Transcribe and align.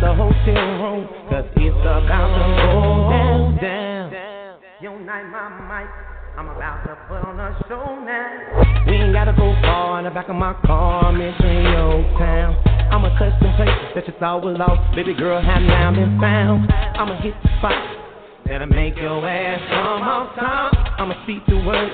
The 0.00 0.14
hotel 0.14 0.66
room, 0.80 1.08
cause 1.28 1.44
it's 1.56 1.76
about 1.76 2.32
to 2.32 2.46
go 2.56 3.60
down. 3.60 4.12
Yo, 4.80 4.96
night, 4.96 5.28
my 5.28 5.52
mic. 5.68 5.90
I'm 6.38 6.48
about 6.48 6.84
to 6.88 6.96
put 7.06 7.20
on 7.20 7.38
a 7.38 7.52
show 7.68 8.00
now. 8.00 8.84
We 8.86 8.96
ain't 8.96 9.12
gotta 9.12 9.34
go 9.36 9.52
far 9.60 9.98
in 9.98 10.06
the 10.06 10.10
back 10.10 10.30
of 10.30 10.36
my 10.36 10.54
car. 10.64 11.04
I'm 11.04 11.20
entering 11.20 11.64
your 11.64 12.00
town. 12.16 12.56
I'm 12.90 13.04
a 13.04 13.10
custom 13.18 13.52
place 13.56 13.76
that 13.94 14.06
you 14.06 14.14
thought 14.18 14.42
was 14.42 14.56
lost. 14.56 14.96
Baby 14.96 15.12
girl, 15.12 15.36
have 15.36 15.62
now 15.62 15.92
been 15.92 16.18
found. 16.18 16.72
I'ma 16.96 17.20
hit 17.20 17.34
the 17.42 17.50
spot 17.58 17.76
that'll 18.46 18.68
make 18.68 18.96
your 18.96 19.20
ass 19.28 19.60
come 19.68 20.00
off 20.00 20.34
top. 20.34 20.72
I'ma 20.98 21.12
speak 21.24 21.44
the 21.46 21.60
words, 21.60 21.92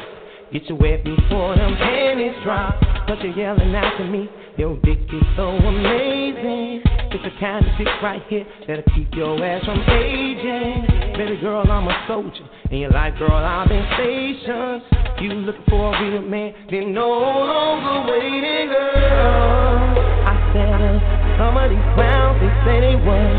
get 0.52 0.62
you 0.68 0.76
wet 0.76 1.02
before 1.02 1.56
them 1.56 1.74
panties 1.74 2.38
drop. 2.44 2.78
But 3.08 3.20
you're 3.22 3.34
yelling 3.34 3.74
out 3.74 3.98
to 3.98 4.04
me, 4.04 4.30
your 4.58 4.76
dick 4.86 5.00
is 5.10 5.26
so 5.34 5.48
amazing. 5.58 6.95
It's 7.16 7.24
the 7.24 7.32
kind 7.40 7.64
of 7.64 7.72
dick 7.78 7.88
right 8.02 8.20
here 8.28 8.44
that'll 8.68 8.84
keep 8.92 9.08
your 9.16 9.42
ass 9.42 9.64
from 9.64 9.80
aging. 9.88 10.84
Baby 11.16 11.40
girl, 11.40 11.64
I'm 11.64 11.88
a 11.88 12.04
soldier. 12.06 12.44
In 12.70 12.84
your 12.84 12.90
life, 12.90 13.16
girl, 13.16 13.32
I've 13.32 13.72
been 13.72 13.88
stationed. 13.96 14.84
You 15.24 15.32
looking 15.48 15.64
for 15.64 15.96
a 15.96 16.02
real 16.04 16.20
man, 16.20 16.52
then 16.68 16.92
no 16.92 17.08
longer 17.08 18.12
waiting, 18.12 18.68
girl. 18.68 19.96
I 20.28 20.36
said, 20.52 20.76
uh, 20.76 21.40
some 21.40 21.56
of 21.56 21.72
these 21.72 21.88
clowns, 21.96 22.36
they 22.36 22.52
say 22.68 22.84
they 22.84 23.00
what? 23.00 23.32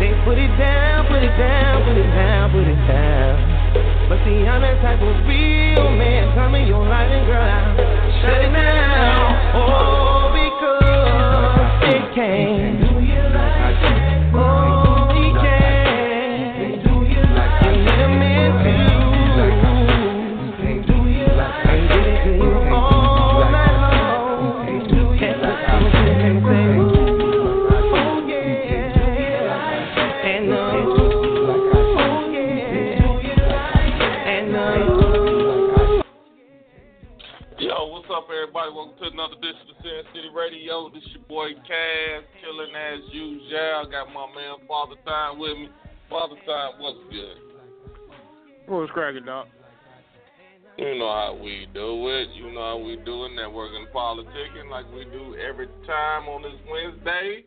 They 0.00 0.16
put 0.24 0.40
it 0.40 0.48
down, 0.56 1.12
put 1.12 1.20
it 1.20 1.36
down, 1.36 1.84
put 1.84 1.92
it 1.92 2.08
down, 2.16 2.48
put 2.56 2.64
it 2.64 2.82
down. 2.88 3.36
But 4.08 4.16
see, 4.24 4.48
I'm 4.48 4.64
that 4.64 4.80
type 4.80 5.04
of 5.04 5.28
real 5.28 5.92
man. 5.92 6.32
Tell 6.32 6.48
me 6.48 6.64
your 6.64 6.88
life 6.88 7.12
and 7.12 7.26
girl, 7.28 7.36
I'll 7.36 7.76
shut 8.24 8.48
it 8.48 8.52
down. 8.56 9.28
Oh, 9.60 10.32
because 10.32 11.92
it 11.92 12.14
can. 12.16 12.57
Everybody? 38.58 38.76
Welcome 38.76 38.98
to 38.98 39.12
another 39.12 39.34
edition 39.34 39.70
of 39.70 39.76
Sin 39.82 40.02
City 40.14 40.28
Radio. 40.34 40.90
This 40.90 41.02
your 41.12 41.22
boy 41.28 41.54
Cass, 41.66 42.24
killing 42.42 42.74
as 42.74 43.00
usual. 43.12 43.86
Got 43.90 44.12
my 44.12 44.26
man 44.34 44.66
Father 44.66 44.96
Time 45.06 45.38
with 45.38 45.56
me. 45.58 45.68
Father 46.10 46.36
Time, 46.46 46.80
what's 46.80 46.98
good? 47.10 47.36
What's 48.66 48.90
cracking, 48.92 49.24
dog? 49.24 49.46
You 50.76 50.98
know 50.98 51.08
how 51.08 51.38
we 51.40 51.66
do 51.74 52.08
it. 52.08 52.28
You 52.34 52.52
know 52.52 52.60
how 52.60 52.78
we 52.78 52.96
do 53.04 53.24
it. 53.26 53.30
Networking 53.30 53.90
politicking 53.94 54.70
like 54.70 54.90
we 54.92 55.04
do 55.04 55.36
every 55.36 55.66
time 55.86 56.28
on 56.28 56.42
this 56.42 56.60
Wednesday. 56.70 57.44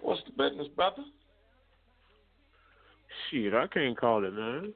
What's 0.00 0.22
the 0.26 0.32
business, 0.32 0.68
brother? 0.74 1.04
Shit, 3.30 3.54
I 3.54 3.66
can't 3.68 3.98
call 3.98 4.24
it, 4.24 4.34
man. 4.34 4.72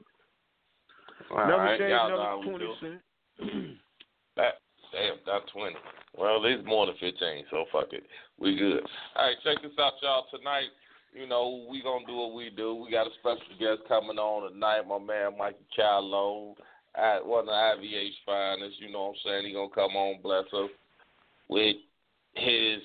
All 1.31 1.39
Never 1.39 1.57
right, 1.57 1.79
shave, 1.79 1.91
y'all 1.91 2.09
know 2.09 2.23
how 2.23 2.41
we 2.41 2.49
20 2.49 2.65
do. 3.41 3.75
damn, 4.93 5.17
not 5.27 5.43
twenty. 5.53 5.77
Well, 6.17 6.37
at 6.37 6.43
least 6.43 6.67
more 6.67 6.87
than 6.87 6.95
fifteen. 7.01 7.45
So 7.51 7.65
fuck 7.73 7.93
it, 7.93 8.05
we 8.39 8.57
good. 8.57 8.83
All 9.17 9.27
right, 9.27 9.37
check 9.45 9.63
this 9.63 9.73
out, 9.79 9.95
y'all. 10.03 10.27
Tonight, 10.31 10.71
you 11.13 11.27
know, 11.27 11.67
we 11.71 11.83
gonna 11.83 12.07
do 12.07 12.17
what 12.17 12.35
we 12.35 12.51
do. 12.51 12.75
We 12.75 12.91
got 12.91 13.07
a 13.07 13.11
special 13.21 13.57
guest 13.59 13.89
coming 13.89 14.19
on 14.19 14.51
tonight. 14.51 14.83
My 14.87 14.99
man 14.99 15.39
Mikey 15.39 15.65
Callow, 15.75 16.55
at 16.95 17.25
one 17.25 17.41
of 17.41 17.47
the 17.47 17.53
IVH 17.53 18.13
finest. 18.27 18.81
You 18.81 18.93
know 18.93 19.03
what 19.03 19.09
I'm 19.09 19.15
saying? 19.25 19.47
He 19.47 19.53
gonna 19.53 19.69
come 19.75 19.97
on, 19.97 20.21
bless 20.23 20.45
us 20.53 20.71
with 21.49 21.77
his 22.35 22.81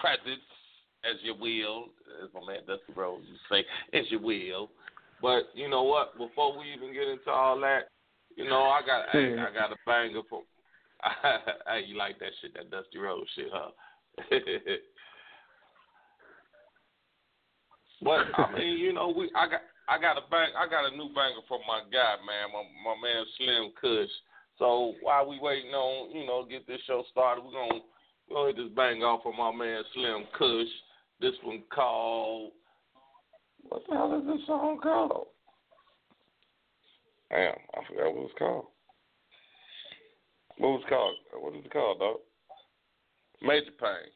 presence, 0.00 0.44
as 1.04 1.20
you 1.22 1.34
will, 1.34 1.86
as 2.22 2.30
my 2.34 2.40
man 2.46 2.62
Dusty 2.66 2.92
Rose 2.94 3.22
used 3.28 3.40
to 3.48 3.54
say, 3.54 3.98
as 3.98 4.04
you 4.10 4.18
will. 4.18 4.70
But 5.20 5.50
you 5.54 5.68
know 5.68 5.82
what? 5.84 6.16
Before 6.18 6.58
we 6.58 6.72
even 6.74 6.92
get 6.92 7.08
into 7.08 7.30
all 7.30 7.58
that, 7.60 7.88
you 8.36 8.48
know, 8.48 8.64
I 8.64 8.80
got 8.84 9.08
hey, 9.12 9.34
I 9.38 9.52
got 9.52 9.72
a 9.72 9.76
banger 9.86 10.20
from. 10.28 10.42
hey, 11.68 11.84
you 11.86 11.96
like 11.96 12.18
that 12.20 12.32
shit? 12.40 12.54
That 12.54 12.70
Dusty 12.70 12.98
Rose 12.98 13.26
shit, 13.34 13.48
huh? 13.52 13.70
but 18.02 18.20
I 18.38 18.58
mean, 18.58 18.78
you 18.78 18.92
know, 18.92 19.12
we 19.16 19.30
I 19.34 19.48
got 19.48 19.60
I 19.88 20.00
got 20.00 20.16
a 20.16 20.22
bang 20.30 20.50
I 20.56 20.68
got 20.68 20.92
a 20.92 20.96
new 20.96 21.08
banger 21.14 21.42
from 21.48 21.60
my 21.66 21.82
guy, 21.92 22.16
man, 22.24 22.52
my 22.52 22.62
my 22.84 22.96
man 23.00 23.24
Slim 23.36 23.72
Kush. 23.80 24.10
So 24.58 24.94
while 25.02 25.28
we 25.28 25.38
waiting 25.40 25.72
on, 25.72 26.14
you 26.14 26.26
know, 26.26 26.46
get 26.48 26.66
this 26.66 26.80
show 26.86 27.04
started, 27.10 27.44
we're 27.44 27.52
gonna 27.52 27.80
go 28.28 28.44
ahead 28.44 28.56
this 28.56 28.72
bang 28.76 29.02
off 29.02 29.22
from 29.22 29.36
my 29.36 29.52
man 29.52 29.82
Slim 29.94 30.24
Kush. 30.38 30.68
This 31.20 31.34
one 31.42 31.62
called 31.74 32.52
what 33.68 33.82
the 33.88 33.94
hell 33.94 34.18
is 34.18 34.26
this 34.26 34.46
song 34.46 34.78
called? 34.82 35.26
Damn, 37.30 37.54
I 37.74 37.80
forgot 37.88 38.14
what 38.14 38.24
it's 38.24 38.34
called. 38.38 38.66
What 40.58 40.70
was 40.70 40.82
it 40.86 40.88
called? 40.88 41.16
What 41.34 41.54
is 41.54 41.64
it 41.64 41.72
called, 41.72 41.98
dog? 41.98 42.16
Major 43.42 43.74
Pain. 43.78 44.10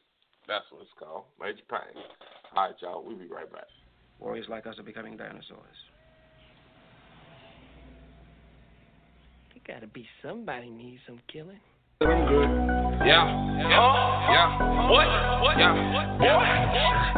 That's 0.47 0.65
what 0.71 0.81
it's 0.81 0.91
called. 0.97 1.25
Major 1.39 1.61
Pain. 1.69 1.93
All 2.55 2.63
right, 2.65 2.75
y'all. 2.81 3.03
We'll 3.05 3.17
be 3.17 3.27
right 3.27 3.51
back. 3.51 3.67
Warriors 4.19 4.47
like 4.49 4.65
us 4.67 4.79
are 4.79 4.83
becoming 4.83 5.17
dinosaurs. 5.17 5.79
There 9.53 9.75
gotta 9.75 9.87
be 9.87 10.07
somebody 10.21 10.69
needs 10.69 11.01
some 11.05 11.19
killing. 11.31 11.59
Yeah. 12.01 12.07
Yeah. 13.03 13.99
Yeah. 14.31 14.47
What? 14.89 15.07
What? 15.43 15.57
Yeah. 15.59 15.75
What? 15.93 16.07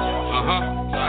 Uh 0.01 0.43
huh. 0.45 0.61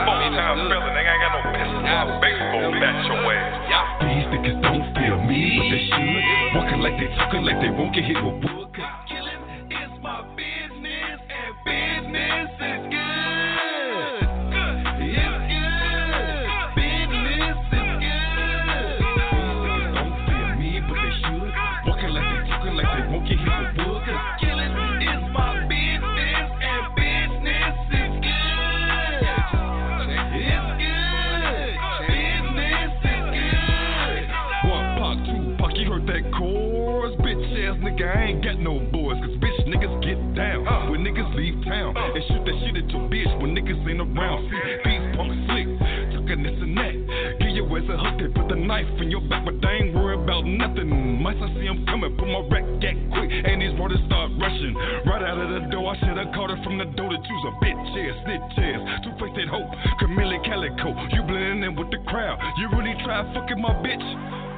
Funny 0.05 0.29
time 0.37 0.69
feeling, 0.69 0.93
nigga. 0.93 1.09
I 1.09 1.13
ain't 1.13 1.21
got 1.21 1.31
no 1.33 1.41
business. 1.51 1.81
My 1.83 2.05
baseball 2.21 2.71
bat 2.77 3.05
your 3.05 3.33
ass. 3.33 3.52
These 3.73 4.27
niggas 4.29 4.61
don't 4.61 4.85
feel 4.93 5.17
me, 5.25 5.57
but 5.57 5.65
they 5.73 5.81
should. 5.89 6.55
Walking 6.55 6.79
like 6.79 6.97
they 6.99 7.09
talking 7.15 7.43
like 7.43 7.59
they 7.61 7.69
won't 7.69 7.93
get 7.95 8.03
hit 8.05 8.17
with 8.21 8.43
wood. 8.43 8.69
Knife 48.73 48.89
in 49.01 49.11
your 49.13 49.21
back, 49.29 49.45
but 49.45 49.53
they 49.61 49.85
ain't 49.85 49.93
worried 49.93 50.25
about 50.25 50.41
nothing. 50.49 50.89
Mice, 51.21 51.37
I 51.37 51.47
see 51.53 51.69
him 51.69 51.85
coming, 51.85 52.09
put 52.17 52.25
my 52.25 52.41
rack 52.49 52.65
get 52.81 52.97
quick, 53.13 53.29
and 53.29 53.61
these 53.61 53.77
brothers 53.77 54.01
start 54.09 54.33
rushing. 54.41 54.73
Right 55.05 55.21
out 55.21 55.37
of 55.37 55.49
the 55.53 55.69
door, 55.69 55.93
I 55.93 55.95
should've 56.01 56.33
caught 56.33 56.49
her 56.49 56.57
from 56.65 56.81
the 56.81 56.89
door 56.97 57.13
to 57.13 57.19
choose 57.21 57.43
a 57.45 57.53
bitch 57.61 57.77
ass, 57.77 58.17
snitch 58.25 58.57
ass, 58.57 58.81
two 59.05 59.13
faced 59.21 59.37
that 59.37 59.49
hope, 59.53 59.69
Camille 60.01 60.41
Calico. 60.41 60.89
You 61.13 61.21
blending 61.29 61.69
in 61.69 61.77
with 61.77 61.93
the 61.93 62.01
crowd, 62.09 62.41
you 62.57 62.65
really 62.73 62.97
try 63.05 63.21
fucking 63.37 63.61
my 63.61 63.77
bitch. 63.85 64.07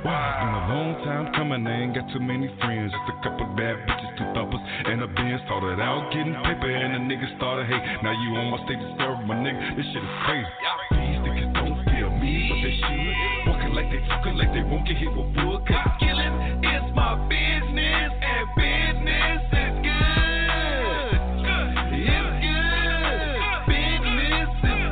Wow, 0.07 0.31
been 0.39 0.53
a 0.53 0.63
long 0.71 0.91
time 1.03 1.25
coming, 1.35 1.67
I 1.67 1.83
ain't 1.83 1.91
got 1.97 2.07
too 2.13 2.23
many 2.23 2.47
friends. 2.63 2.95
Just 2.95 3.09
a 3.09 3.15
couple 3.19 3.51
bad 3.59 3.83
bitches, 3.83 4.11
two 4.15 4.27
thumpers, 4.31 4.63
and 4.63 5.03
a 5.03 5.09
Benz. 5.11 5.43
Started 5.49 5.81
out 5.81 6.07
getting 6.15 6.37
paper, 6.45 6.71
and 6.71 6.95
the 6.95 7.01
niggas 7.03 7.35
started 7.35 7.67
hate. 7.67 7.83
Now 7.99 8.15
you 8.15 8.31
on 8.39 8.47
my 8.53 8.59
stage 8.63 8.79
to 8.79 8.89
serve 8.95 9.27
my 9.27 9.35
nigga, 9.35 9.75
this 9.75 9.85
shit 9.91 9.99
is 9.99 10.15
crazy. 10.23 10.53
These 11.03 11.19
niggas 11.19 11.49
don't 11.57 11.77
feel 11.89 12.09
me, 12.15 12.31
but 12.47 12.57
they 12.63 12.75
should. 12.79 13.44
They 13.95 14.03
talking 14.07 14.35
like 14.35 14.51
they 14.51 14.59
won't 14.59 14.85
get 14.85 14.97
hit 14.97 15.07
with 15.07 15.31
wood. 15.39 15.63
Cause 15.67 15.87
killing 16.01 16.59
is 16.67 16.83
my 16.95 17.15
business, 17.31 18.11
and 18.11 18.47
business 18.59 19.39
is 19.55 19.75
good. 19.87 21.15
It's 21.15 22.27
good. 22.35 23.39
Business 23.71 24.51
is. 24.51 24.83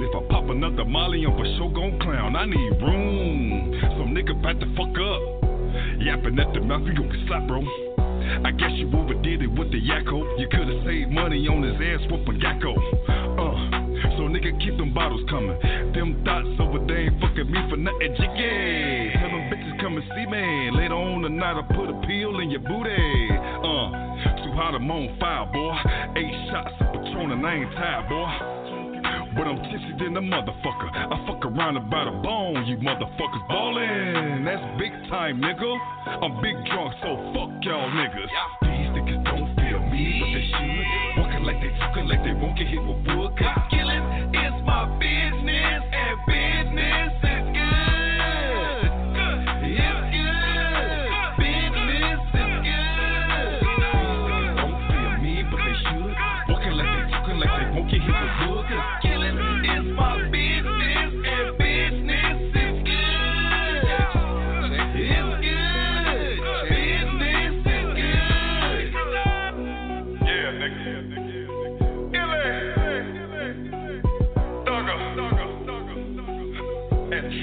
If 0.00 0.14
I 0.14 0.22
pop 0.30 0.48
another 0.48 0.84
Molly, 0.84 1.24
I'm 1.26 1.36
for 1.36 1.44
sure 1.56 1.72
gon' 1.72 1.98
clown. 2.00 2.36
I 2.36 2.46
need 2.46 2.80
room. 2.80 3.74
Some 3.98 4.14
nigga 4.14 4.40
back 4.40 4.60
the 4.60 4.66
fuck 4.76 4.94
up. 4.94 5.20
Yapping 6.00 6.38
at 6.38 6.54
the 6.54 6.60
mouth, 6.60 6.86
you 6.86 6.94
gon' 6.94 7.08
get 7.08 7.26
slapped, 7.26 7.48
bro. 7.48 7.87
I 8.44 8.50
guess 8.52 8.70
you 8.74 8.90
overdid 8.94 9.42
it 9.42 9.50
with 9.50 9.70
the 9.72 9.80
yakko. 9.80 10.38
You 10.38 10.48
could've 10.48 10.84
saved 10.84 11.10
money 11.10 11.46
on 11.48 11.62
his 11.62 11.74
ass 11.74 12.06
whooping 12.10 12.40
yakko. 12.40 12.72
Uh, 13.38 13.78
so 14.16 14.30
nigga 14.30 14.54
keep 14.62 14.76
them 14.76 14.94
bottles 14.94 15.22
coming. 15.28 15.58
Them 15.92 16.22
thoughts 16.24 16.48
over 16.60 16.78
there 16.86 17.10
ain't 17.10 17.20
fucking 17.20 17.50
me 17.50 17.58
for 17.70 17.76
nothing. 17.76 18.14
Jiggy. 18.14 19.12
Tell 19.18 19.30
them 19.30 19.50
bitches 19.50 19.80
come 19.80 19.96
and 19.96 20.06
see 20.14 20.26
me. 20.26 20.70
Later 20.72 20.94
on 20.94 21.22
tonight 21.22 21.58
I 21.58 21.62
put 21.74 21.90
a 21.90 21.98
pill 22.06 22.38
in 22.40 22.50
your 22.50 22.60
booty. 22.60 23.30
Uh, 23.62 23.88
too 24.44 24.52
hot 24.54 24.74
I'm 24.74 24.90
on 24.90 25.16
fire, 25.18 25.46
boy. 25.52 25.74
Eight 26.16 26.34
shots 26.50 26.74
of 26.80 26.92
Patron 26.92 27.32
and 27.32 27.46
I 27.46 27.54
ain't 27.54 27.72
tired, 27.72 28.08
boy. 28.08 28.57
But 29.38 29.46
I'm 29.46 29.62
tipsy 29.70 29.94
than 30.02 30.16
a 30.16 30.20
motherfucker. 30.20 30.90
I 30.90 31.14
fuck 31.30 31.46
around 31.46 31.76
about 31.76 32.08
a 32.08 32.22
bone, 32.26 32.66
you 32.66 32.76
motherfuckers 32.78 33.46
ballin'. 33.46 34.44
That's 34.44 34.66
big 34.82 34.90
time, 35.08 35.40
nigga. 35.40 35.78
I'm 36.26 36.42
big 36.42 36.58
drunk, 36.66 36.92
so 36.98 37.14
fuck 37.30 37.54
y'all 37.62 37.86
niggas. 37.86 38.26
These 38.66 38.90
niggas 38.98 39.22
don't 39.30 39.54
feel 39.54 39.78
me, 39.94 40.18
but 40.18 40.26
they 40.34 40.42
should. 40.42 41.22
Walking 41.22 41.44
like 41.44 41.60
they 41.62 41.70
talking 41.78 42.08
like 42.08 42.24
they 42.24 42.34
won't 42.34 42.58
get 42.58 42.66
hit 42.66 42.82
with 42.82 42.98
wood. 43.14 43.38
Cause 43.38 43.62
killing 43.70 44.17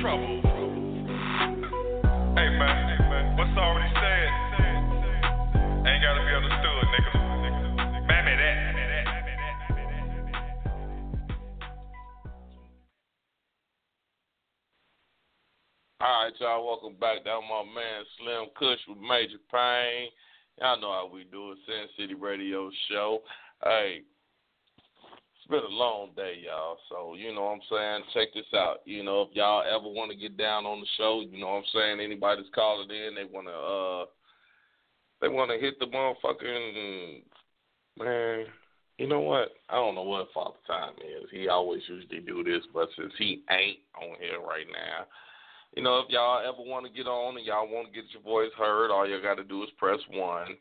trouble. 0.06 0.38
Hey 2.38 2.50
man, 2.62 3.38
what's 3.38 3.58
already 3.58 3.90
said 3.98 4.30
ain't 5.82 6.04
gotta 6.06 6.22
be 6.22 6.30
understood, 6.30 6.86
nigga. 6.94 7.12
Mammy 8.06 8.36
that. 8.38 8.76
All 16.02 16.24
right, 16.26 16.34
y'all. 16.40 16.68
Welcome 16.68 17.00
back. 17.00 17.24
That 17.24 17.34
was 17.34 17.50
my 17.50 17.64
man 17.74 18.04
Slim 18.20 18.46
Kush 18.56 18.80
with 18.88 19.00
Major 19.00 19.42
Pain. 19.52 20.10
Y'all 20.62 20.80
know 20.80 20.92
how 20.92 21.10
we 21.12 21.24
do 21.32 21.54
it. 21.54 21.58
Sin 21.66 21.88
City 21.98 22.14
Radio 22.14 22.70
Show. 22.92 23.24
Hey, 23.64 24.04
it's 25.46 25.52
been 25.52 25.72
a 25.72 25.76
long 25.76 26.10
day, 26.16 26.42
y'all. 26.44 26.78
So 26.90 27.16
you 27.16 27.34
know 27.34 27.44
what 27.46 27.52
I'm 27.54 27.62
saying. 27.70 28.04
Check 28.14 28.34
this 28.34 28.52
out. 28.56 28.78
You 28.86 29.04
know, 29.04 29.22
if 29.22 29.30
y'all 29.34 29.64
ever 29.64 29.88
want 29.88 30.12
to 30.12 30.18
get 30.18 30.38
down 30.38 30.66
on 30.66 30.80
the 30.80 30.88
show, 30.98 31.22
you 31.22 31.40
know 31.40 31.48
what 31.48 31.58
I'm 31.58 31.64
saying. 31.74 32.00
Anybody 32.00 32.42
that's 32.42 32.56
calling 32.56 32.90
in, 32.90 33.14
they 33.14 33.26
want 33.26 33.46
to 33.48 33.54
uh, 33.54 34.06
they 35.22 35.28
want 35.28 35.52
to 35.52 35.60
hit 35.60 35.78
the 35.80 35.86
motherfucking 35.86 37.22
man. 38.00 38.46
You 38.98 39.08
know 39.08 39.20
what? 39.20 39.50
I 39.70 39.76
don't 39.76 39.94
know 39.94 40.04
what 40.04 40.30
Father 40.34 40.58
Time 40.66 40.94
is. 40.98 41.30
He 41.32 41.48
always 41.48 41.82
usually 41.88 42.22
do 42.22 42.44
this, 42.44 42.64
but 42.74 42.90
since 42.98 43.14
he 43.20 43.44
ain't 43.52 43.80
on 44.02 44.16
here 44.20 44.40
right 44.40 44.66
now, 44.72 45.06
you 45.76 45.84
know, 45.84 46.00
if 46.00 46.10
y'all 46.10 46.40
ever 46.40 46.68
want 46.68 46.88
to 46.88 46.92
get 46.92 47.06
on 47.06 47.38
and 47.38 47.46
y'all 47.46 47.68
want 47.68 47.90
to 47.90 47.94
get 47.94 48.10
your 48.14 48.24
voice 48.24 48.52
heard, 48.58 48.90
all 48.90 49.08
you 49.08 49.22
got 49.22 49.36
to 49.36 49.44
do 49.44 49.62
is 49.64 49.70
press 49.78 50.00
one. 50.10 50.58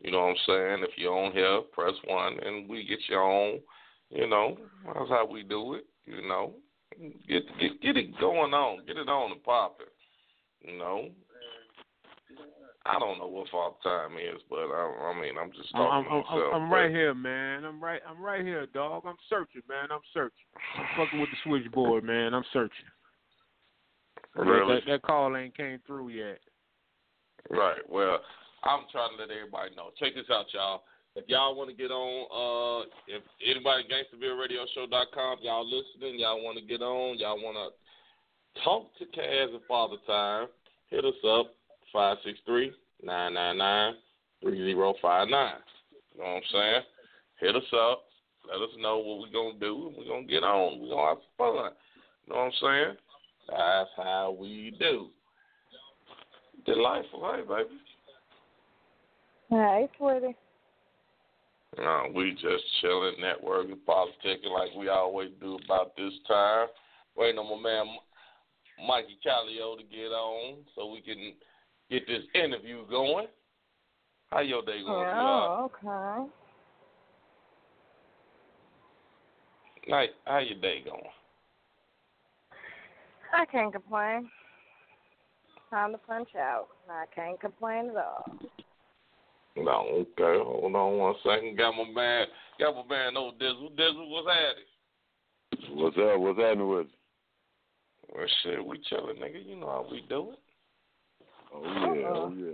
You 0.00 0.12
know 0.12 0.20
what 0.20 0.30
I'm 0.30 0.36
saying? 0.46 0.86
If 0.88 0.96
you're 0.96 1.16
on 1.16 1.32
here, 1.32 1.60
press 1.72 1.94
one, 2.06 2.38
and 2.42 2.68
we 2.68 2.86
get 2.86 3.00
you 3.08 3.16
on. 3.16 3.60
You 4.12 4.28
know, 4.28 4.58
that's 4.86 5.08
how 5.08 5.26
we 5.30 5.42
do 5.42 5.74
it. 5.74 5.86
You 6.04 6.28
know, 6.28 6.52
get 7.28 7.42
get 7.58 7.80
get 7.80 7.96
it 7.96 8.18
going 8.20 8.52
on, 8.52 8.84
get 8.86 8.96
it 8.96 9.08
on 9.08 9.32
and 9.32 9.42
popping. 9.42 9.86
You 10.60 10.78
know, 10.78 11.08
I 12.84 12.98
don't 12.98 13.18
know 13.18 13.26
what 13.26 13.48
Father 13.50 13.76
Time 13.82 14.16
is, 14.18 14.42
but 14.50 14.68
I, 14.68 15.12
I 15.14 15.20
mean, 15.20 15.34
I'm 15.40 15.50
just 15.52 15.70
I'm, 15.74 15.80
talking 15.80 15.96
I'm, 15.96 16.04
to 16.04 16.28
myself. 16.28 16.54
I'm, 16.54 16.62
I'm 16.62 16.72
right 16.72 16.90
here, 16.90 17.14
man. 17.14 17.64
I'm 17.64 17.82
right. 17.82 18.00
I'm 18.08 18.22
right 18.22 18.44
here, 18.44 18.66
dog. 18.66 19.04
I'm 19.06 19.16
searching, 19.30 19.62
man. 19.68 19.88
I'm 19.90 20.04
searching. 20.12 20.46
I'm 20.78 20.86
fucking 20.96 21.20
with 21.20 21.30
the 21.30 21.36
switchboard, 21.44 22.04
man. 22.04 22.34
I'm 22.34 22.44
searching. 22.52 22.90
Really? 24.34 24.80
That, 24.86 24.90
that 24.90 25.02
call 25.02 25.36
ain't 25.36 25.56
came 25.56 25.78
through 25.86 26.08
yet. 26.10 26.38
Right. 27.50 27.80
Well, 27.88 28.18
I'm 28.64 28.80
trying 28.90 29.16
to 29.16 29.22
let 29.22 29.30
everybody 29.30 29.74
know. 29.76 29.90
Check 29.98 30.14
this 30.14 30.30
out, 30.30 30.46
y'all. 30.52 30.82
If 31.14 31.28
y'all 31.28 31.54
want 31.54 31.68
to 31.68 31.76
get 31.76 31.90
on, 31.90 32.24
uh, 32.32 32.88
if 33.06 33.22
anybody 33.44 33.84
GangstervilleRadioShow.com, 33.84 35.38
y'all 35.42 35.66
listening, 35.66 36.18
y'all 36.18 36.42
want 36.42 36.58
to 36.58 36.64
get 36.64 36.80
on, 36.80 37.18
y'all 37.18 37.36
want 37.36 37.56
to 37.56 38.62
talk 38.64 38.88
to 38.98 39.04
Kaz 39.04 39.50
and 39.50 39.60
Father 39.68 39.96
Time, 40.06 40.48
hit 40.88 41.04
us 41.04 41.14
up 41.28 41.54
five 41.92 42.16
six 42.24 42.38
three 42.46 42.72
nine 43.02 43.34
nine 43.34 43.58
nine 43.58 43.94
three 44.40 44.56
zero 44.56 44.94
five 45.02 45.28
nine. 45.28 45.56
You 46.14 46.22
know 46.22 46.30
what 46.30 46.36
I'm 46.36 46.42
saying? 46.50 46.82
Hit 47.40 47.56
us 47.56 47.72
up. 47.74 48.04
Let 48.50 48.62
us 48.62 48.74
know 48.78 48.98
what 48.98 49.20
we're 49.20 49.32
gonna 49.32 49.60
do, 49.60 49.92
we're 49.96 50.08
gonna 50.08 50.26
get 50.26 50.42
on. 50.42 50.80
We're 50.80 50.88
gonna 50.88 51.08
have 51.08 51.18
fun. 51.36 51.72
You 52.26 52.32
know 52.32 52.40
what 52.40 52.46
I'm 52.46 52.52
saying? 52.62 52.96
That's 53.48 53.90
how 53.98 54.36
we 54.38 54.74
do. 54.78 55.08
Delightful, 56.64 57.32
hey 57.34 57.42
baby. 57.42 57.80
Hey, 59.50 59.88
sweetie. 59.98 60.36
Uh, 61.78 62.02
we 62.14 62.32
just 62.32 62.64
chilling, 62.80 63.14
networking, 63.20 63.78
politicking 63.88 64.52
like 64.52 64.74
we 64.76 64.88
always 64.88 65.30
do 65.40 65.58
about 65.64 65.96
this 65.96 66.12
time. 66.28 66.68
Waiting 67.16 67.38
on 67.38 67.62
my 67.62 67.70
man 67.70 67.86
Mikey 68.86 69.18
Calio 69.24 69.76
to 69.76 69.84
get 69.84 70.08
on 70.08 70.58
so 70.74 70.90
we 70.90 71.00
can 71.00 71.34
get 71.90 72.06
this 72.06 72.22
interview 72.34 72.86
going. 72.88 73.26
How 74.30 74.40
your 74.40 74.62
day 74.62 74.82
going? 74.82 75.08
Oh, 75.14 75.70
okay. 75.84 76.30
Night, 79.88 80.10
how 80.24 80.38
your 80.38 80.60
day 80.60 80.82
going? 80.84 81.02
I 83.34 83.44
can't 83.46 83.72
complain. 83.72 84.30
Time 85.70 85.92
to 85.92 85.98
punch 85.98 86.28
out. 86.36 86.68
I 86.88 87.04
can't 87.14 87.40
complain 87.40 87.90
at 87.90 87.96
all. 87.96 88.24
No, 89.56 89.86
okay. 89.90 90.42
Hold 90.42 90.74
on 90.74 90.98
one 90.98 91.14
second. 91.24 91.58
Got 91.58 91.72
my 91.72 91.84
man, 91.92 92.26
got 92.58 92.74
my 92.74 92.84
man 92.88 93.16
old 93.16 93.38
Dizzle. 93.38 93.76
Dizzle, 93.76 94.08
what's 94.08 94.28
happening? 94.28 95.82
What's 95.82 95.96
up? 95.98 96.20
What's 96.20 96.38
happening 96.38 96.68
with 96.68 96.86
you? 96.86 98.14
Well, 98.14 98.26
shit, 98.42 98.64
we 98.64 98.80
chilling, 98.88 99.16
nigga. 99.16 99.44
You 99.44 99.56
know 99.56 99.66
how 99.66 99.86
we 99.90 100.04
do 100.08 100.30
it. 100.32 100.38
Oh 101.54 101.62
yeah, 101.64 102.06
oh 102.06 102.26
uh-huh. 102.26 102.34
yeah. 102.36 102.52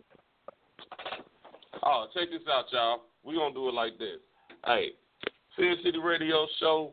Oh, 1.85 2.07
check 2.15 2.29
this 2.31 2.43
out, 2.51 2.65
y'all. 2.73 3.03
we 3.25 3.35
going 3.35 3.53
to 3.53 3.59
do 3.59 3.69
it 3.69 3.75
like 3.75 3.99
this. 3.99 4.19
Hey, 4.67 4.89
Sin 5.57 5.77
City 5.85 5.99
Radio 5.99 6.47
Show, 6.59 6.93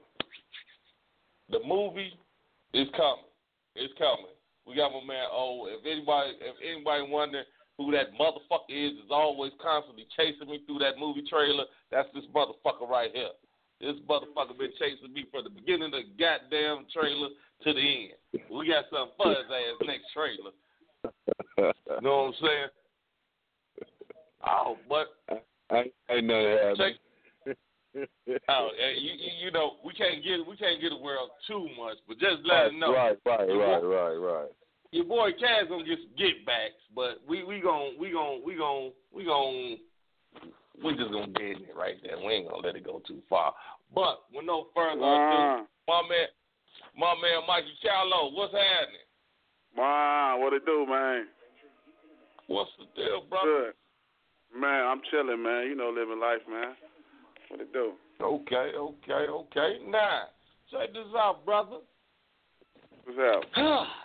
the 1.50 1.60
movie 1.66 2.14
is 2.74 2.88
coming. 2.96 3.26
It's 3.76 3.94
coming. 3.98 4.36
We 4.68 4.76
got 4.76 4.92
my 4.92 5.04
man 5.06 5.26
O. 5.32 5.68
If 5.70 5.86
anybody 5.86 6.34
if 6.42 6.56
anybody 6.64 7.06
wondering 7.10 7.46
who 7.78 7.92
that 7.92 8.14
motherfucker 8.20 8.70
is 8.70 8.94
is 8.94 9.12
always 9.12 9.52
constantly 9.62 10.08
chasing 10.16 10.50
me 10.50 10.62
through 10.66 10.80
that 10.80 10.98
movie 11.00 11.24
trailer. 11.30 11.66
That's 11.92 12.08
this 12.14 12.24
motherfucker 12.34 12.88
right 12.90 13.12
here. 13.14 13.36
This 13.82 13.96
motherfucker 14.10 14.58
been 14.58 14.72
chasing 14.80 15.14
me 15.14 15.26
from 15.32 15.44
the 15.44 15.50
beginning 15.50 15.92
of 15.92 15.92
the 15.92 16.04
goddamn 16.18 16.86
trailer 16.94 17.30
to 17.64 17.74
the 17.74 17.80
end. 17.80 18.42
We 18.50 18.70
got 18.70 18.86
some 18.90 19.10
for 19.18 19.30
his 19.30 19.46
ass 19.52 19.88
next 19.88 20.06
trailer. 20.14 20.52
You 21.58 22.02
know 22.02 22.24
what 22.24 22.28
I'm 22.28 22.34
saying? 22.42 22.68
Oh, 24.48 24.78
but 24.88 25.08
I 25.70 25.92
I 26.10 26.22
know 26.22 26.44
that 26.44 26.78
check. 26.78 26.94
Oh, 28.50 28.70
you, 29.00 29.12
you 29.46 29.52
know 29.52 29.74
we 29.86 29.94
can't 29.94 30.24
get 30.24 30.46
we 30.48 30.58
can't 30.58 30.82
get 30.82 30.90
the 30.90 30.98
world 30.98 31.30
too 31.48 31.68
much, 31.80 31.98
but 32.08 32.20
just 32.20 32.38
let 32.46 32.68
him 32.68 32.80
know. 32.80 32.94
Right, 32.94 33.18
right, 33.26 33.48
right, 33.48 33.84
right, 33.84 34.16
right. 34.16 34.50
Your 34.96 35.04
boy 35.04 35.32
Kaz 35.32 35.68
gonna 35.68 35.84
get 35.84 36.00
some 36.00 36.16
get 36.18 36.46
backs, 36.46 36.80
but 36.96 37.20
we 37.28 37.44
we 37.44 37.60
gon' 37.60 38.00
we 38.00 38.12
gon' 38.12 38.40
we 38.46 38.56
gon' 38.56 38.94
we 39.12 39.26
gon' 39.26 39.78
we 40.82 40.96
just 40.96 41.12
gonna 41.12 41.28
get 41.36 41.42
in 41.42 41.64
it 41.68 41.76
right 41.76 41.96
there. 42.02 42.18
We 42.18 42.32
ain't 42.32 42.48
gonna 42.48 42.66
let 42.66 42.78
it 42.78 42.86
go 42.86 43.02
too 43.06 43.22
far. 43.30 43.54
But 43.94 44.24
with 44.34 44.46
no 44.46 44.68
further 44.74 45.02
Wow. 45.02 45.60
ado, 45.60 45.68
my 45.86 46.02
man, 46.08 46.28
my 46.98 47.14
man 47.22 47.46
Mikey 47.46 47.78
Callow, 47.84 48.32
what's 48.32 48.54
happening? 48.54 49.04
Wow, 49.76 50.38
what 50.40 50.54
it 50.54 50.66
do, 50.66 50.86
man? 50.88 51.28
What's 52.48 52.72
the 52.80 52.86
deal, 52.96 53.26
brother? 53.30 53.74
Good. 54.54 54.62
Man, 54.62 54.88
I'm 54.88 55.02
chilling, 55.12 55.44
man. 55.44 55.68
You 55.68 55.76
know, 55.76 55.90
living 55.90 56.22
life, 56.22 56.40
man. 56.50 56.74
What 57.50 57.60
it 57.60 57.74
do? 57.74 57.96
Okay, 58.22 58.72
okay, 58.78 59.28
okay. 59.28 59.80
Now, 59.90 60.30
check 60.72 60.94
this 60.94 61.04
out, 61.18 61.44
brother. 61.44 61.80
What's 63.04 63.20
up? 63.20 63.88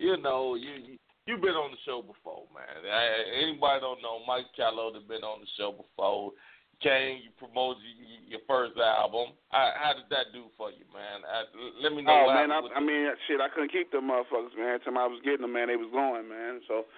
you 0.00 0.16
know, 0.16 0.56
you 0.56 0.72
you 0.80 0.94
you 1.28 1.36
been 1.36 1.54
on 1.54 1.70
the 1.70 1.80
show 1.84 2.00
before, 2.00 2.48
man. 2.50 2.80
I, 2.88 3.44
anybody 3.44 3.78
don't 3.84 4.00
know, 4.00 4.24
Mike 4.26 4.48
Callow 4.56 4.90
has 4.96 5.04
been 5.04 5.22
on 5.22 5.44
the 5.44 5.50
show 5.60 5.70
before. 5.70 6.32
Came, 6.80 7.20
you 7.20 7.28
promoted 7.36 7.84
your, 8.24 8.40
first 8.48 8.72
album. 8.80 9.36
I, 9.52 9.76
how 9.76 9.92
did 9.92 10.08
that 10.08 10.32
do 10.32 10.48
for 10.56 10.72
you, 10.72 10.88
man? 10.96 11.20
I, 11.28 11.44
let 11.76 11.92
me 11.92 12.00
know. 12.00 12.24
Oh 12.24 12.32
man, 12.32 12.48
I, 12.48 12.64
I 12.72 12.80
mean, 12.80 13.04
shit, 13.28 13.36
I 13.36 13.52
couldn't 13.52 13.68
keep 13.68 13.92
them 13.92 14.08
motherfuckers, 14.08 14.56
man. 14.56 14.80
Every 14.80 14.88
time 14.88 14.96
I 14.96 15.04
was 15.04 15.20
getting 15.20 15.44
them, 15.44 15.52
man, 15.52 15.68
they 15.68 15.76
was 15.76 15.92
going, 15.92 16.24
man. 16.24 16.64
So, 16.64 16.88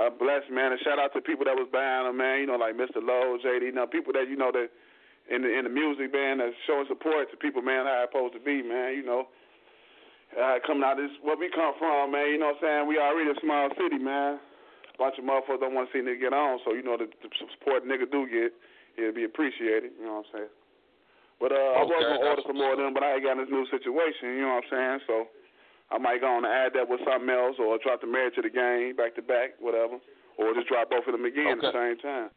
uh, 0.00 0.08
bless, 0.08 0.48
man, 0.48 0.72
and 0.72 0.80
shout 0.80 0.96
out 0.96 1.12
to 1.12 1.20
people 1.20 1.44
that 1.44 1.60
was 1.60 1.68
buying 1.68 2.08
them, 2.08 2.16
man. 2.16 2.40
You 2.40 2.48
know, 2.48 2.56
like 2.56 2.72
Mr. 2.72 3.04
Lowe, 3.04 3.36
JD, 3.36 3.68
you 3.68 3.76
know, 3.76 3.84
people 3.84 4.16
that 4.16 4.32
you 4.32 4.40
know 4.40 4.48
that 4.48 4.72
in 5.28 5.44
the 5.44 5.50
in 5.52 5.68
the 5.68 5.74
music 5.76 6.08
band 6.08 6.40
that's 6.40 6.56
showing 6.64 6.88
support 6.88 7.28
to 7.28 7.36
people, 7.36 7.60
man, 7.60 7.84
how 7.84 8.08
it's 8.08 8.10
supposed 8.10 8.32
to 8.32 8.40
be, 8.40 8.64
man. 8.64 8.96
You 8.96 9.04
know, 9.04 9.28
uh, 10.38 10.62
coming 10.66 10.86
out 10.86 10.98
of 10.98 11.04
this 11.04 11.14
where 11.20 11.36
we 11.36 11.50
come 11.50 11.74
from, 11.78 12.14
man. 12.14 12.30
You 12.30 12.38
know 12.38 12.54
what 12.54 12.62
I'm 12.62 12.86
saying? 12.86 12.88
We 12.88 12.98
already 13.02 13.30
a 13.30 13.38
small 13.42 13.68
city, 13.74 13.98
man. 13.98 14.38
A 14.38 14.96
bunch 14.96 15.18
of 15.18 15.26
motherfuckers 15.26 15.60
don't 15.60 15.74
want 15.74 15.90
to 15.90 15.92
see 15.92 16.02
nigga 16.02 16.30
get 16.30 16.34
on, 16.34 16.58
so 16.64 16.72
you 16.72 16.82
know 16.82 16.96
the, 16.96 17.06
the 17.06 17.28
support 17.58 17.82
nigga 17.84 18.06
do 18.10 18.26
get, 18.30 18.54
it'll 18.98 19.14
be 19.14 19.26
appreciated. 19.26 19.92
You 19.98 20.06
know 20.06 20.22
what 20.22 20.30
I'm 20.30 20.46
saying? 20.46 20.52
But 21.38 21.50
uh, 21.54 21.78
I 21.78 21.82
was 21.86 21.94
Okay, 21.94 22.02
gonna 22.02 22.30
order 22.30 22.42
some 22.46 22.58
more 22.58 22.74
of 22.74 22.78
them, 22.82 22.94
but 22.94 23.02
I 23.06 23.14
ain't 23.18 23.26
got 23.26 23.38
this 23.38 23.50
new 23.50 23.62
situation. 23.70 24.38
You 24.38 24.42
know 24.42 24.58
what 24.58 24.66
I'm 24.66 24.70
saying? 24.70 24.98
So 25.06 25.14
I 25.94 25.98
might 25.98 26.20
go 26.20 26.30
on 26.34 26.42
and 26.42 26.50
add 26.50 26.74
that 26.74 26.90
with 26.90 26.98
something 27.06 27.30
else, 27.30 27.56
or 27.62 27.78
drop 27.78 28.02
the 28.02 28.10
marriage 28.10 28.34
to 28.38 28.42
the 28.42 28.50
game 28.50 28.98
back 28.98 29.14
to 29.16 29.22
back, 29.22 29.54
whatever, 29.62 30.02
or 30.34 30.54
just 30.54 30.66
drop 30.66 30.90
both 30.90 31.06
of 31.06 31.14
them 31.14 31.24
again 31.24 31.58
at 31.58 31.62
the 31.62 31.74
same 31.74 31.98
time. 32.02 32.30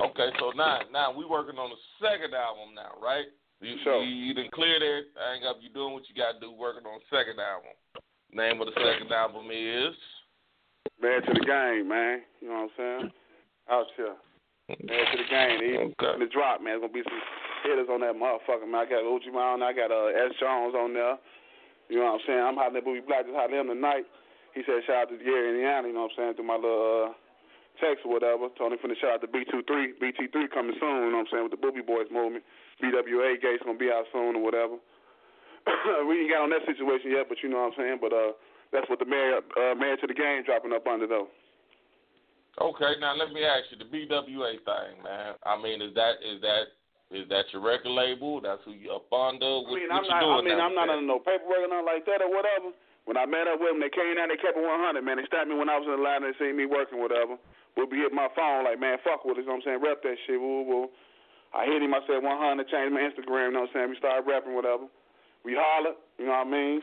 Okay, 0.00 0.28
so 0.38 0.52
now 0.56 0.80
now 0.92 1.08
we 1.12 1.24
working 1.24 1.56
on 1.56 1.72
the 1.72 1.80
second 2.00 2.32
album 2.36 2.76
now, 2.76 2.96
right? 3.00 3.26
You, 3.60 3.76
Sure. 3.84 4.02
you, 4.02 4.08
you 4.08 4.34
done 4.34 4.48
cleared 4.52 4.82
everything 4.82 5.44
up. 5.48 5.58
You 5.60 5.68
doing 5.68 5.92
what 5.92 6.08
you 6.08 6.14
got 6.16 6.36
to 6.36 6.40
do, 6.40 6.52
working 6.52 6.86
on 6.88 7.00
the 7.00 7.08
second 7.12 7.36
album. 7.40 7.76
Name 8.32 8.60
of 8.60 8.72
the 8.72 8.76
second 8.78 9.12
album 9.12 9.50
is 9.52 9.94
Married 11.00 11.24
to 11.24 11.32
the 11.32 11.44
game, 11.44 11.88
man. 11.88 12.20
You 12.40 12.48
know 12.48 12.68
what 12.68 12.76
I'm 12.76 12.76
saying? 12.76 13.06
Out 13.70 13.86
here. 13.96 14.16
Married 14.84 15.08
to 15.12 15.18
the 15.18 15.28
game. 15.28 15.92
Okay. 15.96 16.18
the 16.20 16.28
drop, 16.28 16.60
man. 16.60 16.76
There's 16.76 16.84
gonna 16.84 16.92
be 16.92 17.04
some 17.04 17.24
hitters 17.64 17.88
on 17.88 18.00
that 18.04 18.16
motherfucker, 18.16 18.68
man. 18.68 18.84
I 18.84 18.88
got 18.88 19.04
on 19.04 19.60
there. 19.60 19.68
I 19.68 19.72
got 19.72 19.90
uh, 19.90 20.12
S. 20.12 20.36
Jones 20.40 20.76
on 20.76 20.92
there. 20.92 21.16
You 21.88 21.98
know 21.98 22.14
what 22.14 22.20
I'm 22.20 22.26
saying? 22.26 22.44
I'm 22.44 22.56
hollering 22.56 22.76
at 22.76 22.84
Booby 22.84 23.02
Black, 23.02 23.24
just 23.24 23.34
hollering 23.34 23.60
him 23.66 23.72
tonight. 23.72 24.04
He 24.54 24.62
said 24.62 24.84
shout 24.86 25.08
out 25.08 25.10
to 25.10 25.18
Gary 25.18 25.56
Indiana, 25.56 25.88
you 25.88 25.94
know 25.94 26.06
what 26.06 26.14
I'm 26.14 26.18
saying, 26.18 26.34
through 26.34 26.46
my 26.46 26.58
little 26.60 27.10
uh, 27.10 27.12
text 27.80 28.04
or 28.04 28.12
whatever. 28.12 28.52
Him 28.52 28.78
finna 28.78 28.96
shout 29.00 29.18
out 29.18 29.22
to 29.24 29.30
B23. 29.32 29.98
BT3 29.98 30.36
coming 30.52 30.76
soon, 30.78 31.08
you 31.08 31.10
know 31.10 31.24
what 31.24 31.32
I'm 31.32 31.32
saying, 31.32 31.44
with 31.48 31.56
the 31.56 31.60
Booby 31.60 31.80
Boys 31.80 32.06
movement. 32.12 32.44
BWA 32.78 33.40
Gates 33.40 33.64
gonna 33.64 33.80
be 33.80 33.90
out 33.90 34.04
soon 34.12 34.36
or 34.36 34.42
whatever. 34.44 34.76
we 36.08 36.24
ain't 36.24 36.32
got 36.32 36.44
on 36.44 36.52
that 36.52 36.64
situation 36.64 37.12
yet, 37.12 37.28
but 37.28 37.40
you 37.42 37.48
know 37.48 37.64
what 37.64 37.72
I'm 37.74 37.78
saying. 37.80 37.98
But 38.00 38.12
uh, 38.12 38.32
that's 38.72 38.88
what 38.88 39.00
the 39.00 39.08
mayor 39.08 39.40
uh, 39.40 39.74
married 39.74 40.00
to 40.00 40.08
the 40.08 40.16
game 40.16 40.44
dropping 40.44 40.72
up 40.72 40.86
under 40.86 41.08
though. 41.08 41.28
Okay, 42.60 42.98
now 43.00 43.16
let 43.16 43.32
me 43.32 43.44
ask 43.44 43.70
you 43.72 43.78
the 43.78 43.88
BWA 43.88 44.60
thing, 44.60 44.92
man. 45.04 45.34
I 45.46 45.56
mean, 45.56 45.80
is 45.80 45.94
that 45.94 46.20
is 46.20 46.40
that 46.42 46.76
is 47.10 47.28
that 47.28 47.48
your 47.52 47.62
record 47.62 47.90
label? 47.90 48.40
That's 48.40 48.60
who 48.64 48.72
you 48.72 48.92
up 48.92 49.10
under? 49.12 49.66
What, 49.66 49.74
I 49.74 49.82
mean, 49.82 49.90
I'm 49.90 50.04
you 50.04 50.10
not. 50.10 50.22
I 50.22 50.42
mean, 50.42 50.60
I'm 50.60 50.74
not 50.74 50.88
under 50.90 51.06
no 51.06 51.18
paperwork 51.18 51.64
or 51.64 51.70
nothing 51.70 51.88
like 51.88 52.04
that 52.06 52.22
or 52.22 52.30
whatever. 52.30 52.74
When 53.08 53.16
I 53.16 53.26
met 53.26 53.48
up 53.48 53.58
with 53.58 53.74
them, 53.74 53.80
they 53.82 53.90
came 53.90 54.14
down, 54.14 54.28
they 54.30 54.38
kept 54.38 54.54
it 54.54 54.62
100, 54.62 55.02
man. 55.02 55.18
They 55.18 55.26
stopped 55.26 55.48
me 55.50 55.58
when 55.58 55.72
I 55.72 55.80
was 55.80 55.88
in 55.88 55.98
the 55.98 56.04
line, 56.04 56.22
they 56.22 56.36
seen 56.38 56.54
me 56.54 56.68
working, 56.68 57.00
whatever. 57.00 57.40
Would 57.76 57.90
be 57.90 58.02
hitting 58.02 58.18
my 58.18 58.28
phone 58.34 58.64
like, 58.64 58.80
man, 58.80 58.98
fuck 59.04 59.24
with 59.24 59.38
it, 59.38 59.42
you 59.42 59.46
know 59.46 59.60
what 59.60 59.66
I'm 59.68 59.78
saying? 59.78 59.82
Rep 59.82 60.02
that 60.02 60.16
shit, 60.26 60.40
woo 60.40 60.66
woo. 60.66 60.90
I 61.50 61.66
hit 61.66 61.82
him, 61.82 61.94
I 61.94 62.02
said 62.06 62.22
100, 62.22 62.30
changed 62.70 62.94
my 62.94 63.02
Instagram, 63.02 63.50
you 63.50 63.58
know 63.58 63.66
what 63.66 63.74
I'm 63.74 63.90
saying? 63.90 63.90
We 63.90 63.98
started 63.98 64.26
rapping, 64.26 64.54
whatever. 64.54 64.86
We 65.42 65.58
hollered, 65.58 65.98
you 66.18 66.26
know 66.26 66.38
what 66.38 66.46
I 66.46 66.50
mean? 66.50 66.82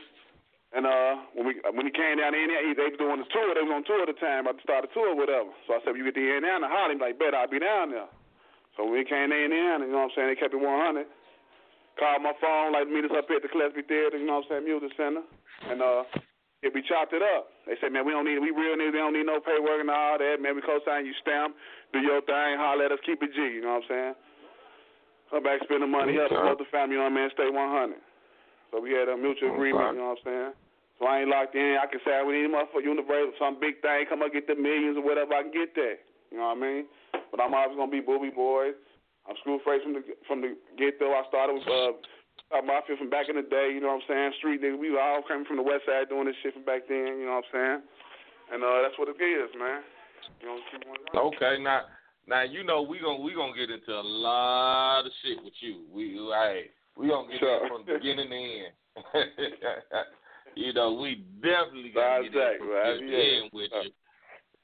And 0.68 0.84
uh, 0.84 1.24
when 1.32 1.48
we 1.48 1.52
when 1.72 1.88
he 1.88 1.92
came 1.92 2.20
down 2.20 2.36
in 2.36 2.52
there, 2.52 2.60
he, 2.60 2.76
they 2.76 2.92
was 2.92 3.00
doing 3.00 3.16
the 3.16 3.28
tour. 3.32 3.56
They 3.56 3.64
was 3.64 3.72
on 3.72 3.88
tour 3.88 4.04
at 4.04 4.12
the 4.12 4.20
time, 4.20 4.44
about 4.44 4.60
to 4.60 4.64
start 4.68 4.84
a 4.84 4.90
tour, 4.92 5.16
whatever. 5.16 5.48
So 5.64 5.72
I 5.72 5.80
said, 5.80 5.96
you 5.96 6.04
get 6.04 6.12
the 6.12 6.28
Indiana, 6.28 6.68
holler. 6.68 6.92
He 6.92 7.00
like, 7.00 7.16
bet 7.16 7.32
I'll 7.32 7.48
be 7.48 7.56
down 7.56 7.88
there. 7.96 8.04
So 8.76 8.84
when 8.84 9.00
we 9.00 9.08
came 9.08 9.32
to 9.32 9.38
Indiana, 9.38 9.88
you 9.88 9.96
know 9.96 10.04
what 10.04 10.12
I'm 10.12 10.16
saying? 10.16 10.28
They 10.28 10.36
kept 10.36 10.52
it 10.52 10.60
100. 10.60 11.08
Called 11.96 12.22
my 12.22 12.36
phone, 12.36 12.76
like 12.76 12.86
meet 12.86 13.08
us 13.08 13.16
up 13.16 13.26
here 13.26 13.40
at 13.40 13.42
the 13.42 13.50
Gillespie 13.50 13.82
Theater, 13.88 14.20
you 14.20 14.28
know 14.28 14.44
what 14.44 14.52
I'm 14.54 14.62
saying, 14.62 14.64
Music 14.70 14.92
Center, 14.94 15.24
and 15.66 15.82
uh, 15.82 16.04
yeah, 16.62 16.70
we 16.74 16.82
chopped 16.82 17.14
it 17.14 17.22
up. 17.22 17.54
They 17.66 17.78
said, 17.78 17.94
man, 17.94 18.02
we 18.02 18.10
don't 18.10 18.26
need, 18.26 18.42
we 18.42 18.50
real 18.50 18.74
niggas, 18.74 18.94
they 18.94 19.02
don't 19.02 19.14
need 19.14 19.30
no 19.30 19.38
paperwork 19.38 19.78
and 19.78 19.90
all 19.90 20.18
that. 20.18 20.42
Man, 20.42 20.58
we 20.58 20.62
co-sign 20.62 21.06
you 21.06 21.14
stamp, 21.22 21.54
do 21.94 22.02
your 22.02 22.18
thing, 22.26 22.58
holler 22.58 22.90
at 22.90 22.92
us, 22.92 23.02
keep 23.06 23.22
it 23.22 23.30
G, 23.30 23.38
you 23.38 23.62
know 23.62 23.78
what 23.78 23.86
I'm 23.86 23.90
saying? 23.90 24.14
Come 25.30 25.42
back, 25.44 25.62
spend 25.62 25.84
the 25.84 25.90
money, 25.90 26.16
help 26.18 26.34
promote 26.34 26.58
the 26.58 26.66
family, 26.72 26.96
you 26.96 27.04
know 27.04 27.12
what 27.12 27.18
I 27.18 27.28
mean, 27.28 27.36
stay 27.36 27.50
100. 27.52 28.00
So 28.72 28.80
we 28.80 28.92
had 28.92 29.08
a 29.08 29.16
mutual 29.16 29.54
agreement, 29.54 29.96
you 29.96 30.02
know 30.02 30.16
what 30.16 30.24
I'm 30.24 30.26
saying? 30.26 30.52
So 30.98 31.06
I 31.06 31.22
ain't 31.22 31.30
locked 31.30 31.54
in. 31.54 31.78
I 31.78 31.86
can 31.86 32.02
say 32.02 32.18
we 32.26 32.42
need 32.42 32.50
a 32.50 32.52
motherfucker 32.52 32.82
universal, 32.82 33.30
some 33.38 33.62
big 33.62 33.78
thing, 33.80 34.10
come 34.10 34.26
up 34.26 34.34
get 34.34 34.50
the 34.50 34.58
millions 34.58 34.98
or 34.98 35.04
whatever, 35.06 35.38
I 35.38 35.46
can 35.46 35.54
get 35.54 35.78
that. 35.78 36.02
You 36.34 36.42
know 36.42 36.50
what 36.50 36.58
I 36.58 36.60
mean? 36.60 36.82
But 37.30 37.40
I'm 37.40 37.54
always 37.54 37.76
gonna 37.76 37.90
be 37.90 38.02
Booby 38.02 38.34
Boys. 38.34 38.74
I'm 39.28 39.36
school 39.40 39.60
fresh 39.62 39.80
from 39.84 39.94
the 39.94 40.02
from 40.26 40.40
the 40.40 40.56
get 40.76 40.98
though. 40.98 41.12
I 41.12 41.22
started 41.28 41.60
with 41.60 41.68
uh 41.68 41.92
uh, 42.54 42.62
mafia 42.64 42.96
from 42.96 43.10
back 43.10 43.28
in 43.28 43.36
the 43.36 43.42
day, 43.44 43.70
you 43.74 43.80
know 43.80 43.88
what 43.92 44.02
I'm 44.02 44.08
saying? 44.08 44.32
Street 44.38 44.62
niggas, 44.62 44.78
we 44.78 44.96
all 44.96 45.20
coming 45.26 45.44
from 45.44 45.56
the 45.56 45.62
west 45.62 45.84
side 45.86 46.08
doing 46.08 46.26
this 46.26 46.36
shit 46.42 46.54
from 46.54 46.64
back 46.64 46.88
then, 46.88 47.20
you 47.20 47.26
know 47.26 47.40
what 47.40 47.44
I'm 47.52 47.52
saying? 47.52 47.80
And 48.52 48.64
uh 48.64 48.80
that's 48.82 48.96
what 48.98 49.08
it 49.12 49.20
is, 49.20 49.50
man. 49.58 49.84
You 50.40 50.48
know, 50.48 50.56
keep 50.72 50.80
on 50.88 50.96
going. 51.12 51.34
Okay, 51.36 51.62
now 51.62 51.82
now 52.26 52.42
you 52.42 52.64
know 52.64 52.80
we 52.80 52.98
gonna 52.98 53.20
we 53.20 53.34
gonna 53.34 53.52
get 53.52 53.68
into 53.70 53.92
a 53.92 54.00
lot 54.00 55.04
of 55.04 55.12
shit 55.22 55.36
with 55.44 55.52
you. 55.60 55.84
We 55.92 56.16
hey, 56.32 56.70
we 56.96 57.08
gonna 57.08 57.28
get 57.28 57.40
Sure. 57.40 57.68
from 57.68 57.84
the 57.86 57.94
beginning 58.00 58.30
to 58.30 58.36
end. 58.36 58.72
you 60.56 60.72
know, 60.72 60.94
we 60.94 61.24
definitely 61.42 61.92
Right, 61.94 62.24
gonna 62.24 62.32
get 62.32 62.32
in 62.32 62.40
exactly, 62.40 62.58
from 62.58 62.70
right, 62.72 63.00
yeah. 63.04 63.42
end 63.42 63.50
with 63.52 63.70
you. 63.84 63.90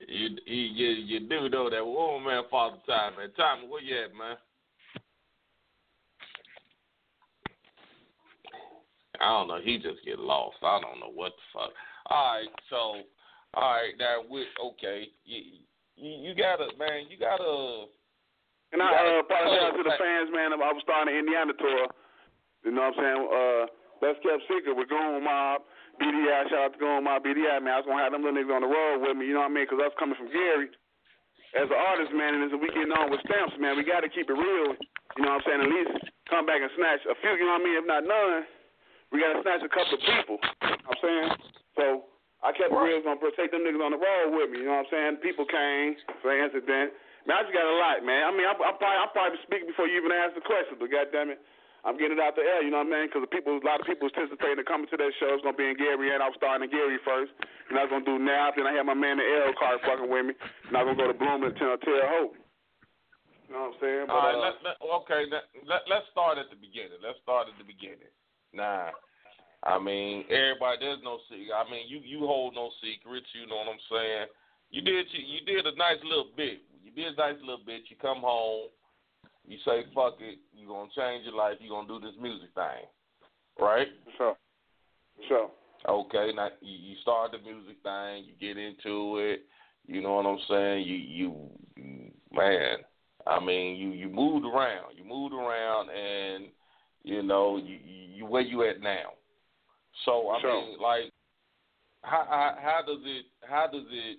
You, 0.09 0.29
you 0.47 0.63
you 0.73 0.89
you 1.21 1.21
do 1.29 1.49
know 1.49 1.69
that 1.71 1.81
oh 1.85 2.19
man, 2.19 2.43
Father 2.51 2.79
Time 2.89 3.17
man, 3.17 3.31
Time, 3.37 3.69
where 3.69 3.83
you 3.83 3.95
at, 4.05 4.15
man? 4.17 4.37
I 9.21 9.29
don't 9.31 9.49
know. 9.49 9.61
He 9.63 9.79
just 9.79 10.05
get 10.05 10.19
lost. 10.19 10.57
I 10.63 10.81
don't 10.81 11.01
know 11.01 11.13
what 11.15 11.33
the 11.33 11.47
fuck. 11.53 11.73
All 12.11 12.37
right, 12.37 12.53
so 12.69 13.03
all 13.55 13.79
right 13.79 13.95
now 13.99 14.27
we 14.29 14.45
okay, 14.75 15.09
you 15.25 15.63
you, 15.97 16.31
you 16.31 16.33
gotta 16.35 16.69
man, 16.79 17.07
you 17.09 17.19
gotta. 17.19 17.87
And 18.75 18.83
I 18.83 18.91
uh, 18.91 19.23
apologize 19.23 19.79
to 19.79 19.85
the 19.87 19.95
fans, 19.95 20.35
man. 20.35 20.51
I 20.53 20.59
was 20.59 20.83
starting 20.83 21.15
the 21.15 21.19
Indiana 21.19 21.55
tour. 21.55 21.87
You 22.67 22.73
know 22.75 22.91
what 22.91 22.99
I'm 22.99 23.01
saying? 23.01 23.23
Uh, 23.31 23.65
Best 24.05 24.21
kept 24.21 24.45
secret 24.51 24.75
with 24.75 24.93
Goon 24.93 25.23
Mob, 25.23 25.63
BDI. 25.97 26.51
Shout 26.51 26.61
out 26.69 26.73
to 26.75 26.79
Goon 26.81 27.09
Mob, 27.09 27.23
BDI, 27.23 27.63
man. 27.63 27.73
I 27.73 27.81
was 27.81 27.87
going 27.87 27.97
to 27.97 28.05
have 28.05 28.13
them 28.13 28.21
little 28.21 28.37
niggas 28.37 28.53
on 28.53 28.61
the 28.61 28.69
road 28.69 29.01
with 29.01 29.17
me, 29.17 29.31
you 29.31 29.33
know 29.33 29.47
what 29.47 29.55
I 29.55 29.57
mean? 29.57 29.65
Because 29.65 29.81
I 29.81 29.89
was 29.89 29.97
coming 29.97 30.19
from 30.19 30.29
Gary, 30.29 30.69
as 31.55 31.71
an 31.71 31.79
artist, 31.79 32.11
man, 32.11 32.35
and 32.35 32.45
as 32.45 32.53
we 32.53 32.69
getting 32.75 32.93
on 32.93 33.09
with 33.09 33.23
stamps, 33.25 33.55
man, 33.57 33.79
we 33.79 33.87
got 33.87 34.03
to 34.03 34.11
keep 34.11 34.27
it 34.27 34.37
real. 34.37 34.75
You 35.17 35.23
know 35.23 35.39
what 35.39 35.41
I'm 35.41 35.47
saying? 35.47 35.63
At 35.63 35.71
least 35.71 35.95
come 36.27 36.45
back 36.45 36.61
and 36.61 36.73
snatch 36.75 37.07
a 37.07 37.15
few, 37.23 37.33
you 37.39 37.47
know 37.47 37.57
what 37.57 37.63
I 37.63 37.67
mean? 37.71 37.77
If 37.79 37.87
not 37.87 38.03
none, 38.03 38.43
we 39.13 39.21
got 39.21 39.37
to 39.37 39.43
snatch 39.43 39.63
a 39.65 39.73
couple 39.73 39.97
of 39.97 40.03
people. 40.05 40.37
You 40.41 40.77
know 40.77 40.89
what 40.89 40.97
I'm 40.97 41.01
saying? 41.03 41.29
So 41.77 41.85
I 42.45 42.53
kept 42.53 42.73
it 42.73 42.77
real, 42.77 43.01
going 43.01 43.21
to 43.21 43.33
take 43.37 43.51
them 43.53 43.65
niggas 43.65 43.81
on 43.81 43.97
the 43.97 44.01
road 44.01 44.37
with 44.37 44.53
me. 44.53 44.65
You 44.65 44.69
know 44.69 44.85
what 44.85 44.93
I'm 44.93 44.93
saying? 44.93 45.13
People 45.25 45.49
came 45.49 45.97
for 46.21 46.33
an 46.33 46.45
incident. 46.45 46.93
Man, 47.25 47.41
I 47.41 47.49
just 47.49 47.57
got 47.57 47.65
a 47.65 47.77
lot, 47.81 48.05
man. 48.05 48.29
I 48.29 48.31
mean, 48.37 48.45
I'm, 48.45 48.61
I'm, 48.61 48.77
probably, 48.77 49.01
I'm 49.01 49.13
probably 49.17 49.41
speaking 49.49 49.69
before 49.73 49.89
you 49.89 49.97
even 49.97 50.13
ask 50.13 50.37
the 50.37 50.45
question, 50.45 50.77
but 50.77 50.93
goddamn 50.93 51.33
it, 51.33 51.41
I'm 51.85 52.01
getting 52.01 52.17
it 52.17 52.25
out 52.25 52.33
the 52.33 52.45
air, 52.45 52.65
you 52.65 52.73
know 52.73 52.81
what 52.81 52.93
I 52.93 52.97
mean? 52.97 53.07
Because 53.13 53.29
the 53.29 53.33
people, 53.33 53.61
a 53.61 53.65
lot 53.65 53.77
of 53.81 53.85
people 53.85 54.09
was 54.09 54.17
anticipating 54.17 54.57
to 54.57 54.65
come 54.65 54.89
to 54.89 54.97
that 54.97 55.13
show. 55.21 55.37
It's 55.37 55.45
gonna 55.45 55.57
be 55.57 55.69
in 55.69 55.77
Gary, 55.77 56.17
and 56.17 56.25
I 56.25 56.33
was 56.33 56.37
starting 56.41 56.65
in 56.65 56.73
Gary 56.73 56.97
first. 57.05 57.33
And 57.69 57.77
I 57.77 57.85
was 57.85 57.93
gonna 57.93 58.09
do 58.09 58.17
Nap, 58.17 58.57
then 58.57 58.65
I 58.65 58.73
had 58.73 58.89
my 58.89 58.97
man 58.97 59.21
the 59.21 59.27
L 59.45 59.53
car 59.57 59.77
fucking 59.85 60.09
with 60.09 60.33
me. 60.33 60.35
And 60.69 60.73
I 60.77 60.81
was 60.81 60.97
gonna 60.97 61.01
go 61.01 61.13
to 61.13 61.17
Bloomington 61.17 61.77
until 61.77 62.01
Hope. 62.09 62.41
You 63.49 63.53
know 63.53 63.69
what 63.69 63.77
I'm 63.77 63.81
saying? 63.85 64.05
But, 64.09 64.17
All 64.17 64.25
right, 64.25 64.37
uh, 64.37 64.45
let, 64.49 64.55
let, 64.65 64.77
okay, 65.05 65.23
let, 65.29 65.45
let, 65.69 65.81
let's 65.85 66.09
start 66.09 66.41
at 66.41 66.49
the 66.49 66.57
beginning. 66.57 66.97
Let's 67.05 67.21
start 67.21 67.53
at 67.53 67.57
the 67.61 67.69
beginning. 67.69 68.09
Nah, 68.55 68.91
I 69.65 69.79
mean, 69.83 70.25
everybody, 70.31 70.79
there's 70.81 71.03
no 71.03 71.19
secret. 71.29 71.51
I 71.51 71.69
mean, 71.71 71.89
you 71.89 71.99
you 72.05 72.27
hold 72.27 72.55
no 72.55 72.71
secrets. 72.81 73.27
You 73.35 73.51
know 73.51 73.57
what 73.57 73.75
I'm 73.75 73.85
saying? 73.91 74.27
You 74.71 74.83
did 74.83 75.07
you, 75.11 75.23
you 75.27 75.41
did 75.45 75.67
a 75.67 75.77
nice 75.77 75.99
little 76.05 76.31
bit. 76.37 76.63
You 76.83 76.93
did 76.93 77.15
a 77.15 77.17
nice 77.17 77.41
little 77.41 77.65
bit. 77.65 77.83
You 77.89 77.97
come 78.01 78.21
home, 78.21 78.69
you 79.47 79.59
say 79.65 79.85
fuck 79.95 80.17
it. 80.21 80.39
You 80.55 80.69
gonna 80.69 80.91
change 80.95 81.25
your 81.25 81.35
life. 81.35 81.59
You 81.61 81.71
gonna 81.71 81.89
do 81.89 81.99
this 81.99 82.15
music 82.21 82.51
thing, 82.55 82.87
right? 83.59 83.89
Sure. 84.17 84.37
Sure. 85.29 85.51
Okay, 85.89 86.31
now 86.35 86.49
you, 86.61 86.91
you 86.91 86.97
start 87.03 87.33
the 87.33 87.39
music 87.39 87.77
thing. 87.83 88.25
You 88.25 88.35
get 88.41 88.57
into 88.57 89.19
it. 89.19 89.43
You 89.87 90.01
know 90.03 90.15
what 90.15 90.27
I'm 90.27 90.39
saying? 90.49 90.87
You 90.87 90.97
you, 90.97 91.51
you 91.77 92.11
man. 92.33 92.79
I 93.27 93.43
mean, 93.43 93.77
you 93.77 93.91
you 93.91 94.09
moved 94.09 94.45
around. 94.45 94.97
You 94.97 95.05
moved 95.05 95.35
around, 95.35 95.89
and 95.91 96.47
you 97.05 97.23
know 97.23 97.57
you 97.57 97.79
you 97.85 98.27
where 98.27 98.43
you 98.43 98.69
at 98.69 98.81
now. 98.81 99.13
So 100.05 100.31
I 100.31 100.41
Sure. 100.41 100.55
mean, 100.55 100.81
like, 100.81 101.11
how, 102.03 102.27
how 102.29 102.57
how 102.61 102.81
does 102.87 103.01
it 103.05 103.27
how 103.43 103.67
does 103.71 103.87
it 103.91 104.19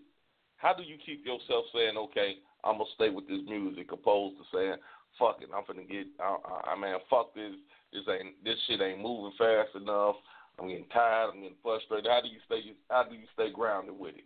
how 0.58 0.74
do 0.74 0.84
you 0.84 0.98
keep 1.06 1.26
yourself 1.26 1.66
saying, 1.74 1.98
okay, 1.98 2.36
I'm 2.64 2.78
gonna 2.78 2.90
stay 2.96 3.10
with 3.10 3.28
this 3.28 3.42
music, 3.46 3.92
opposed 3.92 4.38
to 4.38 4.44
saying, 4.54 4.78
fuck 5.20 5.42
it, 5.42 5.50
I'm 5.54 5.64
gonna 5.68 5.86
get, 5.86 6.08
I, 6.20 6.38
I, 6.42 6.72
I 6.72 6.80
mean, 6.80 6.96
fuck 7.10 7.36
this, 7.36 7.54
this 7.92 8.04
ain't 8.08 8.42
this 8.44 8.58
shit 8.68 8.82
ain't 8.82 9.02
moving 9.02 9.34
fast 9.38 9.76
enough. 9.76 10.16
I'm 10.58 10.70
getting 10.70 10.88
tired. 10.88 11.32
I'm 11.34 11.42
getting 11.42 11.60
frustrated. 11.62 12.08
How 12.10 12.22
do 12.22 12.30
you 12.30 12.40
stay? 12.48 12.64
How 12.90 13.04
do 13.04 13.16
you 13.16 13.28
stay 13.34 13.52
grounded 13.52 14.00
with 14.00 14.16
it? 14.16 14.24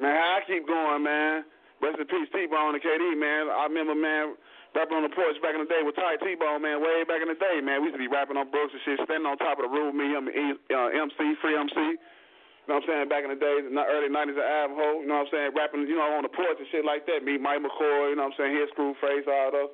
Man, 0.00 0.16
I 0.16 0.40
keep 0.46 0.66
going, 0.66 1.04
man. 1.04 1.44
Rest 1.82 1.98
in 2.00 2.06
peace, 2.06 2.30
T-Bone 2.32 2.74
and 2.74 2.82
KD, 2.82 3.18
man. 3.18 3.50
I 3.52 3.66
remember, 3.68 3.94
man, 3.94 4.34
rapping 4.72 4.96
on 4.96 5.04
the 5.04 5.12
porch 5.12 5.36
back 5.44 5.52
in 5.52 5.60
the 5.60 5.68
day 5.68 5.84
with 5.84 5.96
Ty 5.96 6.16
T-Bone, 6.20 6.64
man, 6.64 6.80
way 6.80 7.04
back 7.04 7.20
in 7.20 7.28
the 7.28 7.36
day, 7.36 7.60
man. 7.60 7.84
We 7.84 7.92
used 7.92 7.98
to 8.00 8.02
be 8.02 8.08
rapping 8.08 8.40
on 8.40 8.48
Brooks 8.48 8.72
and 8.72 8.82
shit, 8.84 9.00
standing 9.04 9.28
on 9.28 9.36
top 9.36 9.60
of 9.60 9.68
the 9.68 9.72
roof, 9.72 9.92
me, 9.92 10.16
um, 10.16 10.28
uh, 10.28 10.88
MC, 10.92 11.36
free 11.44 11.56
MC. 11.56 11.76
You 11.76 12.68
know 12.70 12.78
what 12.78 12.86
I'm 12.86 12.88
saying? 12.88 13.06
Back 13.10 13.26
in 13.26 13.30
the 13.34 13.40
days, 13.42 13.66
in 13.66 13.74
the 13.74 13.82
early 13.82 14.06
90s 14.06 14.38
at 14.38 14.70
Ivanhoe, 14.70 15.02
you 15.02 15.08
know 15.10 15.26
what 15.26 15.28
I'm 15.28 15.34
saying? 15.34 15.50
Rapping, 15.52 15.82
you 15.90 15.98
know, 15.98 16.14
on 16.14 16.22
the 16.22 16.30
porch 16.30 16.56
and 16.56 16.68
shit 16.70 16.86
like 16.86 17.04
that. 17.10 17.26
Me, 17.26 17.34
Mike 17.34 17.58
McCoy, 17.58 18.14
you 18.14 18.16
know 18.16 18.30
what 18.30 18.38
I'm 18.38 18.38
saying? 18.38 18.54
His 18.54 18.70
Screwface, 18.72 19.26
all 19.26 19.50
those. 19.50 19.72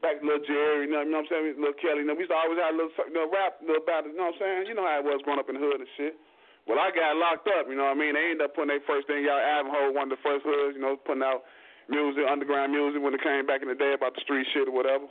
Back 0.00 0.18
to 0.18 0.26
Lil 0.26 0.42
Jerry, 0.42 0.88
you 0.88 0.90
know, 0.90 1.04
what 1.04 1.22
I'm 1.22 1.28
saying? 1.28 1.60
Lil 1.60 1.76
Kelly, 1.78 2.02
you 2.02 2.08
know, 2.08 2.16
we 2.16 2.26
used 2.26 2.34
to 2.34 2.38
always 2.40 2.58
have 2.58 2.74
a 2.74 2.76
little, 2.80 2.90
you 3.06 3.14
know, 3.14 3.30
rap 3.30 3.62
little 3.62 3.84
about 3.84 4.08
it, 4.08 4.16
you 4.16 4.18
know 4.18 4.32
what 4.32 4.40
I'm 4.40 4.42
saying? 4.42 4.60
You 4.66 4.74
know 4.74 4.82
how 4.82 4.98
it 4.98 5.06
was 5.06 5.22
growing 5.22 5.38
up 5.38 5.46
in 5.46 5.60
the 5.60 5.62
hood 5.62 5.78
and 5.78 5.92
shit. 5.94 6.18
Well, 6.66 6.80
I 6.80 6.90
got 6.90 7.14
locked 7.20 7.46
up, 7.52 7.70
you 7.70 7.76
know 7.76 7.86
what 7.92 7.98
I 7.98 8.02
mean? 8.02 8.16
They 8.16 8.34
ended 8.34 8.48
up 8.48 8.56
putting 8.56 8.74
their 8.74 8.82
first 8.88 9.06
thing 9.06 9.28
out. 9.28 9.38
Ivanhoe, 9.38 9.94
one 9.94 10.10
of 10.10 10.14
the 10.16 10.22
first 10.24 10.42
hoods, 10.42 10.74
you 10.74 10.82
know, 10.82 10.96
putting 10.98 11.22
out 11.22 11.46
music, 11.88 12.24
underground 12.28 12.72
music 12.72 13.02
when 13.02 13.14
it 13.14 13.22
came 13.22 13.46
back 13.46 13.62
in 13.62 13.68
the 13.68 13.78
day 13.78 13.94
about 13.94 14.14
the 14.14 14.22
street 14.22 14.46
shit 14.54 14.68
or 14.68 14.74
whatever. 14.74 15.06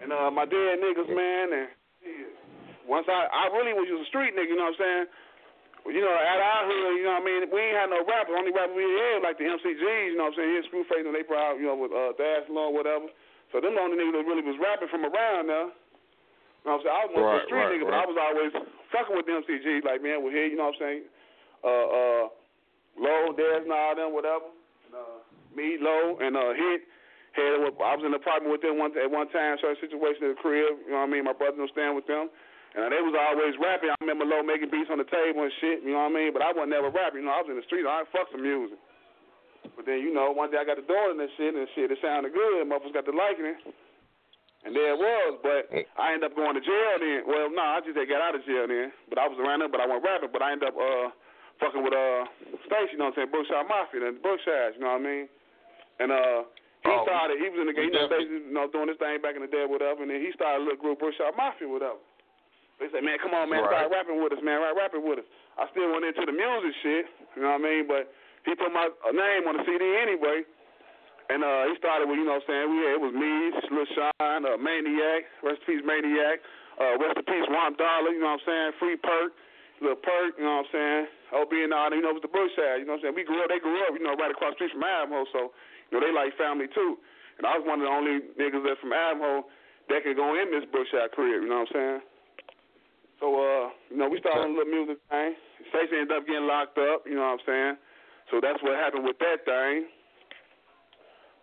And 0.00 0.12
uh, 0.14 0.30
my 0.30 0.46
dead 0.46 0.78
niggas, 0.78 1.10
man, 1.10 1.46
and 1.52 1.68
once 2.86 3.04
I, 3.10 3.26
I 3.28 3.50
really 3.52 3.74
was 3.74 3.90
just 3.90 4.06
a 4.06 4.10
street 4.10 4.32
nigga, 4.32 4.48
you 4.48 4.56
know 4.56 4.70
what 4.70 4.78
I'm 4.78 4.82
saying? 4.82 5.06
You 5.88 6.04
know, 6.04 6.12
at 6.12 6.38
our 6.40 6.62
hood, 6.68 7.00
you 7.00 7.04
know 7.08 7.16
what 7.16 7.24
I 7.24 7.28
mean? 7.28 7.40
We 7.48 7.60
ain't 7.64 7.78
had 7.80 7.88
no 7.88 8.04
rappers. 8.04 8.36
Only 8.36 8.52
rappers 8.52 8.76
we 8.76 8.84
had 8.84 9.24
like 9.24 9.40
the 9.40 9.48
MCGs, 9.48 10.12
you 10.12 10.18
know 10.20 10.28
what 10.28 10.36
I'm 10.36 10.44
saying? 10.44 10.52
His 10.60 10.66
Screwface 10.68 11.06
and 11.06 11.16
they 11.16 11.24
out, 11.32 11.56
you 11.56 11.64
know, 11.64 11.78
with 11.80 11.94
uh, 11.96 12.12
Dash 12.20 12.44
Law, 12.52 12.68
whatever. 12.68 13.08
So 13.50 13.62
them 13.64 13.72
the 13.72 13.80
only 13.80 13.96
niggas 13.96 14.20
that 14.20 14.28
really 14.28 14.44
was 14.44 14.60
rapping 14.60 14.92
from 14.92 15.08
around 15.08 15.48
there. 15.48 15.72
You 15.72 16.66
know 16.68 16.76
what 16.76 16.84
I'm 16.84 16.84
saying? 16.84 16.92
I 16.92 17.02
was 17.08 17.14
Right, 17.16 17.40
a 17.40 17.46
street 17.48 17.64
right, 17.64 17.72
nigga, 17.72 17.86
but. 17.88 17.96
I 17.96 18.04
was 18.04 18.18
always 18.20 18.52
fucking 18.92 19.16
with 19.16 19.24
the 19.24 19.34
MCGs. 19.40 19.82
Like, 19.88 20.04
man, 20.04 20.20
we're 20.20 20.34
here, 20.36 20.48
you 20.52 20.58
know 20.60 20.68
what 20.68 20.76
I'm 20.76 20.82
saying? 20.82 21.02
Uh, 21.64 21.86
uh, 21.88 22.24
Low, 23.00 23.32
Dash, 23.32 23.64
and 23.64 23.72
all 23.72 23.94
them, 23.96 24.12
whatever. 24.12 24.52
And, 25.58 25.66
me, 25.66 25.74
Low, 25.82 26.22
and 26.22 26.38
uh, 26.38 26.54
Hit. 26.54 26.86
Had, 27.34 27.58
I 27.66 27.94
was 27.98 28.06
in 28.06 28.14
the 28.14 28.22
apartment 28.22 28.54
with 28.54 28.62
them 28.62 28.78
one, 28.78 28.94
at 28.94 29.10
one 29.10 29.26
time, 29.34 29.58
certain 29.58 29.82
situation 29.82 30.30
in 30.30 30.38
the 30.38 30.40
crib. 30.40 30.78
You 30.86 30.94
know 30.94 31.02
what 31.02 31.10
I 31.10 31.12
mean? 31.12 31.26
My 31.26 31.34
brother 31.34 31.58
was 31.58 31.74
staying 31.74 31.98
with 31.98 32.06
them. 32.06 32.30
And 32.78 32.94
they 32.94 33.02
was 33.02 33.16
always 33.18 33.58
rapping. 33.58 33.90
I 33.90 33.98
remember 33.98 34.22
Low 34.22 34.46
making 34.46 34.70
beats 34.70 34.92
on 34.92 35.02
the 35.02 35.08
table 35.10 35.42
and 35.42 35.50
shit, 35.58 35.82
you 35.82 35.90
know 35.90 36.06
what 36.06 36.14
I 36.14 36.18
mean? 36.18 36.30
But 36.30 36.46
I 36.46 36.54
wasn't 36.54 36.78
never 36.78 36.94
rapping. 36.94 37.24
You 37.24 37.26
know, 37.26 37.34
I 37.34 37.42
was 37.42 37.50
in 37.50 37.58
the 37.58 37.66
street. 37.66 37.82
I 37.88 38.06
fuck 38.14 38.30
some 38.30 38.44
music. 38.44 38.78
But 39.74 39.88
then, 39.88 39.98
you 39.98 40.14
know, 40.14 40.30
one 40.30 40.54
day 40.54 40.62
I 40.62 40.68
got 40.68 40.78
the 40.78 40.86
door 40.86 41.10
in 41.10 41.18
this 41.18 41.32
shit, 41.34 41.56
and 41.56 41.66
shit, 41.74 41.90
it 41.90 41.98
sounded 41.98 42.30
good. 42.30 42.62
Motherfuckers 42.70 42.94
got 42.94 43.08
to 43.10 43.14
liking 43.14 43.50
it. 43.50 43.58
And 44.62 44.74
there 44.74 44.94
it 44.94 45.00
was. 45.00 45.38
But 45.42 45.70
I 45.98 46.14
ended 46.14 46.30
up 46.30 46.36
going 46.38 46.54
to 46.54 46.62
jail 46.62 46.94
then. 47.00 47.26
Well, 47.26 47.50
no, 47.50 47.62
I 47.62 47.82
just 47.82 47.96
got 47.96 48.22
out 48.22 48.38
of 48.38 48.46
jail 48.46 48.66
then. 48.68 48.94
But 49.10 49.18
I 49.18 49.26
was 49.26 49.38
around 49.40 49.64
there, 49.64 49.72
but 49.72 49.82
I 49.82 49.86
wasn't 49.88 50.06
rapping. 50.06 50.32
But 50.34 50.42
I 50.42 50.52
ended 50.52 50.70
up 50.70 50.76
uh, 50.76 51.08
fucking 51.62 51.82
with 51.82 51.94
uh, 51.94 52.26
Stacey, 52.66 52.94
you 52.94 52.98
know 52.98 53.10
what 53.10 53.18
I'm 53.18 53.26
saying? 53.26 53.32
Brookshire 53.34 53.66
Mafia, 53.66 54.06
and 54.06 54.22
Brookshire, 54.22 54.76
you 54.76 54.82
know 54.82 54.94
what 54.98 55.02
I 55.02 55.08
mean? 55.08 55.26
And 55.98 56.10
uh, 56.14 56.46
he 56.86 56.94
Oh, 56.94 57.02
started, 57.04 57.42
he 57.42 57.50
was 57.50 57.58
in 57.58 57.68
the 57.68 57.74
game, 57.76 57.90
you 57.90 57.98
know, 57.98 58.06
Stacey, 58.06 58.48
you 58.48 58.54
know, 58.54 58.70
doing 58.70 58.86
this 58.86 58.96
thing 59.02 59.18
back 59.20 59.34
in 59.34 59.42
the 59.42 59.50
day, 59.50 59.66
whatever. 59.66 60.02
And 60.06 60.10
then 60.14 60.22
he 60.22 60.30
started 60.32 60.62
a 60.62 60.64
little 60.64 60.78
group, 60.80 61.02
Brookshire 61.02 61.34
Mafia, 61.34 61.66
whatever. 61.66 61.98
They 62.78 62.86
said, 62.94 63.02
man, 63.02 63.18
come 63.18 63.34
on, 63.34 63.50
man, 63.50 63.66
Right. 63.66 63.90
start 63.90 63.90
rapping 63.90 64.22
with 64.22 64.30
us, 64.30 64.38
man, 64.46 64.62
right, 64.62 64.70
rapping 64.78 65.02
with 65.02 65.18
us. 65.18 65.28
I 65.58 65.66
still 65.74 65.90
went 65.90 66.06
into 66.06 66.22
the 66.22 66.30
music 66.30 66.72
shit, 66.86 67.04
you 67.34 67.42
know 67.42 67.58
what 67.58 67.66
I 67.66 67.66
mean? 67.66 67.82
But 67.90 68.06
he 68.46 68.54
put 68.54 68.70
my 68.70 68.86
name 69.10 69.50
on 69.50 69.58
the 69.58 69.64
CD 69.66 69.82
anyway. 69.98 70.46
And 71.28 71.44
uh, 71.44 71.68
he 71.68 71.76
started 71.76 72.08
with, 72.08 72.16
you 72.16 72.24
know 72.24 72.40
what 72.40 72.46
I'm 72.48 72.48
saying, 72.48 72.66
we 72.72 72.78
had, 72.88 72.94
it 72.96 73.02
was 73.04 73.12
me, 73.12 73.32
Lil 73.68 73.84
Shine, 73.92 74.48
uh, 74.48 74.56
Maniac, 74.56 75.28
rest 75.44 75.60
in 75.68 75.76
peace, 75.76 75.84
Maniac, 75.84 76.40
uh, 76.80 76.96
rest 76.96 77.20
in 77.20 77.24
peace, 77.28 77.44
Womp 77.52 77.76
Dollar, 77.76 78.14
you 78.16 78.22
know 78.22 78.32
what 78.32 78.40
I'm 78.40 78.48
saying, 78.48 78.68
Free 78.80 78.96
Perk, 78.96 79.36
Lil 79.84 79.98
Perk, 80.00 80.40
you 80.40 80.46
know 80.48 80.64
what 80.64 80.72
I'm 80.72 80.72
saying, 80.72 81.02
OB 81.36 81.52
and 81.68 81.74
all, 81.76 81.92
you 81.92 82.00
know, 82.00 82.16
it 82.16 82.22
was 82.22 82.24
the 82.24 82.32
Bushside, 82.32 82.80
you 82.80 82.88
know 82.88 82.96
what 82.96 83.04
I'm 83.04 83.12
saying. 83.12 83.18
We 83.18 83.28
grew 83.28 83.44
up, 83.44 83.52
they 83.52 83.60
grew 83.60 83.76
up, 83.84 83.92
you 83.92 84.00
know, 84.00 84.16
right 84.16 84.32
across 84.32 84.56
the 84.56 84.64
street 84.64 84.72
from 84.72 84.88
Ivanhoe, 84.88 85.28
so, 85.36 85.52
you 85.88 85.96
know, 85.96 86.00
they 86.04 86.12
like 86.12 86.36
family 86.36 86.66
too. 86.72 86.98
And 87.38 87.46
I 87.46 87.56
was 87.56 87.64
one 87.66 87.80
of 87.80 87.86
the 87.86 87.92
only 87.92 88.14
niggas 88.34 88.64
that's 88.66 88.80
from 88.82 88.92
Ivanhoe 88.92 89.46
that 89.88 90.04
could 90.04 90.18
go 90.18 90.34
in 90.36 90.52
this 90.52 90.66
Bushside 90.68 91.14
crib, 91.14 91.42
you 91.42 91.48
know 91.48 91.64
what 91.64 91.72
I'm 91.72 91.76
saying. 91.76 92.00
So, 93.18 93.26
uh, 93.34 93.64
you 93.90 93.98
know, 93.98 94.08
we 94.08 94.20
started 94.22 94.46
a 94.46 94.52
little 94.52 94.70
music 94.70 94.98
thing. 95.10 95.34
Stacey 95.70 95.98
ended 95.98 96.14
up 96.14 96.26
getting 96.26 96.46
locked 96.46 96.78
up, 96.78 97.02
you 97.06 97.18
know 97.18 97.26
what 97.34 97.42
I'm 97.42 97.44
saying. 97.46 97.74
So 98.30 98.38
that's 98.38 98.62
what 98.62 98.76
happened 98.78 99.06
with 99.08 99.18
that 99.18 99.42
thing. 99.42 99.90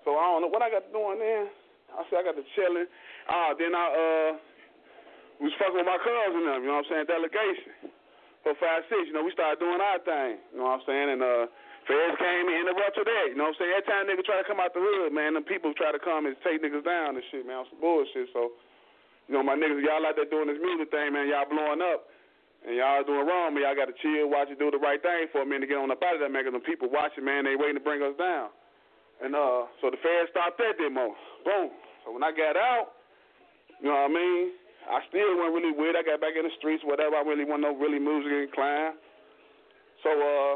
So 0.05 0.15
I 0.15 0.23
don't 0.29 0.45
know 0.45 0.51
what 0.53 0.61
I 0.61 0.69
got 0.69 0.85
to 0.85 0.91
doing 0.93 1.17
then. 1.17 1.49
I 1.97 2.05
said 2.07 2.21
I 2.21 2.23
got 2.29 2.37
to 2.37 2.45
chilling. 2.53 2.85
Ah, 3.27 3.57
then 3.57 3.73
I 3.73 3.85
uh 3.89 4.31
was 5.41 5.51
fucking 5.59 5.75
with 5.75 5.89
my 5.89 5.99
cousin 5.99 6.47
them, 6.47 6.63
you 6.63 6.69
know 6.71 6.79
what 6.79 6.87
I'm 6.87 7.03
saying, 7.03 7.07
delegation. 7.09 7.91
For 8.45 8.53
five 8.61 8.85
six, 8.87 9.09
you 9.09 9.13
know, 9.17 9.25
we 9.25 9.33
started 9.33 9.59
doing 9.59 9.81
our 9.81 9.99
thing, 10.05 10.37
you 10.53 10.61
know 10.61 10.69
what 10.69 10.79
I'm 10.79 10.85
saying, 10.85 11.07
and 11.17 11.21
uh 11.25 11.45
Feds 11.85 12.17
came 12.17 12.45
and 12.49 12.65
interrupted 12.65 13.05
that, 13.05 13.25
you 13.29 13.37
know 13.37 13.53
what 13.53 13.61
I'm 13.61 13.61
saying? 13.61 13.73
Every 13.77 13.85
time 13.85 14.03
nigga 14.09 14.25
try 14.25 14.41
to 14.41 14.47
come 14.49 14.57
out 14.57 14.73
the 14.73 14.81
hood, 14.81 15.13
man, 15.13 15.37
them 15.37 15.45
people 15.45 15.69
try 15.77 15.93
to 15.93 16.01
come 16.01 16.25
and 16.25 16.33
take 16.41 16.57
niggas 16.65 16.81
down 16.81 17.13
and 17.13 17.21
shit, 17.29 17.45
man, 17.45 17.61
some 17.69 17.77
bullshit. 17.77 18.33
So, 18.33 18.57
you 19.29 19.37
know, 19.37 19.45
my 19.45 19.53
niggas, 19.53 19.85
y'all 19.85 20.01
out 20.01 20.17
there 20.17 20.25
doing 20.25 20.49
this 20.49 20.57
music 20.57 20.89
thing, 20.89 21.13
man, 21.13 21.29
y'all 21.29 21.45
blowing 21.45 21.85
up. 21.85 22.09
And 22.65 22.73
y'all 22.73 23.05
doing 23.05 23.29
wrong, 23.29 23.53
man. 23.53 23.61
Y'all 23.61 23.77
got 23.77 23.93
to 23.93 23.97
chill, 24.01 24.25
watch 24.25 24.49
it, 24.49 24.57
do 24.57 24.73
the 24.73 24.81
right 24.81 24.97
thing 24.97 25.29
for 25.29 25.45
a 25.45 25.45
minute 25.45 25.69
to 25.69 25.69
get 25.69 25.77
on 25.77 25.93
up 25.93 26.01
out 26.01 26.17
of 26.17 26.21
that, 26.25 26.33
man. 26.33 26.41
Because 26.41 26.57
them 26.57 26.65
people 26.65 26.89
watching, 26.89 27.21
man, 27.21 27.45
they 27.45 27.53
waiting 27.53 27.77
to 27.77 27.85
bring 27.85 28.01
us 28.01 28.17
down. 28.17 28.49
And 29.21 29.37
uh, 29.37 29.69
so 29.79 29.93
the 29.93 30.01
feds 30.01 30.33
stopped 30.33 30.57
that 30.57 30.81
demo. 30.81 31.13
Boom. 31.45 31.69
So 32.01 32.09
when 32.09 32.25
I 32.25 32.33
got 32.33 32.57
out, 32.57 32.97
you 33.77 33.93
know 33.93 34.09
what 34.09 34.09
I 34.09 34.17
mean? 34.17 34.57
I 34.89 34.97
still 35.13 35.37
wasn't 35.37 35.61
really 35.61 35.73
with. 35.77 35.93
I 35.93 36.01
got 36.01 36.17
back 36.21 36.33
in 36.33 36.41
the 36.41 36.53
streets, 36.57 36.81
whatever. 36.81 37.13
I 37.17 37.21
really 37.21 37.45
wasn't 37.45 37.69
no 37.69 37.77
really 37.77 38.01
music 38.01 38.33
inclined. 38.33 38.97
So 40.01 40.09
uh, 40.09 40.53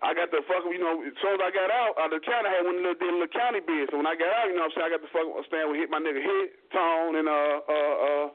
I 0.00 0.16
got 0.16 0.32
the 0.32 0.40
fuck, 0.48 0.64
you 0.64 0.80
know, 0.80 1.04
as 1.04 1.12
soon 1.20 1.36
as 1.36 1.44
I 1.44 1.52
got 1.52 1.68
out, 1.68 1.92
out 2.00 2.08
of 2.08 2.16
the 2.16 2.24
county, 2.24 2.48
I 2.48 2.56
had 2.56 2.64
one 2.64 2.80
a 2.80 2.88
little 2.88 3.28
county 3.28 3.60
bid. 3.60 3.92
So 3.92 4.00
when 4.00 4.08
I 4.08 4.16
got 4.16 4.32
out, 4.32 4.48
you 4.48 4.56
know 4.56 4.64
what 4.64 4.72
I'm 4.72 4.88
saying, 4.88 4.88
I 4.88 4.94
got 4.96 5.04
the 5.04 5.12
fuck 5.12 5.28
stand 5.44 5.68
with 5.68 5.76
hit 5.76 5.92
my 5.92 6.00
nigga 6.00 6.24
hit, 6.24 6.56
Tone, 6.72 7.20
and 7.20 7.28
uh 7.28 7.56
uh 7.68 7.94
uh 8.00 8.26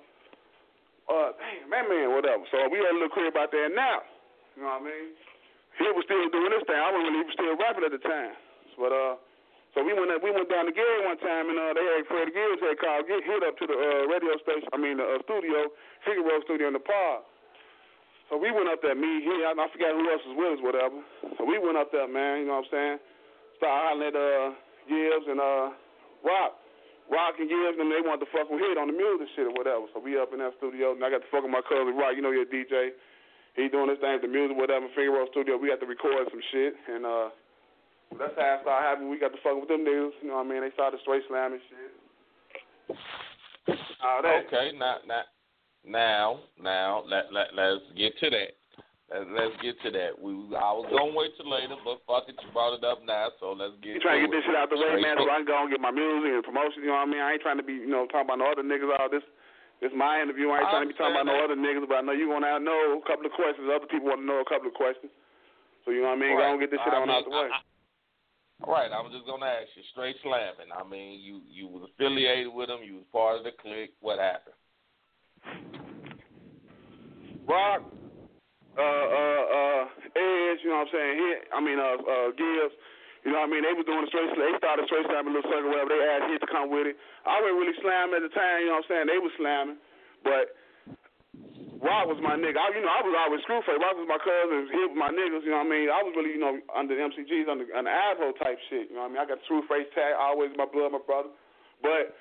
uh 1.10 1.30
damn, 1.42 1.66
man 1.66 1.90
man, 1.90 2.14
whatever. 2.14 2.46
So 2.54 2.70
we 2.70 2.78
had 2.78 2.94
a 2.94 2.98
little 3.02 3.10
crib 3.10 3.34
out 3.34 3.50
there 3.50 3.74
now. 3.74 4.06
You 4.54 4.62
know 4.62 4.78
what 4.78 4.86
I 4.86 4.94
mean? 4.94 5.18
He 5.82 5.90
was 5.90 6.06
still 6.06 6.30
doing 6.30 6.54
this 6.54 6.70
thing. 6.70 6.78
I 6.78 6.94
wasn't 6.94 7.18
really 7.18 7.34
still 7.34 7.58
rapping 7.58 7.86
at 7.90 7.94
the 7.98 8.04
time. 8.06 8.38
But 8.78 8.94
uh 8.94 9.14
so 9.74 9.82
we 9.82 9.98
went 9.98 10.14
we 10.22 10.30
went 10.30 10.46
down 10.54 10.70
to 10.70 10.74
Gary 10.74 11.02
one 11.02 11.18
time 11.18 11.50
and 11.50 11.58
uh 11.58 11.74
they 11.74 11.82
had 11.82 12.06
Freddie 12.06 12.30
Gibbs 12.30 12.62
had 12.62 12.78
called 12.78 13.10
get 13.10 13.26
hit 13.26 13.42
up 13.42 13.58
to 13.58 13.66
the 13.66 13.74
uh 13.74 14.06
radio 14.06 14.38
station 14.46 14.70
I 14.70 14.78
mean 14.78 15.02
the 15.02 15.18
uh, 15.18 15.26
studio, 15.26 15.74
Figaro 16.06 16.46
studio 16.46 16.70
in 16.70 16.78
the 16.78 16.86
park. 16.86 17.26
So 18.30 18.42
we 18.42 18.50
went 18.50 18.70
up 18.70 18.82
there, 18.82 18.98
me, 18.98 19.22
he, 19.22 19.34
I, 19.46 19.54
I 19.54 19.68
forgot 19.70 19.94
who 19.94 20.06
else 20.10 20.24
was 20.26 20.38
with 20.38 20.54
us, 20.58 20.62
whatever. 20.66 20.98
So 21.38 21.46
we 21.46 21.62
went 21.62 21.78
up 21.78 21.94
there, 21.94 22.10
man, 22.10 22.42
you 22.42 22.50
know 22.50 22.58
what 22.62 22.70
I'm 22.74 22.74
saying? 22.74 22.98
Started 23.62 23.78
hollering 23.78 24.10
at 24.10 24.16
uh, 24.18 24.48
Gibbs 24.90 25.28
and 25.30 25.40
uh, 25.40 25.66
Rock. 26.26 26.58
Rock 27.06 27.38
and 27.38 27.46
Gibbs, 27.46 27.78
and 27.78 27.94
they 27.94 28.02
wanted 28.02 28.26
to 28.26 28.32
fuck 28.34 28.50
with 28.50 28.58
Hit 28.66 28.82
on 28.82 28.90
the 28.90 28.98
music 28.98 29.30
shit 29.38 29.46
or 29.46 29.54
whatever. 29.54 29.86
So 29.94 30.02
we 30.02 30.18
up 30.18 30.34
in 30.34 30.42
that 30.42 30.58
studio, 30.58 30.98
and 30.98 31.06
I 31.06 31.14
got 31.14 31.22
to 31.22 31.30
fuck 31.30 31.46
with 31.46 31.54
my 31.54 31.62
cousin 31.62 31.94
Rock. 31.94 32.18
You 32.18 32.26
know, 32.26 32.34
you're 32.34 32.50
a 32.50 32.54
DJ. 32.54 32.98
He 33.54 33.70
doing 33.70 33.94
his 33.94 34.02
thing 34.02 34.18
with 34.18 34.26
the 34.26 34.34
music, 34.34 34.58
whatever, 34.58 34.90
Figaro 34.98 35.30
studio. 35.30 35.56
We 35.56 35.70
got 35.70 35.80
to 35.80 35.88
record 35.88 36.26
some 36.34 36.42
shit, 36.50 36.74
and 36.90 37.06
uh, 37.06 37.30
that's 38.18 38.34
how 38.36 38.58
it 38.58 38.66
started 38.66 38.84
happening. 38.90 39.14
We 39.14 39.22
got 39.22 39.38
to 39.38 39.42
fuck 39.46 39.54
with 39.54 39.70
them 39.70 39.86
niggas, 39.86 40.18
you 40.26 40.34
know 40.34 40.42
what 40.42 40.50
I 40.50 40.50
mean? 40.50 40.62
They 40.66 40.74
started 40.74 41.00
straight 41.06 41.24
slamming 41.30 41.62
shit. 41.70 41.94
All 44.02 44.22
that. 44.26 44.50
Okay, 44.50 44.74
now, 44.78 44.98
now, 45.06 45.24
now, 45.88 46.40
now, 46.62 47.04
let 47.08 47.32
let 47.32 47.54
let's 47.54 47.86
get 47.96 48.18
to 48.20 48.30
that. 48.30 48.52
Let, 49.06 49.30
let's 49.38 49.56
get 49.62 49.78
to 49.86 49.90
that. 49.94 50.18
We 50.18 50.34
I 50.58 50.74
was 50.74 50.90
gonna 50.90 51.14
wait 51.14 51.38
till 51.38 51.46
later, 51.50 51.78
but 51.86 52.02
fuck 52.10 52.26
it, 52.26 52.36
you 52.42 52.50
brought 52.52 52.74
it 52.74 52.84
up 52.84 53.06
now, 53.06 53.30
so 53.40 53.54
let's 53.54 53.78
get. 53.86 53.98
You 53.98 54.02
trying 54.02 54.22
to 54.22 54.26
get 54.26 54.34
this 54.34 54.46
shit 54.50 54.58
out 54.58 54.74
the 54.74 54.82
way, 54.82 54.98
man, 54.98 55.22
so 55.22 55.30
I 55.30 55.42
can 55.42 55.46
go 55.46 55.62
and 55.62 55.70
get 55.70 55.82
my 55.82 55.94
music 55.94 56.42
and 56.42 56.44
promotion, 56.44 56.82
you 56.82 56.90
know 56.90 56.98
what 57.00 57.10
I 57.10 57.14
mean? 57.14 57.22
I 57.22 57.38
ain't 57.38 57.44
trying 57.46 57.62
to 57.62 57.66
be, 57.66 57.78
you 57.86 57.94
know, 57.94 58.10
talking 58.10 58.26
about 58.26 58.42
no 58.42 58.50
other 58.50 58.66
niggas 58.66 58.90
all 58.98 59.10
this. 59.10 59.24
This 59.84 59.92
my 59.94 60.24
interview. 60.24 60.50
I 60.56 60.64
ain't 60.64 60.72
I 60.72 60.72
trying 60.72 60.88
to 60.88 60.92
be 60.94 60.98
talking 60.98 61.20
about 61.20 61.28
no 61.28 61.38
other 61.38 61.60
niggas, 61.60 61.84
but 61.86 62.00
I 62.00 62.04
know 62.08 62.16
you 62.16 62.32
want 62.32 62.48
to 62.48 62.58
know 62.64 62.96
a 62.98 63.06
couple 63.06 63.28
of 63.28 63.36
questions. 63.36 63.68
Other 63.68 63.86
people 63.92 64.08
want 64.08 64.24
to 64.24 64.28
know 64.28 64.40
a 64.40 64.48
couple 64.48 64.72
of 64.72 64.76
questions. 64.78 65.12
So, 65.84 65.92
you 65.92 66.02
know 66.02 66.16
what 66.16 66.18
I 66.18 66.26
mean? 66.26 66.34
Go 66.34 66.42
Right. 66.42 66.52
and 66.56 66.62
get 66.64 66.72
this 66.72 66.80
shit 66.82 66.96
I 66.96 67.04
on 67.04 67.12
out 67.12 67.28
mean, 67.28 67.30
the 67.30 67.36
way. 67.36 67.50
I- 67.52 67.62
All 68.64 68.72
right, 68.74 68.90
I 68.90 69.04
was 69.04 69.12
just 69.12 69.28
gonna 69.28 69.46
ask 69.46 69.68
you, 69.76 69.84
straight 69.92 70.16
slamming. 70.24 70.72
I 70.72 70.82
mean, 70.88 71.20
you 71.20 71.44
you 71.46 71.68
was 71.68 71.92
affiliated 71.92 72.54
with 72.56 72.72
them, 72.72 72.82
you 72.88 73.04
was 73.04 73.08
part 73.12 73.38
of 73.38 73.44
the 73.44 73.52
clique. 73.52 73.94
What 74.00 74.18
happened? 74.18 74.56
Rock, 77.46 77.82
uh, 78.76 78.82
uh, 78.82 79.44
uh, 79.46 79.84
Edge, 80.18 80.60
you 80.66 80.74
know 80.74 80.82
what 80.82 80.90
I'm 80.90 80.94
saying? 80.94 81.14
Hit, 81.22 81.40
I 81.54 81.60
mean, 81.62 81.78
uh, 81.78 81.98
uh, 82.02 82.30
Gibbs, 82.34 82.76
you 83.22 83.34
know 83.34 83.42
what 83.42 83.50
I 83.50 83.54
mean? 83.54 83.64
They 83.66 83.74
was 83.74 83.86
doing 83.86 84.06
the 84.06 84.10
straight, 84.10 84.34
they 84.34 84.54
started 84.58 84.86
straight 84.90 85.06
slamming 85.10 85.34
a 85.34 85.40
little 85.40 85.50
circle, 85.50 85.70
whatever. 85.70 85.94
They 85.94 86.02
asked 86.06 86.30
Hit 86.30 86.42
to 86.42 86.50
come 86.50 86.74
with 86.74 86.90
it. 86.90 86.98
I 87.26 87.42
wasn't 87.42 87.62
really 87.62 87.78
slamming 87.82 88.18
at 88.18 88.24
the 88.26 88.34
time, 88.34 88.66
you 88.66 88.70
know 88.70 88.82
what 88.82 88.90
I'm 88.90 88.92
saying? 88.92 89.06
They 89.10 89.22
was 89.22 89.34
slamming, 89.38 89.78
but 90.26 90.58
Rock 91.86 92.10
was 92.10 92.18
my 92.18 92.34
nigga. 92.34 92.58
I, 92.58 92.74
you 92.74 92.82
know, 92.82 92.90
I 92.90 93.02
was 93.06 93.14
always 93.14 93.42
Screwface. 93.46 93.78
Rock 93.78 93.94
was 93.94 94.10
my 94.10 94.18
cousin. 94.18 94.66
Hit 94.74 94.90
was 94.90 94.98
my 94.98 95.14
niggas, 95.14 95.46
you 95.46 95.54
know 95.54 95.62
what 95.62 95.70
I 95.70 95.76
mean? 95.78 95.88
I 95.94 96.02
was 96.02 96.14
really, 96.18 96.34
you 96.34 96.42
know, 96.42 96.58
under 96.74 96.98
MCGs, 96.98 97.46
under, 97.46 97.70
under 97.70 97.94
Avro 97.94 98.34
type 98.42 98.58
shit, 98.74 98.90
you 98.90 98.98
know 98.98 99.06
what 99.06 99.14
I 99.14 99.22
mean? 99.22 99.22
I 99.22 99.30
got 99.30 99.38
the 99.38 99.46
Screwface 99.46 99.90
tag, 99.94 100.18
always 100.18 100.50
my 100.58 100.66
blood, 100.66 100.98
my 100.98 101.04
brother. 101.06 101.30
But 101.86 102.18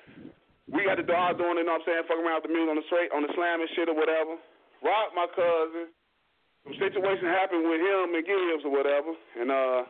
we 0.69 0.85
got 0.85 1.01
the 1.01 1.07
dog 1.07 1.41
doing 1.41 1.57
it, 1.57 1.65
you 1.65 1.69
know 1.69 1.81
what 1.81 1.85
I'm 1.85 1.89
saying? 1.89 2.05
Fucking 2.09 2.25
around 2.25 2.45
with 2.45 2.49
the 2.49 2.53
music 2.53 2.69
on 2.69 2.77
the 2.77 2.87
straight, 2.89 3.09
on 3.13 3.21
the 3.25 3.31
slamming 3.33 3.69
shit 3.73 3.89
or 3.89 3.97
whatever. 3.97 4.37
Rock, 4.83 5.15
my 5.15 5.27
cousin. 5.31 5.93
Some 6.65 6.75
situation 6.81 7.29
happened 7.29 7.69
with 7.69 7.77
him 7.77 8.17
and 8.17 8.25
Gibbs 8.25 8.65
or 8.65 8.73
whatever, 8.73 9.13
and 9.37 9.53
uh, 9.53 9.85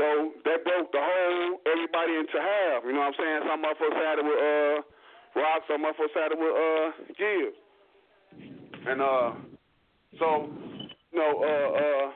so 0.00 0.32
that 0.48 0.64
broke 0.64 0.88
the 0.90 1.02
whole 1.02 1.60
everybody 1.68 2.16
into 2.16 2.40
half. 2.40 2.88
You 2.88 2.96
know 2.96 3.04
what 3.04 3.12
I'm 3.12 3.20
saying? 3.20 3.40
Some 3.44 3.60
motherfuckers 3.60 4.00
sided 4.00 4.24
with 4.24 4.40
uh, 4.40 4.76
Rock, 5.36 5.60
some 5.68 5.84
motherfuckers 5.84 6.14
sided 6.16 6.38
with 6.40 6.54
uh, 6.56 6.88
Gibbs, 7.20 7.58
and 8.88 8.98
uh, 9.04 9.28
so 10.16 10.48
you 11.12 11.20
know, 11.20 11.32
uh, 11.44 11.68
uh, 11.78 12.06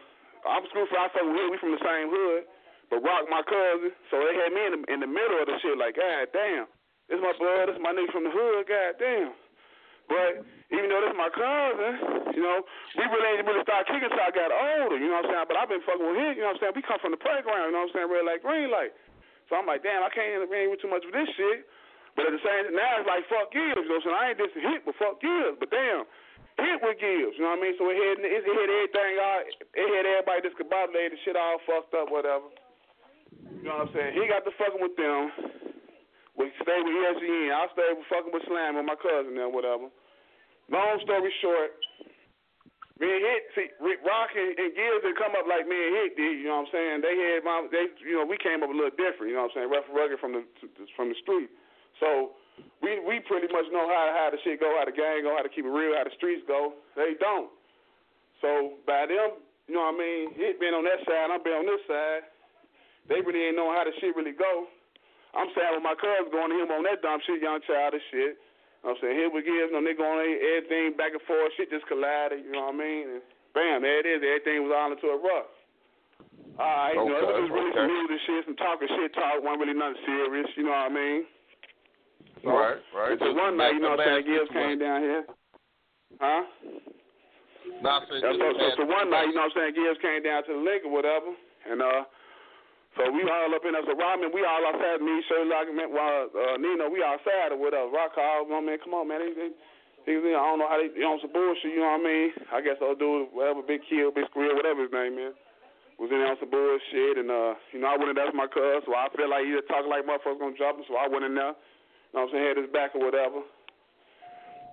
I'm 0.49 0.65
screwed 0.73 0.89
for 0.89 0.99
I 0.99 1.13
fuck. 1.13 1.23
We 1.23 1.61
from 1.61 1.77
the 1.77 1.85
same 1.85 2.09
hood, 2.09 2.49
but 2.89 3.05
Rock 3.05 3.29
my 3.29 3.45
cousin, 3.45 3.93
so 4.11 4.17
they 4.17 4.33
had 4.33 4.51
me 4.51 4.63
in 4.65 4.73
the 4.75 4.81
in 4.89 4.99
the 5.05 5.11
middle 5.11 5.39
of 5.39 5.47
the 5.47 5.61
shit. 5.61 5.77
Like, 5.77 5.95
god 5.95 6.33
damn, 6.33 6.67
this 7.07 7.21
my 7.21 7.37
blood, 7.37 7.69
this 7.69 7.79
my 7.85 7.93
nigga 7.93 8.11
from 8.17 8.25
the 8.25 8.33
hood. 8.33 8.65
God 8.65 8.97
damn. 8.97 9.37
But 10.09 10.43
even 10.73 10.89
though 10.89 11.05
this 11.05 11.13
my 11.17 11.29
cousin, 11.33 12.33
you 12.33 12.43
know, 12.45 12.65
we 12.97 13.05
really 13.05 13.29
ain't 13.37 13.45
really 13.45 13.65
started 13.65 13.89
kicking 13.89 14.09
until 14.09 14.25
I 14.25 14.33
got 14.33 14.51
older, 14.53 14.97
you 14.97 15.09
know 15.09 15.21
what 15.21 15.29
I'm 15.29 15.45
saying? 15.45 15.49
But 15.53 15.57
I've 15.61 15.71
been 15.71 15.85
fucking 15.85 16.05
with 16.05 16.17
him, 16.17 16.33
you 16.37 16.45
know 16.45 16.53
what 16.53 16.61
I'm 16.61 16.73
saying? 16.73 16.77
We 16.77 16.85
come 16.85 17.01
from 17.01 17.13
the 17.13 17.21
playground, 17.21 17.73
you 17.73 17.77
know 17.77 17.85
what 17.85 17.93
I'm 17.93 17.97
saying? 17.97 18.09
Red 18.09 18.25
light, 18.25 18.41
green 18.45 18.69
light. 18.73 18.93
So 19.49 19.57
I'm 19.57 19.69
like, 19.69 19.85
damn, 19.85 20.05
I 20.05 20.13
can't 20.13 20.29
intervene 20.29 20.69
with 20.69 20.81
too 20.81 20.93
much 20.93 21.05
of 21.09 21.13
this 21.13 21.29
shit. 21.37 21.65
But 22.17 22.29
at 22.29 22.35
the 22.35 22.43
same 22.43 22.69
time, 22.69 22.77
now 22.77 22.99
it's 22.99 23.09
like, 23.09 23.25
fuck 23.31 23.49
Gibbs, 23.53 23.81
you 23.81 23.89
know 23.89 24.01
what 24.01 24.11
I'm 24.11 24.13
saying? 24.13 24.19
I 24.19 24.25
ain't 24.33 24.41
just 24.41 24.55
hit, 24.57 24.81
but 24.85 24.97
fuck 25.01 25.17
Gibbs. 25.21 25.57
But 25.61 25.71
damn, 25.73 26.05
hit 26.61 26.81
with 26.83 26.99
Gibbs, 27.01 27.37
you 27.37 27.45
know 27.47 27.55
what 27.55 27.61
I 27.61 27.65
mean? 27.65 27.75
So 27.79 27.89
it 27.89 27.97
had, 27.97 28.17
it 28.21 28.43
had 28.45 28.69
everything, 28.69 29.13
all, 29.23 29.41
it 29.45 29.89
had 29.93 30.05
everybody 30.05 30.41
discombobulated, 30.45 31.17
shit 31.25 31.37
all 31.37 31.63
fucked 31.65 31.97
up, 31.97 32.11
whatever. 32.13 32.49
You 33.61 33.71
know 33.71 33.85
what 33.85 33.89
I'm 33.89 33.95
saying? 33.95 34.13
He 34.19 34.27
got 34.27 34.45
to 34.45 34.53
fucking 34.57 34.83
with 34.83 34.97
them. 34.99 35.23
We 36.39 36.55
stayed 36.63 36.87
with 36.87 36.95
ESGN. 36.95 37.51
I 37.51 37.67
stayed 37.75 37.99
with 37.99 38.07
fucking 38.07 38.31
with 38.31 38.47
Slam 38.47 38.79
with 38.79 38.87
my 38.87 38.95
cousin 38.95 39.35
there, 39.35 39.51
whatever. 39.51 39.91
Long 40.71 40.97
story 41.03 41.35
short, 41.43 41.75
me 42.99 43.07
and 43.07 43.23
Hit, 43.23 43.43
see, 43.55 43.69
Rock 44.07 44.31
and, 44.35 44.55
and 44.59 44.71
Gibbs 44.75 45.03
didn't 45.07 45.19
come 45.19 45.35
up 45.39 45.47
like 45.47 45.67
me 45.67 45.75
and 45.75 45.95
Hit 45.99 46.19
did. 46.19 46.43
You 46.43 46.51
know 46.51 46.63
what 46.63 46.71
I'm 46.71 46.75
saying? 46.75 46.97
They 47.03 47.15
had 47.15 47.47
my, 47.47 47.67
they, 47.71 47.91
you 48.03 48.19
know, 48.19 48.27
we 48.27 48.39
came 48.39 48.63
up 48.63 48.71
a 48.71 48.77
little 48.77 48.95
different. 48.95 49.31
You 49.31 49.39
know 49.39 49.51
what 49.51 49.55
I'm 49.59 49.67
saying? 49.67 49.71
Rough 49.71 49.87
and 49.91 49.99
rugged 49.99 50.19
from 50.19 50.35
the 50.35 50.43
from 50.95 51.11
the 51.11 51.19
street. 51.23 51.51
So 52.03 52.39
we 52.83 52.99
we 53.03 53.23
pretty 53.27 53.47
much 53.51 53.67
know 53.71 53.87
how 53.87 54.11
how 54.15 54.29
the 54.35 54.39
shit 54.43 54.59
go, 54.59 54.75
how 54.79 54.87
the 54.87 54.95
gang 54.95 55.23
go, 55.27 55.35
how 55.35 55.47
to 55.47 55.51
keep 55.51 55.67
it 55.67 55.71
real, 55.71 55.95
how 55.95 56.07
the 56.07 56.15
streets 56.19 56.43
go. 56.47 56.79
They 56.99 57.15
don't. 57.19 57.51
So 58.43 58.79
by 58.87 59.07
them, 59.07 59.43
you 59.67 59.79
know 59.79 59.91
what 59.91 59.99
I 59.99 60.03
mean? 60.03 60.25
Hit 60.35 60.59
been 60.59 60.75
on 60.75 60.83
that 60.87 61.03
side, 61.07 61.31
I'm 61.31 61.43
been 61.43 61.59
on 61.59 61.67
this 61.67 61.83
side. 61.87 62.27
They 63.07 63.23
really 63.23 63.51
ain't 63.51 63.57
know 63.59 63.71
how 63.71 63.87
the 63.87 63.95
shit 64.03 64.15
really 64.15 64.35
go. 64.35 64.67
I'm 65.37 65.51
saying 65.53 65.77
with 65.77 65.85
my 65.85 65.97
cousin 65.99 66.33
going 66.33 66.51
to 66.53 66.59
him 66.65 66.73
on 66.73 66.85
that 66.89 67.05
dumb 67.05 67.21
shit, 67.25 67.45
young 67.45 67.61
shit. 67.65 68.01
You 68.09 68.33
know 68.87 68.95
what 68.95 68.97
I'm 68.97 69.01
saying? 69.03 69.17
Here 69.19 69.29
we 69.29 69.43
give, 69.43 69.69
you 69.69 69.75
know, 69.75 69.83
they 69.85 69.93
going 69.93 70.23
everything 70.23 70.95
back 70.95 71.13
and 71.13 71.25
forth, 71.27 71.53
shit 71.59 71.69
just 71.69 71.85
collided, 71.91 72.47
you 72.47 72.53
know 72.55 72.71
what 72.71 72.79
I 72.79 72.81
mean? 72.81 73.05
And 73.19 73.23
bam, 73.53 73.83
there 73.83 74.01
it 74.01 74.07
is. 74.07 74.23
Everything 74.23 74.65
was 74.65 74.73
all 74.73 74.95
into 74.95 75.11
a 75.11 75.19
rough. 75.19 75.51
Alright, 76.59 76.95
you 76.95 77.07
know, 77.07 77.19
it 77.19 77.27
Okay, 77.27 77.43
was 77.43 77.51
really 77.55 77.71
okay. 77.71 77.79
some 77.79 77.91
music 77.91 78.19
shit, 78.27 78.43
some 78.47 78.59
talking 78.59 78.91
shit 78.91 79.11
talk, 79.15 79.43
wasn't 79.43 79.63
really 79.67 79.79
nothing 79.79 80.03
serious, 80.07 80.49
you 80.59 80.67
know 80.67 80.75
what 80.75 80.91
I 80.91 80.95
mean? 80.95 81.21
So, 82.43 82.51
right, 82.51 82.79
right. 82.95 83.13
Until 83.15 83.35
Just 83.35 83.39
one 83.39 83.55
night, 83.59 83.75
you 83.75 83.83
know 83.83 83.95
what 83.95 84.03
I'm 84.03 84.23
saying, 84.23 84.27
Gibbs 84.27 84.51
came 84.51 84.79
down 84.79 85.01
here. 85.03 85.23
Huh? 86.19 86.43
Nah, 87.79 88.01
just 88.11 88.39
so, 88.43 88.47
so, 88.59 88.67
so 88.75 88.83
one 88.91 89.11
night, 89.11 89.31
you 89.31 89.39
know 89.39 89.47
what 89.47 89.55
I'm 89.55 89.71
saying, 89.71 89.75
Gibbs 89.79 90.03
came 90.03 90.23
down 90.27 90.43
to 90.51 90.59
the 90.59 90.63
lake 90.63 90.83
or 90.83 90.91
whatever, 90.91 91.31
and 91.71 91.79
uh, 91.79 92.03
so 92.99 93.15
we 93.15 93.23
all 93.23 93.55
up 93.55 93.63
in 93.63 93.79
there. 93.79 93.87
So 93.87 93.95
Rodman, 93.95 94.35
we 94.35 94.43
all 94.43 94.67
outside. 94.67 94.99
Me, 94.99 95.23
Sherlock, 95.31 95.71
and 95.71 95.79
while 95.95 96.27
uh, 96.35 96.59
Nino, 96.59 96.91
we 96.91 96.99
outside 96.99 97.55
or 97.55 97.59
whatever. 97.63 97.95
Rock 97.95 98.19
called, 98.19 98.51
oh, 98.51 98.59
man, 98.59 98.83
come 98.83 98.99
on, 98.99 99.07
man. 99.07 99.23
They, 99.23 99.55
they, 100.03 100.19
they, 100.19 100.35
I 100.35 100.43
don't 100.43 100.59
know 100.59 100.67
how 100.67 100.83
they, 100.83 100.91
they 100.91 101.07
on 101.07 101.23
some 101.23 101.31
bullshit. 101.31 101.71
You 101.71 101.87
know 101.87 101.95
what 101.95 102.03
I 102.03 102.11
mean? 102.11 102.29
I 102.51 102.59
guess 102.59 102.83
they'll 102.83 102.99
do 102.99 103.31
whatever. 103.31 103.63
Big 103.63 103.87
Kill, 103.87 104.11
Big 104.11 104.27
Squeal, 104.35 104.59
whatever 104.59 104.83
his 104.83 104.91
name 104.91 105.15
is. 105.15 105.39
Was 105.99 106.15
in 106.15 106.23
there 106.23 106.31
on 106.31 106.39
some 106.39 106.51
bullshit, 106.51 107.19
and 107.19 107.27
uh, 107.27 107.59
you 107.75 107.83
know 107.83 107.91
I 107.91 107.99
went 107.99 108.15
in 108.15 108.19
there. 108.19 108.31
My 108.31 108.47
cuz, 108.47 108.87
so 108.87 108.95
I 108.95 109.11
feel 109.19 109.27
like 109.27 109.43
he 109.43 109.51
just 109.51 109.67
talking 109.67 109.91
like 109.91 110.07
motherfuckers 110.07 110.39
gonna 110.39 110.55
drop 110.55 110.79
him. 110.79 110.87
So 110.87 110.95
I 110.95 111.11
went 111.11 111.27
in 111.27 111.35
there. 111.35 111.59
You 111.59 112.15
know 112.15 112.23
what 112.23 112.31
I'm 112.31 112.39
saying? 112.39 112.47
Had 112.55 112.63
his 112.63 112.71
back 112.71 112.95
or 112.95 113.03
whatever. 113.03 113.43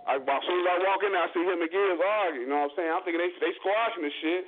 I, 0.06 0.22
as 0.22 0.44
soon 0.46 0.62
as 0.62 0.68
I 0.70 0.78
walk 0.86 1.02
in 1.02 1.18
I 1.18 1.26
see 1.34 1.42
him 1.42 1.66
and 1.66 1.74
Gibbs 1.74 1.98
arguing. 1.98 2.46
You 2.46 2.50
know 2.54 2.70
what 2.70 2.78
I'm 2.78 2.78
saying? 2.78 2.94
I'm 2.94 3.02
thinking 3.02 3.26
they 3.26 3.34
they 3.42 3.58
squashing 3.58 4.06
this 4.06 4.14
shit. 4.22 4.46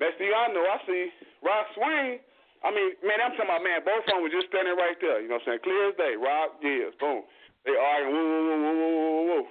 Next 0.00 0.16
thing 0.16 0.32
I 0.32 0.48
know, 0.56 0.64
I 0.64 0.80
see 0.88 1.12
Rock 1.44 1.68
swing. 1.76 2.24
I 2.64 2.72
mean, 2.72 2.96
man, 3.04 3.20
I'm 3.20 3.36
talking 3.36 3.50
about, 3.52 3.62
man, 3.64 3.84
both 3.84 4.04
of 4.06 4.10
them 4.16 4.20
were 4.24 4.32
just 4.32 4.48
standing 4.48 4.76
right 4.76 4.96
there. 5.00 5.20
You 5.20 5.28
know 5.28 5.38
what 5.40 5.48
I'm 5.48 5.60
saying? 5.60 5.64
Clear 5.66 5.92
as 5.92 5.96
day. 6.00 6.14
Rock, 6.16 6.60
Gibbs, 6.64 6.96
boom. 6.98 7.22
They 7.68 7.74
arguing, 7.76 8.14
woo, 8.14 8.26
woo, 8.26 8.44
woo, 8.46 8.60
woo, 8.62 8.74
woo, 8.80 8.90
woo, 8.96 9.24
woo. 9.28 9.44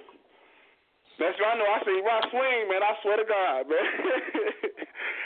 Next 1.16 1.40
thing 1.40 1.48
I 1.48 1.56
know, 1.56 1.64
I 1.70 1.78
see 1.86 1.96
Rock 2.04 2.24
swing, 2.28 2.68
man. 2.68 2.82
I 2.84 2.92
swear 3.00 3.16
to 3.16 3.24
God, 3.24 3.60
man. 3.72 3.86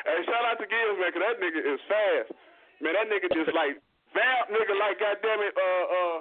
hey, 0.06 0.18
shout 0.26 0.46
out 0.46 0.58
to 0.62 0.66
Gibbs, 0.70 0.96
man, 1.02 1.10
'cause 1.10 1.24
that 1.24 1.38
nigga 1.42 1.60
is 1.66 1.80
fast. 1.90 2.30
Man, 2.78 2.94
that 2.94 3.10
nigga 3.10 3.26
just 3.34 3.50
like, 3.56 3.74
vamp 4.14 4.54
nigga 4.54 4.74
like, 4.78 4.96
goddamn 5.02 5.42
it, 5.42 5.54
uh, 5.58 5.84
uh, 5.90 6.16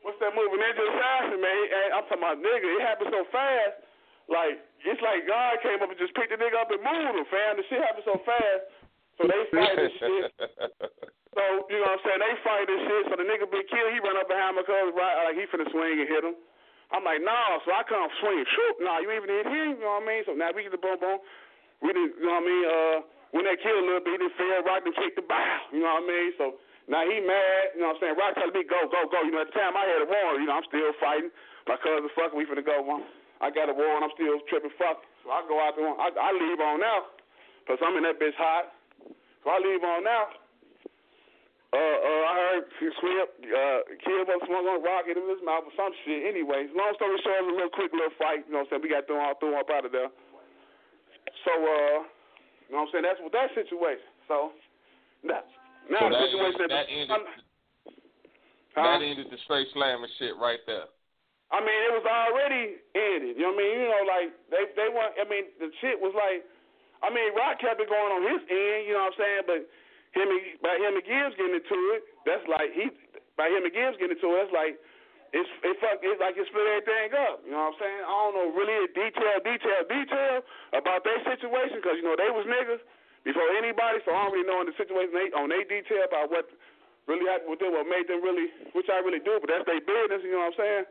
what's 0.00 0.18
that 0.24 0.32
movie, 0.32 0.56
Ninja 0.56 0.80
Assassin, 0.80 1.40
man? 1.44 1.54
He, 1.60 1.64
I'm 1.92 2.04
talking 2.08 2.24
about 2.24 2.40
nigga. 2.40 2.66
It 2.72 2.80
happened 2.88 3.12
so 3.12 3.22
fast. 3.28 3.84
Like, 4.32 4.64
it's 4.86 5.02
like 5.04 5.28
God 5.28 5.60
came 5.60 5.82
up 5.84 5.90
and 5.92 5.98
just 6.00 6.14
picked 6.16 6.32
the 6.32 6.40
nigga 6.40 6.56
up 6.56 6.72
and 6.72 6.80
moved 6.80 7.20
him, 7.20 7.26
fam. 7.28 7.60
The 7.60 7.64
shit 7.68 7.84
happened 7.84 8.06
so 8.08 8.16
fast. 8.24 8.64
So 9.20 9.28
they 9.28 9.42
fight 9.52 9.76
this 9.76 9.94
shit. 10.00 10.32
So, 11.32 11.42
you 11.72 11.80
know 11.80 11.88
what 11.88 11.96
I'm 11.96 12.04
saying? 12.04 12.20
They 12.20 12.34
fight 12.44 12.66
this 12.68 12.82
shit. 12.84 13.02
So 13.08 13.14
the 13.16 13.24
nigga 13.24 13.48
been 13.48 13.64
killed. 13.72 13.92
He 13.92 14.00
run 14.04 14.20
up 14.20 14.28
behind 14.28 14.56
my 14.56 14.64
cousin, 14.68 14.92
right? 14.92 15.32
Like, 15.32 15.36
he 15.40 15.48
finna 15.48 15.64
swing 15.72 15.96
and 16.00 16.08
hit 16.08 16.22
him. 16.24 16.36
I'm 16.92 17.00
like, 17.08 17.24
nah. 17.24 17.56
So 17.64 17.72
I 17.72 17.80
come 17.88 18.04
swing. 18.20 18.44
Shoot. 18.44 18.84
Nah, 18.84 19.00
you 19.00 19.08
even 19.16 19.32
hit 19.32 19.48
him. 19.48 19.80
You 19.80 19.84
know 19.84 19.96
what 19.96 20.04
I 20.04 20.12
mean? 20.12 20.22
So 20.28 20.36
now 20.36 20.52
we 20.52 20.68
get 20.68 20.76
the 20.76 20.80
boom 20.80 21.00
boom. 21.00 21.24
We 21.80 21.96
didn't, 21.96 22.20
you 22.20 22.28
know 22.28 22.36
what 22.36 22.44
I 22.44 22.52
mean? 22.52 22.64
Uh, 22.68 22.96
when 23.32 23.44
they 23.48 23.56
killed 23.56 23.80
a 23.80 23.86
little 23.88 24.04
bit, 24.04 24.20
he 24.20 24.28
didn't 24.28 24.36
feel 24.36 24.60
Rock 24.68 24.84
and 24.84 24.92
kicked 24.92 25.16
the 25.16 25.24
bow. 25.24 25.72
You 25.72 25.80
know 25.80 25.96
what 25.96 26.04
I 26.04 26.12
mean? 26.12 26.30
So 26.36 26.44
now 26.84 27.02
he 27.08 27.16
mad. 27.24 27.72
You 27.72 27.80
know 27.80 27.96
what 27.96 28.04
I'm 28.04 28.12
saying? 28.12 28.16
Rock 28.20 28.36
telling 28.36 28.52
me, 28.52 28.68
go, 28.68 28.84
go, 28.92 29.08
go. 29.08 29.24
You 29.24 29.32
know, 29.32 29.40
at 29.40 29.48
the 29.48 29.56
time 29.56 29.72
I 29.72 29.88
had 29.88 30.04
a 30.04 30.08
war. 30.08 30.36
You 30.36 30.44
know, 30.44 30.60
I'm 30.60 30.68
still 30.68 30.92
fighting. 31.00 31.32
My 31.64 31.80
cousin 31.80 32.12
fucking. 32.12 32.36
We 32.36 32.44
finna 32.44 32.60
go. 32.60 32.84
One. 32.84 33.08
I 33.40 33.48
got 33.48 33.72
a 33.72 33.74
war 33.74 33.96
and 33.96 34.04
I'm 34.04 34.12
still 34.14 34.36
tripping 34.52 34.70
fuck. 34.76 35.00
So 35.24 35.32
I 35.32 35.40
go 35.48 35.56
out 35.58 35.74
there. 35.80 35.88
I, 35.88 36.12
I 36.12 36.30
leave 36.36 36.60
on 36.60 36.78
now. 36.84 37.08
Cause 37.66 37.78
I'm 37.80 37.94
in 37.96 38.02
that 38.04 38.18
bitch 38.18 38.34
hot. 38.36 38.74
So 39.42 39.50
I 39.50 39.58
leave 39.58 39.82
on 39.82 40.04
now. 40.06 40.24
Uh, 41.72 41.78
uh, 41.80 42.22
I 42.28 42.34
heard 42.52 42.64
Sweep, 42.78 43.28
uh, 43.48 43.80
Kid 44.04 44.28
was 44.28 44.44
swung 44.44 44.68
on 44.68 44.84
rocket 44.84 45.16
in 45.16 45.24
his 45.24 45.40
mouth 45.40 45.64
or 45.64 45.72
some 45.72 45.88
shit. 46.04 46.28
Anyways, 46.28 46.68
long 46.76 46.92
story 47.00 47.16
short, 47.24 47.40
it 47.40 47.48
was 47.48 47.56
a 47.56 47.58
little 47.64 47.72
quick 47.72 47.88
little 47.96 48.12
fight. 48.20 48.44
You 48.44 48.52
know 48.52 48.60
what 48.68 48.76
I'm 48.76 48.84
saying? 48.84 48.84
We 48.84 48.92
got 48.92 49.08
thrown 49.08 49.24
all 49.24 49.40
thrown 49.40 49.56
up 49.56 49.72
out 49.72 49.88
of 49.88 49.92
there. 49.96 50.12
So, 51.48 51.52
uh, 51.56 52.04
you 52.68 52.76
know 52.76 52.84
what 52.84 52.86
I'm 52.86 52.88
saying? 52.92 53.06
That's 53.08 53.20
what 53.24 53.32
that 53.32 53.56
situation. 53.56 54.04
So, 54.28 54.52
that, 55.32 55.48
now 55.88 55.96
So 55.96 56.12
the 56.12 56.20
that 56.20 56.28
situation 56.28 56.60
ended- 56.60 56.76
that 56.76 56.86
ended- 56.92 57.40
Huh? 58.76 58.88
That 58.88 59.00
ended 59.04 59.28
the 59.32 59.36
straight 59.44 59.68
slamming 59.72 60.08
shit 60.16 60.36
right 60.36 60.60
there. 60.64 60.88
I 61.52 61.60
mean, 61.60 61.80
it 61.88 61.92
was 61.92 62.04
already 62.08 62.80
ended. 62.96 63.36
You 63.36 63.48
know 63.48 63.52
what 63.52 63.60
I 63.60 63.68
mean? 63.68 63.80
You 63.80 63.88
know, 63.88 64.02
like 64.08 64.30
they 64.48 64.64
they 64.76 64.88
want. 64.88 65.12
I 65.20 65.24
mean, 65.24 65.44
the 65.60 65.72
shit 65.80 65.96
was 66.00 66.12
like. 66.16 66.44
I 67.02 67.10
mean, 67.10 67.34
Rock 67.34 67.58
kept 67.58 67.82
it 67.82 67.90
going 67.90 68.12
on 68.14 68.22
his 68.22 68.42
end. 68.46 68.86
You 68.86 68.94
know 68.94 69.10
what 69.10 69.18
I'm 69.18 69.20
saying? 69.20 69.42
But 69.50 69.60
him 70.14 70.28
by 70.62 70.78
him 70.78 70.94
and 70.94 71.04
Gibbs 71.04 71.34
getting 71.36 71.58
into 71.58 71.78
it, 71.98 72.02
that's 72.24 72.46
like 72.46 72.70
he 72.72 72.88
by 73.34 73.50
him 73.50 73.66
and 73.66 73.74
Gibbs 73.74 73.98
getting 73.98 74.14
into 74.14 74.28
it, 74.32 74.46
that's 74.46 74.54
like 74.54 74.74
it's 75.32 75.48
it 75.64 75.76
fuck 75.80 75.98
it's 76.04 76.20
like 76.20 76.36
it 76.36 76.46
split 76.52 76.68
everything 76.68 77.16
up. 77.16 77.40
You 77.42 77.56
know 77.56 77.72
what 77.72 77.76
I'm 77.76 77.80
saying? 77.80 78.02
I 78.04 78.12
don't 78.12 78.34
know 78.36 78.48
really 78.52 78.76
a 78.84 78.88
detail, 78.92 79.36
detail, 79.40 79.80
detail 79.88 80.34
about 80.76 81.02
their 81.02 81.20
situation 81.24 81.80
because 81.80 81.96
you 81.96 82.04
know 82.04 82.14
they 82.14 82.28
was 82.28 82.44
niggas 82.44 82.84
before 83.24 83.48
anybody, 83.56 84.02
so 84.04 84.12
I 84.12 84.28
don't 84.28 84.34
really 84.36 84.46
know 84.46 84.60
in 84.60 84.68
the 84.68 84.76
situation 84.76 85.16
they 85.16 85.32
on 85.32 85.48
they 85.48 85.64
detail 85.64 86.04
about 86.04 86.28
what 86.28 86.46
really 87.10 87.26
happened 87.26 87.50
with 87.50 87.58
them, 87.58 87.74
what 87.74 87.88
made 87.88 88.06
them 88.06 88.22
really, 88.22 88.52
which 88.76 88.86
I 88.92 89.02
really 89.02 89.22
do, 89.22 89.40
but 89.42 89.50
that's 89.50 89.66
their 89.66 89.82
business. 89.82 90.22
You 90.22 90.36
know 90.36 90.46
what 90.46 90.54
I'm 90.54 90.60
saying? 90.60 90.84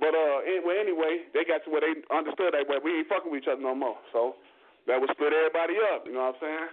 But 0.00 0.12
uh, 0.16 0.38
anyway, 0.48 0.76
anyway, 0.80 1.12
they 1.36 1.44
got 1.44 1.62
to 1.66 1.68
where 1.70 1.84
they 1.84 1.98
understood 2.08 2.56
that 2.56 2.66
way. 2.66 2.80
We 2.80 3.02
ain't 3.02 3.10
fucking 3.10 3.28
with 3.28 3.44
each 3.44 3.50
other 3.50 3.60
no 3.60 3.76
more. 3.76 3.98
So 4.14 4.40
that 4.86 4.98
would 4.98 5.10
split 5.14 5.32
everybody 5.32 5.78
up. 5.94 6.06
You 6.06 6.14
know 6.14 6.32
what 6.32 6.38
I'm 6.38 6.42
saying? 6.42 6.68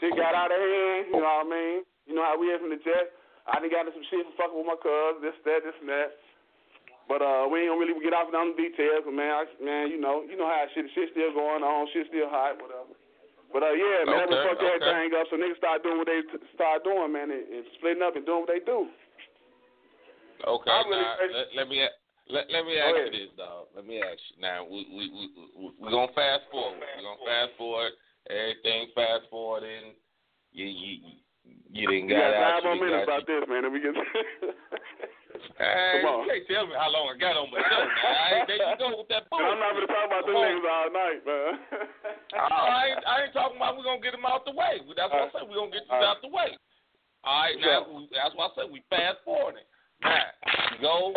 Shit 0.00 0.16
got 0.16 0.32
out 0.36 0.52
of 0.52 0.60
hand. 0.60 1.12
You 1.12 1.20
know 1.20 1.28
what 1.40 1.46
I 1.46 1.48
mean? 1.48 1.78
You 2.08 2.14
know 2.16 2.24
how 2.24 2.36
we 2.40 2.48
is 2.52 2.60
from 2.60 2.72
the 2.72 2.80
jet. 2.80 3.12
I 3.48 3.60
done 3.60 3.72
got 3.72 3.88
into 3.88 3.96
some 3.96 4.06
shit 4.08 4.24
for 4.32 4.46
fucking 4.46 4.56
with 4.56 4.68
my 4.68 4.78
cuz, 4.78 5.20
this, 5.24 5.36
that, 5.48 5.64
this, 5.64 5.76
and 5.80 5.88
that. 5.88 6.16
But 7.08 7.24
uh, 7.24 7.50
we 7.50 7.66
ain't 7.66 7.74
gonna 7.74 7.82
really 7.82 7.98
get 7.98 8.14
off 8.14 8.30
on 8.30 8.54
the 8.54 8.58
details. 8.58 9.02
But 9.02 9.16
man, 9.16 9.32
I, 9.34 9.42
man, 9.58 9.90
you 9.90 9.98
know, 9.98 10.22
you 10.22 10.38
know 10.38 10.46
how 10.46 10.62
shit, 10.70 10.86
shit 10.94 11.10
still 11.10 11.34
going 11.34 11.64
on, 11.66 11.90
shit 11.90 12.06
still 12.06 12.30
hot, 12.30 12.60
whatever. 12.62 12.94
But 13.50 13.66
uh, 13.66 13.74
yeah, 13.74 14.06
man, 14.06 14.30
Okay, 14.30 14.38
that 14.38 14.46
fuck 14.46 14.58
okay. 14.62 14.70
everything 14.78 15.10
up. 15.18 15.26
So 15.26 15.34
niggas 15.34 15.58
start 15.58 15.82
doing 15.82 15.98
what 15.98 16.06
they 16.06 16.22
t- 16.22 16.38
start 16.54 16.86
doing, 16.86 17.10
man, 17.10 17.34
and, 17.34 17.42
and 17.50 17.66
splitting 17.82 18.04
up 18.06 18.14
and 18.14 18.22
doing 18.22 18.46
what 18.46 18.52
they 18.52 18.62
do. 18.62 18.86
Okay, 20.46 20.70
really 20.70 21.02
now 21.02 21.18
let, 21.34 21.46
let 21.52 21.66
me 21.68 21.82
a- 21.82 21.98
let, 22.32 22.50
let 22.50 22.64
me 22.64 22.78
ask 22.78 22.96
you 23.06 23.10
this, 23.12 23.30
dog. 23.36 23.66
Let 23.74 23.86
me 23.86 23.98
ask 23.98 24.18
you. 24.34 24.42
Now 24.42 24.64
we 24.64 24.86
we 24.90 25.04
we 25.10 25.24
we 25.78 25.86
gonna 25.90 26.12
fast 26.14 26.46
forward. 26.50 26.78
We 26.78 27.02
gonna 27.02 27.24
fast 27.26 27.52
forward. 27.58 27.92
Everything 28.28 28.88
fast 28.94 29.26
forwarding. 29.30 29.94
You 30.52 30.66
you 30.66 30.92
you 31.70 31.84
didn't 31.88 32.08
got 32.08 32.20
got 32.20 32.34
out. 32.34 32.42
five 32.52 32.64
more 32.64 32.78
minutes 32.78 33.04
about 33.04 33.26
this, 33.26 33.42
man. 33.48 33.64
And 33.64 33.72
we 33.72 33.80
can. 33.80 33.94
Hey, 35.56 36.00
Come 36.04 36.20
on. 36.20 36.24
you 36.24 36.32
can't 36.32 36.46
tell 36.52 36.66
me 36.68 36.74
how 36.76 36.88
long 36.92 37.12
I 37.12 37.16
got 37.16 37.36
on 37.36 37.48
my 37.52 37.60
show. 37.64 37.80
Now. 37.80 38.12
I 38.12 38.28
ain't, 38.32 38.48
there 38.48 38.60
you 38.60 38.76
go 38.76 38.92
with 38.96 39.08
that 39.12 39.24
bullshit. 39.28 39.48
I'm 39.48 39.60
not 39.60 39.72
gonna 39.72 39.88
talk 39.88 40.04
about 40.08 40.24
them 40.28 40.36
niggas 40.36 40.68
all 40.68 40.88
night, 40.92 41.20
man. 41.24 41.52
Oh, 42.36 42.64
I 42.64 42.80
ain't, 42.92 43.00
I 43.04 43.14
ain't 43.24 43.32
talking 43.36 43.56
about 43.56 43.76
we 43.76 43.84
gonna 43.84 44.04
get 44.04 44.12
them 44.12 44.24
out 44.28 44.44
the 44.44 44.52
way. 44.52 44.80
That's 44.96 45.08
what 45.12 45.28
I 45.28 45.32
said. 45.32 45.48
We 45.48 45.56
gonna 45.56 45.72
get 45.72 45.84
these 45.88 45.92
All 45.96 46.00
right. 46.00 46.12
out 46.12 46.20
the 46.20 46.32
way. 46.32 46.50
All 47.24 47.40
right, 47.44 47.56
now 47.60 47.84
we, 47.88 48.08
that's 48.12 48.32
why 48.36 48.48
I 48.48 48.52
said 48.56 48.68
we 48.72 48.80
fast 48.92 49.20
forwarding. 49.24 49.64
Now 50.00 50.28
you 50.76 50.78
go, 50.84 51.12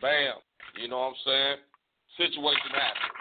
bam. 0.00 0.40
You 0.76 0.88
know 0.88 0.98
what 0.98 1.16
I'm 1.16 1.20
saying? 1.24 1.56
Situation 2.16 2.70
happens. 2.72 3.16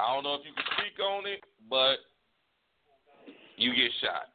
I 0.00 0.14
don't 0.14 0.24
know 0.24 0.40
if 0.40 0.44
you 0.48 0.56
can 0.56 0.64
speak 0.80 0.96
on 0.96 1.28
it, 1.28 1.44
but 1.68 2.00
you 3.56 3.74
get 3.76 3.92
shot. 4.00 4.28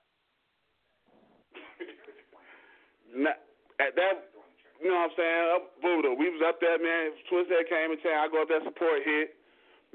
Nah, 3.15 3.31
at 3.79 3.95
that, 3.95 4.35
you 4.83 4.91
know 4.91 5.07
what 5.07 5.07
I'm 5.07 5.15
saying? 5.15 5.45
Up 5.55 5.63
Buddha, 5.79 6.11
we 6.19 6.27
was 6.35 6.43
up 6.43 6.59
there, 6.59 6.75
man. 6.75 7.15
Twisted 7.31 7.63
came 7.71 7.95
in 7.95 7.99
town. 8.03 8.19
I 8.19 8.27
go 8.27 8.43
up 8.43 8.51
there 8.51 8.59
support 8.67 9.07
hit. 9.07 9.39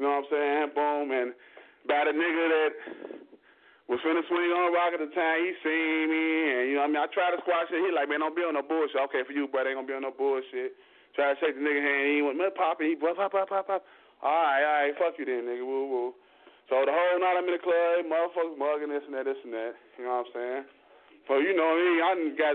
You 0.00 0.08
know 0.08 0.24
what 0.24 0.24
I'm 0.24 0.32
saying? 0.32 0.72
Boom, 0.72 1.12
and 1.12 1.36
by 1.84 2.08
the 2.08 2.16
nigga 2.16 2.44
that 2.48 2.72
was 3.92 4.00
finna 4.00 4.24
swing 4.24 4.56
on 4.56 4.72
rock 4.72 4.96
at 4.96 5.04
the 5.04 5.12
time, 5.12 5.36
he 5.44 5.52
seen 5.60 6.08
me, 6.08 6.24
and 6.48 6.64
you 6.72 6.74
know 6.80 6.88
what 6.88 6.96
I 6.96 6.96
mean. 6.96 7.04
I 7.04 7.12
try 7.12 7.28
to 7.28 7.40
squash 7.44 7.68
it. 7.68 7.84
He 7.84 7.92
like, 7.92 8.08
man, 8.08 8.24
don't 8.24 8.32
be 8.32 8.40
on 8.40 8.56
no 8.56 8.64
bullshit. 8.64 9.04
Okay, 9.12 9.20
for 9.28 9.36
you, 9.36 9.44
but 9.52 9.68
ain't 9.68 9.76
gonna 9.76 9.84
be 9.84 9.92
on 9.92 10.08
no 10.08 10.16
bullshit. 10.16 10.72
Try 11.14 11.34
to 11.34 11.36
shake 11.40 11.58
the 11.58 11.62
nigga 11.62 11.82
hand. 11.82 12.02
He 12.14 12.22
went, 12.22 12.38
man, 12.38 12.54
pop 12.54 12.78
it. 12.78 12.88
He 12.88 12.94
pop, 12.94 13.16
pop, 13.16 13.32
pop, 13.32 13.48
pop, 13.48 13.66
pop. 13.66 13.82
All 14.22 14.30
right, 14.30 14.62
all 14.62 14.78
right, 14.84 14.94
fuck 15.00 15.16
you 15.18 15.24
then, 15.24 15.48
nigga. 15.48 15.64
Woo, 15.64 15.88
woo. 15.88 16.08
So 16.70 16.78
the 16.86 16.94
whole 16.94 17.18
night 17.18 17.34
I'm 17.34 17.50
in 17.50 17.58
the 17.58 17.64
club, 17.64 18.06
motherfuckers 18.06 18.54
mugging 18.54 18.94
this 18.94 19.02
and 19.02 19.14
that, 19.18 19.26
this 19.26 19.42
and 19.42 19.50
that. 19.50 19.74
You 19.98 20.06
know 20.06 20.22
what 20.22 20.30
I'm 20.30 20.30
saying? 20.30 20.62
So 21.26 21.32
you 21.42 21.50
know, 21.50 21.70
me, 21.74 21.98
I 21.98 22.10
got. 22.38 22.54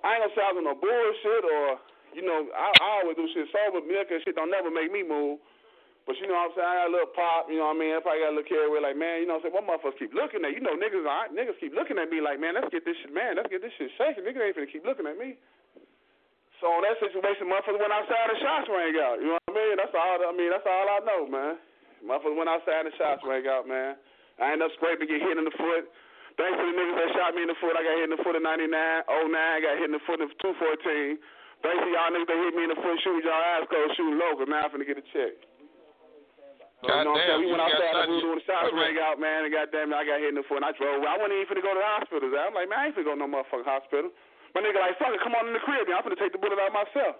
I 0.00 0.16
ain't 0.16 0.24
gonna 0.24 0.32
say 0.36 0.44
I 0.44 0.52
was 0.52 0.60
on 0.60 0.68
no 0.68 0.76
bullshit 0.76 1.44
or, 1.44 1.76
you 2.16 2.24
know, 2.24 2.48
I, 2.56 2.72
I 2.72 2.86
always 3.00 3.16
do 3.20 3.28
shit 3.32 3.48
sober. 3.52 3.84
Milk 3.84 4.08
and 4.08 4.20
shit 4.24 4.36
don't 4.36 4.48
never 4.48 4.72
make 4.72 4.88
me 4.88 5.04
move. 5.04 5.40
But 6.08 6.16
you 6.16 6.24
know 6.24 6.36
what 6.40 6.56
I'm 6.56 6.56
saying? 6.56 6.68
I 6.68 6.74
got 6.80 6.88
a 6.88 6.94
little 6.96 7.12
pop. 7.12 7.52
You 7.52 7.60
know 7.60 7.68
what 7.68 7.76
I 7.76 7.84
mean? 7.84 7.92
If 7.96 8.08
I 8.08 8.16
got 8.16 8.32
a 8.32 8.36
little 8.36 8.48
carried 8.48 8.80
like 8.80 8.96
man, 8.96 9.20
you 9.20 9.28
know 9.28 9.36
what 9.36 9.44
I'm 9.44 9.52
saying? 9.52 9.56
What 9.60 9.68
motherfuckers 9.68 10.00
keep 10.00 10.12
looking 10.16 10.40
at? 10.44 10.56
You 10.56 10.64
know, 10.64 10.76
niggas, 10.76 11.04
I, 11.04 11.28
niggas 11.32 11.60
keep 11.60 11.76
looking 11.76 12.00
at 12.00 12.08
me 12.08 12.24
like, 12.24 12.40
man, 12.40 12.56
let's 12.56 12.72
get 12.72 12.88
this 12.88 12.96
shit, 13.04 13.12
man, 13.12 13.36
let's 13.36 13.52
get 13.52 13.60
this 13.60 13.72
shit 13.76 13.92
shaking. 14.00 14.24
Niggas 14.24 14.40
ain't 14.40 14.56
finna 14.56 14.72
keep 14.72 14.84
looking 14.88 15.04
at 15.04 15.20
me. 15.20 15.36
So 16.60 16.68
in 16.76 16.84
that 16.84 17.00
situation, 17.00 17.48
motherfuckers 17.48 17.80
went 17.80 17.92
outside 17.92 18.28
the 18.28 18.36
shots 18.44 18.68
rang 18.68 18.92
out. 19.00 19.16
You 19.20 19.32
know 19.32 19.40
what 19.48 19.56
I 19.56 19.60
mean? 19.60 19.74
That's 19.80 19.96
all. 19.96 20.20
I 20.20 20.32
mean, 20.36 20.50
that's 20.52 20.68
all 20.68 20.86
I 20.92 21.00
know, 21.08 21.24
man. 21.24 21.56
Motherfuckers 22.04 22.36
went 22.36 22.52
outside 22.52 22.84
and 22.84 22.94
shots 23.00 23.24
rang 23.24 23.48
out, 23.48 23.64
man. 23.64 23.96
I 24.40 24.52
ended 24.52 24.68
up 24.68 24.72
scraping, 24.76 25.08
get 25.08 25.20
hit 25.20 25.36
in 25.36 25.44
the 25.44 25.56
foot. 25.56 25.88
Thanks 26.36 26.56
to 26.56 26.64
the 26.64 26.72
niggas 26.72 26.96
that 26.96 27.10
shot 27.16 27.36
me 27.36 27.44
in 27.44 27.50
the 27.52 27.58
foot, 27.60 27.76
I 27.76 27.84
got 27.84 27.96
hit 28.00 28.08
in 28.08 28.16
the 28.16 28.22
foot 28.24 28.36
in 28.36 28.44
99. 28.44 28.72
09, 28.72 29.36
got 29.60 29.76
hit 29.76 29.88
in 29.88 29.96
the 29.96 30.04
foot 30.08 30.20
in 30.24 30.28
214. 30.40 31.20
Thanks 31.60 31.80
to 31.84 31.88
y'all 31.92 32.08
niggas 32.12 32.28
that 32.28 32.40
hit 32.40 32.52
me 32.56 32.64
in 32.64 32.72
the 32.72 32.80
foot 32.80 32.96
shooting 33.04 33.24
y'all 33.24 33.44
ass 33.56 33.68
closed, 33.68 33.92
shooting 33.96 34.16
local. 34.16 34.48
Now 34.48 34.64
I'm 34.64 34.72
finna 34.72 34.88
get 34.88 34.96
a 34.96 35.04
check. 35.12 35.36
So, 36.80 36.88
you 36.88 37.04
know 37.04 37.12
what 37.12 37.20
I'm 37.20 37.28
saying? 37.28 37.40
We 37.44 37.52
went 37.52 37.60
outside 37.60 37.92
in 37.92 38.08
room 38.08 38.20
your- 38.24 38.28
when 38.32 38.38
the 38.40 38.44
shots 38.48 38.72
rang 38.72 38.96
out, 39.04 39.20
man, 39.20 39.44
and 39.44 39.52
goddamn, 39.52 39.92
I 39.92 40.04
got 40.08 40.16
hit 40.20 40.32
in 40.32 40.40
the 40.40 40.46
foot 40.48 40.64
and 40.64 40.64
I 40.64 40.72
drove. 40.72 41.04
I 41.04 41.16
wasn't 41.20 41.36
even 41.36 41.48
finna 41.52 41.60
go 41.60 41.76
to 41.76 41.80
the 41.80 41.84
hospital. 41.84 42.28
I'm 42.32 42.56
like, 42.56 42.68
man, 42.72 42.78
I 42.80 42.86
ain't 42.88 42.96
finna 42.96 43.04
go 43.04 43.12
to 43.12 43.20
no 43.20 43.28
motherfucking 43.28 43.68
hospital. 43.68 44.08
My 44.54 44.60
nigga 44.62 44.82
like, 44.82 44.98
fuck 44.98 45.14
it, 45.14 45.22
come 45.22 45.34
on 45.38 45.46
in 45.46 45.54
the 45.54 45.62
crib, 45.62 45.86
man. 45.86 45.98
I'm 45.98 46.04
finna 46.04 46.18
take 46.18 46.34
the 46.34 46.42
bullet 46.42 46.58
out 46.58 46.74
myself. 46.74 47.16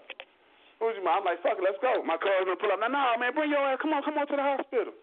Who's 0.82 0.96
your 0.96 1.04
mom? 1.04 1.22
I'm 1.22 1.36
like, 1.36 1.44
fuck 1.44 1.60
it, 1.60 1.64
let's 1.64 1.78
go. 1.84 2.00
My 2.02 2.16
cousin 2.16 2.56
pull 2.56 2.72
up. 2.72 2.80
Now, 2.80 2.88
nah, 2.88 3.20
man, 3.20 3.36
bring 3.36 3.52
your 3.52 3.60
ass. 3.60 3.78
Come 3.78 3.92
on, 3.92 4.02
come 4.02 4.16
on 4.16 4.26
to 4.26 4.36
the 4.36 4.42
hospital. 4.42 4.96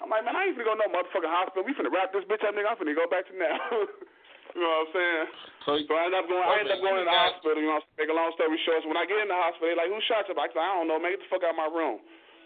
I'm 0.00 0.08
like, 0.10 0.24
man, 0.24 0.36
I 0.36 0.48
ain't 0.48 0.56
finna 0.56 0.68
go 0.68 0.74
to 0.76 0.82
no 0.84 0.88
motherfucking 0.94 1.28
hospital. 1.28 1.66
We 1.66 1.74
finna 1.74 1.92
wrap 1.92 2.14
this 2.14 2.24
bitch 2.30 2.42
up, 2.46 2.54
nigga. 2.54 2.70
I'm 2.70 2.78
finna 2.78 2.94
go 2.94 3.06
back 3.10 3.26
to 3.28 3.34
now. 3.34 3.56
you 4.54 4.60
know 4.62 4.70
what 4.70 4.86
I'm 4.86 4.90
saying? 4.94 5.26
So, 5.64 5.70
So 5.88 5.92
I 5.96 6.06
ended 6.08 6.20
up 6.22 6.26
going. 6.30 6.44
I 6.44 6.54
ended 6.60 6.74
up 6.76 6.80
going 6.84 6.98
to 7.02 7.06
the 7.08 7.14
hospital. 7.14 7.58
You 7.58 7.68
know, 7.68 7.78
what 7.78 7.88
I'm 7.88 7.98
saying? 7.98 8.04
make 8.04 8.12
a 8.12 8.16
long 8.16 8.30
story 8.36 8.58
short. 8.62 8.80
So 8.84 8.88
when 8.88 9.00
I 9.00 9.06
get 9.08 9.18
in 9.20 9.30
the 9.32 9.38
hospital, 9.38 9.68
they 9.70 9.78
like, 9.78 9.90
who 9.90 9.98
shot 10.04 10.28
you? 10.28 10.36
I 10.36 10.48
said, 10.52 10.60
I 10.60 10.76
don't 10.76 10.88
know, 10.88 10.98
man. 11.02 11.14
Get 11.16 11.24
the 11.24 11.30
fuck 11.30 11.44
out 11.46 11.56
of 11.56 11.60
my 11.60 11.70
room. 11.70 11.98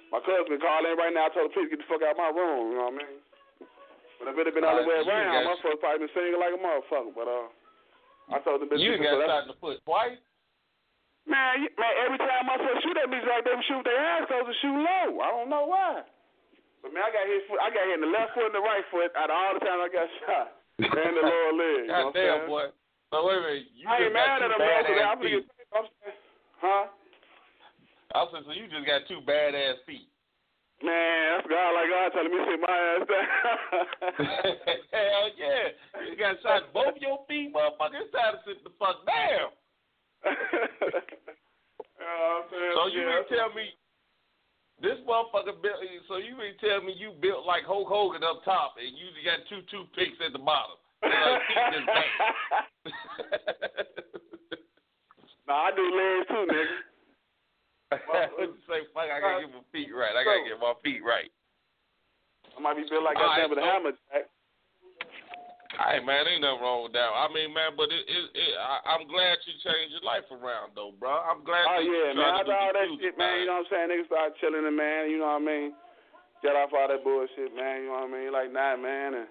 My 0.09 0.21
cousin 0.25 0.57
called 0.57 0.89
in 0.89 0.97
right 0.97 1.13
now. 1.13 1.29
I 1.29 1.31
told 1.37 1.51
the 1.51 1.53
police 1.53 1.69
get 1.69 1.81
the 1.85 1.89
fuck 1.89 2.01
out 2.01 2.17
of 2.17 2.21
my 2.21 2.33
room. 2.33 2.73
You 2.73 2.77
know 2.81 2.89
what 2.89 2.97
I 2.97 3.01
mean? 3.05 3.15
But 4.19 4.25
if 4.33 4.35
it 4.41 4.45
had 4.49 4.55
been 4.57 4.67
all 4.67 4.79
the 4.81 4.89
way 4.89 4.99
around, 5.05 5.31
my 5.31 5.53
motherfucker 5.53 5.79
probably 5.79 6.09
been 6.09 6.15
singing 6.17 6.41
like 6.41 6.55
a 6.57 6.61
motherfucker. 6.63 7.13
But 7.13 7.27
uh, 7.29 7.47
I 8.29 8.39
told 8.45 8.61
the 8.61 8.69
bitch. 8.69 8.81
You 8.81 8.97
got 9.01 9.25
shot 9.25 9.43
in 9.45 9.51
the 9.53 9.59
foot 9.61 9.81
twice. 9.85 10.21
Man, 11.29 11.69
man, 11.77 11.93
every 12.09 12.17
time 12.17 12.49
motherfuckers 12.49 12.81
shoot 12.81 12.97
at 12.97 13.09
me, 13.13 13.21
it's 13.21 13.29
like 13.29 13.45
would 13.45 13.61
shoot 13.69 13.85
their 13.85 14.01
ass 14.01 14.25
close 14.33 14.49
and 14.49 14.59
shoot 14.65 14.79
low. 14.81 15.21
I 15.21 15.29
don't 15.29 15.53
know 15.53 15.69
why. 15.69 16.01
But 16.81 16.97
man, 16.97 17.05
I 17.05 17.13
got 17.13 17.25
hit. 17.29 17.45
Foot, 17.49 17.61
I 17.61 17.69
got 17.69 17.85
hit 17.85 18.01
in 18.01 18.05
the 18.05 18.13
left 18.13 18.33
foot 18.33 18.49
and 18.49 18.57
the 18.57 18.65
right 18.65 18.87
foot 18.89 19.13
out 19.13 19.29
of 19.29 19.37
all 19.37 19.53
the 19.53 19.61
time 19.61 19.81
I 19.81 19.89
got 19.93 20.09
shot, 20.25 20.49
and 20.81 21.13
the 21.17 21.25
lower 21.25 21.53
leg. 21.53 21.85
You 21.85 21.93
God 21.93 22.01
what 22.01 22.09
I'm 22.09 22.17
saying? 22.17 22.41
damn, 22.41 22.49
boy. 22.49 22.67
So 23.13 23.17
wait 23.25 23.37
a 23.37 23.45
minute. 23.45 23.69
You 23.77 23.85
I 23.89 23.95
ain't 24.05 24.13
mad 24.13 24.41
at 24.41 24.53
him, 24.53 24.61
I'm. 24.61 25.09
I'm 25.09 25.21
saying, 25.21 26.17
huh? 26.65 26.85
I 28.17 28.25
said, 28.33 28.41
so 28.49 28.53
you 28.57 28.65
just 28.73 28.89
got 28.89 29.05
two 29.05 29.21
badass 29.21 29.85
feet. 29.85 30.09
Man, 30.79 31.35
that's 31.35 31.51
God 31.51 31.75
like 31.75 31.91
God 31.91 32.07
telling 32.15 32.31
me 32.31 32.39
to 32.39 32.47
sit 32.55 32.63
my 32.63 32.71
ass 32.71 33.03
down. 33.11 33.27
Hell 34.95 35.27
yeah. 35.35 35.75
You 36.07 36.15
got 36.15 36.39
shot 36.43 36.71
both 36.73 36.95
your 37.03 37.19
feet, 37.27 37.51
motherfucker. 37.51 37.99
It's 38.07 38.15
time 38.15 38.39
to 38.39 38.41
sit 38.47 38.63
the 38.63 38.71
fuck 38.79 39.03
down. 39.03 39.51
You 40.23 40.39
know 41.99 42.15
what 42.15 42.31
I'm 42.31 42.47
saying? 42.51 42.75
So 42.79 42.87
you 42.95 43.01
Yeah. 43.03 43.11
mean 43.11 43.27
tell 43.27 43.51
me 43.59 43.75
this 44.81 44.99
motherfucker 45.03 45.59
built 45.61 45.83
so 46.07 46.19
you 46.23 46.37
mean 46.39 46.55
tell 46.63 46.79
me 46.81 46.93
you 46.95 47.11
built 47.21 47.43
like 47.45 47.65
Hulk 47.67 47.89
Hogan 47.89 48.23
up 48.23 48.45
top 48.45 48.77
and 48.79 48.95
you 48.97 49.07
got 49.27 49.41
two 49.51 49.63
toothpicks 49.67 50.21
at 50.25 50.31
the 50.33 50.39
bottom. 50.39 50.77
Nah, 55.49 55.65
I 55.65 55.71
do 55.73 55.81
legs 55.81 56.29
too, 56.29 56.45
nigga. 56.45 56.77
What 57.89 58.37
you 58.37 58.61
say, 58.69 58.85
fuck, 58.93 59.09
I 59.09 59.17
gotta 59.17 59.49
get 59.49 59.55
my 59.55 59.65
feet 59.73 59.89
right. 59.97 60.13
I 60.13 60.21
gotta 60.21 60.45
get 60.45 60.61
my 60.61 60.77
feet 60.85 61.01
right. 61.01 61.33
I 62.53 62.61
might 62.61 62.77
be 62.77 62.85
built 62.85 63.01
like 63.01 63.17
that 63.17 63.25
right, 63.25 63.49
with 63.49 63.59
a 63.59 63.65
hammer 63.65 63.97
jack. 64.13 64.29
Hey 65.79 66.03
man, 66.03 66.27
ain't 66.27 66.43
nothing 66.43 66.61
wrong 66.61 66.85
with 66.85 66.93
that. 66.99 67.07
I 67.07 67.31
mean, 67.33 67.55
man, 67.55 67.79
but 67.79 67.89
it, 67.89 68.03
it, 68.05 68.25
it 68.35 68.53
I, 68.61 68.99
I'm 68.99 69.07
glad 69.07 69.41
you 69.47 69.55
changed 69.63 69.95
your 69.95 70.05
life 70.05 70.27
around, 70.29 70.75
though, 70.75 70.93
bro. 70.99 71.23
I'm 71.23 71.47
glad. 71.47 71.65
Oh, 71.65 71.81
you. 71.81 71.89
Oh 71.89 72.13
yeah, 72.13 72.19
man. 72.19 72.45
After 72.45 72.53
all 72.53 72.75
that 72.77 72.89
shit, 72.99 73.15
man, 73.17 73.41
you 73.41 73.47
know 73.49 73.63
what 73.63 73.71
I'm 73.71 73.73
saying? 73.73 73.89
Niggas 73.89 74.11
start 74.11 74.37
chilling 74.43 74.67
and 74.67 74.77
man, 74.77 75.09
you 75.09 75.23
know 75.23 75.33
what 75.39 75.45
I 75.45 75.49
mean? 75.49 75.73
Get 76.45 76.59
off 76.59 76.77
all 76.77 76.93
that 76.93 77.01
bullshit, 77.01 77.57
man, 77.57 77.87
you 77.87 77.89
know 77.89 78.05
what 78.05 78.11
I 78.11 78.15
mean? 78.15 78.31
Like 78.35 78.53
nah 78.53 78.77
man 78.77 79.23
and 79.23 79.29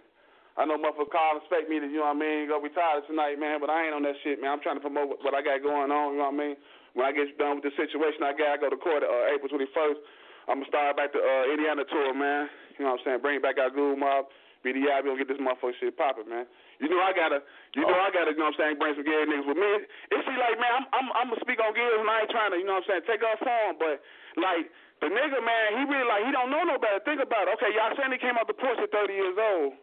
I 0.58 0.66
know 0.66 0.82
motherfuckers 0.82 1.14
call 1.14 1.38
and 1.38 1.46
expect 1.46 1.70
me 1.70 1.78
to, 1.78 1.86
you 1.86 2.02
know 2.02 2.10
what 2.10 2.18
I 2.18 2.26
mean, 2.26 2.50
go 2.50 2.58
retire 2.58 3.06
tonight, 3.06 3.38
man, 3.38 3.62
but 3.62 3.70
I 3.70 3.86
ain't 3.86 3.94
on 3.94 4.02
that 4.10 4.18
shit, 4.26 4.42
man. 4.42 4.58
I'm 4.58 4.64
trying 4.66 4.82
to 4.82 4.82
promote 4.82 5.22
what 5.22 5.38
I 5.38 5.46
got 5.46 5.62
going 5.62 5.94
on, 5.94 6.18
you 6.18 6.20
know 6.20 6.34
what 6.34 6.42
I 6.42 6.42
mean? 6.42 6.58
When 6.98 7.06
I 7.06 7.14
get 7.14 7.30
done 7.38 7.62
with 7.62 7.70
the 7.70 7.78
situation 7.78 8.26
I 8.26 8.34
got, 8.34 8.50
I 8.50 8.58
go 8.58 8.74
to 8.74 8.82
court 8.82 9.06
uh, 9.06 9.30
April 9.30 9.46
21st. 9.54 10.02
I'm 10.50 10.66
gonna 10.66 10.72
start 10.74 10.98
back 10.98 11.14
the 11.14 11.22
uh, 11.22 11.54
Indiana 11.54 11.86
tour, 11.86 12.10
man. 12.18 12.50
You 12.74 12.90
know 12.90 12.98
what 12.98 13.06
I'm 13.06 13.22
saying? 13.22 13.22
Bring 13.22 13.38
back 13.38 13.62
our 13.62 13.70
Goon 13.70 14.02
Mob, 14.02 14.34
BDI, 14.66 15.06
we 15.06 15.14
gonna 15.14 15.22
get 15.22 15.30
this 15.30 15.38
motherfucker 15.38 15.78
shit 15.78 15.94
popping, 15.94 16.26
man. 16.26 16.50
You 16.82 16.90
know 16.90 16.98
I 16.98 17.14
gotta, 17.14 17.46
you 17.78 17.86
know 17.86 17.94
I 17.94 18.10
gotta, 18.10 18.34
you 18.34 18.42
know 18.42 18.50
what 18.50 18.58
I'm 18.58 18.82
saying, 18.82 18.82
bring 18.82 18.98
some 18.98 19.06
gay 19.06 19.30
niggas 19.30 19.46
with 19.46 19.62
me. 19.62 19.72
It 20.10 20.26
see 20.26 20.38
like, 20.42 20.58
man, 20.58 20.74
I'm, 20.74 20.86
I'm, 20.90 21.08
I'm 21.14 21.28
gonna 21.30 21.46
speak 21.46 21.62
on 21.62 21.78
Gills 21.78 22.02
and 22.02 22.10
I 22.10 22.26
ain't 22.26 22.34
trying 22.34 22.50
to, 22.50 22.58
you 22.58 22.66
know 22.66 22.82
what 22.82 22.90
I'm 22.90 23.06
saying, 23.06 23.06
take 23.06 23.22
off 23.22 23.46
for 23.46 23.54
him, 23.70 23.78
but 23.78 24.02
like 24.42 24.66
the 25.06 25.14
nigga, 25.14 25.38
man, 25.38 25.78
he 25.78 25.82
really 25.86 26.08
like 26.10 26.26
he 26.26 26.34
don't 26.34 26.50
know 26.50 26.66
no 26.66 26.82
better. 26.82 26.98
Think 27.06 27.22
about 27.22 27.46
it. 27.46 27.62
Okay, 27.62 27.78
y'all 27.78 27.94
saying 27.94 28.10
he 28.10 28.18
came 28.18 28.42
out 28.42 28.50
the 28.50 28.58
porch 28.58 28.82
at 28.82 28.90
30 28.90 29.14
years 29.14 29.38
old. 29.38 29.78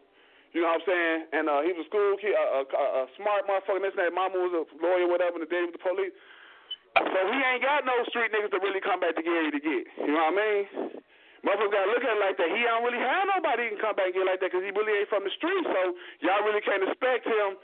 You 0.51 0.63
know 0.63 0.71
what 0.71 0.83
I'm 0.83 0.87
saying? 0.87 1.19
And 1.35 1.45
uh, 1.51 1.63
he 1.67 1.75
was 1.75 1.83
a 1.83 1.89
school 1.91 2.15
kid, 2.15 2.31
a, 2.31 2.63
a, 2.63 2.85
a 2.99 3.03
smart 3.19 3.43
motherfucker. 3.43 3.83
This 3.83 3.91
and 3.99 4.07
that. 4.07 4.15
Mama 4.15 4.39
was 4.39 4.55
a 4.55 4.63
lawyer, 4.79 5.03
whatever, 5.03 5.35
and 5.35 5.43
the 5.43 5.51
daddy 5.51 5.67
was 5.67 5.75
the 5.75 5.83
police. 5.83 6.15
So 6.95 7.19
he 7.31 7.37
ain't 7.43 7.63
got 7.63 7.83
no 7.83 7.95
street 8.07 8.31
niggas 8.31 8.51
to 8.55 8.59
really 8.63 8.79
come 8.79 8.99
back 9.03 9.15
to 9.19 9.23
Gary 9.23 9.51
to 9.51 9.59
get. 9.59 9.83
You 9.99 10.13
know 10.15 10.31
what 10.31 10.35
I 10.35 10.39
mean? 10.39 10.63
Motherfuckers 11.45 11.73
gotta 11.77 11.91
look 11.93 12.01
at 12.01 12.15
it 12.17 12.21
like 12.25 12.37
that. 12.41 12.49
He 12.49 12.61
don't 12.65 12.81
really 12.81 13.03
have 13.03 13.27
nobody 13.35 13.69
he 13.69 13.77
can 13.77 13.81
come 13.83 13.93
back 13.93 14.09
and 14.09 14.17
get 14.17 14.25
like 14.25 14.39
that 14.41 14.49
because 14.49 14.65
he 14.65 14.71
really 14.73 14.97
ain't 15.03 15.11
from 15.11 15.21
the 15.27 15.33
street. 15.37 15.61
So 15.67 15.81
y'all 16.25 16.41
really 16.41 16.63
can't 16.65 16.81
expect 16.81 17.27
him 17.29 17.59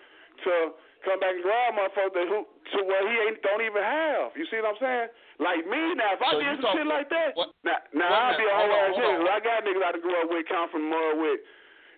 to 0.46 0.54
come 1.02 1.17
back 1.17 1.34
and 1.34 1.41
grab 1.41 1.74
motherfuckers 1.74 2.13
that 2.13 2.28
who 2.30 2.46
to 2.46 2.78
what 2.86 3.02
he 3.10 3.15
ain't 3.26 3.41
don't 3.41 3.63
even 3.65 3.82
have. 3.82 4.38
You 4.38 4.46
see 4.54 4.62
what 4.62 4.78
I'm 4.78 4.80
saying? 4.84 5.08
Like 5.41 5.65
me 5.65 5.98
now, 5.98 6.13
if 6.13 6.22
I 6.22 6.30
So 6.30 6.38
did 6.38 6.62
some 6.62 6.78
shit 6.78 6.86
like 6.86 7.10
that, 7.10 7.34
what- 7.34 7.58
now, 7.65 7.82
now 7.98 8.10
I'd 8.30 8.38
be 8.38 8.46
a 8.46 8.54
whole 8.54 8.70
ass 8.70 8.94
nigga. 8.94 9.26
I 9.26 9.39
got 9.41 9.65
niggas 9.65 9.82
I 9.82 9.91
done 9.98 10.02
grew 10.06 10.15
up 10.22 10.30
with, 10.30 10.46
come 10.46 10.70
from 10.70 10.86
mud 10.86 11.17
with. 11.17 11.41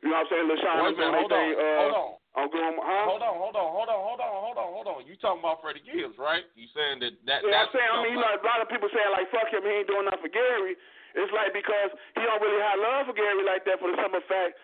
You 0.06 0.10
know 0.12 0.24
what 0.24 0.32
I'm 0.32 0.32
saying? 0.32 0.48
LaShawn 0.48 0.76
Wait 0.80 0.80
a 0.80 0.88
was 0.88 0.96
doing 0.96 1.12
minute, 1.12 1.30
their 1.30 1.52
hold 1.52 1.60
on, 1.60 1.60
Uh, 1.60 1.82
hold 1.84 1.96
on. 2.00 2.12
I'm 2.34 2.50
going, 2.50 2.82
huh? 2.82 3.06
Hold 3.06 3.22
on, 3.22 3.36
hold 3.38 3.54
on, 3.54 3.69
hold 3.69 3.89
on, 3.93 4.02
hold 4.02 4.22
on, 4.22 4.32
hold 4.34 4.58
on, 4.58 4.69
hold 4.74 4.88
on. 4.89 5.00
You 5.06 5.13
talking 5.22 5.46
about 5.46 5.62
Freddie 5.62 5.86
Gibbs, 5.86 6.17
right? 6.17 6.41
You 6.58 6.65
saying 6.74 7.06
that 7.06 7.13
that 7.30 7.46
Yeah, 7.46 7.54
that's 7.54 7.69
I'm 7.69 7.78
saying, 7.78 7.91
I 7.93 8.00
mean, 8.02 8.17
know, 8.17 8.26
a 8.26 8.41
lot 8.41 8.58
of 8.58 8.67
people 8.74 8.89
saying 8.89 9.13
like, 9.13 9.30
"Fuck 9.30 9.54
him, 9.54 9.62
he 9.62 9.86
ain't 9.86 9.89
doing 9.89 10.10
nothing 10.10 10.26
for 10.26 10.34
Gary." 10.34 10.74
It's 11.13 11.30
like 11.30 11.54
because 11.54 11.93
he 12.17 12.26
don't 12.26 12.41
really 12.41 12.58
have 12.58 12.82
love 12.82 13.06
for 13.06 13.13
Gary 13.13 13.46
like 13.46 13.62
that 13.69 13.78
for 13.78 13.93
the 13.93 13.98
simple 14.02 14.26
fact 14.26 14.58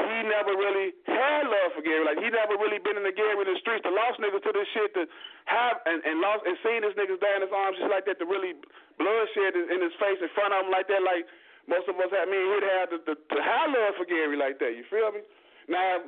he 0.00 0.18
never 0.24 0.56
really 0.56 0.96
had 1.04 1.44
love 1.44 1.76
for 1.76 1.84
Gary. 1.84 2.04
Like 2.04 2.20
he 2.20 2.28
never 2.32 2.56
really 2.56 2.80
been 2.80 2.96
in 2.96 3.04
the 3.04 3.12
Gary 3.12 3.36
in 3.36 3.48
the 3.48 3.60
streets 3.60 3.84
to 3.84 3.92
lost 3.92 4.16
niggas 4.16 4.40
to 4.44 4.52
this 4.52 4.68
shit 4.72 4.96
to 4.96 5.04
have 5.44 5.84
and, 5.84 6.00
and 6.04 6.24
lost 6.24 6.48
and 6.48 6.56
seen 6.64 6.80
his 6.80 6.96
niggas 6.96 7.20
die 7.20 7.36
in 7.36 7.44
his 7.44 7.52
arms 7.52 7.76
just 7.76 7.92
like 7.92 8.08
that 8.08 8.16
to 8.22 8.26
really 8.26 8.56
bloodshed 8.96 9.56
in, 9.56 9.68
in 9.68 9.80
his 9.84 9.92
face 10.00 10.16
in 10.20 10.30
front 10.32 10.56
of 10.56 10.64
him 10.64 10.70
like 10.72 10.88
that. 10.88 11.04
Like 11.04 11.28
most 11.68 11.84
of 11.90 12.00
us 12.00 12.08
had 12.08 12.32
me 12.32 12.38
and 12.40 12.50
he'd 12.56 12.68
have 12.80 12.88
to, 12.96 12.98
to, 13.04 13.12
to 13.12 13.38
have 13.44 13.68
love 13.68 14.00
for 14.00 14.08
Gary 14.08 14.40
like 14.40 14.56
that. 14.64 14.72
You 14.72 14.88
feel 14.88 15.12
me? 15.12 15.20
Now 15.68 16.00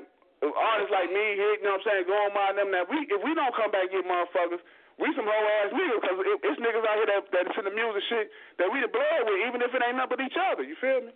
artists 0.50 0.90
like 0.90 1.10
me, 1.14 1.38
you 1.38 1.62
know 1.62 1.78
what 1.78 1.86
I'm 1.86 1.86
saying, 1.86 2.10
going 2.10 2.34
by 2.34 2.50
them. 2.58 2.74
Now 2.74 2.82
we 2.90 3.06
if 3.06 3.22
we 3.22 3.30
don't 3.38 3.54
come 3.54 3.70
back 3.70 3.86
and 3.90 4.02
get 4.02 4.06
motherfuckers. 4.06 4.62
We 5.00 5.08
some 5.16 5.24
whole 5.24 5.48
ass 5.64 5.72
niggas 5.72 6.00
because 6.04 6.18
it, 6.20 6.38
it's 6.44 6.60
niggas 6.60 6.84
out 6.84 6.96
here 7.00 7.10
that 7.16 7.22
that's 7.32 7.56
in 7.56 7.64
the 7.64 7.72
music 7.72 8.04
shit 8.12 8.26
that 8.60 8.68
we 8.68 8.84
the 8.84 8.92
blood 8.92 9.24
with, 9.24 9.40
even 9.48 9.64
if 9.64 9.72
it 9.72 9.80
ain't 9.80 9.96
nothing 9.96 10.20
but 10.20 10.20
each 10.20 10.36
other. 10.36 10.62
You 10.62 10.76
feel 10.76 11.00
me? 11.08 11.12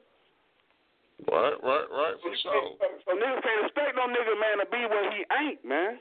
Right, 1.28 1.56
right, 1.60 1.88
right, 1.92 2.16
for 2.20 2.32
sure. 2.40 2.76
So 3.04 3.12
niggas 3.16 3.40
can't 3.44 3.60
expect 3.68 3.92
no 3.96 4.08
nigga 4.08 4.32
man 4.40 4.64
to 4.64 4.66
be 4.72 4.80
where 4.88 5.06
he 5.12 5.20
ain't, 5.44 5.60
man. 5.64 6.00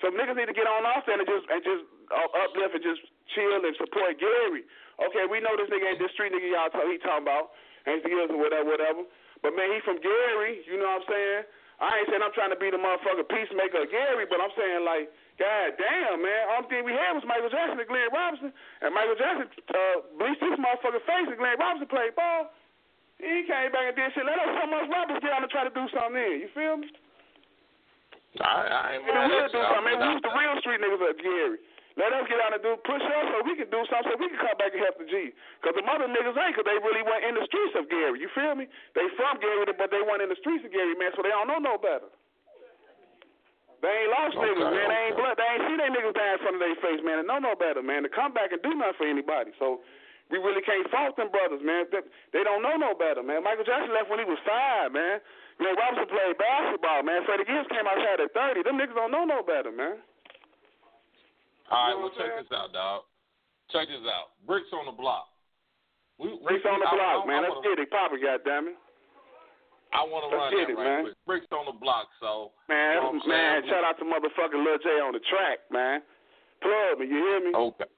So 0.00 0.08
niggas 0.14 0.38
need 0.38 0.48
to 0.48 0.56
get 0.56 0.64
on 0.64 0.86
off 0.86 1.04
there 1.04 1.18
and 1.18 1.28
just 1.28 1.44
and 1.50 1.60
just 1.60 1.84
uh, 2.08 2.28
uplift 2.46 2.76
and 2.76 2.84
just 2.84 3.02
chill 3.36 3.60
and 3.60 3.74
support 3.76 4.16
Gary. 4.16 4.64
Okay, 4.98 5.24
we 5.28 5.44
know 5.44 5.54
this 5.58 5.68
nigga 5.68 5.92
ain't 5.92 6.00
this 6.00 6.12
street 6.16 6.32
nigga 6.32 6.48
y'all 6.50 6.70
talk, 6.70 6.86
he 6.86 6.98
talking 7.02 7.26
about, 7.26 7.52
ain't 7.86 8.02
the 8.02 8.10
or 8.10 8.40
whatever, 8.40 8.68
whatever. 8.68 9.02
But 9.42 9.54
man, 9.54 9.70
he 9.70 9.78
from 9.82 10.02
Gary, 10.02 10.62
you 10.66 10.78
know 10.78 10.98
what 10.98 11.06
I'm 11.06 11.10
saying? 11.10 11.42
I 11.78 12.02
ain't 12.02 12.10
saying 12.10 12.22
I'm 12.22 12.34
trying 12.34 12.50
to 12.50 12.58
be 12.58 12.74
the 12.74 12.80
motherfucker 12.80 13.22
peacemaker 13.30 13.86
Gary, 13.86 14.26
but 14.26 14.42
I'm 14.42 14.50
saying 14.58 14.82
like, 14.82 15.14
god 15.38 15.78
damn, 15.78 16.18
man, 16.18 16.42
only 16.58 16.66
thing 16.66 16.82
we 16.82 16.90
had 16.90 17.14
was 17.14 17.22
Michael 17.22 17.50
Jackson 17.50 17.78
and 17.78 17.86
Glenn 17.86 18.10
Robinson, 18.10 18.50
and 18.82 18.90
Michael 18.90 19.14
Jackson 19.14 19.46
uh, 19.46 19.96
bleached 20.18 20.42
his 20.42 20.58
motherfucking 20.58 21.06
face 21.06 21.28
and 21.30 21.38
Glenn 21.38 21.54
Robinson 21.54 21.86
played 21.86 22.18
ball. 22.18 22.50
He 23.22 23.46
came 23.46 23.70
back 23.70 23.94
and 23.94 23.96
did 23.98 24.10
shit. 24.14 24.26
Let 24.26 24.38
us 24.38 24.50
some 24.58 24.70
of 24.74 24.78
us 24.82 24.90
rappers 24.90 25.22
get 25.22 25.34
out 25.34 25.42
and 25.42 25.50
try 25.50 25.66
to 25.66 25.74
do 25.74 25.86
something 25.90 26.18
in. 26.18 26.46
You 26.46 26.50
feel 26.54 26.82
me? 26.82 26.90
I, 28.42 28.62
I 28.66 28.84
ain't 28.94 29.02
We 29.02 29.10
the 29.10 29.18
mad 29.18 29.30
real 29.30 29.46
at 29.46 29.54
do 29.54 29.58
something. 29.58 29.86
Man, 29.86 29.98
we 29.98 30.08
was 30.18 30.22
the 30.22 30.34
real 30.34 30.54
street 30.62 30.78
niggas 30.82 31.02
at 31.02 31.16
Gary. 31.18 31.58
Let 31.98 32.14
us 32.14 32.30
get 32.30 32.38
out 32.38 32.54
and 32.54 32.62
do 32.62 32.78
push 32.86 33.02
us 33.02 33.26
so 33.34 33.42
we 33.42 33.58
can 33.58 33.66
do 33.74 33.82
something 33.90 34.06
so 34.06 34.22
we 34.22 34.30
can 34.30 34.38
come 34.38 34.54
back 34.54 34.70
and 34.70 34.78
help 34.86 35.02
the 35.02 35.08
G. 35.10 35.34
Because 35.58 35.74
the 35.74 35.82
mother 35.82 36.06
niggas 36.06 36.38
ain't 36.38 36.54
because 36.54 36.62
they 36.62 36.78
really 36.78 37.02
weren't 37.02 37.26
in 37.26 37.34
the 37.34 37.42
streets 37.50 37.74
of 37.74 37.90
Gary. 37.90 38.22
You 38.22 38.30
feel 38.38 38.54
me? 38.54 38.70
They 38.94 39.10
from 39.18 39.42
Gary, 39.42 39.66
but 39.74 39.90
they 39.90 39.98
weren't 40.06 40.22
in 40.22 40.30
the 40.30 40.38
streets 40.38 40.62
of 40.62 40.70
Gary, 40.70 40.94
man, 40.94 41.10
so 41.18 41.26
they 41.26 41.34
don't 41.34 41.50
know 41.50 41.58
no 41.58 41.74
better. 41.74 42.06
They 43.82 43.90
ain't 43.90 44.10
lost 44.14 44.38
Okay, 44.38 44.46
niggas, 44.46 44.70
man. 44.74 44.86
They 44.90 45.02
ain't 45.10 45.16
blood. 45.18 45.34
They 45.38 45.48
ain't 45.54 45.64
see 45.66 45.76
they 45.78 45.90
niggas 45.90 46.14
die 46.14 46.32
in 46.34 46.40
front 46.42 46.54
of 46.58 46.62
their 46.62 46.78
face, 46.82 47.02
man, 47.02 47.18
and 47.22 47.26
know 47.26 47.42
no 47.42 47.58
better, 47.58 47.82
man. 47.82 48.06
To 48.06 48.10
come 48.10 48.30
back 48.30 48.54
and 48.54 48.62
do 48.62 48.74
nothing 48.74 48.98
for 48.98 49.06
anybody. 49.06 49.50
So 49.58 49.82
we 50.30 50.38
really 50.38 50.62
can't 50.62 50.86
fault 50.90 51.14
them 51.18 51.30
brothers, 51.30 51.62
man. 51.62 51.86
They, 51.90 52.02
they 52.34 52.42
don't 52.42 52.62
know 52.62 52.74
no 52.74 52.94
better, 52.94 53.22
man. 53.22 53.42
Michael 53.46 53.66
Jackson 53.66 53.94
left 53.94 54.10
when 54.10 54.18
he 54.18 54.26
was 54.26 54.38
five, 54.46 54.90
man. 54.94 55.22
Know, 55.58 55.74
Robinson 55.74 56.06
played 56.06 56.38
basketball, 56.38 57.02
man. 57.02 57.26
Freddie 57.26 57.46
Gibbs 57.46 57.66
came 57.70 57.86
outside 57.86 58.22
at 58.22 58.30
30. 58.30 58.62
Them 58.62 58.78
niggas 58.78 58.94
don't 58.94 59.10
know 59.10 59.26
no 59.26 59.42
better, 59.42 59.74
man. 59.74 59.98
All 61.68 61.76
right, 61.76 61.92
You 61.92 62.00
know 62.00 62.08
well, 62.08 62.16
check 62.16 62.30
this 62.40 62.50
out, 62.56 62.72
dog. 62.72 63.02
Check 63.72 63.88
this 63.92 64.04
out. 64.08 64.32
Bricks 64.48 64.72
on 64.72 64.88
the 64.88 64.96
block. 64.96 65.28
We, 66.16 66.32
we, 66.32 66.40
Bricks 66.42 66.64
on 66.64 66.80
the 66.80 66.88
I- 66.88 66.96
block, 66.96 67.16
I- 67.24 67.26
man. 67.28 67.44
I 67.44 67.52
Let's 67.52 67.60
wanna- 67.60 67.68
get 67.68 67.84
it. 67.84 67.90
Papa, 67.92 68.16
goddammit. 68.16 68.76
I 69.88 70.04
want 70.04 70.28
to 70.28 70.36
run 70.36 70.52
get 70.52 70.68
that 70.68 70.72
it, 70.72 70.76
right 70.76 70.84
man. 70.84 71.02
quick. 71.08 71.16
Bricks 71.24 71.48
on 71.52 71.64
the 71.64 71.72
block, 71.80 72.12
so. 72.20 72.52
Man, 72.68 73.00
you 73.00 73.00
know 73.00 73.12
man, 73.24 73.64
saying? 73.64 73.72
shout 73.72 73.84
out 73.88 73.96
to 73.96 74.04
motherfucking 74.04 74.60
Lil 74.60 74.76
J 74.84 75.00
on 75.00 75.12
the 75.16 75.22
track, 75.32 75.64
man. 75.72 76.04
Plug 76.60 77.00
me, 77.00 77.08
you 77.08 77.16
hear 77.16 77.40
me? 77.40 77.52
Okay. 77.56 77.88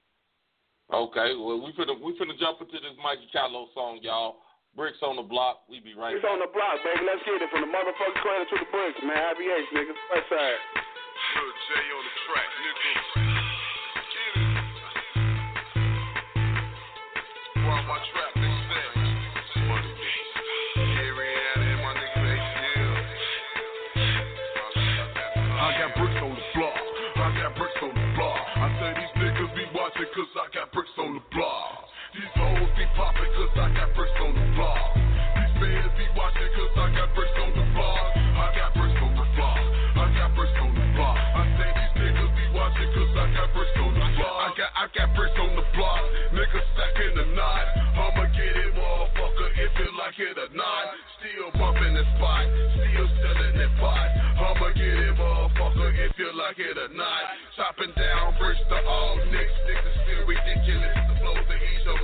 Okay, 0.91 1.29
well, 1.35 1.59
we 1.59 1.71
finna, 1.75 1.95
we 1.99 2.15
finna 2.19 2.35
jump 2.39 2.59
into 2.63 2.79
this 2.79 2.95
Mikey 3.03 3.27
Callow 3.31 3.67
song, 3.75 3.99
y'all. 4.03 4.39
Bricks 4.75 4.99
on 5.03 5.15
the 5.19 5.23
block. 5.27 5.63
We 5.67 5.79
be 5.83 5.91
right 5.95 6.15
Bricks 6.15 6.23
back. 6.23 6.31
on 6.31 6.39
the 6.39 6.51
block, 6.51 6.79
baby. 6.83 7.03
Let's 7.03 7.23
get 7.27 7.43
it 7.43 7.49
from 7.51 7.63
the 7.67 7.71
motherfucking 7.71 8.21
cradle 8.23 8.47
to 8.47 8.55
the 8.59 8.69
bricks, 8.71 8.99
man. 9.03 9.19
IBH, 9.35 9.67
nigga. 9.75 9.91
West 10.15 10.27
side. 10.31 10.59
Lil 11.35 11.51
J 11.67 11.71
on 11.91 12.03
the 12.07 12.13
track, 12.23 12.49
nigga. 12.55 13.30
Cause 30.11 30.27
I 30.35 30.45
got 30.51 30.67
bricks 30.75 30.91
on 30.99 31.15
the 31.15 31.23
block. 31.31 31.87
These 32.11 32.35
hoes 32.35 32.67
be 32.75 32.83
popping 32.99 33.31
cause 33.31 33.55
I 33.55 33.67
got 33.71 33.95
bricks 33.95 34.17
on 34.19 34.35
the 34.35 34.43
block. 34.59 34.91
These 34.91 35.53
fans 35.55 35.91
be 35.95 36.05
watching 36.19 36.51
cause 36.51 36.75
I 36.75 36.87
got 36.91 37.09
bricks 37.15 37.37
on 37.39 37.51
the 37.55 37.65
block. 37.71 38.03
I 38.19 38.47
got 38.51 38.69
bricks 38.75 38.99
on 38.99 39.11
the 39.15 39.25
block. 39.39 39.61
I 39.95 40.05
got 40.11 40.29
bricks 40.35 40.57
on 40.59 40.71
the 40.75 40.85
block. 40.99 41.15
I 41.15 41.43
say 41.55 41.69
these 41.71 41.93
niggas 41.95 42.31
be 42.35 42.45
watching 42.51 42.91
cause 42.91 43.13
I 43.15 43.25
got 43.31 43.47
bricks 43.55 43.77
on 43.79 43.91
the 43.95 44.07
block. 44.19 44.35
I 44.35 44.49
got 44.59 44.71
I 44.75 44.83
got 44.91 45.09
bricks 45.15 45.37
on 45.39 45.51
the 45.55 45.65
block. 45.79 46.03
Niggas 46.35 46.67
stacking 46.75 47.13
the 47.15 47.25
knot. 47.31 47.65
I'ma 47.95 48.25
get 48.35 48.51
it, 48.51 48.71
motherfucker, 48.75 49.49
if 49.63 49.71
you 49.79 49.89
like 49.95 50.19
it 50.19 50.35
or 50.35 50.51
not. 50.51 50.83
Still 51.23 51.55
bumping 51.55 51.95
the 51.95 52.03
spot. 52.19 52.43
Still 52.75 53.07
selling 53.23 53.55
that 53.63 53.71
pot. 53.79 54.07
I'ma 54.43 54.75
get 54.75 54.91
it, 54.91 55.15
motherfucker, 55.15 55.89
if 55.95 56.19
you 56.19 56.35
like 56.35 56.59
it 56.59 56.75
or 56.75 56.91
not. 56.99 57.23
Chopping 57.55 57.95
down 57.95 58.35
bricks 58.35 58.59
to 58.67 58.77
all. 58.83 59.15
Niggas 59.31 60.00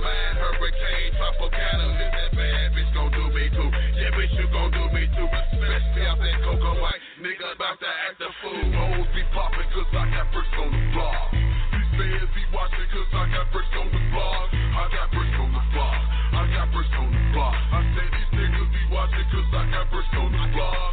mind. 0.08 0.34
Hurricane, 0.40 1.10
tropical 1.16 1.50
catalyst. 1.52 2.12
That 2.16 2.30
bad 2.32 2.66
bitch 2.72 2.90
gon' 2.96 3.12
do 3.12 3.24
me 3.32 3.44
too. 3.52 3.68
Yeah, 4.00 4.12
bitch, 4.16 4.32
you 4.36 4.46
gon' 4.48 4.70
do 4.72 4.82
me 4.94 5.04
too. 5.12 5.28
Especially 5.28 6.04
out 6.08 6.18
that 6.18 6.38
cocoa 6.44 6.80
white. 6.80 7.02
Nigga 7.20 7.52
about 7.52 7.76
to 7.80 7.90
act 8.08 8.20
a 8.24 8.30
fool. 8.40 8.64
Hoes 8.72 9.08
be 9.12 9.22
popping 9.34 9.68
cause 9.74 9.90
I 9.92 10.04
got 10.08 10.26
bricks 10.32 10.54
on 10.56 10.68
the 10.72 10.82
block. 10.94 11.28
These 11.32 11.90
fans 11.98 12.30
be 12.32 12.44
watching 12.54 12.88
cause 12.88 13.10
I 13.12 13.24
got 13.34 13.46
bricks 13.52 13.74
on 13.76 13.88
the 13.92 14.02
block. 14.14 14.48
I 14.54 14.84
got 14.94 15.06
bricks 15.12 15.36
on 15.36 15.50
the 15.52 15.64
block. 15.74 16.00
I 16.32 16.42
got 16.54 16.66
bricks 16.72 16.94
on 16.96 17.08
the 17.12 17.22
block. 17.34 17.58
I 17.74 17.80
say 17.92 18.06
these 18.08 18.30
niggas 18.38 18.70
be 18.72 18.82
watching 18.94 19.26
cause 19.28 19.50
I 19.52 19.62
got 19.74 19.84
bricks 19.92 20.14
on 20.16 20.30
the 20.32 20.46
block. 20.54 20.87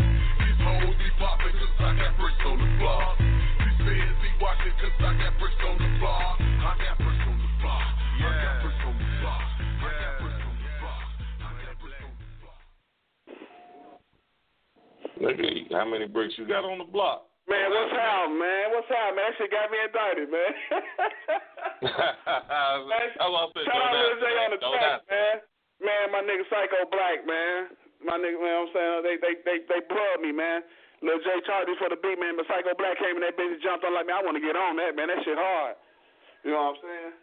Nigga, 15.25 15.73
how 15.73 15.89
many 15.89 16.05
bricks 16.05 16.37
you 16.37 16.45
got 16.45 16.61
on 16.61 16.77
the 16.77 16.85
block? 16.85 17.25
Man, 17.49 17.69
what's 17.69 17.93
up, 17.93 18.29
man? 18.33 18.63
What's 18.73 18.89
up, 18.89 19.09
man? 19.13 19.25
That 19.25 19.33
shit 19.37 19.49
got 19.53 19.69
me 19.69 19.77
indicted, 19.81 20.29
man. 20.29 20.51
It. 21.85 23.65
Shout 23.69 23.77
out 23.77 23.93
Lil 23.93 24.17
J 24.17 24.25
on 24.41 24.49
the 24.53 24.61
track, 24.61 25.01
man. 25.05 25.35
Man, 25.81 26.03
my 26.09 26.21
nigga 26.25 26.45
Psycho 26.49 26.87
Black, 26.89 27.25
man. 27.27 27.73
My 28.01 28.17
nigga, 28.17 28.37
man, 28.41 28.65
what 28.65 28.69
I'm 28.69 28.73
saying 28.73 29.01
they 29.05 29.15
they 29.21 29.33
they 29.45 29.57
they 29.69 29.79
blood 29.85 30.21
me, 30.21 30.33
man. 30.33 30.65
Lil 31.05 31.21
J 31.21 31.41
charged 31.45 31.69
me 31.69 31.75
for 31.77 31.89
the 31.89 31.99
beat, 32.01 32.17
man, 32.17 32.37
but 32.37 32.49
Psycho 32.49 32.73
Black 32.77 32.97
came 32.97 33.17
in 33.17 33.23
that 33.25 33.37
bitch 33.37 33.53
and 33.53 33.61
jumped 33.61 33.85
on 33.85 33.93
like, 33.93 34.09
man, 34.09 34.17
I 34.17 34.25
want 34.25 34.37
to 34.37 34.43
get 34.43 34.57
on 34.57 34.77
that, 34.81 34.97
man. 34.97 35.13
That 35.13 35.21
shit 35.21 35.37
hard. 35.37 35.77
You 36.41 36.53
know 36.53 36.73
what 36.73 36.77
I'm 36.77 36.81
saying? 36.81 37.13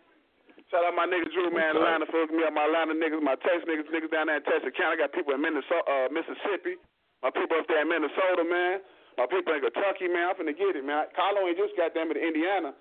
Shout 0.70 0.86
out 0.86 0.94
my 0.94 1.10
nigga 1.10 1.26
Drew, 1.34 1.50
man, 1.50 1.74
Okay. 1.74 1.82
Atlanta 1.82 2.06
for 2.06 2.22
hooking 2.22 2.38
me 2.38 2.46
up. 2.46 2.54
My 2.54 2.70
Atlanta 2.70 2.94
niggas, 2.94 3.22
my 3.22 3.36
Texas 3.42 3.66
niggas, 3.66 3.90
niggas 3.90 4.12
down 4.14 4.30
there 4.30 4.38
in 4.38 4.46
Texas 4.46 4.70
County. 4.78 4.96
I 4.96 5.04
got 5.04 5.12
people 5.12 5.34
in 5.34 5.42
Minnesota, 5.42 5.82
uh, 5.90 6.06
Mississippi. 6.14 6.78
My 7.22 7.30
people 7.30 7.54
up 7.54 7.66
there 7.70 7.86
in 7.86 7.88
Minnesota, 7.88 8.42
man. 8.42 8.82
My 9.14 9.30
people 9.30 9.54
in 9.54 9.62
Kentucky, 9.62 10.10
man. 10.10 10.34
I'm 10.34 10.36
finna 10.36 10.56
get 10.58 10.74
it, 10.74 10.82
man. 10.82 11.06
Carlo 11.14 11.46
ain't 11.46 11.56
just 11.56 11.78
got 11.78 11.94
them 11.94 12.10
in 12.10 12.18
Indiana. 12.18 12.74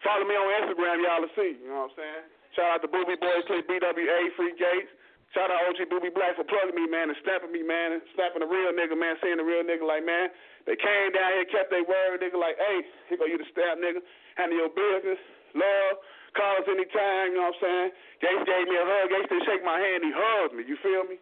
Follow 0.00 0.24
me 0.24 0.32
on 0.32 0.48
Instagram, 0.64 1.02
y'all 1.02 1.20
will 1.20 1.34
see. 1.36 1.60
You 1.60 1.68
know 1.68 1.90
what 1.90 1.92
I'm 1.92 1.98
saying? 1.98 2.24
Shout 2.56 2.70
out 2.70 2.80
to 2.86 2.88
Booby 2.88 3.18
Boys, 3.20 3.44
Click 3.46 3.68
BWA, 3.68 4.20
Free 4.38 4.56
Gates. 4.56 4.90
Shout 5.30 5.46
out 5.46 5.62
to 5.62 5.86
OG 5.86 5.86
Booby 5.86 6.10
Black 6.10 6.34
for 6.34 6.42
plugging 6.42 6.74
me, 6.74 6.90
man, 6.90 7.06
and 7.06 7.18
snapping 7.22 7.54
me, 7.54 7.62
man, 7.62 7.94
and 7.94 8.02
snapping 8.18 8.42
the 8.42 8.50
real 8.50 8.74
nigga, 8.74 8.98
man, 8.98 9.14
seeing 9.22 9.38
the 9.38 9.46
real 9.46 9.62
nigga 9.62 9.86
like, 9.86 10.02
man, 10.02 10.26
they 10.66 10.74
came 10.74 11.14
down 11.14 11.38
here, 11.38 11.46
kept 11.46 11.70
their 11.70 11.86
word, 11.86 12.18
nigga, 12.18 12.34
like, 12.34 12.58
hey, 12.58 12.82
here 13.06 13.14
go 13.14 13.30
you 13.30 13.38
the 13.38 13.46
stamp, 13.54 13.78
nigga, 13.78 14.02
handle 14.34 14.58
your 14.58 14.72
business. 14.74 15.22
love. 15.54 16.02
Call 16.34 16.62
us 16.62 16.66
anytime, 16.66 17.34
you 17.34 17.38
know 17.42 17.54
what 17.54 17.58
I'm 17.58 17.62
saying? 17.62 17.90
Gates 18.22 18.46
gave 18.46 18.66
me 18.70 18.74
a 18.78 18.86
hug. 18.86 19.06
Gates 19.10 19.30
didn't 19.30 19.46
shake 19.46 19.62
my 19.62 19.78
hand, 19.78 20.02
he 20.02 20.10
hugged 20.10 20.54
me, 20.58 20.62
you 20.66 20.78
feel 20.82 21.06
me? 21.06 21.18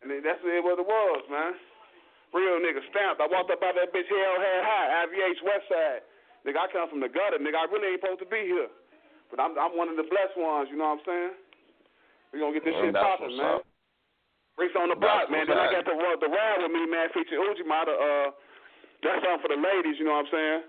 And 0.00 0.08
that's 0.24 0.40
what 0.40 0.80
it 0.80 0.88
was, 0.88 1.24
man. 1.28 1.52
Real 2.34 2.58
nigga 2.58 2.82
stamped. 2.90 3.22
I 3.22 3.30
walked 3.30 3.54
up 3.54 3.62
out 3.62 3.78
that 3.78 3.94
bitch 3.94 4.10
hell 4.10 4.36
head 4.42 4.62
high, 4.66 5.06
IVH 5.06 5.40
West 5.46 5.66
Side. 5.70 6.02
Nigga, 6.42 6.58
I 6.60 6.66
come 6.74 6.90
from 6.90 6.98
the 7.00 7.08
gutter, 7.08 7.38
nigga. 7.38 7.62
I 7.62 7.70
really 7.70 7.94
ain't 7.94 8.02
supposed 8.02 8.20
to 8.20 8.28
be 8.28 8.42
here. 8.50 8.68
But 9.30 9.38
I'm 9.38 9.54
I'm 9.54 9.78
one 9.78 9.86
of 9.86 9.96
the 9.96 10.04
blessed 10.04 10.34
ones, 10.36 10.68
you 10.68 10.76
know 10.76 10.90
what 10.92 11.00
I'm 11.00 11.06
saying? 11.06 11.34
We 12.34 12.42
gonna 12.42 12.52
get 12.52 12.66
this 12.66 12.74
shit 12.74 12.90
that's 12.90 13.06
popping, 13.06 13.38
man. 13.38 13.62
up. 13.62 13.66
Bricks 14.58 14.74
on 14.74 14.90
the 14.90 14.98
That's 14.98 15.30
block, 15.30 15.30
man. 15.30 15.46
what's 15.46 15.54
Then 15.54 15.62
I 15.62 15.70
got 15.70 15.86
the 15.86 15.94
the 15.94 16.30
ride 16.30 16.58
with 16.62 16.74
me, 16.74 16.82
man, 16.90 17.10
featuring 17.14 17.42
Uji 17.42 17.66
Mata. 17.66 17.94
Uh, 17.94 18.28
that's 19.02 19.22
something 19.22 19.42
for 19.42 19.50
the 19.50 19.58
ladies, 19.58 19.98
you 19.98 20.06
know 20.06 20.18
what 20.18 20.26
I'm 20.26 20.34
saying? 20.34 20.60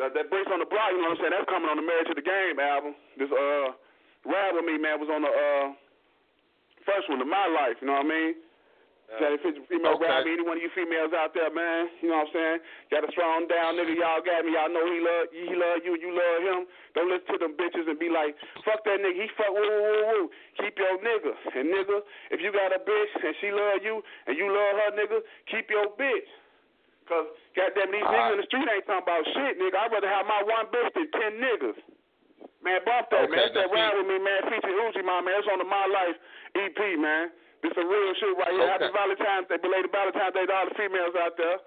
That 0.00 0.10
that 0.16 0.26
bricks 0.30 0.48
on 0.52 0.60
the 0.60 0.68
block, 0.68 0.92
you 0.92 1.00
know 1.00 1.12
what 1.12 1.20
I'm 1.20 1.22
saying? 1.24 1.34
That's 1.36 1.48
coming 1.50 1.68
on 1.68 1.76
the 1.80 1.86
Marriage 1.86 2.08
to 2.12 2.16
the 2.16 2.24
Game 2.24 2.56
album. 2.60 2.92
This 3.18 3.28
uh 3.32 3.74
ride 4.28 4.52
with 4.54 4.64
me, 4.68 4.76
man, 4.78 5.00
was 5.00 5.10
on 5.10 5.24
the 5.24 5.32
uh 5.32 5.66
first 6.86 7.10
one 7.12 7.20
of 7.20 7.28
my 7.28 7.46
life, 7.50 7.76
you 7.82 7.88
know 7.90 7.98
what 8.00 8.08
I 8.08 8.12
mean? 8.12 8.32
Got 9.08 9.32
a 9.32 9.38
fe- 9.40 9.56
female 9.72 9.96
Okay. 9.96 10.04
ride 10.04 10.28
any 10.28 10.44
one 10.44 10.60
of 10.60 10.62
you 10.62 10.68
females 10.76 11.16
out 11.16 11.32
there, 11.32 11.48
man, 11.48 11.88
you 12.04 12.12
know 12.12 12.20
what 12.20 12.28
I'm 12.28 12.32
saying? 12.36 12.58
Got 12.92 13.08
a 13.08 13.10
strong 13.16 13.48
down 13.48 13.80
nigga, 13.80 13.96
y'all 13.96 14.20
got 14.20 14.44
me, 14.44 14.52
y'all 14.52 14.68
know 14.68 14.84
he 14.84 15.00
love 15.00 15.26
he 15.32 15.48
love 15.56 15.80
you, 15.80 15.96
you 15.96 16.12
love 16.12 16.38
him. 16.44 16.60
Don't 16.92 17.08
listen 17.08 17.24
to 17.32 17.38
them 17.40 17.56
bitches 17.56 17.88
and 17.88 17.96
be 17.96 18.12
like, 18.12 18.36
fuck 18.68 18.84
that 18.84 19.00
nigga, 19.00 19.16
he 19.16 19.26
fuck 19.32 19.48
woo 19.48 19.64
woo 19.64 19.80
woo 19.80 20.04
woo. 20.12 20.24
Keep 20.60 20.76
your 20.76 21.00
nigga. 21.00 21.32
And 21.56 21.72
nigga, 21.72 22.04
if 22.36 22.44
you 22.44 22.52
got 22.52 22.68
a 22.76 22.80
bitch 22.84 23.12
and 23.24 23.32
she 23.40 23.48
love 23.48 23.80
you 23.80 24.04
and 24.28 24.36
you 24.36 24.44
love 24.44 24.72
her 24.76 24.90
nigga, 25.00 25.24
keep 25.48 25.70
your 25.72 25.88
bitch. 25.96 26.28
Cause 27.08 27.32
goddamn 27.56 27.88
these 27.88 28.04
niggas 28.04 28.32
in 28.36 28.38
the 28.44 28.48
street 28.52 28.68
ain't 28.68 28.84
talking 28.84 29.08
about 29.08 29.24
shit, 29.32 29.56
nigga. 29.56 29.88
I'd 29.88 29.88
rather 29.88 30.12
have 30.12 30.28
my 30.28 30.44
one 30.44 30.68
bitch 30.68 30.92
than 30.92 31.08
ten 31.16 31.32
niggas. 31.40 31.80
Man, 32.60 32.84
bump 32.84 33.08
that, 33.08 33.24
Okay, 33.24 33.32
man. 33.32 33.40
That's 33.40 33.54
that 33.56 33.72
ride 33.72 33.96
with 33.96 34.04
me, 34.04 34.18
man. 34.20 34.52
Feature 34.52 34.76
Uzi, 34.84 35.00
my 35.00 35.24
man. 35.24 35.40
It's 35.40 35.48
on 35.48 35.62
the 35.62 35.64
My 35.64 35.86
Life 35.88 36.18
EP, 36.58 36.76
man. 37.00 37.30
This 37.62 37.74
a 37.74 37.82
real 37.82 38.14
shit 38.18 38.34
right 38.38 38.54
here. 38.54 38.70
Okay. 38.70 38.86
Happy 38.86 38.94
Valentine's 38.94 39.46
Day, 39.50 39.58
belated 39.58 39.90
Valentine's 39.90 40.34
Day 40.34 40.46
to 40.46 40.54
all 40.54 40.66
the 40.70 40.76
females 40.78 41.14
out 41.18 41.34
there. 41.34 41.58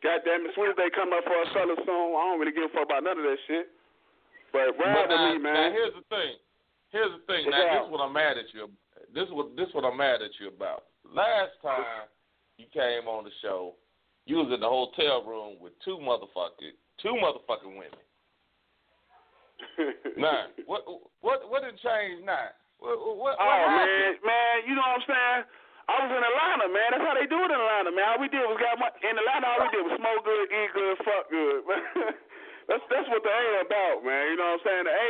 Goddamn, 0.00 0.48
as 0.48 0.54
soon 0.56 0.72
as 0.72 0.78
they 0.80 0.88
come 0.94 1.12
up 1.12 1.26
for 1.26 1.36
a 1.36 1.46
fellas 1.52 1.80
soon, 1.84 2.16
I 2.16 2.20
don't 2.30 2.40
really 2.40 2.54
give 2.54 2.70
a 2.70 2.72
fuck 2.72 2.88
about 2.88 3.04
none 3.04 3.20
of 3.20 3.26
that 3.26 3.40
shit. 3.44 3.68
But 4.54 4.72
ride 4.78 5.10
with 5.10 5.18
now, 5.18 5.34
me, 5.34 5.38
man. 5.38 5.54
now 5.54 5.68
here's 5.70 5.94
the 5.94 6.06
thing. 6.08 6.34
Here's 6.90 7.12
the 7.12 7.22
thing. 7.26 7.46
What's 7.46 7.58
now 7.58 7.70
this 7.70 7.86
is 7.86 7.92
what 7.92 8.02
I'm 8.02 8.14
mad 8.14 8.38
at 8.38 8.48
you. 8.54 8.70
This 9.14 9.26
is 9.28 9.32
what 9.34 9.54
this 9.54 9.68
is 9.68 9.74
what 9.74 9.84
I'm 9.84 9.98
mad 9.98 10.22
at 10.22 10.34
you 10.40 10.48
about. 10.48 10.90
Last 11.06 11.54
time 11.62 12.08
you 12.58 12.66
came 12.72 13.06
on 13.06 13.24
the 13.24 13.34
show, 13.42 13.74
you 14.26 14.42
was 14.42 14.50
in 14.50 14.60
the 14.60 14.68
hotel 14.68 15.22
room 15.22 15.58
with 15.60 15.72
two 15.84 15.98
motherfucking 16.02 16.74
two 17.02 17.14
motherfucking 17.18 17.74
women. 17.74 18.02
Now, 20.16 20.46
what 20.66 20.82
what 21.20 21.50
what 21.50 21.62
did 21.62 21.78
change 21.78 22.24
now? 22.24 22.48
What 22.80 22.96
what, 22.98 23.16
what 23.20 23.34
Oh 23.38 23.46
man, 23.46 23.86
happened? 23.86 24.24
man, 24.24 24.54
you 24.66 24.74
know 24.74 24.84
what 24.84 25.00
I'm 25.00 25.06
saying? 25.06 25.40
I 25.90 25.94
was 26.06 26.10
in 26.14 26.22
Atlanta, 26.22 26.66
man. 26.70 26.88
That's 26.94 27.02
how 27.06 27.14
they 27.18 27.26
do 27.26 27.38
it 27.42 27.50
in 27.50 27.58
Atlanta, 27.58 27.90
man. 27.90 28.06
All 28.14 28.20
we 28.22 28.30
did 28.30 28.46
was 28.46 28.58
got 28.62 28.78
my, 28.78 28.88
in 29.02 29.14
Atlanta. 29.18 29.46
All 29.50 29.60
we 29.66 29.68
did 29.74 29.82
was 29.84 29.96
smoke 29.98 30.22
good, 30.22 30.46
eat 30.48 30.70
good, 30.70 30.96
fuck 31.02 31.24
good. 31.28 31.60
that's 32.70 32.84
that's 32.88 33.08
what 33.10 33.22
the 33.26 33.32
A 33.32 33.44
about, 33.66 34.06
man. 34.06 34.22
You 34.30 34.36
know 34.38 34.54
what 34.54 34.62
I'm 34.62 34.66
saying? 34.66 34.84
The 34.86 34.94
A, 34.94 35.08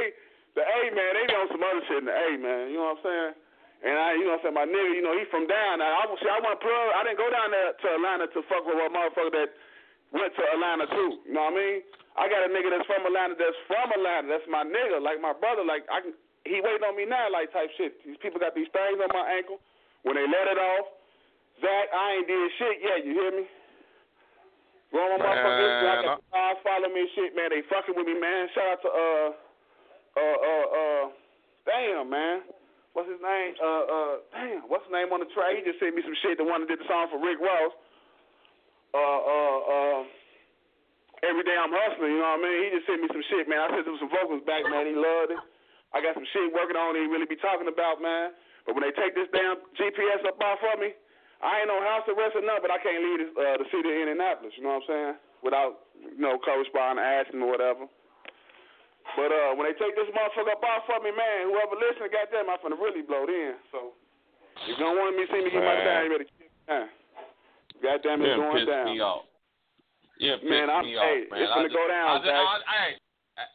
the 0.56 0.64
A, 0.64 0.78
man. 0.96 1.10
They 1.14 1.24
be 1.28 1.34
on 1.36 1.48
some 1.52 1.62
other 1.62 1.82
shit 1.84 2.00
in 2.00 2.08
the 2.08 2.16
A, 2.16 2.28
man. 2.40 2.62
You 2.72 2.80
know 2.80 2.96
what 2.96 3.00
I'm 3.00 3.04
saying? 3.06 3.32
And 3.80 3.96
I, 3.96 4.08
you 4.16 4.24
know 4.28 4.36
what 4.36 4.44
I'm 4.44 4.52
saying? 4.52 4.58
My 4.60 4.68
nigga, 4.68 4.92
you 4.96 5.04
know, 5.04 5.14
he 5.16 5.24
from 5.32 5.44
down 5.48 5.80
there. 5.80 5.88
I 5.88 6.04
see, 6.20 6.28
I 6.28 6.40
want 6.44 6.56
to 6.56 6.62
plug. 6.64 6.86
I 6.96 7.00
didn't 7.04 7.20
go 7.20 7.28
down 7.32 7.48
there 7.52 7.70
to 7.76 7.86
Atlanta 7.96 8.24
to 8.32 8.40
fuck 8.48 8.64
with 8.64 8.76
a 8.76 8.88
motherfucker 8.92 9.32
that 9.36 9.50
went 10.16 10.32
to 10.36 10.44
Atlanta 10.52 10.84
too. 10.96 11.10
You 11.28 11.32
know 11.36 11.48
what 11.48 11.56
I 11.56 11.60
mean? 11.60 11.76
I 12.16 12.24
got 12.28 12.44
a 12.44 12.48
nigga 12.52 12.72
that's 12.72 12.88
from 12.88 13.04
Atlanta. 13.04 13.36
That's 13.36 13.56
from 13.68 13.88
Atlanta. 13.92 14.26
That's 14.32 14.48
my 14.48 14.64
nigga. 14.64 14.96
Like 15.00 15.20
my 15.20 15.32
brother. 15.36 15.60
Like 15.64 15.84
I 15.92 16.00
can. 16.08 16.16
He 16.44 16.60
waiting 16.60 16.86
on 16.86 16.96
me 16.96 17.04
now. 17.04 17.28
Like 17.28 17.52
type 17.52 17.70
shit. 17.76 18.00
These 18.04 18.20
people 18.22 18.40
got 18.40 18.54
these 18.54 18.70
things 18.72 18.98
on 19.00 19.10
my 19.12 19.26
ankle. 19.28 19.60
When 20.02 20.16
they 20.16 20.24
let 20.24 20.48
it 20.48 20.56
off, 20.56 20.86
Zach, 21.60 21.86
I 21.92 22.20
ain't 22.20 22.28
did 22.28 22.50
shit 22.56 22.76
yet. 22.80 23.04
You 23.04 23.12
hear 23.12 23.32
me? 23.36 23.44
Go 24.90 24.98
on 24.98 25.20
my 25.20 25.22
motherfucker 25.22 25.60
Instagram. 25.60 26.00
I 26.00 26.02
got 26.02 26.18
guys 26.32 26.58
follow 26.64 26.88
me 26.90 27.04
and 27.04 27.12
shit, 27.14 27.30
man. 27.36 27.52
They 27.52 27.62
fucking 27.68 27.94
with 27.94 28.08
me, 28.08 28.16
man. 28.16 28.48
Shout 28.56 28.74
out 28.74 28.80
to 28.82 28.90
uh 28.90 29.28
uh 30.18 30.38
uh 30.40 30.66
uh 30.66 31.04
damn 31.68 32.08
man. 32.10 32.42
What's 32.96 33.06
his 33.06 33.22
name? 33.22 33.54
Uh 33.60 33.84
uh 33.86 34.14
damn, 34.34 34.66
what's 34.66 34.82
his 34.88 34.94
name 34.96 35.12
on 35.14 35.22
the 35.22 35.30
track? 35.30 35.54
He 35.54 35.62
just 35.62 35.78
sent 35.78 35.94
me 35.94 36.02
some 36.02 36.16
shit. 36.24 36.40
The 36.40 36.48
one 36.48 36.64
that 36.64 36.72
did 36.72 36.82
the 36.82 36.88
song 36.90 37.06
for 37.12 37.22
Rick 37.22 37.38
Ross. 37.38 37.72
Uh 38.90 39.20
uh 39.20 39.58
uh 39.68 40.00
Every 41.20 41.44
day 41.44 41.52
I'm 41.52 41.68
hustling, 41.68 42.16
you 42.16 42.20
know 42.24 42.32
what 42.32 42.40
I 42.40 42.48
mean? 42.48 42.58
He 42.64 42.68
just 42.80 42.88
sent 42.88 43.04
me 43.04 43.08
some 43.12 43.20
shit, 43.28 43.44
man. 43.44 43.60
I 43.60 43.68
sent 43.76 43.84
him 43.84 44.00
some 44.00 44.08
vocals 44.08 44.40
back, 44.48 44.64
man. 44.72 44.88
He 44.88 44.96
loved 44.96 45.36
it. 45.36 45.40
I 45.90 45.98
got 46.02 46.14
some 46.14 46.26
shit 46.30 46.54
working 46.54 46.78
on 46.78 46.94
he 46.94 47.06
really 47.10 47.26
be 47.26 47.38
talking 47.40 47.66
about, 47.66 47.98
man. 47.98 48.30
But 48.66 48.78
when 48.78 48.84
they 48.86 48.94
take 48.94 49.14
this 49.18 49.26
damn 49.34 49.58
GPS 49.74 50.22
up 50.28 50.38
off 50.38 50.62
of 50.62 50.78
me, 50.78 50.94
I 51.40 51.64
ain't 51.64 51.72
no 51.72 51.80
house 51.80 52.04
arrest 52.06 52.36
or 52.36 52.44
nothing, 52.44 52.68
but 52.68 52.72
I 52.74 52.78
can't 52.84 53.00
leave 53.00 53.18
this, 53.24 53.32
uh, 53.32 53.56
the 53.58 53.66
city 53.72 53.88
of 53.88 53.96
Indianapolis, 53.96 54.52
you 54.54 54.62
know 54.62 54.76
what 54.78 54.84
I'm 54.86 54.92
saying? 54.92 55.14
Without, 55.40 55.72
you 55.96 56.20
know, 56.20 56.36
corresponding, 56.38 57.00
asking 57.00 57.40
or 57.40 57.48
whatever. 57.48 57.88
But 59.16 59.32
uh, 59.32 59.56
when 59.56 59.64
they 59.66 59.74
take 59.80 59.96
this 59.96 60.06
motherfucker 60.12 60.52
up 60.54 60.62
off 60.62 60.86
of 60.92 61.00
me, 61.02 61.10
man, 61.16 61.48
whoever 61.50 61.74
listening, 61.80 62.12
goddamn, 62.12 62.52
I'm 62.52 62.60
finna 62.60 62.76
really 62.78 63.00
blow 63.02 63.24
it 63.24 63.32
in. 63.32 63.56
So 63.72 63.96
if 64.68 64.76
you 64.76 64.84
don't 64.84 65.00
want 65.00 65.16
me 65.16 65.24
to 65.26 65.30
see 65.32 65.40
me 65.42 65.50
get 65.50 65.64
my 65.64 65.80
time, 65.80 66.04
you 66.06 66.10
better 66.14 66.28
keep 66.28 66.44
it 66.46 66.52
down. 66.68 66.86
Goddamn, 67.80 68.20
it's 68.20 68.36
done 68.36 68.44
going 68.44 68.66
down. 68.68 68.84
me 68.92 69.00
off. 69.00 69.24
Done 70.20 70.44
Man, 70.44 70.68
I'm- 70.68 70.84
me 70.84 70.92
hey, 71.00 71.24
off, 71.24 71.32
man. 71.32 71.40
it's 71.40 71.50
I 71.50 71.54
gonna 71.56 71.68
just, 71.72 71.78
go 71.80 71.84
down, 71.88 72.04
I 72.06 72.16
just, 72.20 72.28
Zach. 72.28 72.44
I, 72.68 72.84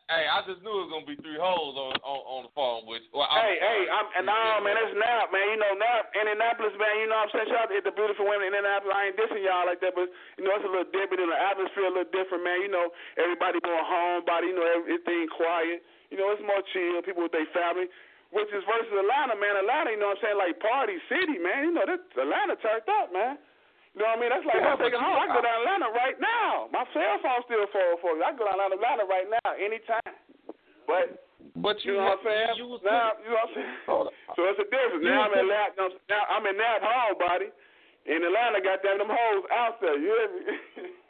hey, 0.10 0.26
I 0.30 0.40
just 0.46 0.62
knew 0.62 0.72
it 0.72 0.84
was 0.88 0.92
gonna 0.94 1.10
be 1.10 1.18
three 1.20 1.38
holes 1.40 1.76
on 1.76 1.98
on, 2.02 2.20
on 2.26 2.42
the 2.46 2.54
phone 2.54 2.86
with. 2.86 3.06
Well, 3.12 3.26
I'm 3.26 3.42
Hey, 3.42 3.56
hey. 3.60 3.82
I'm, 3.90 4.08
and 4.20 4.26
no, 4.30 4.62
man, 4.62 4.76
that's 4.78 4.96
Nap, 4.96 5.30
man. 5.34 5.46
You 5.52 5.60
know, 5.60 5.74
Nap, 5.78 6.14
Indianapolis, 6.14 6.76
man. 6.78 6.96
You 7.02 7.08
know 7.10 7.20
what 7.22 7.30
I'm 7.30 7.34
saying? 7.36 7.50
Shout 7.52 7.68
out 7.68 7.74
to 7.74 7.82
the 7.82 7.96
beautiful 7.96 8.26
women 8.26 8.50
in 8.50 8.58
Indianapolis. 8.58 8.94
I 8.94 9.02
ain't 9.10 9.18
dissing 9.18 9.44
y'all 9.44 9.68
like 9.68 9.82
that, 9.82 9.94
but, 9.94 10.08
you 10.38 10.44
know, 10.46 10.56
it's 10.58 10.66
a 10.66 10.72
little 10.72 10.90
different. 10.90 11.26
The 11.26 11.38
atmosphere 11.38 11.90
a 11.90 11.94
little 11.94 12.14
different, 12.14 12.44
man. 12.46 12.60
You 12.66 12.72
know, 12.72 12.94
everybody 13.18 13.62
more 13.62 13.86
homebody. 13.86 14.54
You 14.54 14.58
know, 14.58 14.68
everything 14.68 15.30
quiet. 15.34 15.84
You 16.14 16.18
know, 16.22 16.30
it's 16.34 16.44
more 16.46 16.62
chill. 16.72 17.02
People 17.06 17.26
with 17.26 17.36
their 17.36 17.50
family. 17.54 17.90
Which 18.34 18.50
is 18.52 18.66
versus 18.68 18.92
Atlanta, 18.92 19.38
man. 19.38 19.56
Atlanta, 19.56 19.96
you 19.96 20.02
know 20.02 20.12
what 20.12 20.20
I'm 20.20 20.34
saying? 20.34 20.40
Like 20.42 20.60
party 20.60 20.98
city, 21.08 21.38
man. 21.40 21.70
You 21.70 21.74
know, 21.78 21.86
this, 21.88 22.02
Atlanta 22.20 22.58
turned 22.60 22.90
up, 22.90 23.14
man. 23.14 23.40
You 23.96 24.04
know 24.04 24.12
what 24.12 24.20
I 24.20 24.22
mean? 24.22 24.32
That's 24.36 24.44
like 24.44 24.60
Yeah, 24.60 24.76
but 24.76 24.92
home. 24.92 25.24
I 25.24 25.26
go 25.32 25.40
down 25.40 25.64
Atlanta 25.64 25.90
right 25.96 26.20
now. 26.20 26.68
My 26.76 26.84
cell 26.92 27.16
phone's 27.24 27.48
still 27.48 27.64
full 27.72 27.96
for 28.04 28.12
me. 28.20 28.28
I 28.28 28.36
go 28.36 28.44
down 28.44 28.60
Atlanta 28.60 29.08
right 29.08 29.28
now, 29.32 29.50
anytime. 29.56 30.12
But 30.84 31.24
But 31.56 31.80
you 31.88 31.96
you, 31.96 32.04
know 32.04 32.20
what 32.20 32.20
I'm 32.20 32.28
saying? 32.28 32.60
You 32.60 32.68
now, 32.84 33.16
you 33.24 33.32
know 33.32 33.40
what 33.40 33.50
I'm 33.50 33.56
saying? 33.56 34.36
So 34.36 34.40
it's 34.52 34.60
a 34.60 34.68
difference. 34.68 35.00
You 35.00 35.16
Now 35.16 35.32
I'm 35.32 35.36
in 35.40 35.48
Nap. 35.48 35.80
Now 35.80 36.24
I'm 36.28 36.44
in 36.44 36.60
Nap 36.60 36.84
home, 36.84 37.16
body. 37.16 37.50
In 38.06 38.20
Atlanta, 38.22 38.62
goddamn 38.62 39.00
them 39.02 39.10
hoes 39.10 39.48
out 39.50 39.82
there. 39.82 39.98
You 39.98 40.12
hear 40.12 40.30
me? 40.30 40.44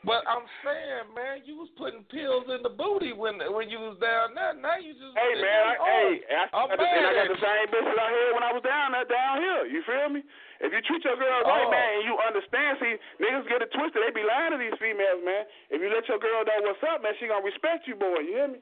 But 0.00 0.24
I'm 0.24 0.48
saying, 0.64 1.12
man, 1.12 1.44
you 1.44 1.60
was 1.60 1.68
putting 1.76 2.08
pills 2.08 2.48
in 2.48 2.64
the 2.64 2.72
booty 2.72 3.12
when 3.12 3.36
when 3.52 3.68
you 3.68 3.76
was 3.84 4.00
down 4.00 4.32
there. 4.32 4.56
Now 4.56 4.80
you 4.80 4.96
just 4.96 5.12
hey 5.12 5.36
man, 5.36 5.60
I, 5.60 5.74
oh, 5.76 5.84
hey, 5.84 6.12
I, 6.24 6.42
I'm 6.56 6.72
I, 6.72 6.80
I 6.80 7.12
got 7.20 7.28
the 7.28 7.36
same 7.36 7.66
bitches 7.68 8.00
out 8.00 8.08
here 8.08 8.32
when 8.32 8.40
I 8.40 8.52
was 8.56 8.64
down 8.64 8.96
there, 8.96 9.04
down 9.04 9.44
here. 9.44 9.68
You 9.68 9.84
feel 9.84 10.08
me? 10.08 10.24
If 10.60 10.70
you 10.76 10.80
treat 10.84 11.00
your 11.08 11.16
girl 11.16 11.40
right, 11.48 11.66
Oh. 11.66 11.72
man, 11.72 11.90
and 11.98 12.04
you 12.04 12.14
understand, 12.20 12.76
see, 12.84 12.94
niggas 13.16 13.48
get 13.48 13.64
it 13.64 13.72
twisted. 13.72 14.04
They 14.04 14.12
be 14.12 14.22
lying 14.24 14.52
to 14.52 14.58
these 14.60 14.76
females, 14.76 15.24
man. 15.24 15.48
If 15.72 15.80
you 15.80 15.88
let 15.88 16.04
your 16.06 16.20
girl 16.20 16.44
know 16.44 16.60
what's 16.68 16.84
up, 16.84 17.00
man, 17.00 17.16
she 17.16 17.26
gonna 17.32 17.44
respect 17.44 17.88
you, 17.88 17.96
boy. 17.96 18.20
You 18.28 18.32
hear 18.36 18.48
me? 18.52 18.60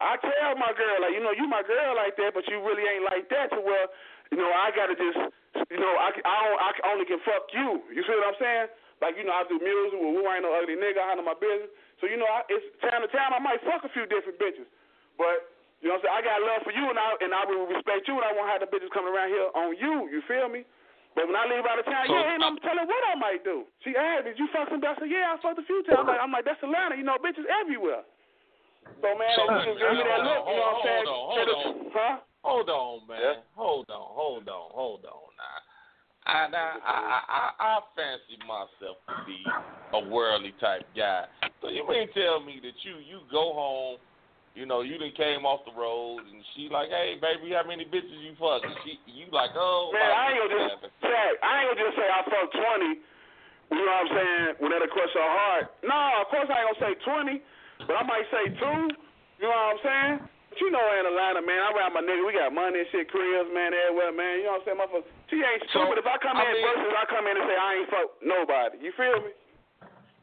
I 0.00 0.16
tell 0.22 0.54
my 0.56 0.72
girl, 0.72 0.96
like, 1.04 1.12
you 1.12 1.20
know, 1.20 1.34
you 1.34 1.44
my 1.50 1.60
girl 1.66 1.92
like 1.98 2.16
that, 2.16 2.32
but 2.32 2.46
you 2.48 2.62
really 2.62 2.86
ain't 2.86 3.04
like 3.04 3.28
that 3.28 3.50
to 3.52 3.60
where, 3.60 3.90
you 4.30 4.38
know, 4.38 4.48
I 4.48 4.70
gotta 4.72 4.94
just, 4.94 5.18
you 5.68 5.76
know, 5.82 5.90
I, 6.00 6.14
I, 6.14 6.36
don't, 6.48 6.58
I 6.62 6.70
only 6.94 7.04
can 7.04 7.18
fuck 7.26 7.50
you. 7.52 7.82
You 7.92 8.00
see 8.06 8.14
what 8.14 8.30
I'm 8.30 8.38
saying? 8.40 8.66
Like, 9.02 9.18
you 9.18 9.26
know, 9.26 9.34
I 9.34 9.42
do 9.50 9.58
music 9.58 9.98
with 9.98 10.14
who 10.16 10.22
ain't 10.30 10.46
no 10.46 10.54
ugly 10.54 10.78
nigga, 10.78 11.02
I 11.02 11.12
handle 11.12 11.26
my 11.26 11.34
business. 11.36 11.68
So, 12.00 12.06
you 12.06 12.16
know, 12.16 12.30
I, 12.30 12.46
it's 12.48 12.62
time 12.80 13.02
to 13.02 13.10
time 13.10 13.34
I 13.34 13.42
might 13.42 13.58
fuck 13.66 13.82
a 13.84 13.90
few 13.90 14.06
different 14.06 14.38
bitches. 14.38 14.70
But, 15.18 15.50
you 15.82 15.90
know 15.90 15.98
what 15.98 16.06
I'm 16.06 16.14
saying? 16.14 16.18
I 16.18 16.22
got 16.24 16.38
love 16.46 16.62
for 16.62 16.70
you 16.74 16.86
and 16.88 16.98
I, 16.98 17.08
and 17.18 17.30
I 17.34 17.42
will 17.50 17.66
respect 17.66 18.06
you 18.06 18.14
and 18.16 18.24
I 18.26 18.30
won't 18.38 18.46
have 18.54 18.62
the 18.62 18.70
bitches 18.70 18.94
coming 18.94 19.10
around 19.10 19.34
here 19.34 19.50
on 19.54 19.74
you. 19.76 20.06
You 20.14 20.22
feel 20.30 20.46
me? 20.46 20.62
But 21.14 21.26
when 21.26 21.36
I 21.36 21.44
leave 21.50 21.66
out 21.66 21.78
of 21.78 21.86
town, 21.86 22.06
So- 22.06 22.14
yeah, 22.14 22.34
and 22.34 22.44
I'm 22.44 22.58
telling 22.62 22.86
what 22.86 23.02
I 23.08 23.14
might 23.18 23.42
do. 23.42 23.64
She 23.84 23.96
asked, 23.96 24.24
did 24.24 24.38
you 24.38 24.46
fuck 24.52 24.68
some 24.68 24.82
I 24.84 24.94
said, 24.98 25.10
yeah, 25.10 25.34
I 25.34 25.40
fucked 25.42 25.58
a 25.58 25.66
few 25.66 25.82
times. 25.84 25.98
I'm 26.00 26.06
like, 26.06 26.20
I'm 26.22 26.32
like, 26.32 26.44
that's 26.44 26.62
Atlanta. 26.62 26.96
You 26.96 27.04
know, 27.04 27.18
bitches 27.18 27.46
everywhere. 27.48 28.04
So, 29.02 29.08
man, 29.14 29.30
So, 29.36 29.42
you 29.46 29.58
just 29.66 29.78
give 29.78 29.92
me 29.94 30.04
that 30.04 30.22
look, 30.26 30.42
you 30.46 30.56
know 30.56 30.74
what 30.74 30.74
I'm 30.74 30.86
saying? 30.86 31.06
hold 31.06 31.08
on, 31.08 31.22
hold 31.28 31.50
on. 31.54 31.92
Huh? 31.94 32.16
Hold 32.42 32.70
on, 32.70 33.08
man. 33.08 33.36
Hold 33.54 33.90
on, 33.90 34.06
hold 34.14 34.48
on, 34.48 34.66
hold 34.70 35.04
on. 35.04 35.28
Now, 35.38 35.58
I, 36.28 36.44
I, 36.44 36.66
I, 36.84 37.20
I, 37.28 37.42
I 37.58 37.80
fancy 37.96 38.36
myself 38.44 39.00
to 39.08 39.14
be 39.24 39.40
a 39.94 40.00
worldly 40.08 40.52
type 40.60 40.84
guy. 40.94 41.24
So 41.62 41.68
you 41.68 41.88
mean 41.88 42.08
tell 42.12 42.40
me 42.44 42.60
that 42.62 42.76
you 42.84 43.00
you 43.00 43.20
go 43.32 43.52
home, 43.56 43.96
you 44.58 44.66
know, 44.66 44.82
you 44.82 44.98
done 44.98 45.14
came 45.14 45.46
off 45.46 45.62
the 45.62 45.72
road 45.78 46.26
and 46.26 46.42
she 46.58 46.66
like, 46.66 46.90
hey 46.90 47.14
baby, 47.22 47.54
how 47.54 47.62
many 47.62 47.86
bitches 47.86 48.18
you 48.18 48.34
fuck? 48.34 48.66
And 48.66 48.74
she, 48.82 48.98
you 49.06 49.30
like, 49.30 49.54
oh, 49.54 49.94
Man, 49.94 50.02
I 50.02 50.34
ain't 50.34 50.42
gonna 50.42 50.58
just 50.58 50.74
say, 50.98 51.26
I 51.38 51.50
ain't 51.62 51.66
gonna 51.70 51.82
just 51.86 51.94
say 51.94 52.06
I 52.10 52.20
fucked 52.26 52.54
20. 52.58 53.06
You 53.70 53.84
know 53.84 53.86
what 53.86 54.02
I'm 54.02 54.10
saying? 54.16 54.48
When 54.58 54.68
that'll 54.74 54.90
crush 54.90 55.12
her 55.14 55.28
heart. 55.30 55.64
No, 55.86 55.98
of 56.24 56.26
course 56.32 56.48
I 56.50 56.56
ain't 56.58 56.68
gonna 56.74 56.82
say 56.82 56.92
20, 57.06 57.86
but 57.86 57.94
I 57.94 58.02
might 58.02 58.26
say 58.34 58.44
two. 58.58 58.80
You 59.38 59.46
know 59.46 59.54
what 59.54 59.78
I'm 59.78 59.82
saying? 59.86 60.16
But 60.50 60.58
you 60.64 60.72
know 60.72 60.82
in 60.98 61.04
Atlanta, 61.06 61.44
man, 61.44 61.60
I 61.62 61.68
around 61.76 61.92
my 61.94 62.02
nigga, 62.02 62.24
we 62.24 62.32
got 62.34 62.50
money 62.50 62.80
and 62.82 62.88
shit, 62.90 63.06
cribs, 63.12 63.52
man, 63.52 63.70
everywhere, 63.76 64.10
man. 64.10 64.40
You 64.42 64.48
know 64.50 64.58
what 64.58 64.64
I'm 64.66 64.74
saying? 64.74 64.80
Motherfucker, 64.80 65.06
she 65.28 65.36
ain't 65.38 65.62
So, 65.70 65.84
stupid. 65.86 66.00
if 66.02 66.08
I 66.08 66.16
come 66.18 66.34
I 66.40 66.48
in 66.48 66.56
mean- 66.58 66.64
versus 66.66 66.92
I 66.96 67.04
come 67.06 67.24
in 67.28 67.34
and 67.36 67.46
say 67.46 67.56
I 67.60 67.70
ain't 67.78 67.88
fuck 67.92 68.08
nobody. 68.24 68.76
You 68.82 68.90
feel 68.96 69.20
me? 69.22 69.30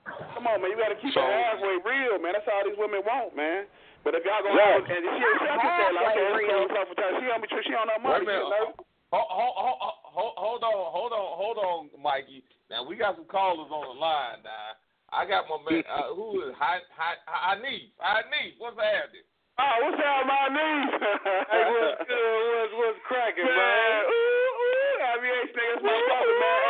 Come 0.05 0.45
on, 0.47 0.61
man, 0.61 0.69
you 0.71 0.77
gotta 0.77 0.95
keep 1.01 1.13
So- 1.13 1.21
it 1.25 1.33
halfway 1.33 1.77
real, 1.81 2.19
man. 2.21 2.33
That's 2.37 2.47
all 2.47 2.63
these 2.63 2.77
women 2.77 3.01
want, 3.05 3.35
man. 3.35 3.65
But 4.05 4.13
if 4.13 4.21
y'all 4.23 4.43
gonna 4.45 4.53
Yeah. 4.53 4.77
and 4.77 4.85
she 4.85 5.23
accepted 5.25 5.65
that, 5.65 5.93
like, 5.97 6.13
okay, 6.13 6.25
Halfway 6.25 6.45
it's 6.45 6.53
cool, 6.53 6.59
real. 6.61 6.65
it's 6.69 6.77
off 6.77 6.87
for 6.87 6.95
time. 6.95 7.13
She 7.19 7.25
on 7.31 7.41
me, 7.41 7.47
she 7.49 7.73
on 7.73 7.87
her 7.89 7.97
Wait 7.97 8.05
a 8.05 8.07
money, 8.07 8.25
minute. 8.25 8.45
Hold, 8.45 9.29
hold, 9.29 9.55
hold, 9.55 9.77
hold, 10.03 10.33
hold 10.37 10.63
on, 10.63 10.91
hold 10.93 11.13
on, 11.13 11.27
hold 11.37 11.57
on, 11.57 11.89
Mikey. 12.01 12.43
Now 12.69 12.83
we 12.83 12.95
got 12.95 13.15
some 13.15 13.25
callers 13.25 13.71
on 13.71 13.81
the 13.95 13.97
line 14.01 14.43
now. 14.43 14.77
I 15.09 15.25
got 15.25 15.47
my 15.49 15.57
man. 15.69 15.83
Uh, 15.89 16.13
who 16.13 16.41
is 16.43 16.53
Hi, 16.57 16.81
Hi, 16.97 17.15
Hanif? 17.55 17.89
Hanif, 18.01 18.57
what's 18.59 18.77
happening? 18.77 19.23
Oh, 19.57 19.75
what's 19.87 20.01
up, 20.03 20.25
my 20.27 20.49
niece? 20.51 20.93
Hey, 21.49 21.63
what's 21.71 22.03
good? 22.09 22.49
What's 22.59 22.73
what's 22.75 22.99
cracking, 23.07 23.45
man? 23.45 23.55
man? 23.55 24.03
Ooh, 24.05 24.11
ooh, 24.11 24.97
IBH 25.15 25.53
nigga, 25.55 25.73
it's 25.73 25.83
my 25.83 25.95
brother, 25.95 26.35
man. 26.41 26.64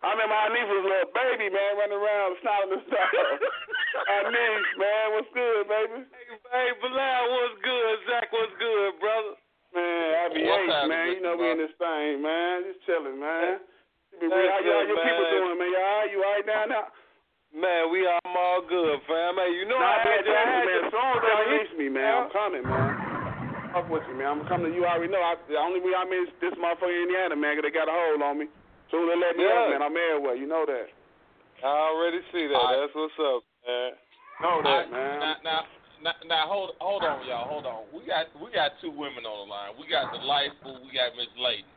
I 0.00 0.16
remember 0.16 0.32
my 0.32 0.48
niece 0.56 0.64
was 0.72 0.80
a 0.80 0.88
little 0.88 1.12
baby, 1.12 1.46
man, 1.52 1.76
running 1.76 2.00
around 2.00 2.30
snotting 2.40 2.72
and 2.72 2.84
stuff. 2.88 3.10
my 4.08 4.20
niece, 4.32 4.70
man, 4.80 5.04
what's 5.12 5.30
good, 5.36 5.62
baby? 5.68 5.98
Hey, 6.48 6.68
Bilal, 6.80 7.22
what's 7.28 7.58
good? 7.60 7.94
Zach, 8.08 8.32
what's 8.32 8.56
good, 8.56 8.96
brother? 8.96 9.36
Man, 9.76 10.08
What's 10.24 10.34
IBH, 10.40 10.66
happening, 10.72 10.88
man. 10.88 11.06
You 11.14 11.20
know 11.22 11.34
we 11.36 11.46
in 11.52 11.60
this 11.60 11.74
thing, 11.78 12.24
man. 12.24 12.54
Just 12.66 12.80
chilling, 12.88 13.20
man. 13.20 13.60
You 14.10 14.16
be 14.18 14.26
That's 14.26 14.40
real. 14.40 14.50
How 14.50 14.58
y'all, 14.64 14.82
good, 14.82 14.88
your 14.88 15.00
people 15.04 15.26
doing, 15.30 15.56
man? 15.60 15.68
Y'all, 15.70 15.84
all 15.84 16.00
right? 16.00 16.10
you 16.10 16.18
all 16.24 16.32
right 16.34 16.46
down 16.48 16.66
there? 16.74 16.88
Man, 17.54 17.82
we 17.92 18.02
I'm 18.08 18.34
all 18.34 18.62
good, 18.66 18.98
fam. 19.06 19.36
Hey, 19.36 19.52
you 19.58 19.66
know 19.68 19.78
Nah, 19.78 20.00
I 20.00 20.02
man, 20.02 20.10
had 20.10 20.22
you. 20.26 20.32
I 20.32 20.42
Texas, 20.42 20.54
had 20.54 20.66
man. 20.66 20.80
As 20.80 20.90
soon 20.90 21.06
as 21.06 21.22
I 21.22 21.30
they 21.30 21.46
hit 21.60 21.70
me, 21.78 21.86
man, 21.92 22.10
I'm 22.10 22.28
coming, 22.34 22.64
man. 22.66 22.90
Fuck 23.74 23.86
with 23.92 24.02
you, 24.10 24.14
man. 24.18 24.28
I'm 24.32 24.42
coming 24.48 24.70
to 24.70 24.74
you. 24.74 24.82
I 24.88 24.96
already 24.98 25.12
know. 25.12 25.22
I, 25.22 25.34
the 25.46 25.58
only 25.60 25.78
way 25.84 25.92
I'm 25.94 26.10
in 26.10 26.24
is 26.26 26.34
this 26.42 26.54
motherfucker 26.58 26.90
Indiana, 26.90 27.36
man, 27.38 27.54
'cause 27.58 27.66
they 27.68 27.74
got 27.74 27.86
a 27.86 27.94
hold 27.94 28.22
on 28.26 28.38
me. 28.42 28.46
Soon 28.90 29.06
they 29.08 29.16
let 29.16 29.36
me 29.36 29.44
Yeah. 29.44 29.54
out, 29.54 29.70
man, 29.70 29.82
I'm 29.82 29.96
everywhere. 29.96 30.34
You 30.34 30.46
know 30.46 30.66
that. 30.66 30.88
I 31.62 31.66
already 31.66 32.20
see 32.32 32.46
that. 32.48 32.54
All 32.56 32.66
right. 32.72 32.80
That's 32.80 32.94
what's 32.94 33.18
up, 33.20 33.42
man. 33.66 33.92
Know 34.40 34.48
All 34.48 34.62
that, 34.62 34.70
right, 34.70 34.90
man. 34.90 35.18
Now, 35.20 35.36
now, 35.44 35.60
now, 36.02 36.14
now, 36.26 36.42
hold, 36.48 36.70
hold 36.80 37.04
on, 37.04 37.26
y'all, 37.26 37.46
hold 37.46 37.66
on. 37.66 37.84
We 37.92 38.06
got, 38.06 38.26
we 38.40 38.50
got 38.50 38.72
two 38.80 38.90
women 38.90 39.26
on 39.26 39.46
the 39.46 39.50
line. 39.52 39.72
We 39.78 39.86
got 39.86 40.10
the 40.12 40.18
Delightful. 40.18 40.80
We 40.82 40.96
got 40.96 41.14
Miss 41.16 41.28
Lady. 41.36 41.68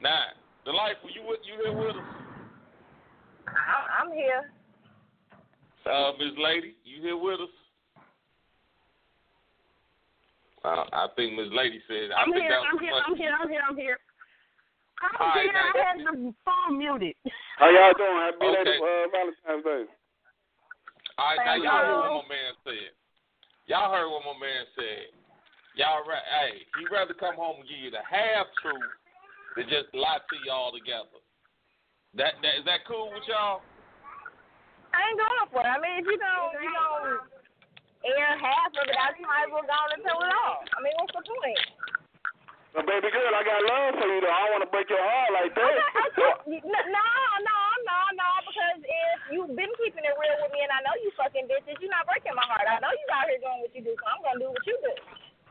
Now, 0.00 0.32
Delightful, 0.64 1.10
you 1.10 1.22
with- 1.28 1.44
you 1.44 1.54
here 1.62 1.76
with 1.76 1.96
us? 1.96 2.08
I'm, 3.48 4.08
I'm 4.08 4.12
here. 4.16 4.50
Uh, 5.84 6.12
Miss 6.18 6.32
Lady, 6.38 6.74
you 6.84 7.02
here 7.02 7.16
with 7.16 7.40
us? 7.40 7.52
Uh, 10.64 10.84
I 10.92 11.08
think 11.16 11.34
Miss 11.34 11.50
Lady 11.50 11.82
said. 11.88 12.10
I 12.16 12.22
I'm 12.22 12.32
think 12.32 12.44
here. 12.46 12.50
that 12.54 12.60
was 12.62 12.68
I'm 12.72 12.78
too 12.78 12.84
here. 12.86 12.94
I'm 13.02 13.16
here. 13.18 13.34
I'm 13.42 13.48
here. 13.50 13.62
I'm 13.68 13.76
here. 13.76 13.98
I'm 15.02 15.10
All 15.18 15.28
right, 15.34 15.42
here. 15.42 15.52
now- 15.52 15.72
I 15.74 15.82
had 15.82 15.98
the 16.06 16.34
phone 16.46 16.78
muted. 16.78 17.16
How 17.58 17.68
y'all 17.70 17.92
doing? 17.98 18.18
Happy 18.22 18.38
belated 18.38 18.68
Okay. 18.68 18.78
uh, 18.78 19.08
Valentine's 19.10 19.64
Day. 19.64 19.84
All 21.18 21.26
right, 21.36 21.44
now 21.44 21.54
y'all 21.54 21.84
heard 21.84 22.10
what 22.14 22.28
my 22.28 22.34
man 22.34 22.54
said. 22.64 22.90
Y'all 23.66 23.92
heard 23.92 24.08
what 24.10 24.24
my 24.24 24.36
man 24.38 24.66
said. 24.78 25.06
Y'all, 25.74 26.04
hey, 26.04 26.66
he'd 26.78 26.90
rather 26.90 27.14
come 27.14 27.34
home 27.36 27.60
and 27.60 27.68
give 27.68 27.78
you 27.78 27.90
the 27.90 28.02
half 28.02 28.46
truth 28.60 28.90
than 29.56 29.68
just 29.68 29.92
lie 29.94 30.18
to 30.18 30.36
you 30.44 30.50
all 30.52 30.72
together. 30.72 31.18
That, 32.14 32.34
that 32.42 32.54
is 32.60 32.64
that 32.66 32.84
cool 32.86 33.10
with 33.12 33.24
y'all? 33.26 33.62
I 34.92 35.00
ain't 35.08 35.16
going 35.18 35.48
for 35.50 35.60
it. 35.64 35.70
I 35.72 35.80
mean, 35.80 35.96
if 36.00 36.06
you 36.06 36.18
don't, 36.20 36.52
you 36.60 36.68
don't 36.68 37.24
air 38.04 38.36
half 38.36 38.68
of 38.76 38.84
it 38.84 38.96
out, 39.00 39.16
you 39.18 39.24
might 39.26 39.48
as 39.48 39.52
well 39.52 39.64
go 39.64 39.72
on 39.72 39.92
and 39.96 40.02
tell 40.04 40.20
it 40.20 40.28
all. 40.28 40.60
I 40.76 40.78
mean, 40.84 40.92
what's 41.00 41.14
the 41.16 41.24
point? 41.24 41.60
Well, 42.72 42.88
baby 42.88 43.12
girl, 43.12 43.32
I 43.36 43.44
got 43.44 43.60
love 43.68 44.00
for 44.00 44.08
you, 44.08 44.24
though. 44.24 44.32
I 44.32 44.40
don't 44.48 44.52
want 44.56 44.64
to 44.64 44.72
break 44.72 44.88
your 44.88 45.04
heart 45.04 45.30
like 45.36 45.52
that. 45.52 45.76
Okay, 45.76 46.24
okay. 46.24 46.60
No, 46.64 46.80
no, 46.80 47.58
no, 47.84 47.98
no, 48.16 48.28
because 48.48 48.80
if 48.80 49.16
you've 49.28 49.52
been 49.52 49.68
keeping 49.76 50.00
it 50.00 50.16
real 50.16 50.36
with 50.40 50.52
me 50.56 50.64
and 50.64 50.72
I 50.72 50.80
know 50.80 50.96
you 51.04 51.12
fucking 51.12 51.52
bitches, 51.52 51.76
you're 51.84 51.92
not 51.92 52.08
breaking 52.08 52.32
my 52.32 52.48
heart. 52.48 52.64
I 52.64 52.80
know 52.80 52.88
you 52.88 53.06
out 53.12 53.28
here 53.28 53.44
doing 53.44 53.60
what 53.60 53.72
you 53.76 53.84
do, 53.84 53.92
so 53.92 54.04
I'm 54.08 54.24
going 54.24 54.40
to 54.40 54.42
do 54.44 54.48
what 54.56 54.64
you 54.64 54.76
do. 54.80 54.94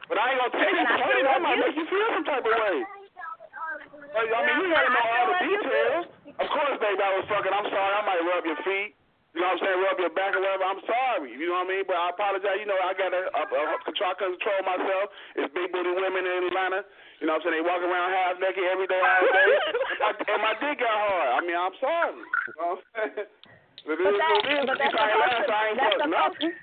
But 0.10 0.18
I 0.18 0.34
ain't 0.34 0.44
gonna 0.44 0.52
tell 0.52 0.66
you 0.66 0.76
And 0.76 0.90
I 0.90 0.98
the 0.98 1.08
still 1.08 1.14
truth. 1.14 1.24
I 1.24 1.32
love 1.32 1.42
might 1.46 1.60
make 1.62 1.76
you 1.78 1.86
feel 1.88 2.10
some 2.12 2.28
type 2.28 2.44
of 2.44 2.52
way. 2.52 2.78
I 2.84 4.42
mean, 4.44 4.58
you 4.60 4.68
gotta 4.76 4.92
know 4.92 5.06
all 5.08 5.26
the 5.30 5.36
still 5.40 5.48
love 5.48 5.48
you, 5.48 5.62
details. 5.62 6.06
Of 6.36 6.48
course, 6.52 6.76
baby, 6.84 7.00
I 7.00 7.12
was 7.16 7.26
fucking. 7.32 7.54
I'm 7.56 7.68
sorry. 7.72 7.94
I 7.96 8.02
might 8.04 8.24
rub 8.28 8.44
your 8.44 8.60
feet. 8.66 8.92
You 9.32 9.40
know 9.40 9.48
what 9.48 9.64
I'm 9.64 9.64
saying? 9.64 9.80
Rub 9.80 9.96
your 10.04 10.12
back 10.12 10.36
or 10.36 10.44
whatever. 10.44 10.66
I'm 10.68 10.84
sorry. 10.84 11.32
You 11.32 11.48
know 11.48 11.56
what 11.64 11.68
I 11.68 11.72
mean? 11.72 11.84
But 11.88 11.96
I 11.96 12.12
apologize. 12.12 12.60
You 12.60 12.68
know, 12.68 12.76
I 12.84 12.92
gotta 12.92 13.32
uh, 13.32 13.48
uh, 13.48 13.80
control, 13.88 14.12
control 14.20 14.60
myself. 14.68 15.08
It's 15.40 15.48
big 15.56 15.72
booty 15.72 15.88
women 15.96 16.28
in 16.28 16.52
Atlanta. 16.52 16.84
You 17.24 17.32
know 17.32 17.40
what 17.40 17.48
I'm 17.48 17.56
saying? 17.56 17.64
They 17.64 17.64
walk 17.64 17.80
around 17.80 18.12
half 18.12 18.36
naked 18.44 18.60
every 18.68 18.92
day, 18.92 19.00
all 19.00 19.24
day. 19.24 19.48
and, 19.56 20.00
my, 20.04 20.12
and 20.36 20.40
my 20.44 20.54
dick 20.60 20.84
got 20.84 20.92
hard. 21.00 21.30
I 21.32 21.40
mean, 21.48 21.56
I'm 21.56 21.76
sorry. 21.80 22.20
You 22.20 22.54
know 22.60 22.76
what 22.76 22.84
I'm 23.00 23.12
saying? 23.16 23.30
But 23.82 23.98
But 23.98 24.14
that- 24.14 24.30
what 24.30 24.46
it 24.46 24.54
is. 24.62 24.66
but 24.70 24.78
that's 24.78 24.94
I 24.94 25.10
ain't 25.10 25.18
supposed 25.26 25.42
to- 25.42 25.56
I 25.58 25.64
ain't 25.66 25.78
that's 25.82 25.90
fuck 25.90 26.06
supposed 26.06 26.14
nothing. 26.14 26.54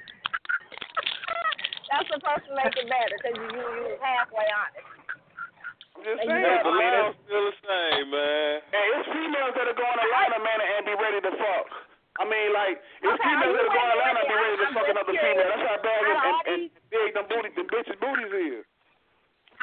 That's 1.89 2.05
supposed 2.13 2.45
to 2.47 2.53
make 2.53 2.75
it 2.77 2.85
better 2.85 3.17
because 3.17 3.35
you, 3.41 3.49
you, 3.49 3.65
you 3.65 3.83
was 3.89 4.01
halfway 4.05 4.45
honest. 4.53 4.87
I'm 5.97 6.05
just 6.05 6.21
saying. 6.21 6.37
you 6.37 6.53
I 6.53 6.63
know, 6.63 6.77
mean, 6.77 6.95
it's, 7.01 7.17
still 7.25 7.45
the 7.49 7.57
same, 7.65 8.07
man. 8.13 8.53
Hey, 8.71 8.87
it's 8.93 9.09
females 9.09 9.55
that 9.57 9.67
are 9.73 9.79
going 9.79 9.97
to 9.99 10.05
Atlanta, 10.05 10.39
man, 10.45 10.59
and 10.63 10.85
be 10.85 10.95
ready 11.01 11.21
to 11.25 11.33
fuck. 11.33 11.67
I 12.19 12.25
mean, 12.27 12.51
like, 12.51 12.77
if 12.99 13.15
Okay, 13.15 13.23
females 13.23 13.55
are 13.55 13.63
you 13.63 13.63
that 13.63 13.71
are 13.71 13.79
going 13.79 13.89
to 13.89 13.99
waiting 13.99 14.19
Atlanta 14.19 14.21
and 14.21 14.29
be 14.29 14.35
ready 14.35 14.57
to 14.59 14.67
I'm 14.67 14.75
fuck 14.75 14.87
just 14.87 14.95
another 14.99 15.15
female. 15.15 15.49
That's 15.49 15.63
how 15.63 15.79
bad 15.79 15.99
Out 15.99 16.03
and, 16.03 16.19
of 16.19 16.19
all 16.19 16.43
and, 16.43 16.51
and 16.51 16.61
these- 16.67 16.87
big 16.91 17.09
them, 17.15 17.27
booty, 17.31 17.51
them 17.55 17.67
bitches' 17.71 17.99
booties 18.03 18.33
is. 18.35 18.65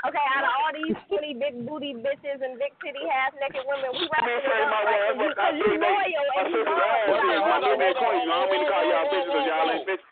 Okay, 0.03 0.27
out 0.35 0.43
of 0.45 0.51
all 0.59 0.71
these 0.75 0.95
skinny, 1.07 1.33
big 1.35 1.55
booty 1.65 1.95
bitches 1.95 2.39
and 2.43 2.59
big 2.59 2.71
titty, 2.83 2.99
half 3.11 3.31
naked 3.39 3.63
women, 3.63 3.89
we 3.95 4.05
I 4.11 4.21
mean, 4.27 4.39
wrapping 4.39 4.43
it 4.43 4.69
my 4.69 4.81
like 4.83 4.91
word, 4.91 5.15
but 5.15 5.29
because 5.35 5.39
I 5.39 5.51
you 5.55 5.65
think 5.65 5.81
loyal 5.81 5.95
my 5.95 6.35
and 6.35 6.47
you 6.51 6.61
sister's 6.61 6.83
ass, 6.83 7.07
what 7.09 7.19
know, 7.25 7.31
I 7.31 7.47
my 7.47 7.57
little 7.63 7.79
bit 7.79 7.95
queen. 7.95 8.27
I 8.27 8.35
don't 8.35 8.49
mean 8.51 8.61
to 8.63 8.69
call 8.69 8.83
y'all 8.85 9.07
bitches 9.07 9.25
because 9.31 9.45
y'all 9.47 9.71
ain't 9.71 9.87
bitches. 9.87 10.07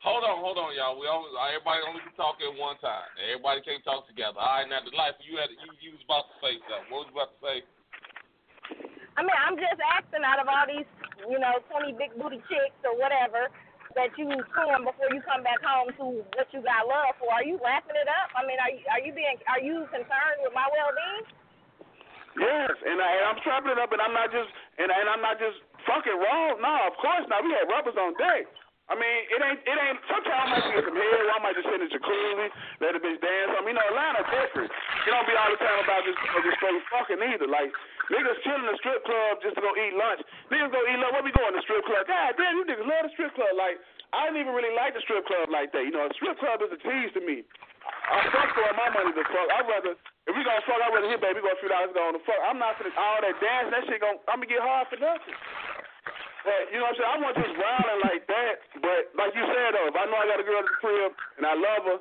Hold 0.00 0.24
on, 0.24 0.36
hold 0.40 0.56
on, 0.56 0.70
y'all. 0.76 0.96
We 0.96 1.04
only, 1.08 1.28
everybody 1.36 1.80
only 1.84 2.00
can 2.00 2.14
talk 2.16 2.40
at 2.40 2.52
one 2.56 2.76
time. 2.80 3.04
Everybody 3.20 3.60
can't 3.64 3.84
talk 3.84 4.08
together. 4.08 4.40
All 4.40 4.60
right, 4.60 4.68
now 4.68 4.80
the 4.80 4.92
life 4.96 5.16
you 5.20 5.36
had, 5.36 5.52
you, 5.52 5.68
you 5.80 5.90
was 5.96 6.00
about 6.08 6.24
to 6.32 6.34
say 6.40 6.56
something. 6.68 6.88
What 6.88 7.04
was 7.04 7.08
you 7.12 7.16
about 7.20 7.32
to 7.36 7.40
say? 7.44 7.56
I 9.16 9.20
mean, 9.20 9.36
I'm 9.44 9.56
just 9.60 9.76
asking 9.92 10.24
out 10.24 10.40
of 10.40 10.48
all 10.48 10.64
these, 10.68 10.88
you 11.28 11.38
know, 11.38 11.60
20 11.68 11.96
big 11.98 12.14
booty 12.16 12.40
chicks 12.48 12.78
or 12.84 12.96
whatever 12.96 13.50
that 13.98 14.14
you 14.14 14.30
come 14.54 14.86
before 14.86 15.10
you 15.10 15.20
come 15.26 15.42
back 15.42 15.58
home 15.60 15.90
to 15.98 16.22
what 16.38 16.46
you 16.54 16.62
got 16.62 16.86
love 16.86 17.18
for. 17.18 17.30
Are 17.34 17.42
you 17.42 17.58
wrapping 17.58 17.98
it 17.98 18.06
up? 18.06 18.30
I 18.38 18.46
mean, 18.46 18.58
are 18.62 18.70
you 18.70 18.82
are 18.86 19.02
you 19.02 19.12
being 19.12 19.38
are 19.50 19.62
you 19.62 19.86
concerned 19.90 20.38
with 20.46 20.54
my 20.54 20.66
well 20.70 20.94
being? 20.94 21.26
Yes, 22.38 22.78
and, 22.86 23.02
I, 23.02 23.10
and 23.10 23.24
I'm 23.34 23.38
strapping 23.42 23.74
it 23.74 23.80
up, 23.82 23.90
and 23.90 23.98
I'm 23.98 24.14
not 24.14 24.30
just 24.30 24.46
and, 24.78 24.86
and 24.86 25.06
I'm 25.10 25.18
not 25.18 25.42
just 25.42 25.58
fucking 25.82 26.14
wrong. 26.14 26.62
No, 26.62 26.74
of 26.86 26.94
course 27.02 27.26
not. 27.26 27.42
We 27.42 27.50
had 27.50 27.66
rubbers 27.66 27.98
on 27.98 28.14
deck. 28.14 28.46
I 28.90 28.98
mean, 28.98 29.18
it 29.30 29.38
ain't 29.38 29.60
it 29.62 29.76
ain't. 29.78 30.02
Sometimes 30.10 30.34
I 30.34 30.46
might 30.50 30.66
get 30.74 30.82
some 30.82 30.98
head. 30.98 31.22
Or 31.22 31.30
I 31.30 31.38
might 31.38 31.54
just 31.54 31.70
sit 31.70 31.78
in 31.78 31.86
the 31.86 31.94
jacuzzi, 31.94 32.46
let 32.82 32.98
a 32.98 33.00
bitch 33.00 33.22
dance. 33.22 33.54
I 33.54 33.62
mean, 33.62 33.72
you 33.72 33.78
know, 33.78 33.86
Atlanta 33.86 34.26
different. 34.26 34.66
It 34.66 35.10
don't 35.14 35.26
be 35.30 35.34
all 35.38 35.46
the 35.46 35.62
time 35.62 35.78
about 35.86 36.02
just 36.02 36.18
just 36.18 36.58
straight 36.58 36.82
fucking 36.90 37.22
either. 37.22 37.46
Like 37.46 37.70
niggas 38.10 38.42
chill 38.42 38.58
in 38.58 38.66
the 38.66 38.74
strip 38.82 39.06
club 39.06 39.38
just 39.46 39.54
to 39.54 39.62
go 39.62 39.70
eat 39.78 39.94
lunch. 39.94 40.26
Niggas 40.50 40.74
go 40.74 40.82
eat 40.90 40.98
lunch. 40.98 41.14
Where 41.14 41.22
we 41.22 41.30
going 41.30 41.54
the 41.54 41.62
strip 41.62 41.86
club? 41.86 42.02
God 42.10 42.34
damn, 42.34 42.58
you 42.58 42.66
niggas 42.66 42.82
love 42.82 43.06
the 43.06 43.14
strip 43.14 43.30
club. 43.38 43.54
Like 43.54 43.78
I 44.10 44.26
didn't 44.26 44.42
even 44.42 44.58
really 44.58 44.74
like 44.74 44.98
the 44.98 45.02
strip 45.06 45.22
club 45.22 45.54
like 45.54 45.70
that. 45.70 45.86
You 45.86 45.94
know, 45.94 46.10
a 46.10 46.12
strip 46.18 46.42
club 46.42 46.58
is 46.66 46.74
a 46.74 46.80
tease 46.82 47.14
to 47.14 47.22
me. 47.22 47.46
I 48.10 48.26
fuck 48.34 48.50
for 48.58 48.74
my 48.74 48.90
money 48.90 49.14
to 49.14 49.24
fuck. 49.30 49.48
I'd 49.54 49.70
rather 49.70 49.94
if 50.26 50.34
we 50.34 50.42
gonna 50.42 50.66
fuck, 50.66 50.82
I'd 50.82 50.90
rather 50.90 51.06
hit 51.06 51.22
baby 51.22 51.38
go 51.38 51.50
a 51.50 51.58
few 51.62 51.70
dollars 51.70 51.94
go 51.94 52.10
on 52.10 52.18
the 52.18 52.22
fuck. 52.26 52.42
I'm 52.42 52.58
not 52.58 52.74
finna 52.74 52.90
all 52.98 53.22
that 53.22 53.38
dance. 53.38 53.70
That 53.70 53.86
shit 53.86 54.02
gon' 54.02 54.18
I'm 54.26 54.42
gonna 54.42 54.50
get 54.50 54.62
hard 54.62 54.90
for 54.90 54.98
nothing. 54.98 55.34
But 56.44 56.72
you 56.72 56.80
know 56.80 56.88
what 56.88 56.96
I'm 56.96 57.00
saying? 57.00 57.12
I 57.12 57.16
want 57.20 57.34
just 57.36 57.54
wilding 57.60 58.00
like 58.08 58.24
that. 58.28 58.54
But 58.80 59.00
like 59.16 59.32
you 59.36 59.44
said 59.44 59.70
though, 59.76 59.88
if 59.92 59.96
I 59.96 60.04
know 60.08 60.18
I 60.18 60.26
got 60.28 60.40
a 60.40 60.46
girl 60.46 60.60
at 60.64 60.68
the 60.68 60.76
crib 60.80 61.10
and 61.36 61.44
I 61.44 61.54
love 61.54 61.82
her, 61.84 61.98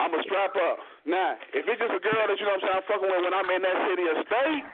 I'ma 0.00 0.18
strap 0.24 0.56
up. 0.56 0.76
Now, 1.04 1.36
if 1.52 1.62
it's 1.68 1.78
just 1.80 1.92
a 1.94 2.02
girl 2.02 2.24
that 2.26 2.36
you 2.40 2.46
know 2.48 2.56
what 2.56 2.64
I'm 2.64 2.68
saying 2.72 2.78
I'm 2.80 2.86
fucking 2.88 3.10
with 3.12 3.22
when 3.28 3.34
I'm 3.36 3.48
in 3.52 3.62
that 3.62 3.78
city 3.90 4.04
or 4.08 4.16
state, 4.24 4.64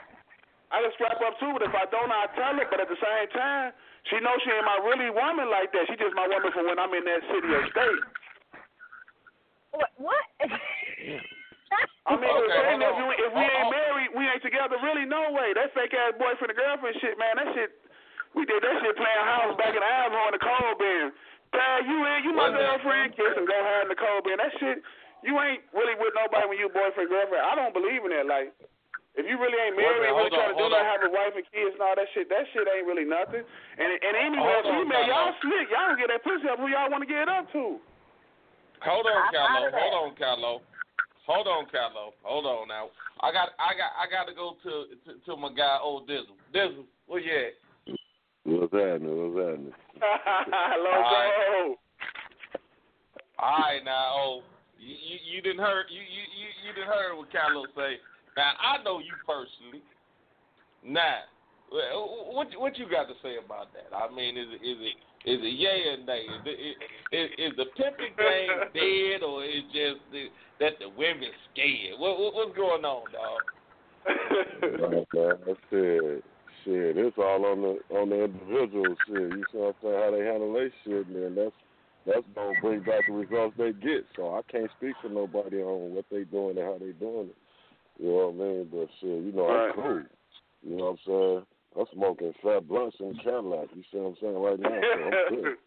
I 0.70 0.76
can 0.84 0.92
strap 0.94 1.18
up 1.24 1.34
too. 1.42 1.50
But 1.56 1.66
if 1.66 1.74
I 1.74 1.84
don't, 1.90 2.08
I 2.12 2.28
tell 2.38 2.54
her. 2.56 2.66
But 2.70 2.78
at 2.80 2.88
the 2.88 3.00
same 3.00 3.28
time, 3.34 3.74
she 4.12 4.22
knows 4.22 4.38
she 4.46 4.52
ain't 4.54 4.64
my 4.64 4.78
really 4.86 5.10
woman 5.10 5.50
like 5.50 5.74
that. 5.74 5.88
She 5.90 5.98
just 5.98 6.14
my 6.14 6.28
woman 6.30 6.52
for 6.54 6.62
when 6.64 6.78
I'm 6.78 6.92
in 6.94 7.04
that 7.04 7.22
city 7.28 7.48
or 7.50 7.64
state. 7.74 8.02
What? 9.74 9.90
What? 9.98 10.24
I 12.08 12.16
mean, 12.16 12.24
Okay, 12.24 12.48
the 12.48 12.64
thing 12.64 12.80
hold 12.80 12.88
is, 12.88 12.88
on. 12.88 13.04
if 13.04 13.04
we, 13.04 13.14
if 13.20 13.32
we 13.36 13.44
ain't 13.44 13.68
married, 13.68 14.10
we 14.16 14.22
ain't 14.24 14.40
together. 14.40 14.80
Really, 14.80 15.04
no 15.04 15.28
way. 15.36 15.52
That 15.52 15.76
fake 15.76 15.92
ass 15.92 16.16
boyfriend 16.16 16.56
and 16.56 16.56
girlfriend 16.56 16.96
shit, 17.04 17.20
man. 17.20 17.36
That 17.36 17.52
shit, 17.52 17.68
we 18.36 18.44
did 18.44 18.60
that 18.60 18.74
shit 18.82 18.96
playing 18.96 19.24
house 19.28 19.54
back 19.56 19.72
in 19.76 19.82
Alamo 19.82 20.28
in 20.28 20.34
the 20.36 20.42
cold 20.42 20.76
bin. 20.80 21.12
Dad, 21.52 21.88
you 21.88 21.96
in, 22.04 22.18
you 22.28 22.32
my 22.36 22.48
Wait 22.48 22.52
a 22.52 22.52
minute. 22.52 22.68
girlfriend, 22.84 23.08
kiss 23.16 23.34
and 23.40 23.48
go 23.48 23.56
hide 23.56 23.88
in 23.88 23.90
the 23.92 23.96
cold 23.96 24.20
bin. 24.28 24.36
That 24.36 24.52
shit, 24.60 24.78
you 25.24 25.32
ain't 25.40 25.64
really 25.72 25.96
with 25.96 26.12
nobody 26.12 26.44
when 26.44 26.58
you 26.60 26.68
boyfriend 26.68 27.08
girlfriend. 27.08 27.40
I 27.40 27.56
don't 27.56 27.72
believe 27.72 28.04
in 28.04 28.12
that. 28.12 28.28
Like, 28.28 28.52
if 29.16 29.24
you 29.26 29.34
really 29.40 29.56
ain't 29.58 29.74
Wait 29.74 29.82
a 29.82 29.88
married, 29.88 30.02
minute, 30.04 30.14
really 30.14 30.28
hold 30.28 30.36
trying 30.36 30.52
on, 30.52 30.54
to 30.54 30.60
do 30.60 30.62
hold 30.68 30.72
nothing, 30.76 30.86
on. 30.86 30.92
have 30.92 31.02
a 31.08 31.10
wife 31.10 31.34
and 31.40 31.46
kids 31.50 31.72
and 31.74 31.82
all 31.82 31.96
that 31.96 32.06
shit, 32.12 32.28
that 32.28 32.44
shit 32.52 32.68
ain't 32.68 32.84
really 32.86 33.08
nothing. 33.08 33.42
And 33.42 33.90
and 33.96 34.14
anyway, 34.14 34.44
Hold 34.60 34.68
on, 34.68 34.74
female, 34.84 35.00
time 35.00 35.08
y'all 35.10 35.32
out. 35.32 35.40
slick. 35.42 35.66
Y'all 35.72 35.88
don't 35.90 35.98
get 35.98 36.08
that 36.12 36.22
pussy 36.22 36.46
up 36.52 36.60
who 36.60 36.68
y'all 36.68 36.92
want 36.92 37.02
to 37.02 37.10
get 37.10 37.24
it 37.26 37.30
up 37.32 37.48
to. 37.56 37.80
Hold 38.84 39.06
on, 39.10 39.18
I'm 39.18 39.32
Carlo. 39.34 39.60
Hold 39.74 39.94
on, 39.98 40.10
Carlo. 40.14 40.52
Hold 41.26 41.46
on, 41.48 41.62
Carlo. 41.72 42.04
Hold 42.22 42.46
on 42.46 42.68
now. 42.68 42.88
I 43.20 43.32
got, 43.34 43.50
I 43.58 43.74
got, 43.74 43.90
I 43.98 44.04
got 44.06 44.24
to 44.30 44.34
go 44.36 44.54
to 44.62 44.72
to, 45.08 45.10
to 45.26 45.30
my 45.36 45.50
guy, 45.50 45.80
old 45.82 46.06
Dizzle. 46.08 46.38
Dizzle, 46.54 46.86
where 47.10 47.18
you 47.20 47.32
at? 47.32 47.52
What's 48.48 48.72
happening? 48.72 49.12
What's 49.12 49.36
happening? 49.36 49.76
Loco. 50.80 51.76
All 53.38 53.58
right, 53.60 53.84
now, 53.84 54.16
oh, 54.16 54.40
you 54.80 54.94
you, 54.94 55.16
you 55.36 55.42
didn't 55.42 55.60
heard 55.60 55.86
you, 55.90 56.00
you 56.00 56.24
you 56.32 56.48
you 56.64 56.70
didn't 56.74 56.88
heard 56.88 57.16
what 57.16 57.30
Carlo 57.30 57.66
say. 57.76 58.00
Now 58.36 58.52
I 58.56 58.82
know 58.82 58.98
you 59.00 59.12
personally. 59.26 59.84
Now, 60.82 61.28
what 62.32 62.48
what 62.56 62.78
you 62.78 62.88
got 62.88 63.06
to 63.08 63.14
say 63.22 63.36
about 63.44 63.68
that? 63.74 63.94
I 63.94 64.08
mean, 64.14 64.36
is 64.38 64.48
it 64.48 64.64
is 64.64 64.78
it 64.80 64.96
is 65.28 65.40
it 65.42 65.54
yay 65.60 65.92
or 65.92 66.04
nay? 66.06 66.24
Is, 66.24 66.42
it, 66.46 66.76
is, 67.12 67.52
is 67.52 67.52
the 67.56 67.66
pimping 67.76 68.16
game 68.16 68.58
dead, 68.74 69.22
or 69.22 69.44
is 69.44 69.62
just 69.74 70.00
the, 70.10 70.32
that 70.60 70.78
the 70.80 70.88
women 70.88 71.28
scared? 71.52 71.98
What, 71.98 72.18
what 72.18 72.34
what's 72.34 72.56
going 72.56 72.84
on, 72.84 73.04
dog? 73.12 73.44
Right, 74.62 75.06
man. 75.12 75.32
That's 75.46 75.60
it. 75.72 76.24
Shit, 76.64 76.96
it's 76.96 77.18
all 77.18 77.44
on 77.46 77.62
the 77.62 77.78
on 77.96 78.08
the 78.10 78.24
individual 78.24 78.94
shit. 79.06 79.32
You 79.32 79.44
see 79.52 79.58
what 79.58 79.68
I'm 79.68 79.74
saying? 79.82 79.94
How 79.94 80.10
they 80.10 80.24
handle 80.24 80.52
their 80.52 80.70
shit, 80.84 81.06
and 81.06 81.36
that's 81.36 81.56
that's 82.06 82.26
gonna 82.34 82.58
bring 82.60 82.80
back 82.80 83.06
the 83.06 83.12
results 83.12 83.54
they 83.58 83.72
get. 83.72 84.06
So 84.16 84.34
I 84.34 84.40
can't 84.50 84.70
speak 84.76 84.94
for 85.02 85.08
nobody 85.08 85.62
on 85.62 85.94
what 85.94 86.06
they 86.10 86.24
doing 86.24 86.58
and 86.58 86.66
how 86.66 86.78
they 86.80 86.92
doing 86.92 87.30
it. 87.30 87.36
You 87.98 88.08
know 88.08 88.30
what 88.30 88.44
I 88.44 88.48
mean? 88.48 88.68
But 88.70 88.88
shit, 89.00 89.24
you 89.24 89.32
know, 89.32 89.48
Right. 89.48 89.68
I'm 89.68 89.74
cool. 89.74 90.02
You 90.62 90.76
know 90.76 90.84
what 90.84 90.90
I'm 90.90 90.98
saying? 91.06 91.46
I'm 91.78 91.86
smoking 91.94 92.34
fat 92.42 92.66
blunts 92.66 92.96
in 93.00 93.14
Cadillac. 93.22 93.68
You 93.74 93.82
see 93.92 93.98
what 93.98 94.08
I'm 94.08 94.16
saying 94.20 94.38
right 94.38 94.60
now? 94.60 94.68
So 94.68 95.04
I'm 95.04 95.42
good. 95.42 95.56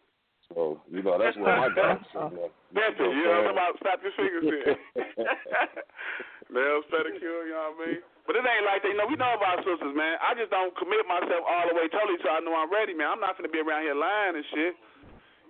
So 0.54 0.82
you 0.90 1.02
know 1.02 1.16
that's 1.16 1.36
where 1.38 1.56
my 1.56 1.68
sitting 2.12 2.36
at. 2.44 2.52
That's 2.74 2.98
it. 2.98 3.08
You 3.08 3.24
know 3.24 3.40
what 3.40 3.46
I'm 3.46 3.56
about? 3.56 3.78
Stop 3.80 4.00
your 4.02 4.12
fingers 4.18 4.44
here. 4.44 4.76
Nails, 6.52 6.84
pedicure, 6.92 7.46
you 7.48 7.56
know 7.56 7.72
what 7.72 7.88
I 7.88 7.90
mean? 7.92 8.02
But 8.22 8.38
it 8.38 8.46
ain't 8.46 8.66
like. 8.66 8.86
You 8.86 8.94
know, 8.94 9.10
we 9.10 9.18
know 9.18 9.34
about 9.34 9.66
sisters, 9.66 9.94
man. 9.94 10.18
I 10.22 10.38
just 10.38 10.54
don't 10.54 10.70
commit 10.78 11.02
myself 11.10 11.42
all 11.42 11.66
the 11.66 11.74
way 11.74 11.90
totally 11.90 12.18
till 12.22 12.30
I 12.30 12.38
know 12.42 12.54
I'm 12.54 12.70
ready, 12.70 12.94
man. 12.94 13.18
I'm 13.18 13.22
not 13.22 13.34
gonna 13.34 13.50
be 13.50 13.58
around 13.58 13.82
here 13.82 13.98
lying 13.98 14.38
and 14.38 14.46
shit. 14.54 14.74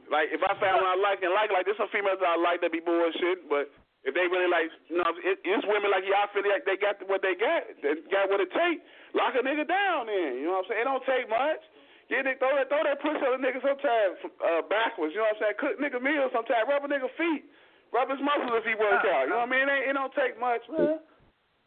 Like 0.08 0.32
if 0.32 0.40
I 0.44 0.52
found 0.60 0.80
one 0.80 0.92
I 0.92 0.98
like 0.98 1.20
and 1.24 1.32
like, 1.32 1.52
like 1.52 1.64
there's 1.64 1.80
some 1.80 1.92
females 1.92 2.20
that 2.20 2.32
I 2.32 2.38
like 2.40 2.60
that 2.64 2.72
be 2.72 2.84
bullshit, 2.84 3.48
but 3.48 3.72
if 4.02 4.12
they 4.18 4.26
really 4.26 4.50
like, 4.50 4.66
you 4.90 4.98
know, 4.98 5.08
it, 5.22 5.38
it's 5.46 5.64
women 5.64 5.88
like 5.94 6.02
y'all 6.02 6.26
feel 6.34 6.42
like 6.44 6.66
they 6.66 6.74
got 6.74 6.98
what 7.06 7.22
they 7.22 7.38
got, 7.38 7.62
they 7.80 8.02
got 8.10 8.26
what 8.26 8.42
it 8.42 8.50
take. 8.50 8.82
Lock 9.14 9.38
a 9.38 9.42
nigga 9.46 9.62
down, 9.62 10.10
then. 10.10 10.42
You 10.42 10.50
know 10.50 10.58
what 10.58 10.66
I'm 10.66 10.74
saying? 10.74 10.82
It 10.82 10.88
don't 10.90 11.06
take 11.06 11.26
much. 11.30 11.62
Get 12.10 12.26
it, 12.26 12.42
throw 12.42 12.50
that, 12.58 12.66
throw 12.66 12.82
that 12.82 12.98
pussy 12.98 13.22
on 13.22 13.38
a 13.38 13.40
nigga 13.40 13.62
sometimes 13.62 14.18
uh, 14.42 14.66
backwards. 14.66 15.14
You 15.14 15.22
know 15.22 15.30
what 15.30 15.38
I'm 15.38 15.54
saying? 15.54 15.56
Cook 15.62 15.74
nigga 15.78 16.02
meals 16.02 16.34
sometimes. 16.34 16.66
Rub 16.66 16.82
a 16.82 16.90
nigga 16.90 17.08
feet. 17.14 17.46
Rub 17.94 18.10
his 18.10 18.18
muscles 18.18 18.52
if 18.58 18.66
he 18.66 18.74
work 18.74 19.06
out. 19.06 19.30
You 19.30 19.38
know 19.38 19.46
what 19.46 19.52
I 19.52 19.54
mean? 19.54 19.70
It, 19.70 19.72
ain't, 19.72 19.86
it 19.86 19.94
don't 19.94 20.14
take 20.18 20.34
much, 20.36 20.64
man. 20.66 20.98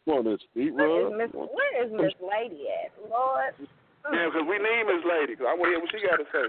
Want 0.06 0.24
this 0.24 0.40
feet 0.54 0.72
Where 0.72 1.08
is? 1.08 1.12
Miss 1.18 1.30
Where 1.34 1.84
is 1.84 1.90
Miss 1.90 2.14
Lady 2.22 2.70
at? 2.70 2.94
Lord. 3.10 3.54
Yeah, 3.58 4.30
because 4.30 4.46
we 4.48 4.58
need 4.58 4.86
Miss 4.86 5.02
Lady. 5.02 5.34
Cause 5.34 5.46
I 5.50 5.54
want 5.58 5.66
to 5.66 5.74
hear 5.74 5.82
what 5.82 5.90
she 5.90 5.98
got 6.06 6.22
to 6.22 6.26
say. 6.30 6.46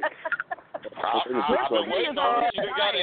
I, 0.93 1.25
I, 1.25 1.57
I've 1.65 1.73
been 1.73 1.89
waiting 1.89 2.17
on 2.17 2.43
her. 2.43 2.49
She 2.53 2.61
done 2.61 2.77
got 2.77 2.93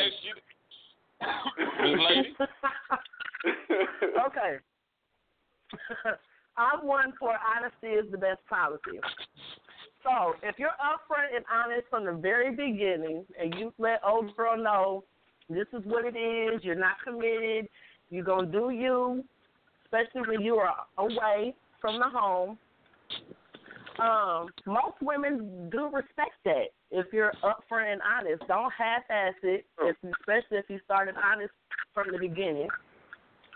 Miss 1.83 1.99
Lady. 2.07 2.31
okay. 4.29 4.63
I'm 6.57 6.87
one 6.87 7.13
for 7.19 7.35
honesty 7.35 7.89
is 7.89 8.11
the 8.13 8.19
best 8.19 8.39
policy. 8.49 9.01
So 10.05 10.35
if 10.43 10.57
you're 10.59 10.69
upfront 10.79 11.35
and 11.35 11.45
honest 11.53 11.89
from 11.91 12.05
the 12.05 12.13
very 12.13 12.51
beginning, 12.51 13.25
and 13.41 13.55
you 13.59 13.73
let 13.79 14.01
old 14.07 14.37
girl 14.37 14.57
know 14.57 15.03
this 15.49 15.67
is 15.73 15.83
what 15.85 16.05
it 16.05 16.17
is, 16.17 16.63
you're 16.63 16.77
not 16.77 16.97
committed, 17.05 17.67
you're 18.11 18.25
gonna 18.25 18.47
do 18.47 18.71
you, 18.71 19.25
especially 19.95 20.29
when 20.29 20.41
you 20.45 20.57
are 20.57 20.75
away 20.99 21.55
from 21.81 21.99
the 21.99 22.09
home. 22.09 22.59
Um, 24.01 24.49
most 24.67 24.97
women 25.01 25.69
do 25.71 25.85
respect 25.87 26.35
that 26.45 26.75
if 26.91 27.07
you're 27.13 27.33
upfront 27.45 27.93
and 27.93 28.01
honest. 28.03 28.43
Don't 28.49 28.73
half-ass 28.77 29.35
it, 29.43 29.65
if, 29.83 29.97
especially 30.21 30.59
if 30.59 30.65
you 30.69 30.81
started 30.85 31.15
honest 31.17 31.53
from 31.93 32.09
the 32.11 32.19
beginning. 32.19 32.69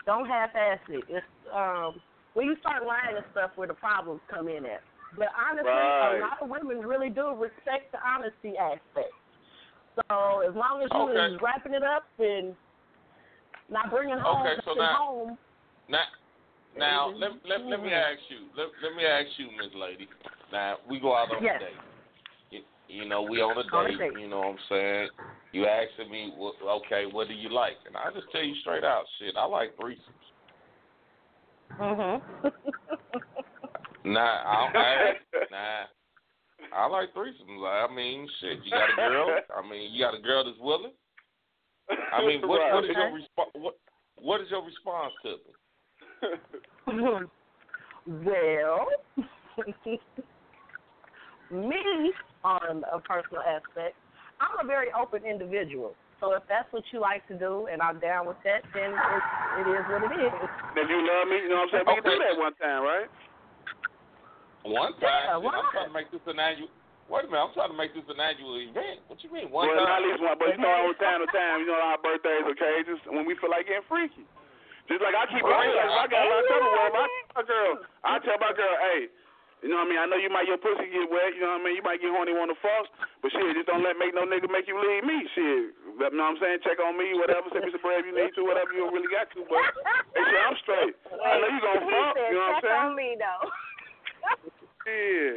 Don't 0.07 0.26
half-ass 0.26 0.78
it. 0.89 1.05
It's 1.09 1.26
um, 1.53 2.01
when 2.34 2.47
you 2.47 2.57
start 2.61 2.86
lying 2.86 3.16
and 3.16 3.24
stuff 3.32 3.51
where 3.57 3.66
the 3.66 3.74
problems 3.74 4.20
come 4.32 4.49
in 4.49 4.64
at. 4.64 4.80
But 5.16 5.28
honestly, 5.34 5.68
Right. 5.70 6.18
a 6.18 6.20
lot 6.20 6.39
of 6.41 6.49
women 6.51 6.86
really 6.86 7.09
do 7.09 7.34
respect 7.34 7.91
the 7.93 7.99
honesty 8.07 8.57
aspect. 8.57 9.11
So 9.97 10.41
as 10.49 10.55
long 10.55 10.82
as 10.82 10.89
you 10.93 11.01
Okay. 11.11 11.34
is 11.34 11.41
wrapping 11.43 11.74
it 11.74 11.82
up 11.82 12.05
and 12.20 12.55
not 13.68 13.91
bringing 13.91 14.18
home 14.18 14.47
Okay, 14.47 14.61
so 14.64 14.74
now- 14.74 14.95
home, 14.95 15.39
Now, 15.89 16.05
now 16.76 17.08
let, 17.08 17.30
let 17.48 17.64
let 17.64 17.82
me 17.82 17.92
ask 17.92 18.20
you. 18.28 18.48
Let, 18.56 18.68
let 18.82 18.96
me 18.96 19.04
ask 19.04 19.26
you, 19.38 19.46
Miss 19.56 19.74
Lady. 19.74 20.08
Now 20.52 20.76
we 20.88 21.00
go 21.00 21.14
out 21.16 21.30
on 21.30 21.42
Yes. 21.42 21.60
a 21.60 21.64
date. 21.64 22.64
You, 22.88 23.02
you 23.02 23.08
know, 23.08 23.22
we 23.22 23.40
on 23.40 23.56
a 23.56 23.76
On 23.76 23.86
a 23.86 23.88
date. 23.88 23.98
date. 23.98 24.16
You 24.16 24.28
know 24.28 24.40
what 24.40 24.46
I'm 24.48 24.58
saying? 24.68 25.08
You 25.52 25.66
asking 25.66 26.10
me, 26.10 26.32
what, 26.36 26.54
okay, 26.62 27.06
what 27.10 27.28
do 27.28 27.34
you 27.34 27.48
like? 27.48 27.76
And 27.86 27.96
I 27.96 28.10
just 28.14 28.30
tell 28.32 28.42
you 28.42 28.54
straight 28.60 28.84
out, 28.84 29.04
shit, 29.18 29.34
I 29.36 29.46
like 29.46 29.76
threesomes. 29.76 29.98
Mhm. 31.80 32.22
Nah, 34.04 34.20
I, 34.20 34.70
I 34.74 35.12
nah. 35.50 35.84
I 36.74 36.86
like 36.86 37.14
threesomes. 37.14 37.88
I 37.88 37.94
mean, 37.94 38.28
shit, 38.40 38.58
you 38.64 38.72
got 38.72 38.92
a 38.92 38.96
girl. 39.08 39.34
I 39.56 39.68
mean, 39.68 39.92
you 39.92 40.04
got 40.04 40.14
a 40.14 40.20
girl 40.20 40.44
that's 40.44 40.58
willing. 40.60 40.92
I 42.12 42.20
mean, 42.26 42.42
what 42.46 42.60
what 42.72 42.84
is 42.84 42.90
your 42.94 43.12
response? 43.14 43.50
What 43.54 43.74
what 44.16 44.40
is 44.40 44.48
your 44.50 44.64
response 44.64 45.12
to 45.22 45.30
me? 45.30 45.52
well, 46.86 47.22
me 51.50 52.12
on 52.44 52.84
a 52.92 53.00
personal 53.00 53.42
aspect, 53.42 53.96
I'm 54.40 54.64
a 54.64 54.66
very 54.66 54.88
open 54.94 55.24
individual. 55.24 55.94
So 56.20 56.34
if 56.34 56.42
that's 56.50 56.66
what 56.74 56.82
you 56.90 56.98
like 56.98 57.22
to 57.30 57.38
do, 57.38 57.70
and 57.70 57.78
I'm 57.78 58.02
down 58.02 58.26
with 58.26 58.42
that, 58.42 58.66
then 58.74 58.90
it's, 58.90 59.30
it 59.62 59.66
is 59.70 59.86
what 59.86 60.02
it 60.02 60.10
is. 60.18 60.34
If 60.74 60.86
you 60.90 60.98
love 60.98 61.30
me, 61.30 61.46
you 61.46 61.50
know 61.50 61.62
what 61.62 61.70
I'm 61.70 61.78
saying? 61.78 61.86
We 61.86 61.94
can 62.02 62.10
do 62.10 62.18
that 62.18 62.34
one 62.34 62.54
time, 62.58 62.82
right? 62.82 63.06
One 64.66 64.98
time, 64.98 65.06
Yeah, 65.06 65.38
shit, 65.38 65.46
why 65.46 65.54
I'm 65.54 65.70
trying 65.70 65.90
to 65.90 65.94
make 65.94 66.10
this 66.10 66.26
an 66.26 66.42
annual. 66.42 66.66
Wait 67.06 67.22
a 67.24 67.30
minute, 67.30 67.40
I'm 67.40 67.54
trying 67.54 67.70
to 67.72 67.78
make 67.78 67.94
this 67.94 68.04
an 68.10 68.18
annual 68.18 68.58
event. 68.58 69.06
What 69.06 69.22
you 69.22 69.30
mean 69.30 69.46
one 69.48 69.70
well, 69.70 69.78
time? 69.78 69.86
not 69.88 70.02
at 70.02 70.06
least 70.10 70.20
one, 70.20 70.36
but 70.36 70.50
you 70.52 70.60
know, 70.60 70.90
from 70.90 70.98
time 71.00 71.22
to 71.22 71.30
time, 71.30 71.62
you 71.64 71.70
know, 71.70 71.80
our 71.80 71.96
birthdays, 72.02 72.44
okay, 72.52 72.82
just 72.84 73.00
when 73.08 73.24
we 73.24 73.38
feel 73.38 73.48
like 73.48 73.70
getting 73.70 73.86
freaky. 73.86 74.26
Just 74.89 75.05
like 75.05 75.14
I 75.14 75.24
keep 75.28 75.45
it 75.45 75.49
Right. 75.49 75.68
real. 75.68 75.76
Like 75.76 75.89
if 75.89 76.01
I 76.01 76.07
got 76.09 76.24
a 76.24 76.28
lot 76.32 76.41
of 76.41 76.47
trouble 76.49 76.68
with 76.72 76.93
my, 76.97 77.05
oh, 77.05 77.36
my 77.36 77.45
girl, 77.45 77.72
I 78.05 78.12
tell 78.24 78.39
my 78.41 78.53
girl, 78.57 78.74
hey, 78.89 79.01
you 79.61 79.68
know 79.68 79.82
what 79.82 79.86
I 79.86 79.91
mean? 79.91 80.01
I 80.01 80.07
know 80.07 80.16
you 80.16 80.30
might 80.32 80.47
your 80.47 80.57
pussy 80.57 80.86
get 80.89 81.11
wet, 81.11 81.34
you 81.34 81.43
know 81.45 81.59
what 81.59 81.61
I 81.61 81.64
mean? 81.66 81.76
You 81.76 81.84
might 81.84 82.01
get 82.01 82.09
horny, 82.14 82.30
want 82.32 82.49
to 82.55 82.59
fuck, 82.62 82.86
but 83.20 83.28
shit, 83.34 83.43
just 83.59 83.66
don't 83.68 83.82
let 83.84 83.99
make 84.01 84.14
no 84.16 84.22
nigga 84.24 84.47
make 84.49 84.64
you 84.70 84.78
leave 84.78 85.03
me. 85.05 85.18
Shit, 85.34 85.74
you 85.76 85.99
know 85.99 86.09
what 86.09 86.14
I'm 86.14 86.39
saying? 86.41 86.62
Check 86.62 86.78
on 86.80 86.95
me, 86.97 87.12
whatever. 87.18 87.51
Send 87.53 87.66
me 87.66 87.74
some 87.74 87.82
bread 87.82 88.01
if 88.01 88.09
you 88.09 88.14
need 88.16 88.32
to, 88.39 88.47
whatever 88.47 88.70
you 88.72 88.86
really 88.89 89.11
got 89.12 89.28
to. 89.34 89.43
But 89.51 89.66
make 90.14 90.24
sure 90.30 90.41
I'm 90.47 90.57
straight. 90.62 90.95
I 91.11 91.36
know 91.43 91.49
you 91.53 91.61
gonna 91.61 91.82
he 91.84 91.91
fuck. 91.91 92.14
said, 92.16 92.28
You 92.32 92.39
know 92.39 92.47
what 92.49 92.55
I'm 92.55 92.62
check 92.64 92.78
on 92.80 92.93
me 92.97 93.09
though. 93.18 93.43
Yeah. 94.89 95.36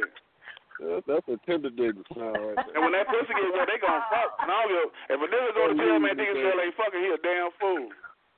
That's, 0.82 1.04
that's 1.06 1.26
a 1.30 1.36
tender 1.46 1.70
dig 1.70 1.94
sound 2.10 2.34
right 2.34 2.56
there. 2.58 2.74
And 2.74 2.80
when 2.82 2.94
that 2.96 3.06
pussy 3.06 3.30
get 3.30 3.50
wet, 3.54 3.68
they 3.70 3.78
gonna 3.78 4.02
fuck. 4.10 4.30
And 4.42 4.50
I 4.50 4.54
don't 4.54 4.70
give. 4.70 4.88
If 5.14 5.18
a 5.18 5.26
nigga 5.30 5.50
go 5.54 5.62
to 5.70 5.74
jail, 5.78 5.98
man, 6.00 6.14
think 6.16 6.30
his 6.32 6.42
girl 6.42 6.58
ain't 6.58 6.74
fucking, 6.74 7.02
he 7.02 7.08
a 7.12 7.18
damn 7.22 7.50
fool. 7.60 7.86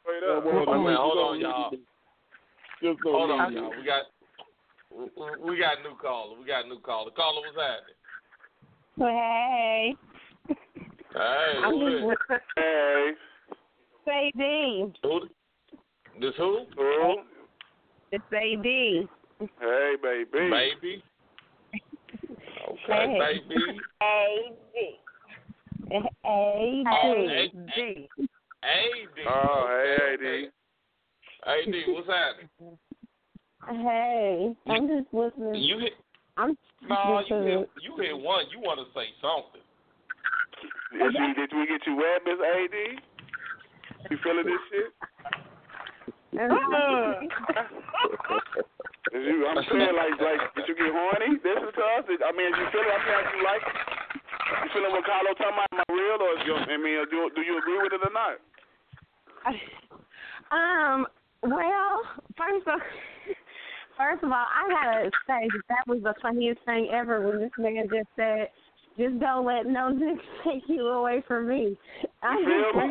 Straight 0.05 0.23
up. 0.23 0.45
Wait 0.45 0.53
a 0.53 0.79
minute, 0.79 0.99
hold 1.01 1.19
on, 1.19 1.41
y'all. 1.41 1.71
Just 2.83 3.01
Hold 3.03 3.31
on, 3.31 3.53
y'all. 3.55 3.71
We 3.71 3.85
got 3.85 4.03
we 4.91 5.05
we 5.51 5.59
got 5.59 5.79
a 5.79 5.83
new 5.83 5.97
caller. 6.01 6.39
We 6.39 6.47
got 6.47 6.67
a 6.67 6.69
new 6.69 6.79
caller. 6.81 7.11
Caller, 7.17 7.41
what's 7.41 7.57
happening? 7.57 7.97
Hey, 8.99 9.97
Hey, 11.15 11.61
I'm 11.65 11.73
who 11.73 11.91
just 11.91 12.21
this? 12.29 12.41
Hey. 12.57 13.13
Sadie. 14.05 14.93
Who? 15.03 15.21
This 16.21 16.35
who? 16.37 16.67
Who? 16.77 17.17
It's 18.13 18.25
Sadie. 18.31 19.09
Hey, 19.59 19.95
baby. 20.03 20.27
Baby. 20.33 21.03
Okay, 22.69 22.79
Hey. 22.87 23.41
baby. 23.49 23.81
A.D. 24.03 24.99
Hey, 25.91 26.03
Hey, 26.23 27.51
D. 27.77 28.11
Oh, 28.19 28.25
AD. 28.65 29.27
Oh, 29.29 29.69
hey, 29.69 30.15
AD. 30.15 30.51
AD, 31.45 31.75
what's 31.93 32.09
happening? 32.09 32.49
Hey, 33.69 34.57
I'm 34.67 34.89
just 34.89 35.13
listening. 35.13 35.61
You 35.63 35.79
hit 35.79 35.93
I'm 36.37 36.57
no, 36.89 37.21
just 37.21 37.31
you 37.31 37.43
hit 37.45 37.69
you 37.81 37.93
hit 37.97 38.17
one. 38.17 38.45
You 38.51 38.59
want 38.61 38.83
to 38.83 38.87
say 38.91 39.07
something? 39.23 39.63
Did, 40.93 41.15
you, 41.15 41.27
did 41.35 41.51
we 41.55 41.67
get 41.67 41.81
you 41.87 41.95
wet, 41.97 42.27
Miss 42.27 42.39
AD? 42.43 42.77
You 44.11 44.17
feeling 44.23 44.47
this 44.47 44.63
shit? 44.71 44.91
Ah! 46.35 47.23
Is 49.15 49.23
you, 49.23 49.47
I'm 49.47 49.63
saying, 49.71 49.95
like, 49.95 50.19
like, 50.19 50.43
did 50.59 50.67
you 50.67 50.75
get 50.75 50.91
horny? 50.91 51.39
Listen 51.39 51.71
to 51.71 51.85
us. 51.95 52.05
I 52.11 52.31
mean, 52.35 52.51
is 52.51 52.59
you 52.59 52.67
feeling? 52.75 52.91
I 52.91 52.99
mean, 52.99 53.23
you 53.31 53.43
like? 53.47 53.65
You 53.65 54.69
feeling 54.75 54.91
what 54.91 55.07
Carlo 55.07 55.31
talking 55.39 55.55
about? 55.55 55.71
Am 55.71 55.83
I 55.83 55.89
real, 55.95 56.19
or 56.19 56.35
is 56.35 56.43
you, 56.43 56.55
I 56.59 56.75
mean, 56.75 56.99
do, 57.11 57.31
do 57.31 57.43
you 57.47 57.55
agree 57.63 57.79
with 57.79 57.95
it 57.95 58.03
or 58.03 58.11
not? 58.11 58.43
Um. 60.53 61.07
Well, 61.43 62.01
first 62.37 62.69
of 62.69 62.81
first 63.99 64.23
of 64.23 64.31
all, 64.31 64.47
I 64.47 64.63
gotta 64.71 65.11
say 65.27 65.49
that 65.51 65.63
that 65.69 65.85
was 65.89 66.03
the 66.03 66.15
funniest 66.23 66.61
thing 66.65 66.89
ever 66.93 67.27
when 67.27 67.41
this 67.41 67.51
man 67.59 67.89
just 67.89 68.09
said, 68.15 68.49
"Just 68.97 69.19
don't 69.21 69.45
let 69.45 69.67
no 69.67 69.91
nigga 69.91 70.21
take 70.45 70.63
you 70.69 70.87
away 70.89 71.25
from 71.27 71.49
me." 71.49 71.77
I 72.23 72.39
You 72.39 72.45
feel 72.45 72.73
me? 72.81 72.89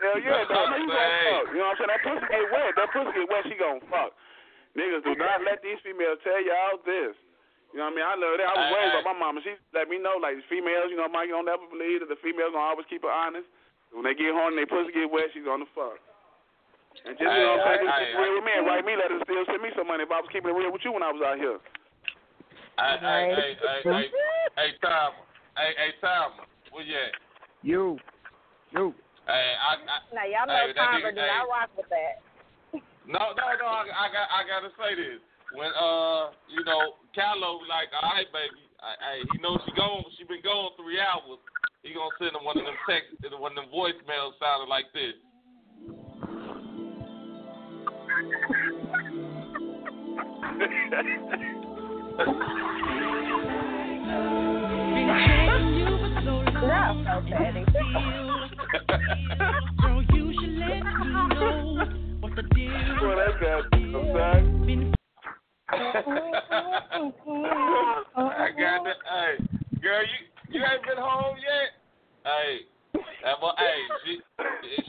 Hell 0.00 0.20
yeah, 0.20 0.44
dog. 0.48 0.68
I 0.68 0.78
know 0.78 0.78
you 0.78 0.88
gonna 0.88 1.16
fuck. 1.24 1.46
You 1.52 1.58
know 1.58 1.68
what 1.72 1.80
I'm 1.80 1.80
saying? 1.80 1.90
That 1.90 2.02
pussy 2.04 2.26
get 2.28 2.44
wet. 2.52 2.70
That 2.76 2.88
pussy 2.92 3.12
get 3.18 3.28
wet, 3.28 3.44
she 3.48 3.56
gonna 3.56 3.84
fuck. 3.88 4.10
Niggas 4.76 5.04
do 5.06 5.14
not 5.16 5.42
let 5.46 5.62
these 5.62 5.80
females 5.86 6.18
tell 6.22 6.38
y'all 6.42 6.80
this. 6.84 7.14
You 7.72 7.82
know 7.82 7.90
what 7.90 7.98
I 7.98 7.98
mean? 7.98 8.06
I 8.06 8.14
love 8.14 8.34
that. 8.38 8.46
I 8.46 8.54
was 8.54 8.66
Hey, 8.70 8.76
raised 8.78 8.94
by 9.02 9.02
my 9.10 9.18
mama. 9.18 9.38
She 9.42 9.52
let 9.74 9.90
me 9.90 9.98
know, 9.98 10.14
like, 10.22 10.38
females, 10.46 10.94
you 10.94 10.98
know, 10.98 11.10
Mike, 11.10 11.26
you 11.26 11.34
don't 11.34 11.46
never 11.50 11.66
believe 11.66 12.02
that 12.06 12.10
the 12.10 12.18
females 12.22 12.54
gonna 12.54 12.62
always 12.70 12.86
keep 12.86 13.02
her 13.02 13.10
honest. 13.10 13.50
When 13.94 14.02
they 14.02 14.14
get 14.18 14.34
horny, 14.34 14.58
they 14.58 14.66
pussy 14.66 14.90
get 14.92 15.06
wet, 15.08 15.30
she's 15.32 15.46
gonna 15.46 15.70
fuck. 15.70 16.02
And 17.06 17.14
just, 17.14 17.22
you 17.26 17.30
know 17.30 17.58
what 17.58 17.62
I'm 17.62 17.78
saying? 17.78 17.86
Just 17.86 17.94
Hey, 17.94 18.04
keep 18.04 18.10
it 18.10 18.18
hey, 18.18 18.22
real 18.22 18.34
with 18.38 18.46
me 18.46 18.52
write 18.66 18.84
me 18.86 18.94
letters 18.98 19.18
and 19.22 19.26
still 19.26 19.44
send 19.46 19.62
me 19.62 19.70
some 19.78 19.86
money 19.86 20.02
if 20.06 20.10
I 20.10 20.18
was 20.18 20.30
keeping 20.34 20.50
it 20.50 20.56
real 20.58 20.70
with 20.74 20.82
you 20.82 20.90
when 20.94 21.02
I 21.06 21.10
was 21.14 21.22
out 21.22 21.38
here. 21.38 21.58
Hey, 22.74 22.98
hey, 22.98 23.24
hey, 23.38 23.52
hey, 23.54 23.80
hey, 23.86 24.06
hey, 24.58 24.70
Tom. 24.82 25.14
Hey, 25.54 25.70
hey, 25.78 25.90
Tom. 26.02 26.42
Where 26.74 26.82
you 26.82 26.98
at? 26.98 27.14
You. 27.62 27.84
You. 28.74 28.90
Hey, 29.30 29.54
I, 29.54 29.78
I 29.78 29.96
Now 30.10 30.26
y'all 30.26 30.46
know 30.50 30.58
Hey, 30.58 30.74
that 30.74 30.76
Palmer 30.76 31.14
nigga- 31.14 31.14
do 31.14 31.22
hey. 31.22 31.30
not 31.38 31.46
rock 31.48 31.70
with 31.78 31.88
that. 31.94 32.14
No, 33.06 33.30
no, 33.36 33.46
no. 33.62 33.66
I, 33.68 33.84
I 33.86 34.06
got, 34.10 34.26
I 34.32 34.40
gotta 34.48 34.70
say 34.80 34.96
this. 34.98 35.20
When 35.54 35.70
uh, 35.76 36.34
you 36.50 36.64
know, 36.66 36.98
Callow 37.14 37.62
like, 37.70 37.92
all 37.94 38.10
right, 38.10 38.26
baby. 38.34 38.58
I, 38.84 38.92
I, 39.00 39.24
he 39.32 39.38
knows 39.40 39.60
she 39.64 39.72
gone. 39.72 40.04
She 40.18 40.24
been 40.24 40.42
gone 40.44 40.72
three 40.76 41.00
hours. 41.00 41.40
He 41.82 41.94
gonna 41.94 42.10
send 42.18 42.36
him 42.36 42.44
one 42.44 42.58
of 42.58 42.64
them 42.64 42.74
texts, 42.88 43.16
one 43.38 43.52
of 43.52 43.56
them 43.56 43.72
voicemails 43.72 44.36
sounding 44.38 44.68
like 44.68 44.92
this. 44.92 45.14
No, 56.24 56.42
so 57.04 57.20
petty. 57.28 57.64
Well, 63.00 63.16
that's 63.16 63.40
that. 63.40 63.62
I'm 63.72 63.92
sorry. 64.12 64.93
I 68.16 68.48
got 68.56 68.84
that. 68.84 68.96
Hey, 69.04 69.36
girl, 69.82 70.02
you 70.02 70.18
you 70.50 70.60
ain't 70.62 70.82
been 70.86 70.98
home 70.98 71.36
yet. 71.36 71.72
Hey, 72.24 72.60
that 73.24 73.40
boy, 73.40 73.50
hey, 73.58 73.88
she, 74.04 74.20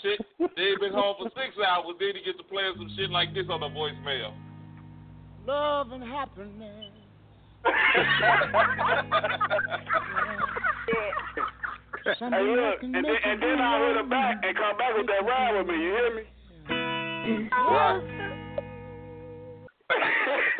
she, 0.01 0.17
they 0.55 0.63
ain't 0.63 0.79
been 0.79 0.93
home 0.93 1.15
for 1.17 1.29
six 1.35 1.57
hours. 1.65 1.95
Then 1.99 2.15
he 2.15 2.21
get 2.23 2.37
to 2.37 2.43
playing 2.43 2.75
some 2.77 2.89
shit 2.95 3.09
like 3.09 3.33
this 3.33 3.49
on 3.49 3.61
the 3.61 3.69
voicemail. 3.69 4.31
Love 5.47 5.91
and 5.91 6.03
happiness. 6.03 6.91
Hey, 12.05 12.13
look, 12.13 12.83
and 12.83 12.93
then, 12.93 13.05
and 13.05 13.41
then 13.41 13.59
I 13.59 13.79
hit 13.87 13.95
her 13.97 14.03
back 14.07 14.43
and 14.43 14.55
come 14.55 14.77
back 14.77 14.95
with 14.95 15.07
that 15.07 15.25
ride 15.25 15.57
with 15.57 15.65
me. 15.65 15.73
You 15.73 15.89
hear 15.89 16.13
me? 16.15 16.21
Right. 17.51 18.01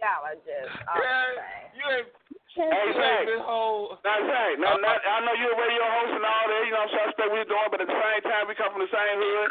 Y'all 0.00 0.26
just 0.44 0.72
Yeah, 0.74 1.74
you 1.76 1.84
ain't. 2.00 2.08
Hey, 2.54 2.70
you 2.86 2.94
Zach. 2.94 3.26
ain't 3.26 3.34
been 3.34 3.42
home. 3.42 3.98
Now, 4.06 4.18
Zach, 4.30 4.52
now, 4.62 4.78
now, 4.78 4.94
I 4.94 5.18
know 5.26 5.34
you're 5.34 5.54
a 5.54 5.58
radio 5.58 5.82
host 5.90 6.14
and 6.14 6.22
all 6.22 6.46
that, 6.46 6.62
you 6.62 6.70
know 6.70 6.86
what 6.86 6.94
I'm 6.94 6.94
saying? 6.94 7.02
I 7.02 7.10
respect 7.10 7.28
what 7.34 7.38
you're 7.42 7.50
doing, 7.50 7.70
but 7.74 7.80
at 7.82 7.88
the 7.90 7.98
same 7.98 8.22
time, 8.30 8.44
we 8.46 8.54
come 8.54 8.70
from 8.70 8.82
the 8.86 8.92
same 8.94 9.16
hood. 9.18 9.50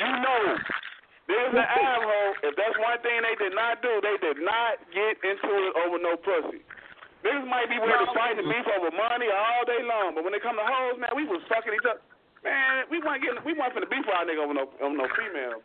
You 0.00 0.08
know, 0.24 0.40
there's 1.28 1.52
an 1.52 1.68
asshole. 1.76 2.32
If 2.48 2.52
that's 2.56 2.76
one 2.80 2.96
thing 3.04 3.20
they 3.20 3.36
did 3.36 3.52
not 3.52 3.84
do, 3.84 3.92
they 4.00 4.16
did 4.24 4.40
not 4.40 4.80
get 4.96 5.20
into 5.20 5.50
it 5.68 5.72
over 5.84 6.00
no 6.00 6.16
pussy. 6.16 6.64
Niggas 7.20 7.44
might 7.50 7.68
be 7.68 7.76
ready 7.76 8.00
to 8.06 8.12
fight 8.16 8.40
and 8.40 8.48
beef 8.48 8.64
over 8.80 8.94
money 8.96 9.28
all 9.28 9.62
day 9.68 9.82
long, 9.84 10.16
but 10.16 10.24
when 10.24 10.32
it 10.32 10.40
come 10.40 10.56
to 10.56 10.64
hoes, 10.64 10.96
man, 10.96 11.12
we 11.18 11.28
was 11.28 11.44
fucking 11.52 11.74
each 11.76 11.84
other. 11.84 12.00
Man, 12.46 12.86
we 12.88 13.02
weren't 13.04 13.20
getting, 13.20 13.42
we 13.44 13.52
weren't 13.52 13.74
finna 13.76 13.90
beef 13.90 14.06
with 14.08 14.14
our 14.16 14.24
nigga 14.24 14.40
over 14.40 14.54
no, 14.56 14.70
over 14.80 14.96
no 14.96 15.04
female. 15.18 15.60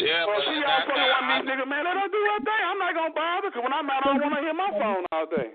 Yeah, 0.00 0.24
Well, 0.24 0.40
but 0.40 0.44
see, 0.48 0.56
y'all 0.56 0.66
that- 0.66 0.86
fucking 0.88 0.96
that- 0.96 1.20
one 1.20 1.30
of 1.30 1.30
these 1.30 1.46
niggas, 1.52 1.68
man, 1.68 1.82
let 1.84 1.96
her 2.00 2.08
do 2.08 2.20
her 2.24 2.40
thing. 2.40 2.62
I'm 2.64 2.78
not 2.80 2.92
gonna 2.96 3.14
bother, 3.14 3.48
because 3.52 3.62
when 3.62 3.72
I'm 3.72 3.90
out, 3.90 4.00
I 4.06 4.08
don't 4.16 4.20
want 4.24 4.34
to 4.34 4.40
hear 4.40 4.54
my 4.56 4.70
phone 4.80 5.04
all 5.12 5.26
day. 5.26 5.50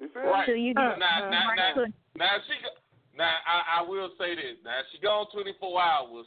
You 0.00 0.08
feel 0.08 0.22
Right. 0.24 0.48
me? 0.48 0.72
Now, 0.72 0.96
now, 0.96 1.28
now, 1.28 1.84
now 2.16 2.34
she. 2.46 2.56
go- 2.64 2.78
Now 3.18 3.36
I, 3.44 3.78
I 3.78 3.80
will 3.82 4.08
say 4.16 4.34
this. 4.34 4.56
Now 4.64 4.80
she 4.90 4.98
gone 4.98 5.26
24 5.30 5.52
hours. 5.82 6.24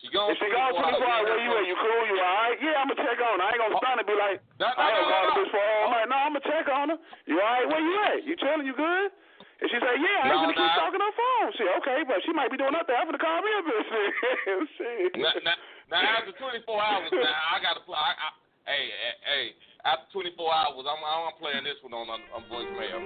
She 0.00 0.08
gone 0.08 0.30
If 0.32 0.38
she 0.38 0.48
gone 0.50 0.72
24 0.72 0.96
hours, 1.06 1.28
where 1.28 1.38
you 1.44 1.52
at? 1.58 1.66
You 1.66 1.76
cool? 1.76 2.02
You 2.08 2.16
alright? 2.18 2.56
Yeah, 2.62 2.80
I'm 2.80 2.88
gonna 2.88 3.04
check 3.04 3.20
on 3.20 3.38
her. 3.38 3.44
I 3.44 3.48
ain't 3.52 3.58
gonna 3.60 3.74
oh. 3.76 3.82
stun 3.84 3.98
and 4.00 4.06
be 4.08 4.14
like, 4.16 4.40
No, 4.58 4.66
no, 4.66 4.74
I 4.80 4.88
ain't 4.88 4.96
no, 4.96 5.02
gonna 5.02 5.12
call 5.12 5.22
no, 5.22 5.28
no. 5.28 5.36
bitch 5.42 5.50
for 5.52 5.60
all 5.62 5.90
night. 5.92 6.08
No, 6.08 6.16
I'm 6.16 6.32
gonna 6.32 6.48
check 6.48 6.66
on 6.72 6.86
her. 6.90 6.98
You 7.26 7.36
alright? 7.42 7.68
Where 7.68 7.82
you 7.82 7.94
at? 8.02 8.18
You 8.24 8.34
chilling? 8.36 8.66
You 8.66 8.74
good? 8.74 9.12
And 9.62 9.70
she 9.70 9.76
say, 9.78 9.94
Yeah, 10.00 10.18
I 10.22 10.26
ain't 10.26 10.34
No, 10.34 10.40
gonna 10.42 10.58
keep 10.58 10.72
talking 10.74 11.02
on 11.02 11.10
the 11.12 11.18
phone. 11.20 11.48
Shit, 11.58 11.68
okay, 11.84 11.98
but 12.08 12.18
she 12.24 12.32
might 12.32 12.50
be 12.50 12.56
doing 12.56 12.72
nothing. 12.72 12.96
I'm 12.96 13.06
gonna 13.06 13.18
call 13.18 13.42
me 13.42 13.50
a 13.52 13.62
bitch. 13.62 13.90
Shit. 14.78 15.16
Now, 15.22 15.34
now, 15.44 15.54
now 15.92 16.24
after 16.24 16.32
24 16.40 16.64
hours, 16.64 17.12
now 17.12 17.52
I 17.52 17.60
gotta 17.60 17.84
play. 17.84 18.00
I, 18.00 18.16
I, 18.16 18.28
hey, 18.64 18.88
hey, 18.88 19.14
hey, 19.28 19.44
after 19.84 20.08
24 20.16 20.40
hours, 20.40 20.88
I'm 20.88 21.04
I'm 21.04 21.36
playing 21.36 21.68
this 21.68 21.76
one 21.84 21.92
on 21.92 22.08
on, 22.08 22.20
on 22.32 22.42
voicemail. 22.48 22.96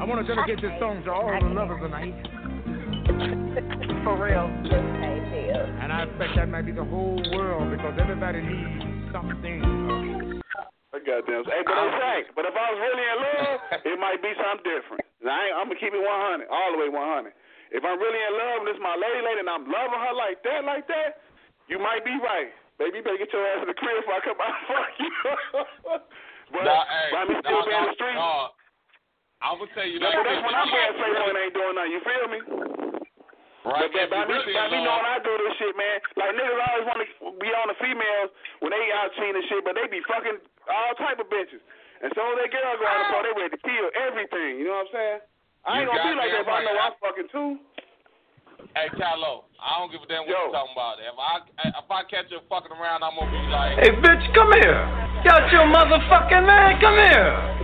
I 0.00 0.04
want 0.06 0.24
to 0.24 0.34
dedicate 0.34 0.62
this 0.62 0.72
song 0.78 1.02
to 1.04 1.10
all 1.12 1.28
the 1.28 1.50
lovers 1.50 1.82
tonight. 1.82 2.14
For 4.06 4.16
real. 4.16 4.48
And 4.48 5.92
I 5.92 6.08
expect 6.08 6.36
that 6.36 6.48
might 6.48 6.64
be 6.64 6.72
the 6.72 6.84
whole 6.84 7.20
world 7.36 7.68
because 7.74 7.98
everybody 8.00 8.40
needs 8.40 9.12
something. 9.12 10.40
I 10.94 10.98
goddamn. 11.04 11.44
Hey, 11.44 11.62
but 11.66 11.74
I'm 11.74 11.92
saying, 12.00 12.24
but 12.32 12.46
if 12.46 12.54
I 12.54 12.66
was 12.70 12.78
really 12.80 13.02
in 13.02 13.18
love, 13.18 13.60
it 13.84 13.98
might 14.00 14.22
be 14.22 14.32
something 14.40 14.64
different. 14.64 15.04
Now, 15.20 15.36
I 15.36 15.52
I'm 15.58 15.68
gonna 15.68 15.78
keep 15.78 15.92
it 15.92 16.00
100, 16.00 16.48
all 16.48 16.72
the 16.72 16.78
way 16.80 16.88
100. 16.88 17.32
If 17.70 17.86
I'm 17.86 17.98
really 18.02 18.18
in 18.18 18.34
love 18.34 18.56
and 18.62 18.68
this 18.68 18.80
my 18.82 18.98
lady, 18.98 19.22
lady, 19.22 19.40
and 19.46 19.50
I'm 19.50 19.66
loving 19.70 20.02
her 20.02 20.14
like 20.14 20.42
that, 20.42 20.66
like 20.66 20.90
that, 20.90 21.22
you 21.70 21.78
might 21.78 22.02
be 22.02 22.18
right. 22.18 22.50
Baby, 22.82 22.98
you 22.98 23.04
better 23.06 23.20
get 23.20 23.30
your 23.30 23.46
ass 23.46 23.62
in 23.62 23.70
the 23.70 23.78
crib 23.78 24.02
before 24.02 24.18
I 24.18 24.22
come 24.26 24.40
out 24.42 24.56
and 24.56 24.66
fuck 24.66 24.94
you. 24.98 25.12
but 26.52 26.62
Nah, 26.66 26.82
hey, 26.82 27.08
by 27.14 27.22
me 27.30 27.34
still 27.38 27.62
nah, 27.62 27.68
being 27.68 27.78
in 27.78 27.84
nah, 27.86 27.90
the 27.92 27.98
street, 28.00 28.18
nah. 28.18 28.50
I'm 29.40 29.56
gonna 29.56 29.72
tell 29.72 29.88
you 29.88 29.98
no, 30.02 30.10
like 30.10 30.18
but 30.18 30.26
that's 30.26 30.42
when 30.44 30.54
I'm 30.56 30.68
being 30.68 30.94
say 30.98 31.10
one 31.14 31.38
ain't 31.38 31.54
doing 31.54 31.74
nothing. 31.78 31.92
You 31.94 32.00
feel 32.02 32.26
me? 32.28 32.40
Right, 33.60 33.92
But 33.92 34.08
by, 34.08 34.08
by 34.08 34.22
me, 34.24 34.34
really 34.40 34.56
by 34.56 34.66
me 34.72 34.78
knowing 34.80 35.04
I 35.04 35.20
do 35.20 35.32
this 35.36 35.54
shit, 35.60 35.76
man, 35.76 36.00
like 36.16 36.32
niggas 36.32 36.60
always 36.64 36.84
want 36.88 36.98
to 37.04 37.08
be 37.38 37.48
on 37.52 37.68
the 37.68 37.76
females 37.76 38.32
when 38.64 38.72
they 38.72 38.82
out 38.96 39.12
cheating 39.20 39.36
and 39.36 39.46
shit, 39.52 39.60
but 39.62 39.76
they 39.76 39.84
be 39.86 40.00
fucking 40.08 40.40
all 40.68 40.92
type 40.96 41.20
of 41.20 41.28
bitches. 41.28 41.60
And 42.00 42.08
so 42.16 42.24
they 42.40 42.48
girl 42.48 42.80
go 42.80 42.88
out 42.88 42.98
the 43.04 43.06
phone, 43.12 43.24
they 43.28 43.32
ready 43.36 43.52
to 43.52 43.60
kill 43.60 43.86
everything. 44.00 44.64
You 44.64 44.72
know 44.72 44.80
what 44.80 44.88
I'm 44.88 44.96
saying? 44.96 45.20
I 45.64 45.80
ain't 45.80 45.84
You 45.84 45.92
gonna 45.92 46.02
be 46.02 46.16
like 46.16 46.30
that 46.32 46.40
if 46.40 46.48
I 46.48 46.64
know. 46.64 46.76
I'm 46.80 46.92
fucking 47.00 47.28
too. 47.30 47.58
Hey, 48.76 48.88
Callo, 48.96 49.44
I 49.60 49.78
don't 49.78 49.90
give 49.90 50.00
a 50.02 50.06
damn 50.06 50.20
what 50.20 50.28
you're 50.28 50.52
talking 50.52 50.72
about. 50.72 50.96
If 51.00 51.18
I 51.18 51.40
if 51.68 51.90
I 51.90 52.02
catch 52.04 52.30
you 52.30 52.40
fucking 52.48 52.72
around, 52.72 53.02
I'm 53.02 53.16
gonna 53.18 53.30
be 53.30 53.38
like, 53.50 53.78
Hey, 53.78 53.90
bitch, 53.98 54.34
come 54.34 54.52
here. 54.62 54.84
Got 55.24 55.52
your 55.52 55.66
motherfucking 55.66 56.46
man. 56.46 56.80
Come 56.80 56.96
here. 56.96 57.60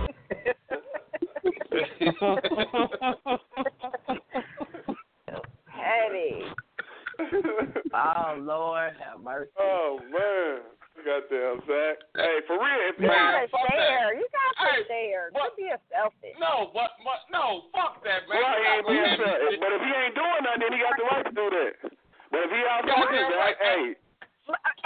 Petty. 5.65 6.43
oh 7.93 8.35
Lord, 8.39 8.93
have 8.99 9.21
mercy. 9.23 9.51
Oh 9.59 9.99
man, 10.11 10.61
goddamn 11.05 11.61
Zach. 11.67 11.97
Hey, 12.15 12.41
for 12.47 12.57
real, 12.57 12.81
if 12.89 12.97
You 13.01 13.07
Man, 13.07 13.17
gotta 13.17 13.47
fuck 13.49 13.67
share. 13.69 14.13
that. 14.13 14.17
You 14.17 14.25
gotta 14.29 14.55
Hey, 14.57 14.81
share. 14.87 15.25
what- 15.31 15.53
Don't 15.53 15.55
be 15.57 15.67
a 15.69 15.77
selfish. 15.91 16.35
no, 16.39 16.71
but, 16.73 16.91
but 17.03 17.21
no, 17.33 17.65
fuck 17.73 18.01
that, 18.03 18.25
man. 18.29 18.37
Well, 18.41 18.55
he 18.57 18.65
ain't 18.67 18.87
being 18.87 19.01
Man. 19.17 19.59
But 19.61 19.71
if 19.77 19.81
he 19.81 19.91
ain't 19.93 20.15
doing 20.15 20.41
nothing, 20.43 20.61
then 20.65 20.71
he 20.73 20.79
got 20.81 20.95
the 20.97 21.05
right 21.09 21.25
to 21.25 21.33
do 21.33 21.45
that. 21.49 21.73
But 22.31 22.39
if 22.43 22.51
he 22.51 22.61
out 22.67 22.83
fucking, 22.87 23.15
yeah, 23.15 23.29
Zach, 23.29 23.37
right. 23.39 23.57
hey, 23.61 23.85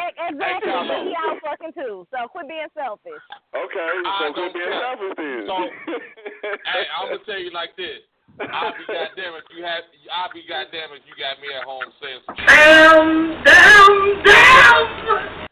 Exactly. 0.02 0.72
Carlo. 0.72 1.06
He 1.06 1.14
out 1.16 1.38
fucking 1.46 1.74
too. 1.74 2.08
So 2.10 2.28
quit 2.30 2.48
being 2.50 2.66
selfish. 2.74 3.22
okay, 3.54 3.92
so 4.04 4.34
quit 4.34 4.36
don't 4.36 4.54
being 4.54 4.74
selfish 4.82 5.14
then. 5.18 5.46
So, 5.46 5.56
hey, 6.66 6.84
I'm 6.98 7.10
gonna 7.14 7.24
tell 7.26 7.38
you 7.40 7.52
like 7.52 7.76
this. 7.78 8.02
I'll 8.42 8.74
be 8.74 8.86
goddamn 8.88 9.36
if 9.38 9.46
you 9.56 9.64
have. 9.64 9.84
I'll 10.14 10.34
be 10.34 10.42
goddamn 10.50 10.90
if 10.98 11.04
you 11.06 11.14
got 11.14 11.38
me 11.42 11.54
at 11.54 11.64
home 11.64 11.86
saying. 12.02 12.22
Damn, 12.48 13.44
damn, 13.44 14.24
damn. 14.26 15.48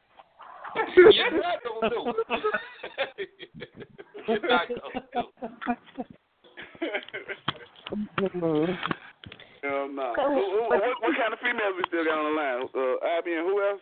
You're 0.95 1.41
not 1.41 1.57
gonna 1.63 1.89
do. 1.89 2.13
You're 4.27 4.49
not 4.49 4.67
gonna 4.67 5.03
do. 5.13 5.23
Hell 9.61 9.89
no. 9.91 10.13
Who, 10.15 10.23
who, 10.23 10.69
what, 10.69 10.79
what 11.01 11.13
kind 11.17 11.33
of 11.33 11.39
females 11.43 11.75
we 11.75 11.83
still 11.89 12.05
got 12.05 12.15
on 12.15 12.31
the 12.31 12.35
line? 12.37 12.61
Uh, 12.71 12.95
Abby 13.17 13.33
and 13.35 13.43
who 13.43 13.59
else? 13.59 13.81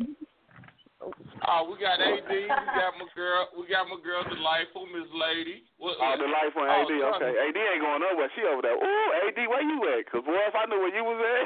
Oh, 1.45 1.69
we 1.69 1.77
got 1.77 2.01
AD. 2.01 2.25
We 2.25 2.49
got 2.49 2.97
my 2.97 3.05
girl. 3.13 3.45
We 3.53 3.69
got 3.69 3.85
my 3.85 4.01
girl, 4.01 4.25
delightful 4.25 4.89
Miss 4.89 5.05
Lady. 5.13 5.69
What 5.77 6.01
Oh, 6.01 6.17
the 6.17 6.25
life 6.25 6.57
on 6.57 6.65
Oh, 6.65 6.81
AD. 6.81 6.89
Okay, 6.89 7.29
me. 7.29 7.37
AD 7.37 7.57
ain't 7.61 7.85
going 7.85 8.01
nowhere. 8.01 8.31
She 8.33 8.41
over 8.41 8.65
there. 8.65 8.73
Ooh, 8.73 9.07
AD, 9.21 9.37
where 9.45 9.61
you 9.61 9.77
at? 9.93 10.09
Cause 10.09 10.25
boy, 10.25 10.41
if 10.49 10.57
I 10.57 10.65
knew 10.65 10.81
where 10.81 10.95
you 10.95 11.05
was 11.05 11.21
at, 11.21 11.45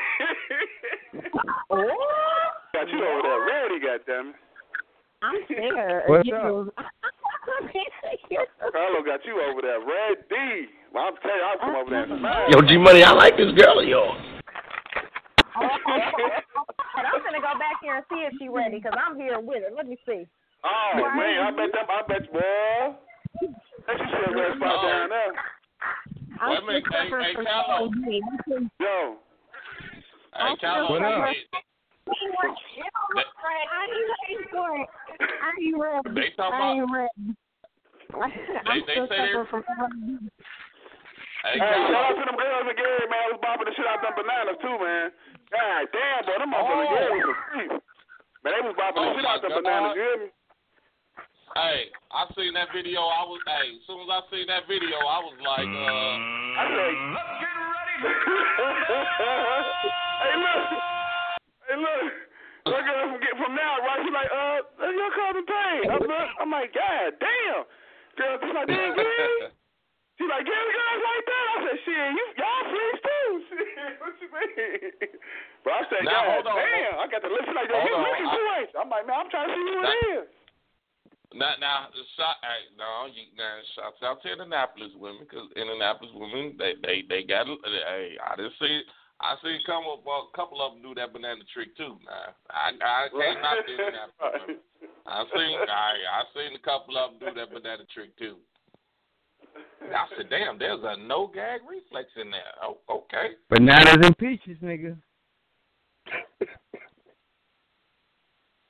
got 2.73 2.87
you 2.87 3.03
over 3.03 3.21
there 3.27 3.43
ready. 3.43 3.83
Goddamn 3.83 4.31
it. 4.31 4.50
I'm 5.21 5.35
scared. 5.45 6.03
What's 6.07 6.27
you. 6.27 6.71
Carlo 8.71 9.03
got 9.03 9.25
you 9.25 9.41
over 9.41 9.61
there 9.61 9.79
ready. 9.79 10.69
Well, 10.93 11.05
I'm 11.05 11.15
telling 11.21 11.37
you, 11.37 11.43
I'll 11.45 11.59
come 11.59 11.75
over 11.75 11.89
there 11.89 12.03
and. 12.03 12.53
Yo, 12.53 12.61
G 12.61 12.77
Money, 12.77 13.03
I 13.03 13.11
like 13.11 13.37
this 13.37 13.51
girl 13.53 13.79
of 13.79 13.87
yours. 13.87 14.21
Oh, 15.57 15.67
and 16.97 17.07
I'm 17.07 17.21
gonna 17.23 17.41
go 17.41 17.53
back 17.59 17.81
here 17.81 17.95
and 17.95 18.05
see 18.09 18.23
if 18.25 18.33
she 18.39 18.47
ready, 18.49 18.79
cause 18.79 18.93
I'm 18.95 19.17
here 19.17 19.39
with 19.39 19.63
her. 19.63 19.75
Let 19.75 19.87
me 19.87 19.97
see. 20.05 20.25
Oh 20.63 20.91
man, 20.95 21.47
I 21.47 21.51
bet 21.51 21.71
them. 21.73 21.85
I 21.89 22.01
bet 22.07 22.25
you, 22.25 22.31
boy. 22.31 22.95
That 23.87 23.99
you 23.99 24.05
should 24.09 24.37
have 24.37 24.57
spot 24.57 24.83
down 24.83 25.09
there. 25.09 25.33
Wait 26.47 26.57
a 26.57 26.65
minute, 26.65 26.83
hey, 26.89 27.09
hey, 27.09 27.33
Callo. 27.45 27.89
Yo. 28.79 29.17
Hey, 30.35 30.55
Callo. 30.63 30.89
What 30.89 31.03
up? 31.03 31.35
They, 32.07 32.13
I 33.71 33.73
ain't 35.61 35.77
ready. 35.77 36.09
They 36.15 36.29
talking 36.35 36.57
I 36.57 36.59
ain't 36.73 36.83
about- 36.83 36.95
ready. 36.95 37.35
they, 38.11 38.17
they 38.85 38.91
still 38.91 39.07
say 39.07 39.17
they're. 39.17 39.43
suffering 39.45 39.63
from 39.65 39.77
Hey, 41.41 41.57
Hey, 41.57 41.73
shout 41.89 42.05
out 42.05 42.13
to 42.13 42.21
them 42.25 42.37
girls 42.37 42.69
in 42.69 42.75
Gary, 42.77 43.07
man. 43.09 43.17
I 43.17 43.33
was 43.33 43.41
bopping 43.41 43.65
the 43.65 43.73
shit 43.73 43.81
out 43.89 43.97
them 44.05 44.13
bananas 44.13 44.61
too, 44.61 44.77
man. 44.77 45.09
God 45.49 45.89
damn, 45.89 46.21
boy, 46.29 46.37
them 46.37 46.53
motherfuckers 46.53 46.85
in 46.85 46.93
Gary 46.93 47.17
was 47.17 47.33
a. 47.33 47.81
Man, 48.45 48.53
they 48.53 48.61
was 48.61 48.77
bopping 48.77 49.01
Oh, 49.01 49.09
the 49.09 49.17
shit 49.17 49.25
out 49.25 49.41
my 49.41 49.49
them 49.49 49.57
God. 49.57 49.65
bananas. 49.65 49.97
You 49.97 50.05
hear 50.05 50.21
me? 50.21 50.29
Hey, 51.57 51.89
I 52.13 52.29
seen 52.37 52.53
that 52.53 52.69
video. 52.75 53.01
I 53.09 53.25
was. 53.25 53.41
Hey, 53.49 53.73
as 53.73 53.81
soon 53.89 54.05
as 54.05 54.09
I 54.13 54.21
seen 54.29 54.45
that 54.53 54.69
video, 54.69 55.01
I 55.01 55.17
was 55.25 55.33
like, 55.41 55.65
uh. 55.65 56.61
I 56.61 56.63
said, 56.69 56.93
hey, 60.21 60.37
look. 60.37 60.61
Hey, 61.81 62.69
look. 62.69 62.77
That 62.77 62.83
girl 62.85 63.03
from, 63.09 63.19
get- 63.25 63.37
from 63.41 63.53
now, 63.57 63.73
right? 63.81 63.99
She's 64.05 64.13
like, 64.13 64.29
uh, 64.29 64.57
that's 64.77 64.93
your 64.93 65.11
cousin 65.17 65.45
Pain. 65.49 65.81
I'm, 65.89 66.03
like- 66.05 66.33
I'm 66.37 66.51
like, 66.53 66.69
God 66.77 67.09
damn. 67.17 67.65
Girl, 68.17 68.35
she's 68.37 68.53
like, 68.53 68.69
damn, 68.69 68.93
Gary. 68.93 69.49
She's 70.19 70.29
like, 70.29 70.45
Gary 70.45 70.69
girls 70.69 71.01
like 71.01 71.25
that. 71.25 71.45
I 71.49 71.57
said, 71.65 71.77
shit, 71.81 72.07
you, 72.13 72.25
y'all 72.37 72.63
freaks 72.69 73.01
too. 73.01 73.29
Shit, 73.49 73.93
what 74.05 74.13
you 74.21 74.29
mean? 74.29 75.17
But 75.65 75.71
I 75.73 75.81
said, 75.89 76.01
Now, 76.05 76.21
God 76.21 76.29
hold 76.29 76.47
on. 76.53 76.57
damn. 76.61 76.93
I 77.01 77.05
got 77.09 77.21
to 77.25 77.31
listen 77.33 77.53
like, 77.57 77.69
Hold 77.73 77.89
you 77.89 77.95
on. 77.97 78.05
looking 78.05 78.29
too 78.29 78.45
you? 78.45 78.77
I'm 78.77 78.89
like, 78.93 79.05
man, 79.09 79.17
I'm 79.25 79.29
trying 79.33 79.49
to 79.49 79.55
see 79.57 79.65
who 79.65 79.81
it 79.81 79.97
is. 80.21 80.27
Now, 81.33 81.55
now, 81.63 81.87
shot. 82.19 82.37
Hey, 82.43 82.67
no, 82.77 83.07
you, 83.09 83.31
now, 83.39 83.57
shouts 83.73 84.03
out 84.03 84.21
to 84.21 84.29
Indianapolis 84.29 84.91
women, 84.99 85.23
because 85.25 85.47
Indianapolis 85.55 86.11
women, 86.13 86.59
they, 86.59 86.75
they, 86.83 87.01
they 87.07 87.23
got. 87.23 87.47
Hey, 87.47 88.19
I 88.21 88.35
didn't 88.35 88.53
see. 88.59 88.83
I 89.21 89.37
seen 89.45 89.61
come 89.69 89.85
up, 89.85 90.01
well, 90.01 90.33
a 90.33 90.35
couple 90.35 90.65
of 90.65 90.73
them 90.73 90.81
do 90.81 90.97
that 90.97 91.13
banana 91.13 91.45
trick 91.53 91.77
too. 91.77 91.93
Now, 92.01 92.33
I, 92.49 92.73
I 92.73 93.07
can't 93.13 93.37
knock 93.37 93.61
the 93.65 93.73
Indianapolis 93.77 94.41
women. 94.49 94.61
I 95.05 95.23
seen, 95.29 95.57
I, 95.69 95.89
I 96.09 96.21
seen 96.33 96.57
a 96.57 96.63
couple 96.65 96.97
of 96.97 97.13
them 97.13 97.19
do 97.21 97.29
that 97.37 97.53
banana 97.53 97.85
trick 97.93 98.17
too. 98.17 98.41
I 99.93 100.05
said, 100.17 100.29
damn, 100.29 100.57
there's 100.57 100.81
a 100.81 100.97
no 100.97 101.29
gag 101.29 101.61
reflex 101.69 102.09
in 102.17 102.31
there. 102.31 102.53
Oh, 102.63 102.81
okay. 102.89 103.37
Bananas 103.49 104.01
and 104.01 104.17
peaches, 104.17 104.57
nigga. 104.63 104.97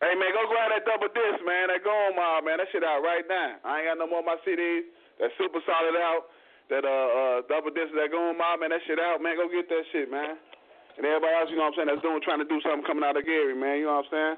Hey 0.01 0.17
man, 0.17 0.33
go 0.33 0.49
grab 0.49 0.73
that 0.73 0.81
double 0.81 1.13
disc, 1.13 1.45
man. 1.45 1.69
That 1.69 1.85
Goon 1.85 2.17
Mob, 2.17 2.41
man. 2.41 2.57
That 2.57 2.73
shit 2.73 2.81
out 2.81 3.05
right 3.05 3.21
now. 3.29 3.61
I 3.61 3.85
ain't 3.85 3.87
got 3.93 4.01
no 4.01 4.09
more 4.09 4.25
of 4.25 4.29
my 4.33 4.41
CDs. 4.41 4.89
That 5.21 5.29
super 5.37 5.61
solid 5.61 5.93
out. 5.93 6.25
That 6.71 6.87
uh 6.87 6.87
uh 6.87 7.37
double 7.51 7.75
disc, 7.75 7.91
that 7.99 8.09
Goon 8.15 8.39
Mob, 8.39 8.63
man. 8.63 8.71
That 8.71 8.79
shit 8.87 8.95
out, 8.95 9.19
man. 9.19 9.35
Go 9.35 9.51
get 9.51 9.67
that 9.67 9.83
shit, 9.91 10.07
man. 10.07 10.39
And 10.95 11.03
everybody 11.03 11.35
else, 11.35 11.49
you 11.51 11.59
know 11.59 11.67
what 11.67 11.75
I'm 11.75 11.83
saying, 11.83 11.89
that's 11.91 12.03
doing 12.03 12.23
trying 12.23 12.39
to 12.39 12.47
do 12.47 12.63
something 12.63 12.87
coming 12.87 13.03
out 13.03 13.19
of 13.19 13.27
Gary, 13.27 13.51
man. 13.55 13.83
You 13.83 13.91
know 13.91 13.99
what 13.99 14.07
I'm 14.07 14.11
saying? 14.15 14.35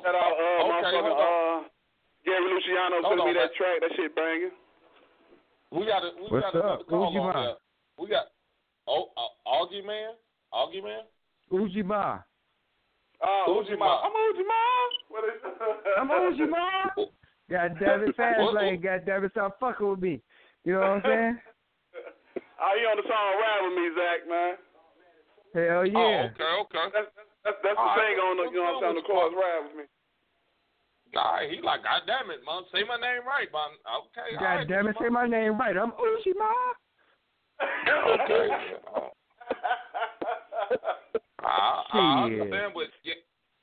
Shout 0.00 0.16
out 0.16 0.32
uh 0.32 0.64
Okay, 0.64 0.72
motherfucker 0.80 1.12
hold 1.12 1.20
uh 1.20 1.68
Gary 2.24 2.46
Luciano 2.48 2.96
Hold 3.04 3.20
sent 3.20 3.20
me 3.20 3.32
on, 3.32 3.36
that 3.36 3.52
man. 3.52 3.58
track. 3.60 3.76
That 3.84 3.92
shit 4.00 4.12
banging. 4.16 4.54
We 5.72 5.84
got 5.86 6.02
a, 6.02 6.10
we 6.16 6.26
What's 6.32 6.44
got 6.48 6.54
another 6.56 6.80
up? 6.80 6.88
call 6.88 7.08
Uji 7.12 7.18
on 7.20 7.26
Ma. 7.28 7.32
there. 7.36 7.54
We 8.00 8.08
got, 8.08 8.26
oh, 8.88 9.12
uh, 9.16 9.30
Augie 9.46 9.84
man, 9.84 10.16
Augie 10.56 10.82
man. 10.82 11.04
Uji 11.52 11.82
Ma. 11.84 12.18
Oh, 13.22 13.60
Uji 13.60 13.72
Uji 13.72 13.78
Ma. 13.78 13.86
Ma. 13.86 14.08
I'm 14.08 14.16
Uji 14.16 14.44
Ma. 14.48 14.60
What 15.12 15.24
is 15.28 15.40
I'm 16.00 16.08
Uji 16.32 16.46
Ma. 16.48 16.80
God 17.50 17.76
damn 17.78 18.02
it, 18.08 18.16
fast 18.16 18.40
What- 18.40 18.54
lane. 18.54 18.80
God 18.80 19.02
damn 19.04 19.24
it, 19.24 19.30
stop 19.32 19.60
fucking 19.60 19.86
with 19.88 20.00
me. 20.00 20.20
You 20.64 20.74
know 20.74 20.80
what 20.80 21.00
I'm 21.00 21.02
saying? 21.04 21.36
Are 22.60 22.76
you 22.76 22.86
on 22.92 22.96
the 23.00 23.06
song 23.08 23.30
Ride 23.40 23.62
With 23.64 23.76
Me, 23.80 23.86
Zach, 23.96 24.20
man. 24.28 24.54
Hell 25.56 25.80
Oh, 25.80 25.88
yeah. 25.88 26.28
okay, 26.30 26.52
okay. 26.68 26.86
That's 26.92 27.08
that's, 27.42 27.56
that's 27.64 27.74
the 27.74 27.80
All 27.80 27.96
right, 27.96 28.12
thing 28.12 28.20
on 28.20 28.36
the, 28.36 28.44
you 28.52 28.60
know 28.60 28.76
what 28.76 28.84
I'm 28.84 28.92
saying, 28.92 29.00
the 29.00 29.06
chorus 29.08 29.32
Ride 29.32 29.64
With 29.64 29.76
Me. 29.80 29.84
Nah, 31.16 31.40
he 31.48 31.58
like, 31.64 31.82
God 31.82 32.04
damn 32.06 32.30
it, 32.30 32.44
man. 32.44 32.62
Say 32.70 32.84
my 32.84 33.00
name 33.00 33.24
right, 33.26 33.48
man. 33.50 33.72
Okay, 33.88 34.36
all 34.36 34.44
God 34.44 34.62
right, 34.62 34.68
damn 34.68 34.86
it, 34.86 34.96
say 35.00 35.08
my 35.08 35.26
name 35.26 35.58
right. 35.58 35.76
I'm 35.76 35.90
Uji 35.96 36.36
Ma. 36.36 36.52
Okay. 37.60 38.48
I, 41.40 41.82
I 41.90 42.28
Shit. 42.28 42.40
understand, 42.40 42.72
but 42.76 42.92
yeah, 43.02 43.14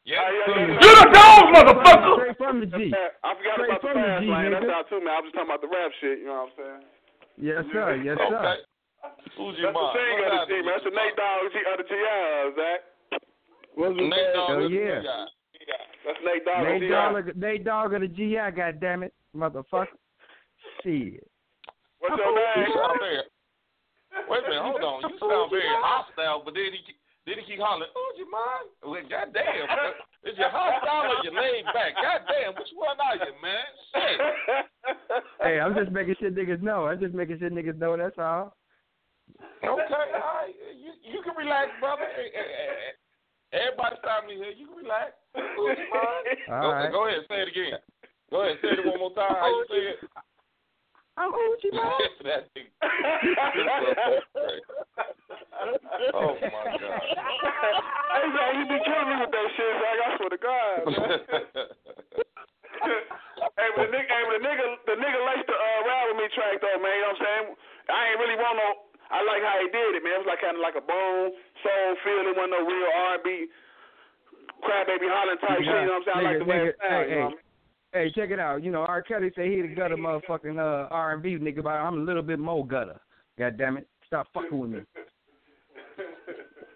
yeah. 0.08 0.24
Oh, 0.24 0.32
yeah, 0.32 0.56
yeah, 0.56 0.80
You're 0.80 1.00
the 1.04 1.08
dog, 1.12 1.44
motherfucker! 1.52 2.14
Straight 2.16 2.38
from 2.40 2.58
the 2.64 2.70
G. 2.72 2.96
I 2.96 3.36
forgot 3.36 3.60
Straight 3.60 3.68
about 3.68 3.82
the 3.84 3.88
from 3.92 4.00
the 4.00 4.08
fast 4.08 4.24
G, 4.24 4.32
lane. 4.32 4.52
That's 4.56 4.72
out 4.72 4.86
too, 4.88 5.00
man. 5.04 5.12
I 5.12 5.20
was 5.20 5.28
just 5.28 5.36
talking 5.36 5.52
about 5.52 5.62
the 5.62 5.68
rap 5.68 5.92
shit. 6.00 6.24
You 6.24 6.32
know 6.32 6.48
what 6.48 6.56
I'm 6.56 6.56
saying? 6.56 6.82
Yes, 7.38 7.62
sir. 7.76 7.88
Yes, 8.02 8.18
sir. 8.18 8.40
Okay. 8.40 8.58
Uji 9.38 9.62
That's 9.62 9.78
the 9.78 9.90
thing 9.94 10.16
What's 10.18 10.24
of 10.24 10.32
the 10.32 10.32
happening, 10.32 10.48
team, 10.48 10.66
man. 10.66 10.74
That's 10.74 10.88
the 10.88 10.96
Nate 10.96 11.16
Dogg 11.20 11.44
G 11.52 11.56
of 11.68 11.76
the 11.78 11.88
GI, 11.92 12.24
Zach. 12.58 12.80
What's 13.78 13.94
his 13.94 14.08
Nate 14.08 14.16
name? 14.16 14.34
Dogg 14.34 14.50
Hell 14.50 14.64
the 14.64 14.74
yeah. 14.74 15.28
That's 16.08 16.22
Nate 16.26 16.44
Dogg 16.48 16.64
of 16.64 16.68
Nate 16.72 16.82
GI. 16.82 16.96
Dogg, 16.96 17.26
Nate 17.38 17.64
Dogg 17.68 17.90
of 17.94 18.02
the 18.02 18.12
GI, 18.12 18.48
God 18.58 18.76
damn 18.82 19.04
it, 19.04 19.14
motherfucker. 19.36 19.92
Shit. 20.82 21.22
What's 22.00 22.18
your 22.18 22.34
name? 22.34 22.74
Wait 24.28 24.40
a 24.40 24.50
minute, 24.50 24.64
hold 24.66 24.82
on. 24.82 25.02
You 25.06 25.14
sound 25.20 25.52
very 25.52 25.70
hostile, 25.84 26.42
but 26.44 26.54
then 26.56 26.74
he 26.74 26.80
keep- 26.86 26.98
then 27.28 27.44
he 27.44 27.44
keep 27.44 27.60
hollering, 27.60 27.92
Uji 27.92 28.24
Ma. 28.32 28.64
Well, 28.88 29.04
goddamn. 29.04 29.68
Is 30.24 30.40
you 30.40 30.48
hostile 30.48 31.12
or 31.12 31.20
you 31.28 31.36
laid 31.36 31.68
back? 31.76 31.92
Goddamn, 32.00 32.56
which 32.56 32.72
one 32.72 32.96
are 32.96 33.20
you, 33.20 33.36
man? 33.44 33.68
Shit. 33.92 34.20
Hey, 35.44 35.60
I'm 35.60 35.76
just 35.76 35.92
making 35.92 36.16
shit 36.20 36.34
niggas 36.36 36.64
know. 36.64 36.88
I'm 36.88 37.00
just 37.00 37.14
making 37.14 37.40
shit 37.40 37.52
niggas 37.54 37.78
know. 37.78 37.96
That's 37.98 38.18
all. 38.18 38.56
Okay, 39.60 39.68
all 39.68 39.84
right. 39.84 40.56
You 40.74 40.96
you 41.04 41.20
can 41.22 41.36
relax, 41.36 41.68
brother. 41.80 42.08
Everybody's 43.52 44.00
family 44.04 44.36
here. 44.40 44.52
You 44.56 44.68
can 44.68 44.78
relax. 44.80 45.12
Uji 45.36 45.84
Ma. 45.92 46.00
All 46.56 46.62
Go, 46.64 46.68
right. 46.72 46.92
go 46.92 47.08
ahead, 47.08 47.20
say 47.28 47.44
it 47.44 47.50
again. 47.52 47.80
Go 48.32 48.44
ahead, 48.44 48.58
say 48.64 48.70
it 48.76 48.86
one 48.88 49.00
more 49.00 49.14
time. 49.16 49.36
How 49.36 49.48
you 49.52 49.66
say 49.70 49.84
it? 49.92 50.00
I'm 51.18 51.34
Uji 51.34 51.70
Ma. 51.74 51.82
that 52.30 52.46
nigga. 52.54 52.70
oh 56.14 56.38
my 56.38 56.64
god. 56.78 57.02
Hey, 58.14 58.26
Zach, 58.38 58.52
you 58.54 58.66
be 58.70 58.78
killing 58.86 59.10
me 59.10 59.16
with 59.26 59.34
that 59.34 59.48
shit, 59.58 59.74
Zach. 59.82 59.98
I 59.98 60.08
swear 60.18 60.30
to 60.30 60.38
God, 60.38 60.78
hey, 63.58 63.70
but 63.74 63.90
the 63.90 63.98
nigga, 63.98 64.06
hey, 64.14 64.24
but 64.30 64.34
the 64.38 64.44
nigga, 64.46 64.66
the 64.86 64.96
nigga 65.02 65.20
laced 65.26 65.48
the 65.50 65.58
uh, 65.58 65.80
ride 65.90 66.06
with 66.14 66.18
me 66.22 66.28
track 66.38 66.62
though, 66.62 66.78
man. 66.78 66.94
You 66.94 67.02
know 67.02 67.18
what 67.18 67.18
I'm 67.18 67.26
saying? 67.26 67.46
I 67.90 68.00
ain't 68.14 68.20
really 68.22 68.38
want 68.38 68.56
no. 68.62 68.68
I 69.10 69.24
like 69.24 69.42
how 69.42 69.58
he 69.64 69.68
did 69.72 69.96
it, 69.98 70.04
man. 70.04 70.20
It 70.20 70.28
was 70.28 70.30
like 70.30 70.44
kind 70.44 70.60
of 70.60 70.62
like 70.62 70.76
a 70.78 70.84
bone 70.86 71.32
soul 71.64 71.90
feel. 72.06 72.28
It 72.30 72.36
wasn't 72.38 72.54
no 72.60 72.62
real 72.68 72.90
R&B 73.18 73.48
crybaby 74.62 75.08
hollering 75.10 75.40
type 75.40 75.64
shit. 75.64 75.66
You 75.66 75.88
know 75.88 75.98
what 75.98 76.06
I'm 76.06 76.06
saying? 76.06 76.20
I 76.20 76.30
like 76.30 76.40
the 76.44 76.50
way 76.50 76.60
it 76.68 76.76
Nigga, 76.76 76.84
sounds. 76.84 77.08
hey, 77.08 77.10
you 77.10 77.16
know 77.18 77.30
hey. 77.32 77.47
Hey, 77.94 78.12
check 78.14 78.32
it 78.32 78.40
out. 78.40 78.64
You 78.64 78.72
know, 78.72 78.82
R. 78.82 79.02
Kelly 79.02 79.32
said 79.36 79.46
he 79.46 79.62
the 79.62 79.70
gutter 79.70 79.96
got 79.96 80.22
motherfucking 80.30 80.58
uh, 80.58 80.88
R&B 80.90 81.38
nigga, 81.38 81.64
but 81.64 81.70
I'm 81.70 82.00
a 82.00 82.04
little 82.04 82.22
bit 82.22 82.40
more 82.40 82.66
gutter. 82.66 83.00
God 83.40 83.58
damn 83.58 83.78
it. 83.78 83.88
Stop 84.08 84.28
fucking 84.34 84.58
with 84.58 84.70
me. 84.70 84.80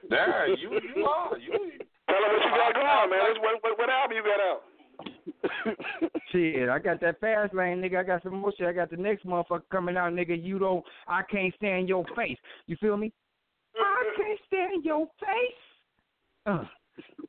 Yeah, 0.10 0.46
you 0.48 0.80
you 0.96 1.06
are. 1.06 1.38
You 1.38 1.52
Tell 2.12 2.18
him 2.18 2.34
what 2.34 2.44
you 2.44 2.52
got 2.52 2.74
going, 2.74 3.10
man. 3.10 3.20
What, 3.42 3.64
what, 3.64 3.80
what 3.80 3.90
album 3.90 4.18
you 4.18 4.24
got 4.24 4.42
out? 4.42 4.62
Shit, 6.32 6.70
I 6.70 6.80
got 6.80 7.00
that 7.02 7.20
fast 7.20 7.54
lane, 7.54 7.82
nigga. 7.82 8.00
I 8.00 8.04
got 8.04 8.24
some 8.24 8.36
more 8.36 8.54
shit. 8.58 8.68
I 8.68 8.74
got 8.74 8.90
the 8.90 8.98
next 8.98 9.26
motherfucker 9.26 9.64
coming 9.72 9.98
out, 9.98 10.14
nigga. 10.14 10.42
You 10.42 10.60
don't, 10.60 10.84
I 11.08 11.24
can't 11.24 11.54
stand 11.56 11.88
your 11.88 12.06
face. 12.16 12.38
You 12.68 12.76
feel 12.80 12.98
me? 12.98 13.14
I 13.76 14.14
can't 14.18 14.40
stand 14.48 14.84
your 14.84 15.08
face. 15.20 15.62
Uh, 16.46 16.64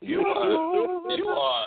you 0.00 0.20
are. 0.20 1.16
You 1.16 1.26
are. 1.28 1.66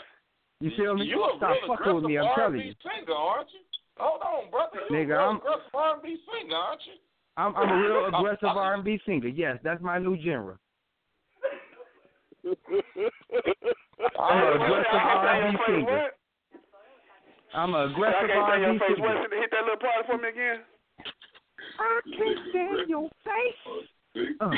You 0.66 0.72
feel 0.78 0.95
me? 0.95 1.05
You 1.05 1.24
a 1.24 1.34
Stop 1.38 1.51
real 1.61 1.78
fucking 1.78 1.95
with 1.95 2.03
me. 2.05 2.18
I'm 2.18 2.36
telling 2.36 2.59
you. 2.61 2.74
singer, 2.84 3.13
aren't 3.13 3.49
you? 3.53 3.59
Hold 3.97 4.22
on, 4.22 4.49
brother. 4.51 4.80
You 4.89 4.95
Nigga, 4.95 5.03
a 5.03 5.07
real 5.07 5.20
I'm- 5.22 5.36
aggressive 5.38 5.74
R&B 5.74 6.18
singer, 6.26 6.55
aren't 6.55 6.82
you? 6.86 6.93
I'm, 7.38 7.55
I'm 7.55 7.70
a 7.70 7.78
real 7.82 8.05
aggressive 8.16 8.57
R&B 8.57 8.99
singer. 9.05 9.28
Yes, 9.28 9.57
that's 9.63 9.82
my 9.82 9.97
new 9.99 10.18
genre. 10.24 10.57
I'm 14.20 14.38
an 14.38 14.61
aggressive 14.61 14.93
R&B 14.93 15.57
singer. 15.68 16.09
I'm 17.53 17.74
an 17.74 17.91
aggressive 17.91 18.30
can't 18.30 18.49
say 18.49 18.59
your 18.59 18.68
R&B 18.68 18.80
face. 18.80 18.88
singer. 18.97 19.07
What, 19.07 19.32
hit 19.32 19.51
that 19.51 19.63
little 19.63 19.80
part 19.80 20.05
for 20.07 20.18
me 20.18 20.30
again. 20.30 20.59
I 21.80 21.99
can't 22.18 22.39
stand 22.49 22.89
your 22.89 23.09
face. 23.24 23.63
Uh, 24.39 24.49
no 24.49 24.55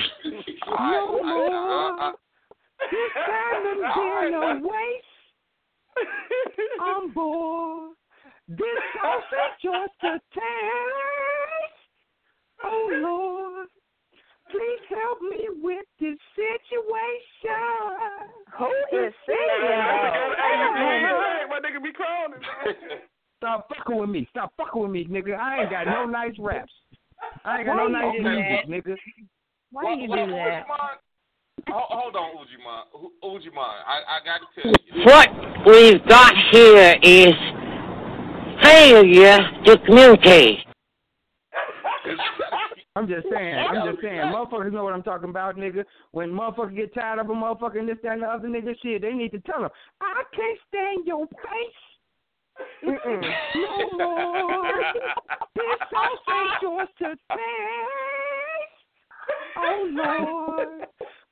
I- 0.73 1.21
more. 1.23 1.49
I- 1.51 2.09
I- 2.09 2.13
This 2.91 3.11
diamond 3.27 3.79
in 4.27 4.33
a 4.35 4.67
waist. 4.67 5.06
I'm 6.81 7.13
bored. 7.13 7.93
This 8.47 8.79
sauce 8.93 9.23
is 9.31 9.61
just 9.61 10.03
a 10.03 10.19
test. 10.33 11.77
Oh 12.63 12.89
Lord, 12.93 13.67
please 14.51 14.83
help 14.89 15.21
me 15.21 15.47
with 15.61 15.85
this 15.99 16.17
situation. 16.35 17.61
Who 18.57 18.71
is 18.97 19.13
singing? 19.25 19.71
Hey, 20.37 21.43
my 21.49 21.59
nigga 21.59 21.83
be 21.83 21.91
crawling. 21.93 22.41
Stop 23.37 23.67
fucking 23.69 23.97
with 23.99 24.09
me. 24.09 24.27
Stop 24.31 24.53
fucking 24.57 24.81
with 24.81 24.91
me, 24.91 25.05
nigga. 25.05 25.37
I 25.37 25.61
ain't 25.61 25.69
got 25.69 25.85
no 25.85 26.05
nice 26.05 26.33
raps. 26.39 26.71
I 27.45 27.57
ain't 27.59 27.67
got 27.67 27.75
no 27.75 27.87
nice 27.87 28.15
you 28.17 28.23
music, 28.23 28.67
nigga. 28.67 28.95
Why 29.71 29.83
Well, 29.83 29.97
you 29.97 30.07
do 30.07 30.15
that? 30.15 30.25
you 30.25 30.31
mind? 30.31 30.99
Hold, 31.69 31.85
hold 31.89 32.15
on, 32.15 32.31
Ujiman. 32.37 32.83
Who- 32.93 33.13
Ujiman, 33.23 33.57
I, 33.85 34.01
I 34.07 34.19
got 34.25 34.39
to 34.41 34.47
tell 34.61 34.71
you. 34.85 35.03
What 35.05 35.29
we've 35.65 36.05
got 36.07 36.33
here 36.51 36.95
is 37.03 37.33
failure 38.63 39.37
to 39.65 39.77
communicate. 39.85 40.59
I'm 42.95 43.07
just 43.07 43.27
saying. 43.31 43.55
I'm 43.55 43.91
just 43.91 44.01
saying. 44.01 44.21
Motherfuckers 44.21 44.71
know 44.71 44.83
what 44.83 44.93
I'm 44.93 45.03
talking 45.03 45.29
about, 45.29 45.55
nigga. 45.55 45.83
When 46.11 46.29
motherfuckers 46.31 46.75
get 46.75 46.93
tired 46.95 47.19
of 47.19 47.29
a 47.29 47.33
motherfucker 47.33 47.77
and 47.79 47.87
this, 47.87 47.97
that, 48.01 48.13
and 48.13 48.23
the 48.23 48.27
other 48.27 48.47
nigga 48.47 48.73
shit, 48.81 49.01
they 49.03 49.13
need 49.13 49.31
to 49.33 49.39
tell 49.41 49.61
them, 49.61 49.69
I 50.01 50.23
can't 50.35 50.59
stand 50.67 51.05
your 51.05 51.27
face. 51.27 51.83
No 52.83 52.97
more. 53.93 54.73
This 55.55 55.79
sauce 55.91 56.27
ain't 56.29 56.61
yours 56.61 56.87
to 56.99 57.09
taste. 57.09 58.77
Oh 59.57 59.89
Lord. 59.91 60.87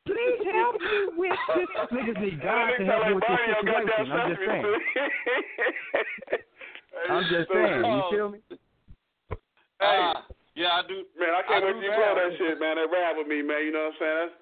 Please 0.06 0.38
help 0.54 0.78
me 0.80 1.18
with 1.18 1.34
this. 1.56 1.66
Niggas 1.92 2.20
need 2.22 2.40
God 2.42 2.72
to 2.78 2.86
help 2.86 3.08
me 3.08 3.14
with 3.16 3.24
this 3.26 3.40
situation. 3.50 4.08
I'm 4.14 4.30
just 4.30 4.42
saying. 4.46 4.66
I'm 7.10 7.24
just 7.30 7.50
saying. 7.52 7.82
You 7.82 8.04
feel 8.12 8.30
me? 8.30 8.40
Uh, 9.82 10.14
yeah, 10.56 10.80
I 10.80 10.82
do. 10.88 11.04
Man, 11.20 11.30
I 11.36 11.42
can't 11.48 11.64
I 11.64 11.68
wait 11.68 11.74
do 11.74 11.80
till 11.82 11.90
you 11.90 11.96
blow 11.98 12.16
that. 12.16 12.30
that 12.30 12.38
shit, 12.38 12.60
man. 12.60 12.76
That 12.78 12.88
rap 12.94 13.16
with 13.18 13.28
me, 13.28 13.42
man. 13.42 13.66
You 13.66 13.72
know 13.74 13.90
what 13.92 13.98
I'm 13.98 14.00
saying? 14.00 14.18
That's, 14.30 14.34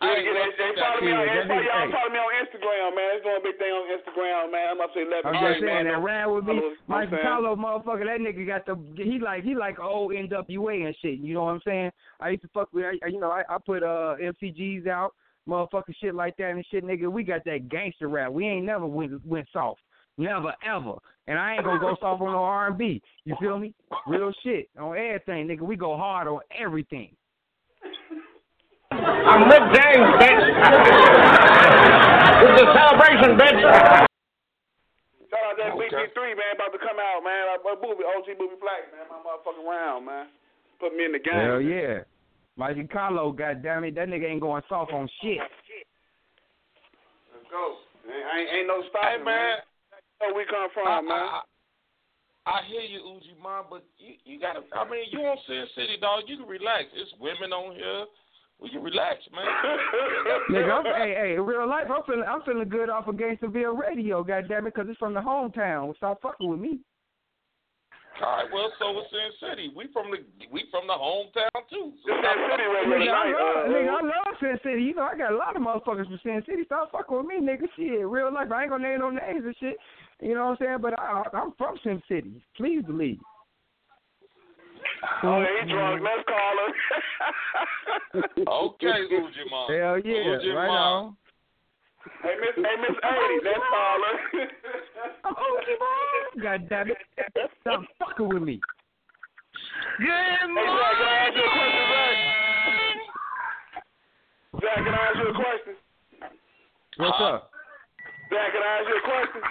Hey, 0.00 0.22
Hey, 0.24 0.50
they 0.56 0.80
follow 0.80 1.00
me 1.02 1.12
on 1.12 1.26
Yeah, 1.26 1.42
Instagram. 1.42 1.48
nigga- 1.48 1.64
Y'all 1.64 1.90
follow 1.90 2.10
me 2.10 2.18
on 2.18 2.32
Instagram, 2.46 2.94
man. 2.94 3.10
It's 3.16 3.24
doing 3.24 3.36
a 3.36 3.40
big 3.40 3.58
thing 3.58 3.72
on 3.72 3.88
Instagram, 3.98 4.52
man. 4.52 4.68
I'm 4.70 4.80
up 4.80 4.92
to 4.94 5.00
11. 5.00 5.26
I'm 5.34 5.42
just 5.44 5.60
saying 5.60 5.84
that 5.86 6.30
would 6.30 6.46
be 6.46 6.52
Follow 6.58 6.72
Mike. 6.86 7.10
Carlo, 7.22 7.56
motherfucker. 7.56 8.04
That 8.06 8.20
nigga 8.20 8.46
got 8.46 8.66
the 8.66 8.76
he 9.02 9.18
like 9.18 9.42
he 9.44 9.54
like 9.54 9.78
old 9.80 10.12
NWA 10.12 10.86
and 10.86 10.96
shit. 11.02 11.18
You 11.18 11.34
know 11.34 11.44
what 11.44 11.52
I'm 11.52 11.60
saying? 11.64 11.90
I 12.20 12.30
used 12.30 12.42
to 12.42 12.48
fuck 12.48 12.72
with 12.72 12.84
I, 13.02 13.06
you 13.08 13.18
know 13.20 13.30
I, 13.30 13.42
I 13.48 13.58
put 13.58 13.82
uh 13.82 14.16
MCGs 14.20 14.86
out, 14.86 15.14
motherfucker 15.48 15.94
shit 16.00 16.14
like 16.14 16.36
that 16.36 16.50
and 16.50 16.64
shit, 16.70 16.84
nigga. 16.84 17.10
We 17.10 17.24
got 17.24 17.44
that 17.44 17.68
gangster 17.68 18.08
rap. 18.08 18.30
We 18.32 18.46
ain't 18.46 18.66
never 18.66 18.86
went 18.86 19.24
went 19.26 19.48
soft, 19.52 19.80
never 20.16 20.54
ever. 20.64 20.94
And 21.26 21.38
I 21.38 21.54
ain't 21.54 21.64
gonna 21.64 21.80
go 21.80 21.96
soft 22.00 22.22
on 22.22 22.32
no 22.32 22.38
R&B. 22.44 23.02
You 23.24 23.36
feel 23.40 23.58
me? 23.58 23.74
Real 24.06 24.32
shit 24.42 24.70
on 24.78 24.96
everything, 24.96 25.48
nigga. 25.48 25.60
We 25.62 25.76
go 25.76 25.96
hard 25.96 26.28
on 26.28 26.40
everything. 26.58 27.14
I'm 28.90 29.44
Rick 29.48 29.64
James, 29.76 30.08
bitch. 30.16 30.44
It's 32.40 32.56
a 32.56 32.66
celebration, 32.72 33.36
bitch. 33.36 33.60
Shout 35.28 35.44
out 35.44 35.56
that 35.60 35.76
Big 35.76 35.92
B3, 35.92 36.16
man. 36.32 36.56
About 36.56 36.72
to 36.72 36.78
come 36.78 36.96
out, 36.96 37.20
man. 37.22 37.60
My 37.64 37.74
booby, 37.76 38.04
OG 38.04 38.38
Booby 38.38 38.56
Black, 38.60 38.88
man. 38.92 39.04
My 39.10 39.20
motherfucking 39.20 39.68
round, 39.68 40.06
man. 40.06 40.26
Put 40.80 40.96
me 40.96 41.04
in 41.04 41.12
the 41.12 41.18
game. 41.18 41.34
Hell 41.34 41.60
yeah. 41.60 42.00
Mike 42.56 42.90
Carlo, 42.90 43.30
goddamn 43.30 43.84
it, 43.84 43.94
that 43.94 44.08
nigga 44.08 44.26
ain't 44.26 44.40
going 44.40 44.62
soft 44.68 44.92
on 44.92 45.08
shit. 45.22 45.38
Let's 45.38 45.52
go. 47.50 47.76
Ain't, 48.08 48.26
ain't, 48.34 48.48
ain't 48.58 48.66
no 48.66 48.82
stopping, 48.90 49.20
Hey, 49.20 49.24
man. 49.24 49.58
Where 50.18 50.34
we 50.34 50.42
come 50.50 50.66
from, 50.74 50.88
I, 50.88 51.00
man. 51.02 51.14
I, 51.14 51.40
I 52.48 52.58
hear 52.66 52.82
you, 52.82 52.98
Ujiman, 53.04 53.70
but 53.70 53.84
you, 53.98 54.18
you 54.24 54.40
gotta. 54.40 54.66
I 54.74 54.88
mean, 54.90 55.06
you 55.12 55.20
on 55.20 55.38
Sin 55.46 55.66
City, 55.76 55.98
dog. 56.00 56.24
You 56.26 56.38
can 56.38 56.48
relax. 56.48 56.90
It's 56.96 57.14
women 57.20 57.52
on 57.52 57.76
here. 57.76 58.06
We 58.60 58.70
can 58.70 58.82
relax, 58.82 59.22
man. 59.32 59.46
Nigga, 60.50 60.72
I'm, 60.72 60.84
hey, 60.84 61.14
hey, 61.34 61.38
real 61.38 61.68
life, 61.68 61.86
I'm 61.94 62.02
feeling, 62.04 62.24
I'm 62.28 62.42
feeling 62.42 62.68
good 62.68 62.90
off 62.90 63.06
of 63.06 63.14
Gangsterville 63.14 63.78
Radio, 63.78 64.24
goddamn 64.24 64.66
it, 64.66 64.74
because 64.74 64.90
it's 64.90 64.98
from 64.98 65.14
the 65.14 65.20
hometown. 65.20 65.96
Stop 65.96 66.20
fucking 66.22 66.48
with 66.48 66.58
me. 66.58 66.80
All 68.20 68.34
right, 68.34 68.46
well, 68.52 68.72
so 68.80 68.98
it's 68.98 69.10
Sin 69.14 69.48
City. 69.48 69.70
We 69.76 69.86
from 69.92 70.10
the 70.10 70.18
we 70.50 70.64
from 70.72 70.88
the 70.88 70.98
hometown 70.98 71.54
too. 71.70 71.94
So 72.02 72.10
It's 72.10 72.26
Sin 72.26 72.50
City 72.50 72.66
radio 72.66 72.98
Nigga, 72.98 73.14
I 73.14 73.30
love, 73.30 73.56
uh, 73.62 73.70
nigga, 73.70 73.90
I 73.94 74.02
love 74.02 74.34
Sin 74.40 74.58
City. 74.64 74.82
You 74.82 74.94
know, 74.96 75.06
I 75.06 75.16
got 75.16 75.32
a 75.32 75.36
lot 75.36 75.54
of 75.54 75.62
motherfuckers 75.62 76.08
from 76.08 76.18
Sin 76.24 76.42
City. 76.44 76.62
Stop 76.66 76.90
fucking 76.90 77.16
with 77.16 77.26
me, 77.26 77.38
nigga. 77.38 77.70
Shit, 77.76 78.04
real 78.04 78.34
life, 78.34 78.50
I 78.50 78.62
ain't 78.62 78.70
gonna 78.70 78.88
name 78.88 78.98
no 78.98 79.10
names 79.10 79.46
and 79.46 79.54
shit. 79.60 79.76
You 80.20 80.34
know 80.34 80.50
what 80.50 80.58
I'm 80.58 80.66
saying? 80.66 80.78
But 80.82 80.98
I, 80.98 81.22
I'm 81.32 81.52
from 81.56 81.78
Sin 81.84 82.02
City. 82.08 82.42
Please 82.56 82.82
believe. 82.84 83.20
Oh, 85.22 85.44
he 85.44 85.72
drunk. 85.72 86.02
Let's 86.02 86.24
call 86.28 86.56
her. 86.58 86.72
Okay, 88.48 88.86
Ujiman. 89.12 89.64
Hell 89.68 89.98
yeah, 89.98 90.38
Ujiman. 90.38 90.54
right 90.54 90.68
on. 90.68 91.16
Hey, 92.22 92.34
Miss, 92.40 92.54
hey, 92.56 92.76
Miss 92.80 92.96
80, 93.04 93.44
let's 93.44 93.66
call 93.70 93.98
her. 94.04 94.48
Oh, 95.24 95.60
God 96.42 96.68
damn 96.68 96.88
it. 96.90 96.96
Stop 97.60 97.82
fucking 97.98 98.28
with 98.28 98.42
me. 98.42 98.60
Good 99.98 100.06
Hey, 100.06 100.48
Zach, 100.48 100.94
can 100.94 101.04
I 101.04 101.18
ask 101.26 101.36
you 101.36 101.42
a 101.42 101.50
question, 101.52 101.84
Zach? 101.92 102.16
Zach, 104.60 104.78
can 104.84 104.94
I 104.94 104.96
ask 104.96 105.16
you 105.16 105.28
a 105.28 105.34
question? 105.34 105.74
What's 106.96 107.20
up? 107.20 107.50
Zach, 108.30 108.52
can 108.52 108.62
I 108.62 108.70
ask 108.78 108.88
you 108.88 108.96
a 108.96 109.02
question? 109.02 109.42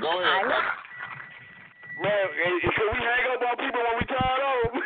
Go 0.00 0.20
ahead. 0.20 0.87
Man, 1.98 2.26
hey, 2.30 2.54
can 2.62 2.86
we 2.94 2.98
hang 3.02 3.24
up 3.34 3.42
on 3.42 3.56
people 3.58 3.82
when 3.82 3.96
we 3.98 4.04
turn 4.06 4.38
over? 4.38 4.80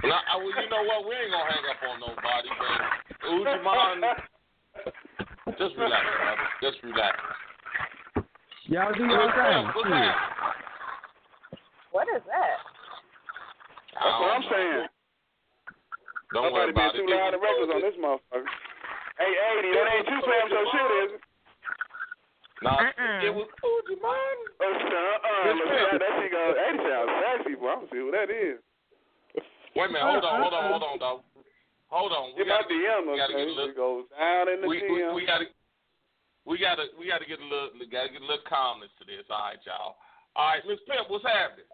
Well, 0.00 0.16
I, 0.16 0.36
well, 0.36 0.48
you 0.48 0.68
know 0.68 0.82
what? 0.88 1.04
We 1.08 1.12
ain't 1.16 1.32
gonna 1.32 1.44
hang 1.44 1.64
up 1.68 1.80
on 1.88 1.96
nobody, 2.00 2.50
man. 2.56 2.80
Ujiman, 3.20 4.00
just 5.60 5.76
relax, 5.76 6.04
brother. 6.04 6.46
Just 6.64 6.78
relax. 6.84 7.16
Y'all 8.68 8.92
do 8.96 9.04
What's 9.04 9.12
your 9.12 9.28
thing. 9.32 9.64
up? 9.68 9.76
What's 9.76 9.88
Shit. 9.88 10.16
What 11.92 12.06
is 12.16 12.22
that? 12.28 12.56
That's 13.92 14.16
what 14.20 14.30
I'm 14.36 14.44
saying. 14.48 14.86
Don't 16.32 16.52
worry 16.54 16.72
Somebody 16.72 16.72
being 16.72 16.80
about 16.80 16.94
too 16.96 17.04
it. 17.04 17.12
loud 17.12 17.34
of 17.34 17.40
records 17.44 17.70
on 17.74 17.80
this 17.84 17.96
motherfucker. 18.00 18.48
Hey, 19.20 19.32
80, 19.60 19.74
that 19.74 19.86
ain't 19.90 20.08
you 20.08 20.18
playing 20.24 20.48
your 20.48 20.64
shit, 20.72 20.90
is 21.04 21.10
it? 21.18 21.20
Nah, 22.62 22.76
Uh-uh. 22.76 23.24
it 23.24 23.32
was 23.32 23.48
Ujiman. 23.64 24.36
Oh, 24.60 24.72
shit, 24.76 24.92
uh-uh. 24.92 25.44
Yes, 25.48 25.56
Look, 25.56 25.68
that, 25.72 25.96
that 25.96 26.12
shit 26.20 26.30
goes, 26.32 26.54
80 26.60 26.76
sounds 26.84 27.10
sexy, 27.24 27.54
boy. 27.56 27.68
I'm 27.72 27.78
gonna 27.80 27.88
see 27.88 28.00
who 28.04 28.10
that 28.12 28.28
is. 28.28 28.60
Wait 29.72 29.88
a 29.88 29.92
minute. 29.92 30.04
Hold 30.04 30.24
on. 30.28 30.34
Hold 30.44 30.52
on. 30.54 30.64
Hold 30.68 30.84
on, 30.84 30.96
dog. 31.00 31.18
Hold 31.88 32.12
on. 32.12 32.36
We 32.36 32.44
gotta, 32.44 32.68
DM, 32.68 33.08
we 33.10 33.16
gotta 33.16 33.32
get 33.32 33.48
a 33.48 33.56
little. 33.56 33.72
Goes 33.74 34.04
down 34.12 34.48
in 34.52 34.60
the 34.60 34.68
We, 34.68 34.82
we, 34.84 35.00
DM. 35.00 35.14
we 35.14 35.24
gotta. 35.24 35.46
We 36.44 36.58
gotta. 36.58 36.84
We 37.00 37.08
gotta 37.08 37.24
get 37.24 37.40
a 37.40 37.48
little. 37.48 37.70
Gotta 37.90 38.12
get 38.12 38.20
a 38.20 38.28
little 38.28 38.44
calmness 38.46 38.90
to 39.00 39.04
this. 39.08 39.24
All 39.32 39.40
right, 39.40 39.58
y'all. 39.64 39.96
All 40.36 40.46
right, 40.54 40.62
Miss 40.68 40.78
Pimp, 40.86 41.08
what's 41.10 41.24
happening? 41.24 41.66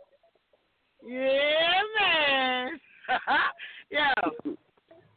Yeah, 1.04 1.82
man. 2.00 2.80
Yo, 3.90 4.54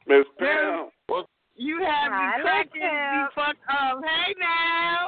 Miss 0.08 0.26
Pam. 0.38 0.90
Pam. 1.08 1.24
you 1.56 1.78
have 1.84 2.12
me 2.12 2.18
Hi, 2.20 2.42
cracking 2.42 2.82
Miss 2.82 2.92
me 2.92 3.36
fuck 3.36 3.56
up. 3.72 4.04
Hey 4.04 4.36
now, 4.40 4.99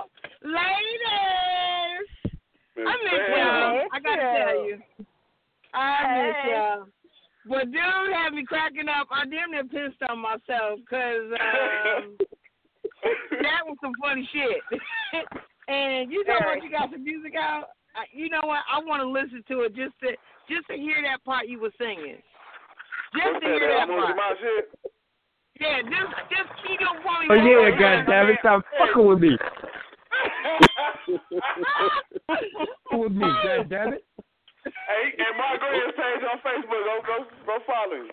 ladies. 0.52 2.08
Miss 2.76 2.88
I 2.88 2.94
miss 3.04 3.22
Pam. 3.28 3.40
y'all. 3.40 3.88
I 3.92 4.00
gotta 4.00 4.28
tell 4.36 4.66
you. 4.68 4.76
I 5.74 5.88
miss 6.16 6.40
y'all. 6.52 6.86
But 7.48 7.72
dude 7.72 8.14
had 8.14 8.34
me 8.34 8.46
cracking 8.46 8.88
up. 8.88 9.08
I 9.10 9.26
damn 9.26 9.52
near 9.52 9.64
pissed 9.66 10.02
on 10.08 10.20
myself 10.20 10.80
because 10.86 11.26
um, 11.42 12.18
that 13.42 13.66
was 13.66 13.78
some 13.82 13.94
funny 14.00 14.28
shit. 14.32 14.62
and 15.68 16.12
you 16.12 16.24
know 16.28 16.38
what? 16.46 16.64
You 16.64 16.70
got 16.70 16.92
some 16.92 17.04
music 17.04 17.34
out. 17.36 17.74
I, 17.96 18.06
you 18.14 18.30
know 18.30 18.44
what? 18.44 18.62
I 18.72 18.80
want 18.80 19.02
to 19.02 19.10
listen 19.10 19.44
to 19.50 19.66
it 19.68 19.76
just 19.76 19.98
to 20.06 20.14
just 20.48 20.68
to 20.70 20.78
hear 20.78 21.02
that 21.04 21.24
part 21.26 21.48
you 21.48 21.60
were 21.60 21.74
singing. 21.78 22.22
Just 23.18 23.26
What's 23.26 23.44
to 23.44 23.52
hear 23.52 23.68
that? 23.68 23.88
that 23.88 23.90
I'm 23.90 24.00
gonna 24.00 24.14
do 24.14 24.20
part. 24.20 24.38
Yeah, 25.60 25.82
just 25.82 26.12
just 26.30 26.50
keep 26.66 26.80
on 26.82 27.04
funny. 27.04 27.28
Oh 27.30 27.36
yeah, 27.36 27.70
goddamn 27.74 28.30
it, 28.30 28.38
stop 28.40 28.64
fucking 28.80 29.06
with 29.06 29.20
me. 29.20 29.38
With 32.92 33.12
me, 33.12 33.28
goddamn 33.44 33.94
it. 33.94 34.04
Hey, 34.64 35.06
and 35.18 35.38
Mark 35.38 35.60
Green's 35.60 35.96
page 35.98 36.22
on 36.22 36.38
Facebook. 36.46 36.84
Go, 36.86 36.96
go, 37.06 37.18
go 37.46 37.56
follow 37.66 37.96
him. 38.06 38.12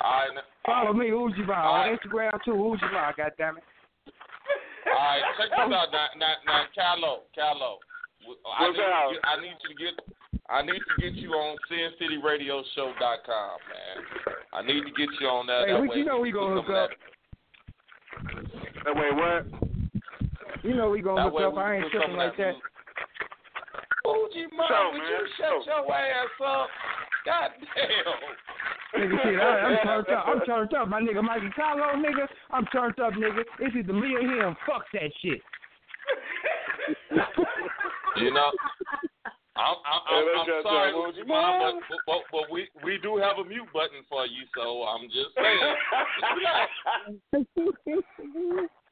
All 0.00 0.12
right. 0.12 0.34
now- 0.34 0.42
Follow 0.64 0.92
me, 0.92 1.06
Ujiba. 1.10 1.56
All 1.56 1.74
On. 1.74 1.88
Instagram 1.96 2.32
too, 2.44 2.52
Ujiba, 2.54 3.16
goddamn 3.16 3.58
it. 3.58 3.64
All 4.86 4.94
right. 4.94 5.22
Check 5.38 5.50
this 5.50 5.58
out 5.58 5.70
now. 5.70 5.86
Now, 6.16 6.34
now 6.46 6.64
Callo, 6.76 7.20
Callo. 7.36 7.76
I 8.26 8.62
What's 8.62 8.76
need, 8.78 8.84
up? 8.84 9.12
you, 9.12 9.18
I 9.24 9.40
need 9.40 9.54
you 9.62 9.68
to 9.68 9.74
get. 9.84 9.94
I 10.48 10.62
need 10.62 10.78
to 10.78 10.94
get 11.02 11.12
you 11.14 11.30
on 11.30 11.56
SinCityRadioShow.com, 11.70 13.58
man. 13.68 13.96
I 14.52 14.62
need 14.62 14.82
to 14.84 14.90
get 14.92 15.08
you 15.20 15.26
on 15.26 15.46
that. 15.48 15.66
Hey, 15.66 15.72
that 15.72 15.80
we, 15.82 15.88
way 15.88 15.96
you 15.96 16.04
know 16.04 16.18
we 16.20 16.30
gonna 16.32 16.62
hook 16.62 16.70
up. 16.70 16.90
that- 16.90 18.84
That 18.84 18.94
way, 18.94 19.10
what? 19.12 19.65
You 20.62 20.74
know 20.74 20.90
we 20.90 21.02
gonna 21.02 21.24
That 21.24 21.32
hook 21.32 21.42
up. 21.42 21.54
we 21.54 21.60
I 21.60 21.74
ain't 21.76 21.84
put 21.84 21.92
tripping 21.92 22.16
like 22.16 22.36
that. 22.36 22.54
Fuji, 24.04 24.46
man, 24.56 24.68
Show, 24.68 24.90
would 24.92 24.98
man. 24.98 25.08
you 25.10 25.26
shut 25.36 25.66
your 25.66 25.94
ass 25.94 26.40
up? 26.44 26.68
God 27.24 27.50
damn. 27.58 28.20
Nigga, 29.02 29.16
shit, 29.22 29.40
I, 29.40 29.42
I'm 29.44 29.76
turned 29.84 30.08
up. 30.08 30.24
I'm 30.26 30.40
turned 30.46 30.74
up. 30.74 30.88
My 30.88 31.00
nigga 31.00 31.22
Mikey 31.22 31.50
Carlo, 31.56 32.00
nigga. 32.00 32.26
I'm 32.50 32.64
turned 32.66 32.98
up, 33.00 33.12
nigga. 33.14 33.42
It's 33.60 33.76
either 33.76 33.92
me 33.92 34.14
or 34.14 34.20
him. 34.22 34.56
Fuck 34.66 34.84
that 34.92 35.10
shit. 35.20 35.42
You 38.16 38.32
know, 38.32 38.50
I'm, 39.56 39.76
I'm, 39.84 40.00
I'm, 40.08 40.24
let's 40.24 40.38
I'm 40.38 40.62
sorry, 40.62 40.92
that, 40.92 40.98
Fuji, 41.14 41.28
man, 41.28 41.80
but, 41.88 41.98
but, 42.06 42.22
but 42.32 42.50
we 42.50 42.68
we 42.84 42.98
do 43.02 43.16
have 43.18 43.38
a 43.38 43.44
mute 43.48 43.68
button 43.74 44.04
for 44.08 44.24
you, 44.24 44.44
so 44.54 44.84
I'm 44.84 45.08
just 45.10 45.34
saying. 45.34 45.76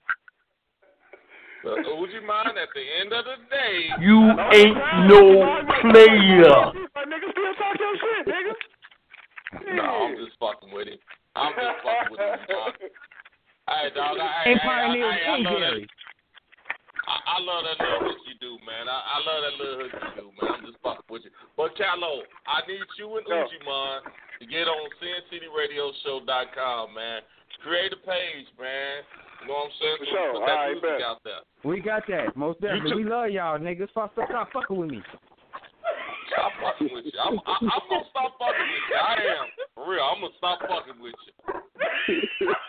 But 1.65 1.97
would 1.97 2.12
you 2.12 2.21
mind 2.21 2.61
at 2.61 2.69
the 2.77 2.85
end 3.01 3.12
of 3.17 3.25
the 3.25 3.41
day? 3.49 3.89
You 4.05 4.21
ain't 4.53 4.77
no 5.09 5.21
player. 5.81 6.53
nigga 7.09 7.27
still 7.33 7.55
talk 7.57 7.77
your 7.81 7.97
shit, 7.97 8.29
nigga. 8.29 8.55
No, 9.73 9.83
I'm 9.83 10.17
just 10.21 10.37
fucking 10.39 10.69
with 10.77 10.89
him. 10.89 11.01
I'm 11.35 11.57
just 11.57 11.81
fucking 11.81 12.12
with 12.12 12.21
him. 12.21 12.39
Dog. 12.53 12.73
Hey, 13.65 13.89
dog. 13.97 14.21
I, 14.21 14.45
And 14.45 14.61
I, 14.61 14.69
I, 14.69 14.77
I, 14.77 15.17
I, 15.25 15.37
love 15.41 15.57
that. 15.57 15.89
I, 17.09 17.17
I 17.25 17.37
love 17.41 17.62
that 17.65 17.79
little 17.81 18.12
hook 18.12 18.21
you 18.29 18.37
do, 18.41 18.61
man. 18.69 18.85
I, 18.85 18.99
I 19.01 19.17
love 19.25 19.41
that 19.41 19.55
little 19.57 19.79
hook 19.81 19.93
you 19.95 20.12
do, 20.21 20.27
man. 20.37 20.53
I'm 20.53 20.65
just 20.69 20.81
fucking 20.85 21.09
with 21.09 21.25
you. 21.25 21.33
But 21.57 21.73
Callo, 21.81 22.29
I 22.45 22.61
need 22.69 22.85
you 23.01 23.09
and 23.17 23.25
Yo. 23.25 23.49
Ujiman 23.49 24.05
to 24.41 24.45
get 24.45 24.69
on 24.69 24.85
SinCityRadioShow.com, 25.01 26.93
man. 26.93 27.25
Create 27.62 27.93
a 27.93 28.01
page, 28.05 28.53
man. 28.61 29.01
You 29.45 29.53
know 29.53 29.55
what 29.55 29.68
I'm 29.68 29.76
saying? 29.76 29.97
For 30.01 30.07
So 30.09 30.12
sure. 30.16 30.32
Put 30.32 30.47
that 30.49 30.57
All 30.57 30.57
right, 30.57 30.72
music 30.72 30.88
bet. 30.88 31.03
out 31.05 31.20
there. 31.24 31.42
We 31.64 31.80
got 31.80 32.03
that. 32.09 32.36
Most 32.36 32.61
definitely. 32.61 33.05
We 33.05 33.05
love 33.05 33.28
y'all, 33.30 33.59
niggas. 33.61 33.90
Stop, 33.92 34.12
stop, 34.16 34.28
stop 34.28 34.49
fucking 34.53 34.76
with 34.76 34.90
me. 34.90 35.03
Stop 36.32 36.53
fucking 36.61 36.88
with 36.92 37.05
you. 37.05 37.12
I'm, 37.20 37.36
I, 37.45 37.57
I'm 37.61 37.84
gonna 37.92 38.09
stop 38.09 38.32
fucking 38.40 38.68
with 38.72 38.84
you. 38.88 38.97
I 38.97 39.14
am. 39.20 39.47
For 39.76 39.84
real. 39.90 40.01
I'm 40.01 40.20
gonna 40.24 40.32
stop 40.40 40.59
fucking 40.64 40.97
with 41.01 41.14
you. 41.28 42.53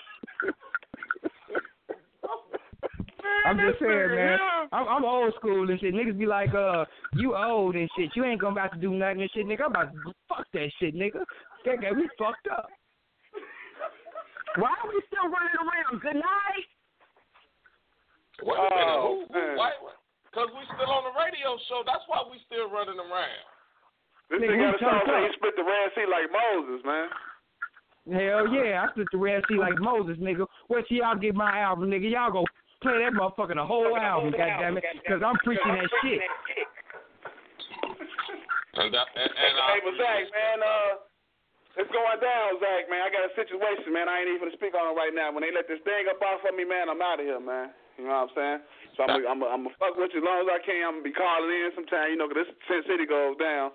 I'm 3.45 3.57
just 3.57 3.79
saying, 3.79 4.15
man. 4.15 4.37
I'm, 4.71 4.87
I'm 4.87 5.05
old 5.05 5.33
school 5.35 5.69
and 5.69 5.79
shit. 5.79 5.93
Niggas 5.93 6.17
be 6.17 6.25
like, 6.25 6.53
uh, 6.53 6.85
you 7.13 7.35
old 7.35 7.75
and 7.75 7.89
shit. 7.97 8.09
You 8.15 8.25
ain't 8.25 8.41
gonna 8.41 8.53
about 8.53 8.73
to 8.73 8.79
do 8.79 8.91
nothing 8.91 9.21
and 9.21 9.31
shit, 9.33 9.45
nigga. 9.45 9.61
I'm 9.65 9.71
about 9.71 9.93
to 9.93 10.13
fuck 10.27 10.45
that 10.53 10.69
shit, 10.79 10.95
nigga. 10.95 11.23
That 11.65 11.81
got 11.81 11.95
me 11.95 12.07
fucked 12.17 12.47
up. 12.51 12.69
Why 14.57 14.71
are 14.71 14.87
we 14.87 14.99
still 15.11 15.27
running 15.27 15.57
around? 15.59 15.99
Good 15.99 16.19
night. 16.19 16.67
Wait 18.43 18.55
a 18.55 18.67
minute. 18.67 18.99
Oh, 18.99 19.25
Who, 19.27 19.33
who, 19.33 19.43
why? 19.59 19.71
Because 20.27 20.51
we 20.51 20.63
still 20.75 20.91
on 20.91 21.07
the 21.07 21.15
radio 21.15 21.55
show. 21.71 21.83
That's 21.87 22.03
why 22.11 22.23
we 22.27 22.35
still 22.43 22.67
running 22.67 22.99
around. 22.99 23.45
This 24.27 24.43
Nigga, 24.43 24.59
nigga 24.59 24.75
got 24.75 24.79
who 24.79 24.87
a 24.87 24.91
song 24.91 25.01
saying 25.07 25.27
he 25.31 25.37
split 25.39 25.55
the 25.55 25.63
Red 25.63 25.87
Sea 25.95 26.07
like 26.11 26.27
Moses, 26.27 26.81
man. 26.83 27.07
Hell 28.05 28.43
yeah, 28.51 28.83
I 28.83 28.91
split 28.91 29.07
the 29.11 29.17
Red 29.17 29.41
Sea 29.47 29.57
like 29.57 29.79
Moses, 29.79 30.19
nigga. 30.19 30.45
Wait 30.67 30.83
till 30.87 30.97
y'all 30.99 31.15
get 31.15 31.35
my 31.35 31.59
album, 31.59 31.89
nigga. 31.89 32.11
Y'all 32.11 32.31
go 32.31 32.43
play 32.83 32.99
that 32.99 33.15
motherfucker 33.15 33.55
the 33.55 33.65
whole 33.65 33.95
album, 33.97 34.33
goddammit, 34.33 34.83
because 35.01 35.23
I'm 35.25 35.39
preaching 35.39 35.71
that 35.71 35.89
shit. 36.03 36.21
And, 38.75 38.93
that, 38.93 39.07
and, 39.15 39.31
and 39.31 39.55
I 39.55 39.65
Hey, 39.71 39.79
but 39.87 39.95
Zach, 39.95 40.27
man, 40.35 40.59
uh, 40.59 40.91
it's 41.75 41.91
going 41.91 42.19
down, 42.23 42.57
Zach, 42.63 42.87
man. 42.87 43.03
I 43.03 43.09
got 43.11 43.27
a 43.27 43.33
situation, 43.35 43.91
man. 43.91 44.07
I 44.07 44.23
ain't 44.23 44.31
even 44.31 44.47
gonna 44.47 44.57
speak 44.59 44.73
on 44.75 44.91
it 44.91 44.95
right 44.95 45.11
now. 45.11 45.31
When 45.35 45.43
they 45.43 45.51
let 45.51 45.67
this 45.67 45.81
thing 45.83 46.07
up 46.07 46.19
off 46.23 46.43
of 46.47 46.55
me, 46.55 46.63
man, 46.63 46.87
I'm 46.87 47.01
out 47.03 47.19
of 47.19 47.25
here, 47.27 47.39
man. 47.39 47.75
You 47.99 48.07
know 48.07 48.27
what 48.27 48.31
I'm 48.31 48.35
saying? 48.35 48.59
So 48.95 49.03
I'm 49.07 49.23
gonna 49.23 49.27
I'm 49.27 49.39
I'm 49.43 49.61
gonna 49.67 49.79
fuck 49.79 49.95
with 49.95 50.11
you 50.15 50.19
as 50.19 50.27
long 50.27 50.43
as 50.43 50.49
I 50.51 50.59
can. 50.63 50.81
I'm 50.83 50.95
gonna 50.99 51.07
be 51.07 51.15
calling 51.15 51.51
in 51.51 51.71
sometime, 51.75 52.11
you 52.11 52.17
know, 52.19 52.27
cause 52.31 52.43
this 52.43 52.51
Sin 52.67 52.81
City 52.87 53.05
goes 53.07 53.35
down. 53.39 53.71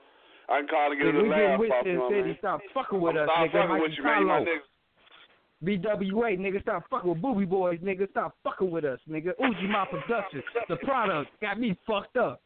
I 0.48 0.60
can 0.64 0.68
call 0.68 0.90
and 0.92 0.98
get 0.98 1.08
a 1.08 1.12
Nigga, 1.14 1.22
we 1.22 1.28
little 1.28 1.36
get 1.36 1.70
laugh 1.70 1.80
off, 1.80 1.86
you 1.86 1.92
Sin 1.92 1.94
know 1.94 2.04
what 2.04 2.12
I 2.12 2.16
City. 2.20 2.28
mean? 2.28 2.38
Stop 2.42 2.58
fucking 2.74 3.00
with 3.00 3.16
us, 3.16 3.28
Stop 3.28 3.40
nigga. 3.44 3.52
fucking 3.60 3.80
with 3.80 3.92
you, 3.96 4.02
man. 4.04 4.44
You. 4.48 4.60
BWA, 5.62 6.38
nigga, 6.40 6.62
stop 6.62 6.84
fucking 6.90 7.10
with 7.10 7.20
Booby 7.20 7.44
Boys, 7.44 7.78
nigga. 7.80 8.08
Stop 8.10 8.34
fucking 8.42 8.70
with 8.70 8.84
us, 8.84 8.98
nigga. 9.08 9.32
Uji 9.38 9.66
My 9.68 9.84
Productions, 9.86 10.42
the 10.68 10.76
product 10.76 11.30
got 11.40 11.60
me 11.60 11.76
fucked 11.86 12.16
up. 12.16 12.40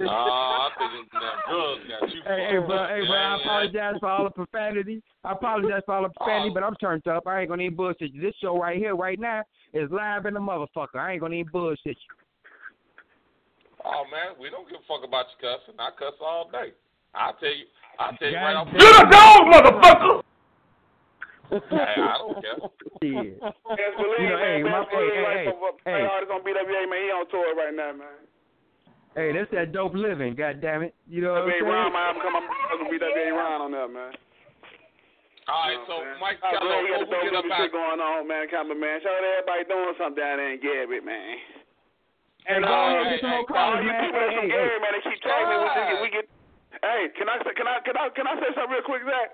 Nah, 0.00 0.68
I 0.68 0.70
think 0.78 0.90
it's 1.00 1.10
drugs 1.10 1.82
got 1.88 2.10
you. 2.12 2.20
Hey, 2.26 2.48
hey, 2.50 2.58
bro, 2.58 2.86
hey, 2.88 3.02
bro, 3.06 3.16
I 3.16 3.36
Yeah, 3.36 3.36
yeah. 3.36 3.40
apologize 3.40 3.94
for 4.00 4.08
all 4.08 4.24
the 4.24 4.30
profanity. 4.30 5.02
I 5.24 5.32
apologize 5.32 5.82
for 5.86 5.94
all 5.94 6.02
the 6.02 6.08
profanity, 6.10 6.50
oh. 6.50 6.54
but 6.54 6.62
I'm 6.62 6.74
turned 6.76 7.06
up. 7.08 7.26
I 7.26 7.40
ain't 7.40 7.48
gonna 7.50 7.62
even 7.62 7.76
bullshit 7.76 8.12
you. 8.12 8.20
This 8.20 8.34
show 8.42 8.58
right 8.58 8.76
here, 8.78 8.94
right 8.96 9.18
now, 9.18 9.42
is 9.72 9.90
live 9.90 10.26
in 10.26 10.34
the 10.34 10.40
motherfucker. 10.40 10.96
I 10.96 11.12
ain't 11.12 11.20
gonna 11.20 11.34
even 11.36 11.50
bullshit 11.52 11.96
you. 11.96 12.14
Oh 13.84 14.04
man, 14.10 14.34
we 14.40 14.50
don't 14.50 14.68
give 14.68 14.80
a 14.80 14.86
fuck 14.88 15.06
about 15.06 15.26
you 15.30 15.38
cussing. 15.48 15.78
I 15.78 15.90
cuss 15.98 16.14
all 16.20 16.50
day. 16.50 16.72
I 17.14 17.30
tell 17.38 17.48
you, 17.54 17.66
I 17.98 18.10
tell 18.18 18.28
you 18.28 18.34
God 18.34 18.44
right 18.44 18.56
off. 18.56 18.68
You're 18.74 19.00
a 19.00 19.10
dog, 19.10 19.40
motherfucker! 19.48 20.22
Hey, 21.46 21.94
I 22.02 22.18
don't 22.18 22.42
care. 22.42 22.58
Yeah. 23.06 23.22
Yes, 23.78 23.92
believe, 23.94 24.18
You 24.18 24.28
know, 24.34 24.38
hey, 24.42 24.62
man. 24.62 24.72
my- 24.72 24.80
Best 24.82 24.90
believe, 24.90 25.14
hey, 25.14 25.22
like, 25.22 25.36
hey, 25.38 25.44
for- 25.46 25.72
for- 25.78 25.90
hey. 25.90 26.02
artist 26.02 26.32
on 26.34 26.42
BWA, 26.42 26.90
man. 26.90 26.98
He 27.06 27.10
on 27.14 27.28
tour 27.30 27.54
right 27.54 27.70
now, 27.74 27.92
man. 27.94 28.26
Hey, 29.16 29.32
that's 29.32 29.48
that 29.56 29.72
dope 29.72 29.96
living, 29.96 30.36
God 30.36 30.60
damn 30.60 30.84
it. 30.84 30.92
You 31.08 31.24
know 31.24 31.32
what 31.32 31.48
I'm 31.48 31.56
BWA 31.56 31.64
saying? 31.64 31.72
Ron, 31.72 31.88
my 31.96 32.04
album 32.12 32.20
come 32.20 32.36
on 32.36 32.44
fucking 32.44 32.88
BWA 32.92 33.32
Ron 33.32 33.60
on 33.64 33.72
there, 33.72 33.88
man. 33.88 34.12
All 35.48 35.62
right, 35.64 35.80
so 35.88 35.96
Mike 36.20 36.36
I 36.44 36.52
Kello, 36.52 36.68
really 36.68 36.92
got 36.92 37.00
before 37.08 37.24
the 37.24 37.32
we 37.32 37.32
get 37.32 37.38
dope 37.40 37.48
up 37.48 37.56
shit 37.56 37.72
going 37.72 38.00
on, 38.02 38.28
man. 38.28 38.44
Come 38.52 38.68
on, 38.68 38.76
man. 38.76 39.00
Shout 39.00 39.16
out 39.16 39.24
to 39.24 39.30
everybody 39.40 39.62
doing 39.72 39.96
something 39.96 40.20
down 40.20 40.36
there 40.36 40.52
in 40.52 40.60
Gary, 40.60 41.00
man. 41.00 41.32
Hey, 42.44 42.60
go 42.60 42.68
uh, 42.68 42.76
ahead 42.76 42.92
and 42.92 43.08
get 43.08 43.20
some 43.24 43.32
more 43.32 43.40
all 43.40 43.48
calls, 43.48 43.80
you 43.80 43.88
man. 43.88 44.04
people 44.04 44.20
that's 44.20 44.36
Hey, 44.36 44.36
from 44.36 44.48
hey, 44.52 44.52
Gary, 44.52 44.78
man, 44.84 44.92
they 44.92 45.02
keep 45.08 45.20
tagging 45.24 45.48
me. 45.48 45.56
We 45.64 45.70
get, 45.72 45.96
we 45.96 46.08
get. 46.12 46.26
Hey, 46.84 47.02
can 47.16 47.26
I 47.32 47.36
say, 47.40 47.52
can 47.56 47.66
I, 47.72 47.74
can 47.80 47.96
I, 47.96 48.04
can 48.12 48.26
I 48.28 48.34
say 48.36 48.50
something 48.52 48.74
real 48.76 48.84
quick, 48.84 49.00
Zach? 49.08 49.30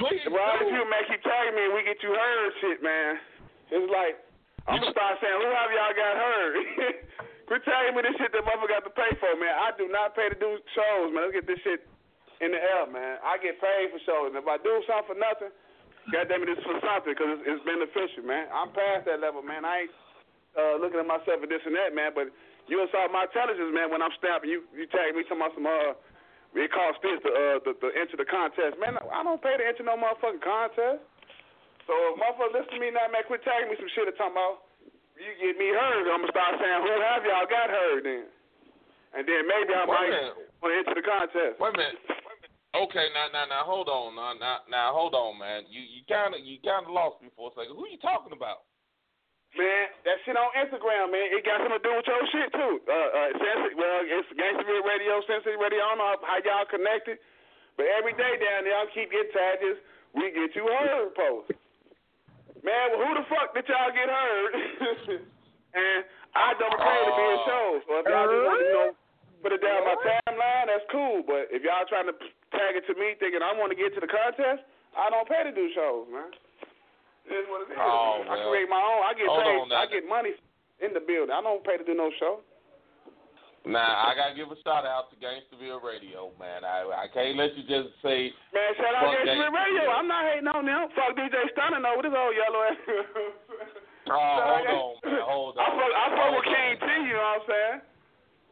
please. 0.00 0.24
Well, 0.32 0.40
all 0.40 0.56
these 0.56 0.72
people, 0.72 0.88
man, 0.88 1.04
keep 1.04 1.20
tagging 1.20 1.52
me, 1.52 1.68
and 1.68 1.74
we 1.76 1.84
get 1.84 2.00
you 2.00 2.16
heard, 2.16 2.50
shit, 2.64 2.80
man. 2.80 3.20
It's 3.76 3.92
like 3.92 4.24
I'm 4.64 4.80
gonna 4.80 4.94
start 4.94 5.20
saying, 5.20 5.36
who 5.36 5.48
have 5.52 5.68
y'all 5.68 5.96
got 6.00 6.14
heard? 6.16 6.54
Quit 7.52 7.68
tagging 7.68 7.92
me 7.92 8.00
this 8.00 8.16
shit 8.16 8.32
that 8.32 8.48
motherfucker 8.48 8.80
got 8.80 8.84
to 8.88 8.94
pay 8.96 9.12
for, 9.20 9.28
man. 9.36 9.52
I 9.52 9.76
do 9.76 9.84
not 9.84 10.16
pay 10.16 10.24
to 10.32 10.38
do 10.40 10.56
shows, 10.72 11.12
man. 11.12 11.28
Let's 11.28 11.36
get 11.36 11.44
this 11.44 11.60
shit 11.60 11.84
in 12.40 12.48
the 12.48 12.56
air, 12.56 12.88
man. 12.88 13.20
I 13.20 13.36
get 13.44 13.60
paid 13.60 13.92
for 13.92 14.00
shows, 14.08 14.32
and 14.32 14.40
if 14.40 14.48
I 14.48 14.56
do 14.56 14.72
something 14.88 15.12
for 15.12 15.18
nothing, 15.20 15.52
goddamn 16.08 16.48
it, 16.48 16.56
it's 16.56 16.64
for 16.64 16.80
something 16.80 17.12
because 17.12 17.28
it's, 17.36 17.44
it's 17.44 17.60
beneficial, 17.68 18.24
man. 18.24 18.48
I'm 18.48 18.72
past 18.72 19.04
that 19.04 19.20
level, 19.20 19.44
man. 19.44 19.68
I 19.68 19.84
ain't 19.84 19.92
uh, 20.56 20.80
looking 20.80 20.96
at 20.96 21.04
myself 21.04 21.44
for 21.44 21.48
this 21.52 21.60
and 21.68 21.76
that, 21.76 21.92
man. 21.92 22.16
But 22.16 22.32
you 22.72 22.80
insult 22.80 23.12
my 23.12 23.28
intelligence, 23.28 23.68
man. 23.68 23.92
When 23.92 24.00
I'm 24.00 24.16
snapping, 24.16 24.48
you 24.48 24.64
you 24.72 24.88
tag 24.88 25.12
me 25.12 25.20
talking 25.28 25.44
about 25.44 25.52
some 25.52 25.68
uh, 25.68 25.92
it 26.56 26.72
costs 26.72 27.04
this 27.04 27.20
to 27.20 27.30
uh 27.36 27.60
to, 27.68 27.76
to 27.76 27.88
enter 27.92 28.16
the 28.16 28.24
contest, 28.24 28.80
man. 28.80 28.96
I 28.96 29.20
don't 29.20 29.44
pay 29.44 29.60
to 29.60 29.64
enter 29.68 29.84
no 29.84 30.00
motherfucking 30.00 30.40
contest. 30.40 31.04
So 31.84 31.92
if 31.92 32.16
motherfucker 32.16 32.64
listen 32.64 32.72
to 32.72 32.80
me 32.80 32.96
now, 32.96 33.12
man, 33.12 33.28
quit 33.28 33.44
tagging 33.44 33.68
me 33.68 33.76
some 33.76 33.92
shit 33.92 34.08
to 34.08 34.16
talking 34.16 34.40
about 34.40 34.71
you 35.22 35.32
get 35.38 35.54
me 35.56 35.70
heard. 35.70 36.10
I'm 36.10 36.26
gonna 36.26 36.34
start 36.34 36.58
saying 36.58 36.80
who 36.82 36.94
have 37.00 37.22
y'all 37.22 37.46
got 37.46 37.70
heard 37.70 38.02
then, 38.04 38.26
and 39.14 39.22
then 39.22 39.42
maybe 39.46 39.72
I 39.72 39.86
might 39.86 40.10
want 40.58 40.70
to 40.70 40.78
enter 40.82 40.94
the 40.98 41.06
contest. 41.06 41.56
Wait 41.62 41.72
a 41.72 41.78
minute. 41.78 42.02
Okay, 42.72 43.12
now, 43.12 43.28
now, 43.28 43.44
now, 43.44 43.68
hold 43.68 43.92
on, 43.92 44.16
now, 44.16 44.32
now, 44.32 44.64
now, 44.64 44.96
hold 44.96 45.12
on, 45.12 45.36
man. 45.36 45.68
You, 45.68 45.84
you 45.84 46.00
kind 46.08 46.32
of, 46.32 46.40
you 46.40 46.56
kind 46.64 46.88
of 46.88 46.92
lost 46.96 47.20
me 47.20 47.28
for 47.36 47.52
a 47.52 47.54
second. 47.54 47.76
Who 47.76 47.84
you 47.84 48.00
talking 48.00 48.32
about? 48.32 48.64
Man, 49.52 49.92
that 50.08 50.16
shit 50.24 50.32
on 50.32 50.48
Instagram, 50.56 51.12
man, 51.12 51.28
it 51.28 51.44
got 51.44 51.60
something 51.60 51.76
to 51.76 51.84
do 51.84 51.92
with 51.92 52.08
your 52.08 52.24
shit 52.32 52.48
too. 52.56 52.80
Uh, 52.88 52.96
uh, 53.12 53.30
Sensi- 53.36 53.76
well, 53.76 54.00
it's 54.00 54.24
Gangsterville 54.32 54.88
Radio, 54.88 55.20
Sensitive 55.28 55.60
Radio. 55.60 55.84
I 55.84 55.88
don't 55.92 56.00
know 56.00 56.16
how 56.24 56.40
y'all 56.40 56.64
connected, 56.64 57.20
but 57.76 57.84
every 57.92 58.16
day 58.16 58.40
down 58.40 58.64
there, 58.64 58.80
I 58.80 58.88
keep 58.96 59.12
getting 59.12 59.28
tagged. 59.36 59.76
We 60.16 60.32
get 60.32 60.56
you 60.56 60.64
heard 60.64 61.12
post. 61.12 61.52
Man, 62.62 62.94
well, 62.94 63.02
who 63.02 63.10
the 63.18 63.26
fuck 63.26 63.50
did 63.54 63.66
y'all 63.66 63.90
get 63.90 64.06
heard? 64.06 64.50
and 65.82 66.00
I 66.34 66.54
don't 66.56 66.78
pay 66.78 66.98
to 67.02 67.12
be 67.12 67.26
in 67.26 67.38
shows. 67.42 67.80
So 67.90 67.92
if 67.98 68.06
y'all 68.06 68.30
just 68.30 68.46
want 68.46 68.58
to, 68.58 68.66
you 68.66 68.74
know, 68.78 68.90
put 69.42 69.50
it 69.50 69.62
down 69.62 69.82
my 69.82 69.98
timeline, 69.98 70.66
that's 70.70 70.86
cool. 70.94 71.26
But 71.26 71.50
if 71.50 71.66
y'all 71.66 71.82
trying 71.90 72.06
to 72.06 72.14
tag 72.54 72.78
it 72.78 72.86
to 72.86 72.94
me 72.94 73.18
thinking 73.18 73.42
I 73.42 73.50
want 73.58 73.74
to 73.74 73.78
get 73.78 73.90
to 73.98 74.00
the 74.00 74.06
contest, 74.06 74.62
I 74.94 75.10
don't 75.10 75.26
pay 75.26 75.42
to 75.42 75.50
do 75.50 75.66
shows, 75.74 76.06
man. 76.06 76.30
It 77.26 77.34
is 77.34 77.46
what 77.50 77.66
it 77.66 77.74
is. 77.74 77.78
Oh, 77.78 78.22
I 78.30 78.34
create 78.46 78.70
my 78.70 78.78
own. 78.78 79.02
I 79.06 79.12
get 79.18 79.26
Hold 79.26 79.42
paid. 79.42 79.74
I 79.74 79.84
get 79.90 80.02
money 80.06 80.32
in 80.82 80.94
the 80.94 81.02
building. 81.02 81.34
I 81.34 81.42
don't 81.42 81.62
pay 81.66 81.78
to 81.78 81.86
do 81.86 81.94
no 81.94 82.10
show. 82.18 82.46
Now, 83.62 84.10
I 84.10 84.18
gotta 84.18 84.34
give 84.34 84.50
a 84.50 84.58
shout 84.66 84.82
out 84.82 85.06
to 85.14 85.16
Gangsterville 85.22 85.78
Radio, 85.86 86.34
man. 86.34 86.66
I, 86.66 87.06
I 87.06 87.06
can't 87.14 87.38
let 87.38 87.54
you 87.54 87.62
just 87.62 87.94
say. 88.02 88.34
Man, 88.50 88.70
shout 88.74 88.90
out 88.98 89.06
Gangsta 89.22 89.54
Radio. 89.54 89.86
I'm 89.94 90.10
not 90.10 90.26
hating 90.26 90.50
on 90.50 90.66
them. 90.66 90.90
Fuck 90.98 91.14
DJ 91.14 91.38
Stunner 91.54 91.78
though 91.78 91.94
with 91.94 92.10
his 92.10 92.16
old 92.16 92.34
yellow 92.34 92.62
ass. 92.66 92.78
Oh, 94.10 94.18
hold 94.18 94.66
on, 94.66 94.90
man, 95.06 95.22
hold 95.22 95.54
on. 95.54 95.62
I 95.62 95.70
fuck, 95.78 95.92
I 95.94 96.04
fuck 96.10 96.30
with. 96.34 96.50
King 96.50 96.74
T. 96.74 96.86
You 97.06 97.14
know 97.14 97.22
what 97.22 97.38
I'm 97.38 97.46
saying? 97.46 97.78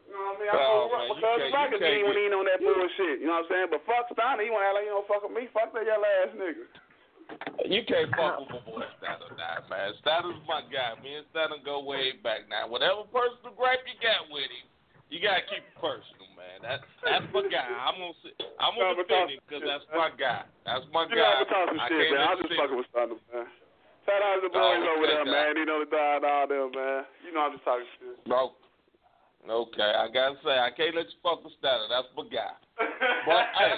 You 0.06 0.14
know 0.14 0.22
what 0.30 0.38
I 0.38 0.38
mean? 0.38 0.46
I 0.46 0.54
Oh, 0.62 0.86
man, 0.86 1.02
you 1.10 1.14
because 1.18 1.26
can't- 1.26 1.42
you 1.42 1.58
Rocket 1.58 2.06
when 2.06 2.14
he 2.14 2.22
ain't 2.30 2.38
on 2.38 2.46
that 2.46 2.60
bullshit. 2.62 3.16
You 3.18 3.26
know 3.26 3.34
what 3.42 3.50
I'm 3.50 3.50
saying? 3.50 3.68
But 3.74 3.82
fuck 3.82 4.06
Steiner, 4.14 4.46
he 4.46 4.54
wanna 4.54 4.70
act 4.70 4.74
like 4.78 4.86
he 4.86 4.94
don't 4.94 5.08
fuck 5.10 5.26
with 5.26 5.34
me. 5.34 5.50
Fuck 5.50 5.74
that 5.74 5.82
yellow 5.90 6.06
ass 6.22 6.30
nigga. 6.38 6.64
You 7.66 7.82
can't 7.82 8.14
fuck 8.14 8.46
with 8.46 8.50
my 8.54 8.62
boy 8.62 8.86
Statter 9.02 9.26
now, 9.34 9.58
man. 9.66 9.90
Statter's 9.98 10.38
my 10.46 10.62
guy. 10.70 10.94
Me 11.02 11.18
and 11.18 11.26
Statter 11.34 11.58
go 11.66 11.82
way 11.82 12.14
back 12.22 12.46
now. 12.46 12.70
Whatever 12.70 13.10
personal 13.10 13.50
gripe 13.58 13.82
you 13.90 13.98
got 13.98 14.30
with 14.30 14.46
him, 14.54 14.69
you 15.10 15.18
gotta 15.20 15.42
keep 15.50 15.62
it 15.66 15.74
personal, 15.76 16.30
man. 16.38 16.62
That 16.62 16.80
that's 17.02 17.26
my 17.34 17.42
guy. 17.50 17.66
I'm 17.66 17.98
gonna 17.98 18.14
I'm 18.62 18.72
gonna 18.78 18.94
Never 18.94 19.02
defend 19.04 19.26
talk 19.26 19.34
him 19.34 19.40
because 19.44 19.62
that's 19.66 19.86
my 19.92 20.08
guy. 20.14 20.42
That's 20.64 20.86
my 20.94 21.04
You 21.10 21.18
guy. 21.18 21.44
talk 21.50 21.66
some 21.68 21.80
I 21.82 21.86
shit, 21.90 21.98
can't 21.98 22.14
man. 22.14 22.24
I'm 22.30 22.38
just 22.40 22.54
fucking 22.56 22.78
with 22.78 22.88
Steiner, 22.94 23.18
man. 23.34 23.46
Shout 24.08 24.22
out 24.22 24.40
to 24.40 24.48
the 24.48 24.52
No, 24.54 24.62
boys 24.64 24.86
over 24.86 25.06
there, 25.06 25.24
that. 25.26 25.30
man. 25.30 25.52
You 25.60 25.66
know 25.68 25.78
the 25.84 25.90
dog 25.92 26.22
and 26.22 26.30
all 26.30 26.46
them, 26.48 26.70
man. 26.72 27.02
You 27.26 27.30
know 27.34 27.42
I'm 27.44 27.52
just 27.58 27.64
talking 27.66 27.86
shit. 27.98 28.16
No. 28.24 28.54
Okay, 29.48 29.82
I 29.96 30.04
gotta 30.12 30.36
say 30.44 30.52
I 30.60 30.68
can't 30.70 30.94
let 30.94 31.08
you 31.08 31.18
fuck 31.24 31.42
with 31.42 31.56
Statter. 31.58 31.88
That's 31.88 32.08
my 32.14 32.24
guy. 32.28 32.54
But 33.24 33.44
hey, 33.58 33.74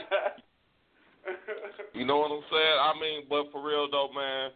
you 1.94 2.04
know 2.04 2.18
what 2.18 2.32
I'm 2.34 2.42
saying? 2.50 2.78
I 2.82 2.92
mean, 3.00 3.18
but 3.30 3.46
for 3.52 3.62
real 3.62 3.86
though, 3.90 4.10
man, 4.14 4.50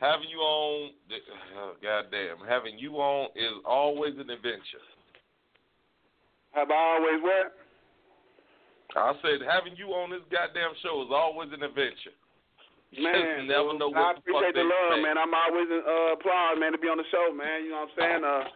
having 0.00 0.28
you 0.32 0.38
on, 0.38 0.90
oh, 1.60 1.72
goddamn, 1.82 2.38
having 2.48 2.78
you 2.78 2.96
on 2.96 3.28
is 3.36 3.52
always 3.64 4.14
an 4.16 4.30
adventure. 4.30 4.84
Have 6.52 6.70
I 6.70 6.80
always 6.98 7.20
what? 7.22 7.46
I 8.96 9.14
said 9.22 9.38
having 9.46 9.78
you 9.78 9.94
on 9.94 10.10
this 10.10 10.26
goddamn 10.34 10.74
show 10.82 10.98
is 11.06 11.14
always 11.14 11.54
an 11.54 11.62
adventure. 11.62 12.14
Man, 12.98 13.46
never 13.46 13.70
know 13.78 13.94
what 13.94 14.02
I 14.02 14.18
the 14.18 14.22
appreciate 14.26 14.54
the 14.58 14.66
they 14.66 14.66
love, 14.66 14.98
man. 14.98 15.14
I'm 15.14 15.30
always 15.30 15.70
uh, 15.70 16.18
applaud, 16.18 16.58
man, 16.58 16.74
to 16.74 16.80
be 16.82 16.90
on 16.90 16.98
the 16.98 17.06
show, 17.14 17.30
man. 17.30 17.62
You 17.62 17.70
know 17.70 17.86
what 17.86 17.94
I'm 17.94 17.98
saying? 18.02 18.22
Uh, 18.26 18.50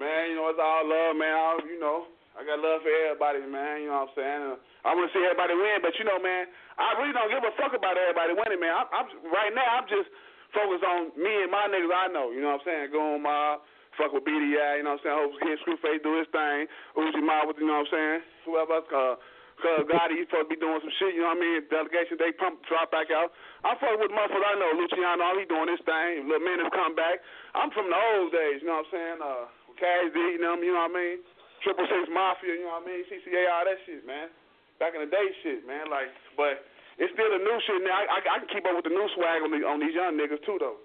man, 0.00 0.32
you 0.32 0.40
know 0.40 0.48
it's 0.48 0.56
all 0.56 0.88
love, 0.88 1.12
man. 1.20 1.36
I, 1.36 1.60
you 1.68 1.76
know, 1.76 2.08
I 2.32 2.48
got 2.48 2.64
love 2.64 2.80
for 2.80 2.88
everybody, 2.88 3.44
man. 3.44 3.84
You 3.84 3.92
know 3.92 4.08
what 4.08 4.16
I'm 4.16 4.16
saying? 4.16 4.42
Uh, 4.56 4.88
I 4.88 4.96
want 4.96 5.04
to 5.04 5.12
see 5.12 5.20
everybody 5.20 5.52
win, 5.52 5.84
but 5.84 5.92
you 6.00 6.08
know, 6.08 6.16
man, 6.16 6.48
I 6.80 6.96
really 6.96 7.12
don't 7.12 7.28
give 7.28 7.44
a 7.44 7.52
fuck 7.60 7.76
about 7.76 8.00
everybody 8.00 8.32
winning, 8.32 8.56
man. 8.56 8.72
I'm, 8.72 8.88
I'm 8.88 9.06
right 9.28 9.52
now. 9.52 9.68
I'm 9.68 9.84
just 9.84 10.08
focused 10.56 10.88
on 10.88 11.12
me 11.20 11.44
and 11.44 11.52
my 11.52 11.68
niggas 11.68 11.92
I 11.92 12.08
know. 12.08 12.32
You 12.32 12.40
know 12.40 12.56
what 12.56 12.64
I'm 12.64 12.88
saying? 12.88 12.96
Go 12.96 13.20
on 13.20 13.20
my 13.20 13.60
fuck 13.98 14.12
with 14.12 14.24
BDI. 14.24 14.80
You 14.80 14.84
know 14.84 14.96
what 14.96 15.04
I'm 15.04 15.04
saying? 15.04 15.18
Hope 15.18 15.32
hit 15.42 15.58
Screwface 15.64 16.02
do 16.02 16.18
his 16.18 16.28
thing. 16.32 16.66
Uzi 16.96 17.22
Mob 17.22 17.48
with 17.48 17.58
you 17.60 17.66
know 17.66 17.84
what 17.84 17.90
I'm 17.90 17.94
saying? 17.94 18.20
Whoever 18.48 18.80
else. 18.80 18.90
Uh, 18.92 19.16
Cause 19.62 19.86
Gotti, 19.86 20.18
he's 20.18 20.26
supposed 20.26 20.50
to 20.50 20.52
be 20.52 20.58
doing 20.58 20.82
some 20.82 20.90
shit, 20.98 21.14
you 21.14 21.22
know 21.22 21.30
what 21.30 21.38
I 21.38 21.46
mean? 21.46 21.62
Delegation, 21.70 22.18
they 22.18 22.34
pump, 22.34 22.66
drop 22.66 22.90
back 22.90 23.14
out. 23.14 23.30
I'm 23.62 23.78
fucking 23.78 24.02
with 24.02 24.10
motherfuckers 24.10 24.42
I 24.42 24.58
know. 24.58 24.74
Luciano, 24.74 25.38
he 25.38 25.46
doing 25.46 25.70
his 25.70 25.78
thing. 25.86 26.26
Little 26.26 26.42
Menace 26.42 26.72
come 26.74 26.98
back. 26.98 27.22
I'm 27.54 27.70
from 27.70 27.86
the 27.86 27.94
old 27.94 28.34
days, 28.34 28.58
you 28.58 28.66
know 28.66 28.82
what 28.82 28.90
I'm 28.90 28.94
saying? 28.96 29.18
Uh, 29.22 29.46
D, 29.78 30.18
you 30.18 30.42
know, 30.42 30.58
you 30.58 30.74
know 30.74 30.82
what 30.82 30.90
I 30.90 30.98
mean? 30.98 31.18
Triple 31.62 31.86
Six 31.86 32.10
Mafia, 32.10 32.58
you 32.58 32.66
know 32.66 32.82
what 32.82 32.90
I 32.90 32.90
mean? 32.90 33.06
CCA, 33.06 33.46
all 33.54 33.62
that 33.62 33.78
shit, 33.86 34.02
man. 34.02 34.34
Back 34.82 34.98
in 34.98 35.06
the 35.06 35.10
day 35.10 35.26
shit, 35.46 35.62
man. 35.62 35.86
Like, 35.86 36.10
but 36.34 36.66
it's 36.98 37.14
still 37.14 37.30
the 37.30 37.38
new 37.38 37.58
shit 37.62 37.86
now. 37.86 38.02
I, 38.02 38.18
I, 38.18 38.18
I 38.18 38.36
can 38.42 38.50
keep 38.50 38.66
up 38.66 38.74
with 38.74 38.88
the 38.88 38.94
new 38.94 39.06
swag 39.14 39.46
on, 39.46 39.54
the, 39.54 39.62
on 39.62 39.78
these 39.78 39.94
young 39.94 40.18
niggas, 40.18 40.42
too, 40.42 40.58
though. 40.58 40.82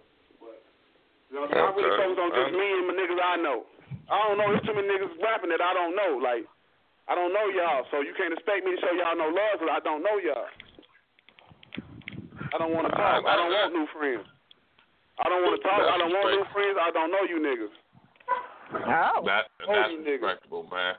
But, 1.28 1.34
you 1.34 1.36
know 1.36 1.42
what 1.44 1.52
I'm 1.52 1.54
saying? 1.54 1.68
I 1.68 1.76
really 1.76 1.96
focus 2.00 2.20
on 2.24 2.30
just 2.32 2.52
Um, 2.52 2.60
me 2.60 2.68
and 2.72 2.86
my 2.88 2.94
niggas 2.96 3.20
I 3.20 3.36
know. 3.44 3.60
I 4.08 4.16
don't 4.28 4.38
know. 4.40 4.48
There's 4.52 4.64
too 4.68 4.76
many 4.76 4.88
niggas 4.88 5.12
rapping 5.20 5.52
that 5.52 5.60
I 5.60 5.74
don't 5.76 5.96
know. 5.96 6.16
Like, 6.24 6.48
I 7.08 7.16
don't 7.16 7.32
know 7.36 7.48
y'all, 7.52 7.88
so 7.92 8.00
you 8.04 8.12
can't 8.16 8.32
expect 8.36 8.64
me 8.68 8.76
to 8.76 8.80
show 8.84 8.92
y'all 8.96 9.16
no 9.16 9.28
love 9.32 9.60
because 9.60 9.72
I 9.72 9.80
don't 9.84 10.04
know 10.04 10.16
y'all. 10.20 10.48
I 12.54 12.58
don't 12.58 12.72
want 12.72 12.88
to 12.88 12.94
talk. 12.96 13.24
I 13.28 13.36
don't 13.36 13.52
want 13.52 13.74
new 13.76 13.88
friends. 13.92 14.24
I 15.20 15.28
don't 15.28 15.44
want 15.44 15.56
to 15.60 15.64
talk. 15.68 15.82
I 15.84 15.98
don't 16.00 16.14
want 16.16 16.32
new 16.32 16.48
friends. 16.56 16.76
I 16.80 16.92
don't 16.92 17.12
know 17.12 17.24
you 17.28 17.40
niggas. 17.44 17.76
Oh. 18.88 19.24
That 19.28 19.48
Oh, 19.68 19.72
that's 19.74 19.92
you 19.92 20.00
niggas. 20.04 20.24
respectable, 20.24 20.68
man. 20.72 20.96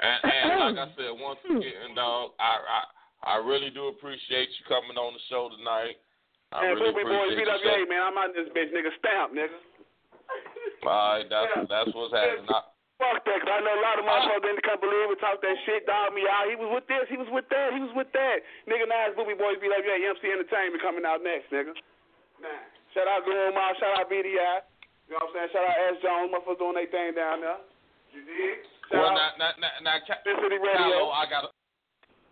And, 0.00 0.18
and 0.24 0.76
like 0.76 0.78
I 0.78 0.88
said, 0.96 1.10
once 1.18 1.38
again, 1.44 1.94
dog, 1.94 2.32
I, 2.38 2.54
I 2.56 2.80
I 3.20 3.36
really 3.36 3.68
do 3.68 3.88
appreciate 3.88 4.48
you 4.48 4.64
coming 4.66 4.96
on 4.96 5.12
the 5.12 5.20
show 5.28 5.50
tonight. 5.52 6.00
I 6.50 6.66
Man, 6.66 6.74
really 6.82 6.90
Booby 6.90 7.04
Boys, 7.06 7.30
appreciate 7.38 7.62
you. 7.62 7.86
BWA, 7.86 7.88
man. 7.88 8.02
I'm 8.10 8.18
out 8.18 8.34
this 8.34 8.50
bitch, 8.50 8.70
nigga. 8.74 8.90
Stamp, 8.98 9.30
nigga. 9.34 9.54
All 10.82 10.90
right, 10.90 11.26
that's 11.30 11.66
that's 11.70 11.90
what's 11.94 12.14
happening. 12.14 12.50
I, 12.50 12.62
Fuck 13.00 13.24
that, 13.24 13.40
'cause 13.40 13.48
I 13.48 13.64
know 13.64 13.72
a 13.72 13.80
lot 13.80 13.96
of 13.96 14.04
ah. 14.04 14.12
motherfuckers 14.12 14.44
didn't 14.44 14.60
come 14.60 14.76
believe 14.76 15.08
it, 15.08 15.20
talk 15.24 15.40
that 15.40 15.56
shit, 15.64 15.88
dog 15.88 16.12
me 16.12 16.28
out. 16.28 16.52
He 16.52 16.56
was 16.60 16.68
with 16.68 16.84
this, 16.84 17.08
he 17.08 17.16
was 17.16 17.32
with 17.32 17.48
that, 17.48 17.72
he 17.72 17.80
was 17.80 17.88
with 17.96 18.12
that. 18.12 18.44
Nigga, 18.68 18.84
now 18.84 19.08
it's 19.08 19.16
Booby 19.16 19.32
Boys, 19.40 19.56
BWA, 19.56 20.04
MC 20.04 20.20
Entertainment 20.28 20.84
coming 20.84 21.08
out 21.08 21.24
next, 21.24 21.48
nigga. 21.48 21.72
Nah. 22.44 22.60
Shout 22.92 23.08
out 23.08 23.24
Goon 23.24 23.56
Mob, 23.56 23.72
shout 23.80 23.96
out 23.96 24.12
BDI. 24.12 24.60
You 25.08 25.16
know 25.16 25.24
what 25.24 25.32
I'm 25.32 25.48
saying? 25.48 25.48
Shout 25.48 25.64
out 25.64 25.80
ESGN, 25.80 26.28
motherfuckers 26.28 26.60
doing 26.60 26.76
their 26.76 26.92
thing 26.92 27.16
down 27.16 27.40
there. 27.40 27.60
You 28.12 28.20
dig? 28.20 28.68
Shout 28.92 29.00
well, 29.00 29.16
out 29.16 29.40
now, 29.40 29.56
now, 29.56 29.72
now, 29.80 29.96
now 29.96 29.96
Ca- 30.04 30.20
City 30.20 30.60
Radio. 30.60 30.76
Callo, 30.76 31.08
I 31.16 31.24
got 31.24 31.48
to 31.48 31.50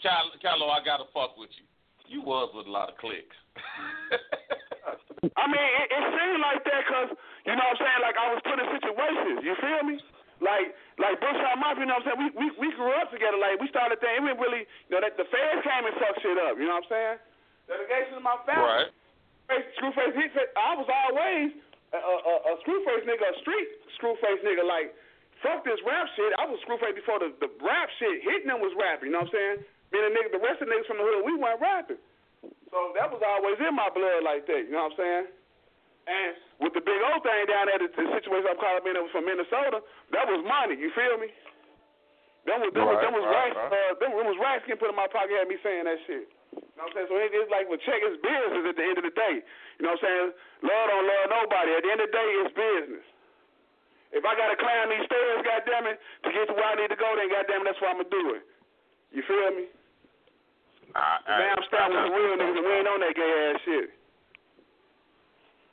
Cal- 0.05 0.37
Callo, 0.45 0.69
I 0.69 0.85
got 0.85 1.01
to 1.01 1.09
fuck 1.17 1.41
with 1.41 1.49
you. 1.57 1.65
You 2.09 2.21
was 2.25 2.51
with 2.57 2.67
a 2.67 2.73
lot 2.73 2.89
of 2.91 2.97
clicks. 2.99 3.37
I 5.37 5.45
mean, 5.51 5.69
it, 5.83 5.87
it 5.93 6.05
seemed 6.15 6.41
like 6.41 6.63
that 6.65 6.83
'cause 6.89 7.11
you 7.47 7.55
know 7.57 7.65
what 7.69 7.81
I'm 7.81 7.85
saying? 7.85 8.01
Like, 8.05 8.17
I 8.21 8.27
was 8.33 8.41
put 8.45 8.57
in 8.61 8.67
situations. 8.77 9.41
You 9.45 9.55
feel 9.61 9.83
me? 9.89 9.97
Like, 10.39 10.71
like 11.03 11.19
Bushwick 11.19 11.59
Mafia, 11.59 11.83
you 11.83 11.91
know 11.91 11.99
what 11.99 12.07
I'm 12.07 12.15
saying? 12.15 12.21
We, 12.37 12.47
we, 12.47 12.47
we 12.61 12.69
grew 12.79 12.95
up 12.95 13.11
together. 13.11 13.35
Like, 13.41 13.59
we 13.59 13.67
started 13.73 13.99
thing. 13.99 14.23
It 14.23 14.31
didn't 14.31 14.39
really, 14.39 14.69
you 14.87 14.93
know, 14.95 15.03
that 15.03 15.19
the 15.19 15.27
feds 15.27 15.65
came 15.67 15.83
and 15.83 15.97
fucked 15.99 16.23
shit 16.23 16.39
up. 16.39 16.55
You 16.61 16.71
know 16.71 16.79
what 16.79 16.87
I'm 16.87 16.93
saying? 16.93 17.17
Delegation 17.67 18.15
of 18.21 18.23
my 18.23 18.39
family. 18.47 18.63
Right. 18.63 18.91
Face, 19.51 19.67
Screwface, 19.81 20.15
he 20.15 20.29
said, 20.37 20.53
I 20.55 20.79
was 20.79 20.87
always 20.87 21.57
a, 21.91 21.99
a, 21.99 22.15
a, 22.23 22.35
a 22.39 22.53
Screwface 22.63 23.03
nigga, 23.09 23.25
a 23.33 23.37
street 23.43 23.69
Screwface 23.99 24.45
nigga. 24.47 24.63
Like, 24.63 24.95
fuck 25.43 25.67
this 25.67 25.81
rap 25.83 26.07
shit. 26.15 26.31
I 26.39 26.47
was 26.47 26.61
Screwface 26.69 26.95
before 26.95 27.19
the, 27.19 27.35
the 27.43 27.51
rap 27.59 27.91
shit 27.99 28.23
hitting 28.23 28.47
them 28.47 28.63
was 28.63 28.71
rapping. 28.79 29.11
You 29.11 29.19
know 29.19 29.27
what 29.27 29.35
I'm 29.35 29.59
saying? 29.59 29.59
And 29.93 30.03
the 30.05 30.11
nigga, 30.13 30.29
the 30.37 30.43
rest 30.43 30.61
of 30.61 30.69
the 30.69 30.75
niggas 30.75 30.89
from 30.89 31.01
the 31.01 31.07
hood, 31.07 31.25
we 31.25 31.35
weren't 31.37 31.61
rapping. 31.61 32.01
So 32.69 32.93
that 32.95 33.09
was 33.09 33.25
always 33.25 33.57
in 33.59 33.73
my 33.73 33.89
blood 33.89 34.23
like 34.23 34.45
that. 34.47 34.69
You 34.69 34.77
know 34.77 34.93
what 34.93 34.97
I'm 34.97 35.01
saying? 35.01 35.27
And 36.09 36.33
with 36.65 36.73
the 36.73 36.85
big 36.85 37.01
old 37.05 37.21
thing 37.21 37.45
down 37.49 37.69
there, 37.69 37.81
the, 37.85 37.89
the 37.93 38.05
situation 38.17 38.49
I'm 38.49 38.61
calling 38.61 38.85
in 38.85 38.97
that 38.97 39.05
was 39.05 39.13
from 39.13 39.29
Minnesota, 39.29 39.85
that 40.13 40.25
was 40.25 40.41
money. 40.45 40.77
You 40.81 40.89
feel 40.97 41.21
me? 41.21 41.29
Them 42.49 42.65
was, 42.65 42.73
them 42.73 42.89
was, 42.89 42.97
them 43.05 43.13
was 43.13 43.27
Right, 43.29 43.53
racks, 43.53 43.61
right, 43.61 43.93
uh, 43.93 43.93
them, 44.01 44.17
them 44.17 44.25
was 44.25 44.41
racks 44.41 44.65
getting 44.65 44.81
put 44.81 44.89
in 44.89 44.97
my 44.97 45.09
pocket 45.13 45.37
had 45.37 45.53
me 45.53 45.61
saying 45.61 45.85
that 45.85 46.01
shit. 46.09 46.33
You 46.57 46.65
know 46.81 46.89
what 46.89 46.97
I'm 46.97 47.05
saying? 47.05 47.09
So 47.13 47.17
it, 47.21 47.29
it's 47.37 47.53
like 47.53 47.69
with 47.69 47.85
check, 47.85 48.01
it's 48.01 48.17
business 48.25 48.65
at 48.65 48.77
the 48.77 48.85
end 48.89 48.97
of 48.97 49.05
the 49.05 49.13
day. 49.13 49.45
You 49.77 49.83
know 49.85 49.93
what 49.93 50.01
I'm 50.01 50.09
saying? 50.09 50.29
Love 50.65 50.87
don't 50.89 51.05
love 51.05 51.27
nobody. 51.29 51.71
At 51.77 51.83
the 51.85 51.91
end 51.93 52.01
of 52.01 52.09
the 52.09 52.17
day, 52.17 52.29
it's 52.41 52.55
business. 52.57 53.07
If 54.17 54.25
I 54.25 54.33
gotta 54.33 54.57
climb 54.57 54.89
these 54.89 55.05
stairs, 55.05 55.45
goddamn 55.45 55.93
it, 55.93 56.01
to 56.25 56.29
get 56.33 56.49
to 56.49 56.57
where 56.57 56.73
I 56.73 56.75
need 56.81 56.89
to 56.89 56.97
go, 56.97 57.13
then 57.21 57.29
goddamn 57.29 57.61
it, 57.61 57.67
that's 57.69 57.81
what 57.85 57.93
I'm 57.93 58.01
gonna 58.01 58.17
do 58.17 58.25
it. 58.41 58.43
You 59.13 59.21
feel 59.29 59.53
me? 59.53 59.69
I, 60.97 61.21
I, 61.29 61.37
I'm 61.53 61.65
starting 61.69 61.97
with 61.97 62.09
the 62.09 62.15
real 62.17 62.35
niggas 62.41 62.57
and 62.59 62.65
we 62.65 62.73
ain't 62.81 62.89
on 62.89 63.01
that 63.05 63.15
gay 63.15 63.33
ass 63.53 63.61
shit. 63.65 63.89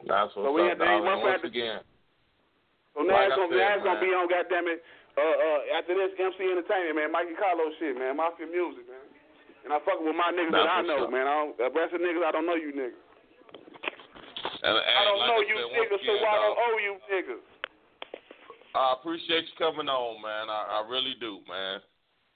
That's 0.06 0.30
what's 0.36 0.46
So 0.46 0.52
we 0.52 0.62
up, 0.68 0.78
had 0.78 0.86
to- 0.86 1.02
once 1.24 1.42
to- 1.42 1.48
again, 1.50 1.80
So 2.94 3.02
now 3.04 3.16
Like 3.16 3.28
it's 3.32 3.36
gonna, 3.36 3.52
said, 3.52 3.60
now 3.60 3.76
it's 3.76 3.84
gonna 3.88 4.04
be 4.04 4.12
on 4.16 4.28
goddamn 4.30 4.68
it. 4.72 4.80
Uh, 5.16 5.24
uh, 5.24 5.60
after 5.80 5.96
this 5.96 6.12
MC 6.20 6.40
Entertainment, 6.52 6.96
man, 7.00 7.12
Mikey 7.12 7.36
Carlo 7.40 7.72
shit, 7.80 7.96
man, 7.96 8.16
Mafia 8.20 8.48
Music, 8.48 8.84
man. 8.88 9.00
And 9.64 9.72
I 9.74 9.80
fucking 9.88 10.04
with 10.06 10.16
my 10.16 10.30
niggas 10.36 10.52
That's 10.52 10.68
that 10.68 10.84
I 10.84 10.88
know, 10.88 11.08
up. 11.08 11.12
man. 11.12 11.26
I 11.26 11.34
don't, 11.40 11.56
the 11.58 11.72
rest 11.72 11.96
of 11.96 12.04
niggas, 12.04 12.22
I 12.24 12.32
don't 12.36 12.46
know 12.46 12.60
you 12.60 12.76
niggas. 12.76 13.00
and, 14.62 14.76
and 14.76 14.96
I 15.00 15.02
don't 15.08 15.20
like 15.24 15.30
know 15.32 15.40
I 15.42 15.48
you 15.48 15.56
said, 15.56 15.72
niggas, 15.80 16.02
so 16.06 16.14
why 16.22 16.32
dog, 16.36 16.44
don't 16.44 16.60
owe 16.60 16.78
you 16.84 16.94
niggas? 17.10 17.46
I 18.76 18.86
appreciate 19.00 19.48
you 19.48 19.56
coming 19.58 19.88
on, 19.88 20.22
man. 20.22 20.52
I, 20.52 20.84
I 20.84 20.90
really 20.92 21.16
do, 21.24 21.40
man. 21.48 21.80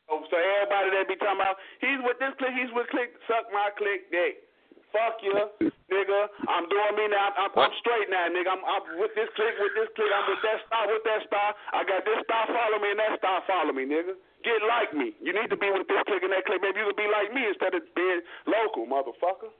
Oh, 0.09 0.25
so 0.25 0.35
everybody 0.35 0.89
that 0.97 1.05
be 1.05 1.15
talking 1.21 1.37
about 1.37 1.61
he's 1.77 2.01
with 2.01 2.17
this 2.17 2.33
click, 2.41 2.53
he's 2.57 2.73
with 2.73 2.89
click, 2.89 3.13
suck 3.29 3.45
my 3.53 3.69
click 3.77 4.09
dick. 4.09 4.49
Fuck 4.89 5.21
you, 5.21 5.37
nigga. 5.61 6.21
I'm 6.49 6.65
doing 6.65 6.93
me 6.97 7.05
now. 7.13 7.29
I'm, 7.37 7.53
I'm 7.53 7.73
straight 7.77 8.09
now, 8.09 8.25
nigga. 8.25 8.57
I'm, 8.57 8.63
I'm 8.65 8.97
with 8.97 9.13
this 9.13 9.29
click, 9.37 9.53
with 9.61 9.77
this 9.77 9.85
click. 9.93 10.09
I'm 10.09 10.25
with 10.25 10.41
that 10.41 10.65
star, 10.65 10.89
with 10.89 11.05
that 11.05 11.21
star. 11.29 11.53
I 11.77 11.85
got 11.85 12.01
this 12.09 12.17
star 12.25 12.49
follow 12.49 12.81
me 12.81 12.97
and 12.97 13.01
that 13.05 13.21
star 13.21 13.45
follow 13.45 13.69
me, 13.69 13.85
nigga. 13.85 14.17
Get 14.41 14.57
like 14.65 14.89
me. 14.97 15.13
You 15.21 15.29
need 15.29 15.53
to 15.53 15.59
be 15.61 15.69
with 15.69 15.85
this 15.85 16.01
click 16.09 16.25
and 16.25 16.33
that 16.33 16.41
click. 16.49 16.65
Maybe 16.65 16.81
you 16.81 16.89
could 16.89 16.97
be 16.97 17.05
like 17.05 17.29
me 17.29 17.45
instead 17.45 17.77
of 17.77 17.85
being 17.93 18.25
local, 18.49 18.89
motherfucker. 18.89 19.53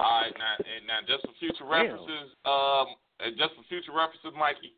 All 0.00 0.24
right, 0.24 0.32
now, 0.40 0.56
now 0.88 0.98
just 1.04 1.28
for 1.28 1.36
future 1.36 1.68
references, 1.68 2.32
um, 2.48 2.96
just 3.36 3.52
for 3.60 3.64
future 3.68 3.92
references, 3.92 4.32
Mikey, 4.32 4.72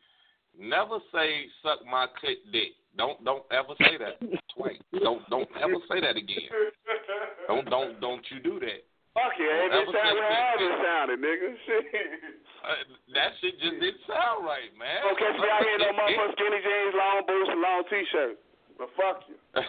never 0.59 0.99
say 1.13 1.45
"suck 1.63 1.85
my 1.85 2.07
click 2.19 2.39
dick." 2.51 2.75
Don't 2.97 3.19
don't 3.23 3.43
ever 3.51 3.75
say 3.79 3.97
that 3.99 4.19
twice. 4.55 4.79
Don't 5.03 5.27
don't 5.29 5.49
ever 5.59 5.79
say 5.91 5.99
that 6.01 6.15
again. 6.15 6.49
Don't 7.47 7.69
don't 7.69 7.99
don't 7.99 8.23
you 8.31 8.39
do 8.39 8.59
that. 8.59 8.83
Fuck 9.15 9.31
yeah, 9.39 9.67
it 9.67 9.71
Don't 9.71 9.87
didn't 9.87 9.95
ever 9.95 9.95
sound 9.95 10.15
say 10.15 10.27
how 10.27 10.53
click 10.59 10.67
it 10.67 10.79
sounded, 10.83 11.19
nigga. 11.23 11.47
Shit. 11.65 11.85
Uh, 12.65 12.81
that 13.15 13.31
shit 13.39 13.55
just 13.61 13.77
didn't 13.79 14.01
sound 14.09 14.43
right, 14.43 14.73
man. 14.75 14.99
Don't 15.05 15.15
catch 15.15 15.37
me 15.37 15.47
out 15.47 15.63
here 15.63 15.79
no 15.79 15.93
motherfucking 15.95 16.33
skinny 16.35 16.59
jeans, 16.65 16.95
long 16.97 17.21
boots, 17.23 17.49
and 17.53 17.61
long 17.61 17.81
t-shirt. 17.87 18.35
But 18.75 18.89
fuck 18.97 19.23
you. 19.29 19.37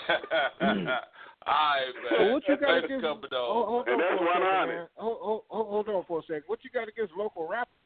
All 1.47 1.79
right, 1.79 1.95
man. 1.95 2.11
So 2.11 2.33
what 2.33 2.43
you 2.49 2.57
got 2.57 2.83
against? 2.83 3.07
for 3.07 3.15
coming 3.15 3.31
Hold, 3.31 3.87
on. 3.87 3.87
hold 3.87 3.87
And 3.87 4.01
that's 4.03 4.19
for 4.19 4.27
a 4.27 4.35
second, 4.35 4.91
100. 4.91 4.99
Hold, 4.99 5.19
hold, 5.23 5.43
hold 5.47 5.67
hold 5.71 5.89
on 5.95 6.05
for 6.11 6.19
a 6.19 6.23
second. 6.27 6.43
What 6.51 6.59
you 6.67 6.71
got 6.75 6.89
against 6.89 7.15
local 7.15 7.47
rappers? 7.47 7.86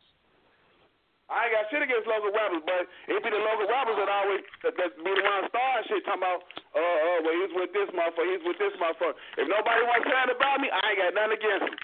I 1.30 1.46
ain't 1.46 1.54
got 1.54 1.70
shit 1.70 1.86
against 1.86 2.10
local 2.10 2.34
rappers, 2.34 2.66
but 2.66 2.90
it 3.06 3.22
be 3.22 3.30
the 3.30 3.38
local 3.38 3.70
rappers 3.70 3.94
that 4.02 4.10
always 4.10 4.42
that, 4.66 4.74
that 4.74 4.90
be 4.98 5.12
the 5.14 5.22
ones 5.22 5.46
starting 5.46 5.86
shit 5.86 6.02
talking 6.02 6.26
about, 6.26 6.42
uh, 6.74 6.82
uh, 6.82 7.18
well 7.22 7.36
he's 7.38 7.54
with 7.54 7.70
this 7.70 7.86
motherfucker, 7.94 8.26
he's 8.34 8.42
with 8.42 8.58
this 8.58 8.74
motherfucker. 8.82 9.14
If 9.38 9.46
nobody 9.46 9.82
wants 9.86 10.10
saying 10.10 10.34
about 10.34 10.58
me, 10.58 10.74
I 10.74 10.82
ain't 10.90 10.98
got 10.98 11.14
nothing 11.14 11.38
against 11.38 11.70
him. 11.70 11.76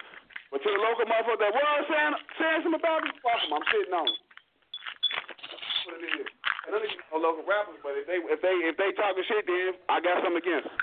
But 0.50 0.66
to 0.66 0.68
the 0.74 0.82
local 0.82 1.06
motherfucker 1.06 1.38
that 1.46 1.54
was 1.54 1.86
saying 1.86 2.14
saying 2.42 2.60
something 2.66 2.82
about 2.82 3.06
me, 3.06 3.14
fuck 3.22 3.38
him, 3.46 3.54
I'm 3.54 3.66
sitting 3.70 3.94
on 3.94 4.06
him. 4.10 4.18
That's 4.18 5.82
what 5.86 5.94
it 6.02 6.10
is. 6.10 6.26
And 6.66 6.70
I 6.74 6.82
don't 6.82 6.90
even 6.90 7.06
know 7.14 7.22
local 7.22 7.46
rappers, 7.46 7.78
but 7.86 7.94
if 7.94 8.10
they 8.10 8.18
if 8.26 8.42
they 8.42 8.54
if 8.66 8.74
they 8.74 8.90
talking 8.98 9.22
shit, 9.30 9.46
then 9.46 9.78
I 9.86 10.02
got 10.02 10.26
something 10.26 10.42
against 10.42 10.66
them. 10.66 10.74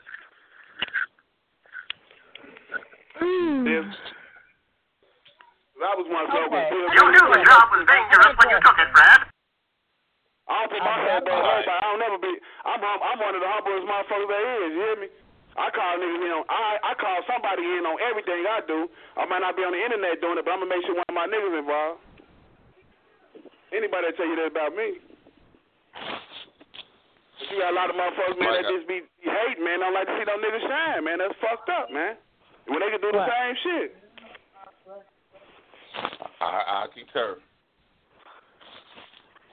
If, 3.67 3.85
I 5.83 5.93
was 5.99 6.07
one 6.07 6.23
of 6.25 6.31
those. 6.31 6.47
Okay. 6.47 6.67
You 6.71 7.03
knew 7.11 7.25
the 7.27 7.41
job 7.43 7.65
was 7.75 7.83
dangerous 7.85 8.33
when 8.39 8.47
you 8.55 8.59
took 8.63 8.77
it, 8.79 8.89
Fred. 8.95 9.19
I 10.43 10.53
don't 10.63 10.71
put 10.75 10.81
myself 10.83 11.23
above 11.23 11.39
nobody. 11.39 11.67
I 11.71 11.79
don't 11.83 12.01
never 12.03 12.17
be. 12.19 12.33
I'm 12.67 12.79
hum- 12.83 13.03
I'm 13.03 13.17
one 13.19 13.35
of 13.35 13.41
the 13.43 13.47
humblest 13.51 13.85
motherfuckers 13.87 14.27
there 14.31 14.47
is. 14.63 14.71
You 14.75 14.81
hear 14.83 14.97
me? 15.03 15.07
I 15.55 15.69
call 15.69 15.93
niggas 16.01 16.23
in 16.23 16.31
on. 16.33 16.43
I 16.49 16.79
I 16.81 16.91
call 16.97 17.17
somebody 17.29 17.63
in 17.63 17.85
on 17.85 17.95
everything 18.03 18.41
I 18.47 18.59
do. 18.65 18.89
I 19.15 19.23
might 19.29 19.39
not 19.45 19.55
be 19.55 19.63
on 19.63 19.71
the 19.71 19.79
internet 19.83 20.19
doing 20.19 20.35
it, 20.39 20.43
but 20.43 20.51
I'm 20.51 20.59
gonna 20.65 20.71
make 20.73 20.83
sure 20.83 20.95
one 20.97 21.07
of 21.07 21.15
my 21.15 21.27
niggas 21.29 21.55
involved. 21.61 21.99
Anybody 23.71 24.03
that 24.11 24.15
tell 24.17 24.27
you 24.27 24.35
that 24.41 24.51
about 24.51 24.73
me? 24.75 24.99
But 25.93 27.45
you 27.51 27.57
got 27.59 27.71
a 27.71 27.77
lot 27.77 27.89
of 27.89 27.95
motherfuckers, 27.97 28.37
man, 28.39 28.53
that 28.55 28.65
just 28.71 28.87
be 28.87 29.01
hate, 29.23 29.59
man. 29.59 29.79
Don't 29.81 29.93
like 29.93 30.07
to 30.07 30.15
see 30.17 30.25
no 30.27 30.37
niggas 30.39 30.63
shine, 30.67 31.03
man. 31.03 31.17
That's 31.19 31.35
fucked 31.41 31.69
up, 31.69 31.91
man. 31.91 32.15
When 32.67 32.79
they 32.79 32.89
can 32.91 33.01
do 33.01 33.11
the 33.11 33.19
Right. 33.19 33.31
same 33.31 33.55
shit. 33.63 34.02
I, 36.43 36.83
I 36.83 36.91
concur. 36.91 37.39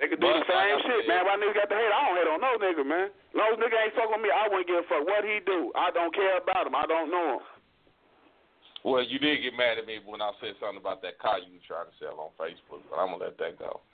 They 0.00 0.08
could 0.08 0.18
do 0.18 0.26
But, 0.26 0.42
the 0.42 0.48
same 0.48 0.80
shit, 0.88 1.06
man. 1.06 1.28
Why 1.28 1.36
niggas 1.36 1.54
got 1.54 1.68
the 1.68 1.76
hate? 1.76 1.92
I 1.92 2.08
don't 2.08 2.16
hate 2.16 2.26
on 2.26 2.40
no 2.40 2.56
nigga, 2.56 2.82
man. 2.86 3.10
As 3.12 3.36
long 3.36 3.52
as 3.52 3.58
nigga 3.60 3.76
ain't 3.84 3.94
fuck 3.94 4.08
with 4.10 4.22
me, 4.24 4.30
I 4.32 4.48
wouldn't 4.48 4.66
give 4.66 4.78
a 4.80 4.82
fuck 4.88 5.04
what 5.06 5.22
he 5.22 5.38
do. 5.44 5.70
I 5.76 5.90
don't 5.92 6.10
care 6.14 6.38
about 6.40 6.66
him. 6.66 6.74
I 6.74 6.86
don't 6.88 7.10
know 7.12 7.38
him. 7.38 7.44
Well, 8.82 9.04
you 9.04 9.18
did 9.20 9.42
get 9.42 9.52
mad 9.52 9.76
at 9.76 9.84
me 9.84 9.98
when 10.04 10.22
I 10.22 10.32
said 10.40 10.54
something 10.58 10.80
about 10.80 11.02
that 11.02 11.18
car 11.20 11.38
you 11.38 11.52
were 11.52 11.60
trying 11.68 11.84
to 11.84 11.92
sell 12.00 12.16
on 12.16 12.30
Facebook, 12.40 12.80
but 12.88 12.96
I'm 12.96 13.08
gonna 13.12 13.28
let 13.28 13.36
that 13.36 13.58
go. 13.60 13.84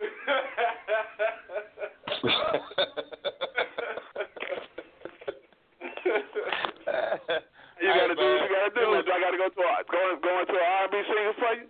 You 7.84 7.92
gotta 7.92 8.16
do 8.16 8.24
what 8.24 8.40
you 8.40 8.48
gotta 8.48 8.72
do. 8.72 8.96
Do 9.04 9.12
I 9.12 9.20
gotta 9.20 9.36
go 9.36 9.52
to 9.52 9.60
a, 9.60 9.84
go 9.90 10.16
go 10.24 10.40
into 10.40 10.56
an 10.56 10.64
R&B 10.88 10.96
singer 11.04 11.36
for 11.36 11.52
you? 11.58 11.68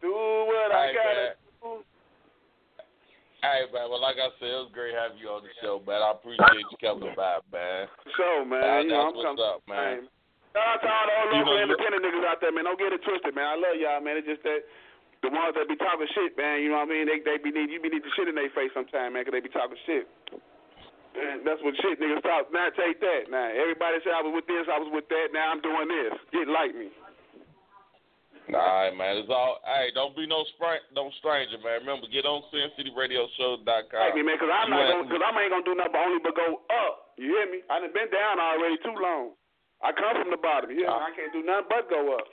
Do 0.00 0.12
what 0.12 0.72
I 0.72 0.86
Hey, 0.88 0.94
gotta 0.94 1.14
man. 1.14 1.34
do. 1.62 1.84
Hey 3.44 3.60
man, 3.72 3.86
well 3.92 4.00
like 4.00 4.16
I 4.18 4.32
said, 4.40 4.48
it 4.50 4.60
was 4.66 4.72
great 4.74 4.94
having 4.96 5.18
you 5.22 5.28
on 5.30 5.44
the 5.44 5.52
show, 5.62 5.78
man. 5.86 6.02
I 6.02 6.10
appreciate 6.16 6.66
you 6.72 6.78
coming 6.80 7.14
by, 7.14 7.38
man. 7.52 7.86
So 8.16 8.44
man, 8.44 8.60
That- 8.60 8.82
you 8.84 8.90
know 8.90 9.06
I'm 9.08 9.14
what's 9.14 9.22
coming. 9.26 9.44
up, 9.44 9.60
man. 9.68 10.08
Shout 10.56 10.64
out 10.66 10.80
to 10.80 10.88
all 10.88 11.06
the 11.06 11.36
You 11.36 11.44
local 11.44 11.52
know, 11.52 11.62
independent 11.68 12.00
niggas 12.02 12.24
out 12.24 12.40
there, 12.40 12.50
man. 12.52 12.64
Don't 12.64 12.78
get 12.80 12.92
it 12.92 13.02
twisted, 13.04 13.34
man. 13.36 13.44
I 13.46 13.54
love 13.60 13.76
y'all, 13.76 14.00
man. 14.00 14.16
It's 14.16 14.26
just 14.26 14.42
that 14.44 14.64
the 15.22 15.28
ones 15.28 15.52
that 15.54 15.68
be 15.68 15.76
talking 15.76 16.08
shit, 16.16 16.32
man. 16.36 16.62
You 16.64 16.70
know 16.72 16.80
what 16.80 16.88
I 16.88 16.96
mean? 16.96 17.06
They 17.06 17.20
they 17.20 17.36
be 17.36 17.52
need 17.52 17.70
you 17.70 17.78
be 17.80 17.88
need 17.92 18.02
the 18.02 18.10
shit 18.16 18.26
in 18.28 18.34
their 18.34 18.48
face 18.50 18.72
sometime, 18.72 19.12
man, 19.12 19.24
'cause 19.24 19.32
they 19.32 19.40
be 19.44 19.50
talking 19.52 19.76
shit. 19.84 20.08
And 21.16 21.44
that's 21.46 21.60
what 21.62 21.76
shit 21.76 22.00
niggas 22.00 22.22
talk. 22.22 22.50
Now 22.52 22.68
take 22.70 23.00
that. 23.00 23.30
Now 23.30 23.48
everybody 23.52 24.00
say 24.00 24.10
I 24.12 24.20
was 24.22 24.32
with 24.34 24.46
this, 24.48 24.66
I 24.68 24.78
was 24.78 24.88
with 24.90 25.08
that. 25.08 25.32
Now 25.32 25.50
I'm 25.52 25.60
doing 25.60 25.88
this. 25.88 26.12
Get 26.32 26.48
like 26.48 26.74
me. 26.74 26.90
All 28.54 28.62
right, 28.62 28.94
man. 28.94 29.18
It's 29.18 29.30
all. 29.30 29.58
Hey, 29.66 29.90
don't 29.90 30.14
be 30.14 30.26
no 30.26 30.46
spr- 30.54 30.86
no 30.94 31.10
stranger, 31.18 31.58
man. 31.58 31.82
Remember, 31.82 32.06
get 32.06 32.22
on 32.22 32.46
SinCityRadioShow.com. 32.54 33.66
Like 33.66 34.14
me, 34.14 34.22
man, 34.22 34.38
'cause 34.38 34.50
I'm 34.52 34.70
You 34.70 34.78
not 34.78 34.86
gonna, 34.86 35.10
cause 35.10 35.22
I 35.22 35.30
ain't 35.42 35.50
gonna 35.50 35.66
do 35.66 35.74
nothing 35.74 35.92
but 35.92 36.02
only 36.06 36.20
but 36.22 36.34
go 36.38 36.62
up. 36.70 37.14
You 37.18 37.34
hear 37.34 37.50
me? 37.50 37.66
I 37.66 37.82
done 37.82 37.90
been 37.90 38.10
down 38.14 38.38
already 38.38 38.78
too 38.86 38.94
long. 38.94 39.34
I 39.82 39.90
come 39.90 40.14
from 40.14 40.30
the 40.30 40.38
bottom. 40.38 40.70
You 40.70 40.86
hear 40.86 40.90
me? 40.90 40.94
Uh-huh. 40.94 41.10
I 41.10 41.16
can't 41.16 41.32
do 41.34 41.42
nothing 41.42 41.66
but 41.68 41.90
go 41.90 42.14
up. 42.14 42.26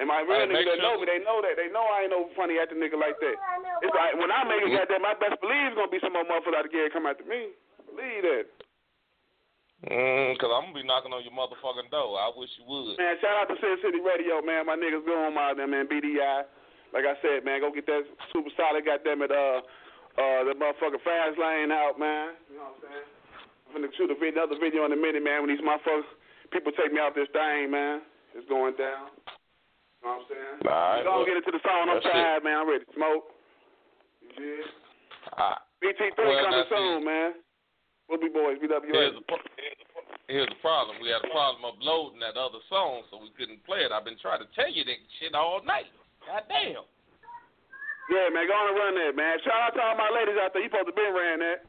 And 0.00 0.08
my 0.08 0.24
real 0.24 0.48
niggas 0.48 0.80
that 0.80 0.80
know 0.80 0.96
me, 0.96 1.04
they 1.04 1.20
know 1.20 1.44
that. 1.44 1.56
They 1.60 1.68
know 1.68 1.84
I 1.84 2.08
ain't 2.08 2.12
no 2.12 2.32
funny 2.32 2.56
acting 2.56 2.80
nigga 2.80 2.96
like 2.96 3.20
that. 3.20 3.36
It's 3.84 3.92
like 3.92 4.16
when 4.16 4.32
I 4.32 4.40
make 4.44 4.64
it 4.64 4.72
mm-hmm. 4.72 4.80
like 4.80 4.88
that, 4.88 5.04
my 5.04 5.12
best 5.16 5.36
believe 5.44 5.68
it's 5.68 5.76
gonna 5.76 5.92
be 5.92 6.00
some 6.00 6.16
more 6.16 6.24
motherfuckers 6.24 6.64
out 6.64 6.68
there 6.72 6.88
come 6.88 7.04
after 7.04 7.24
me. 7.24 7.52
Believe 7.92 8.24
that. 8.24 8.44
Mm, 9.82 10.38
cause 10.38 10.46
I'm 10.54 10.70
gonna 10.70 10.78
be 10.78 10.86
knocking 10.86 11.10
on 11.10 11.26
your 11.26 11.34
motherfucking 11.34 11.90
door. 11.90 12.14
I 12.14 12.30
wish 12.38 12.50
you 12.54 12.62
would. 12.70 12.94
Man, 13.02 13.18
shout 13.18 13.34
out 13.34 13.50
to 13.50 13.58
Sin 13.58 13.74
City 13.82 13.98
Radio, 13.98 14.38
man. 14.38 14.70
My 14.70 14.78
niggas 14.78 15.02
going 15.02 15.34
out 15.34 15.58
there, 15.58 15.66
man. 15.66 15.90
BDI. 15.90 16.46
Like 16.94 17.02
I 17.08 17.18
said, 17.18 17.42
man, 17.42 17.58
go 17.64 17.72
get 17.74 17.88
that 17.90 18.06
super 18.30 18.52
solid 18.54 18.84
goddamn 18.86 19.26
it, 19.26 19.32
uh, 19.34 19.58
uh, 20.14 20.40
the 20.46 20.54
motherfucking 20.54 21.02
fast 21.02 21.34
lane 21.34 21.72
out, 21.74 21.98
man. 21.98 22.38
You 22.46 22.62
know 22.62 22.70
what 22.70 22.78
I'm 22.78 22.86
saying? 22.86 23.08
I'm 23.74 23.80
gonna 23.82 23.90
shoot 23.98 24.12
a 24.12 24.18
video, 24.20 24.44
another 24.44 24.60
video 24.60 24.84
in 24.86 24.92
a 24.94 25.00
minute, 25.00 25.24
man. 25.24 25.42
When 25.42 25.50
these 25.50 25.64
motherfuckers, 25.64 26.06
people 26.54 26.70
take 26.78 26.92
me 26.94 27.00
out 27.02 27.16
this 27.18 27.32
thing, 27.34 27.72
man. 27.72 28.06
It's 28.38 28.46
going 28.46 28.76
down. 28.78 29.10
You 29.18 30.06
know 30.06 30.14
what 30.14 30.22
I'm 30.22 30.24
saying? 30.30 30.56
All 30.62 30.70
right, 30.70 31.02
Go 31.02 31.10
well, 31.18 31.26
get 31.26 31.42
into 31.42 31.50
the 31.50 31.62
song. 31.66 31.90
I'm 31.90 31.98
that's 31.98 32.06
it. 32.06 32.44
man. 32.46 32.54
I'm 32.60 32.68
ready 32.70 32.84
to 32.86 32.92
smoke. 32.94 33.24
You 34.22 34.30
dig? 34.38 34.62
Ah, 35.40 35.58
BT3 35.82 36.22
Well, 36.22 36.44
coming 36.44 36.68
soon, 36.70 36.98
man. 37.02 37.30
Boys, 38.20 38.60
BWA. 38.60 38.92
here's 38.92 39.16
the 39.16 39.24
here's 40.28 40.48
the 40.52 40.60
problem. 40.60 41.00
We 41.00 41.08
had 41.08 41.24
a 41.24 41.32
problem 41.32 41.64
uploading 41.64 42.20
that 42.20 42.36
other 42.36 42.60
song, 42.68 43.08
so 43.08 43.16
we 43.16 43.32
couldn't 43.40 43.64
play 43.64 43.84
it. 43.84 43.92
I've 43.92 44.04
been 44.04 44.20
trying 44.20 44.44
to 44.44 44.48
tell 44.52 44.68
you 44.68 44.84
that 44.84 45.00
shit 45.20 45.32
all 45.32 45.64
night. 45.64 45.88
God 46.28 46.44
damn. 46.52 46.84
Yeah, 48.12 48.28
man, 48.34 48.44
go 48.44 48.52
on 48.52 48.68
and 48.68 48.76
run 48.76 48.94
that, 49.00 49.14
man. 49.16 49.40
Shout 49.46 49.56
out 49.64 49.72
to 49.72 49.80
all 49.80 49.96
my 49.96 50.10
ladies 50.12 50.36
out 50.36 50.52
there. 50.52 50.60
You 50.60 50.68
supposed 50.68 50.90
to 50.90 50.96
been 50.96 51.14
ran 51.16 51.40
that. 51.40 51.64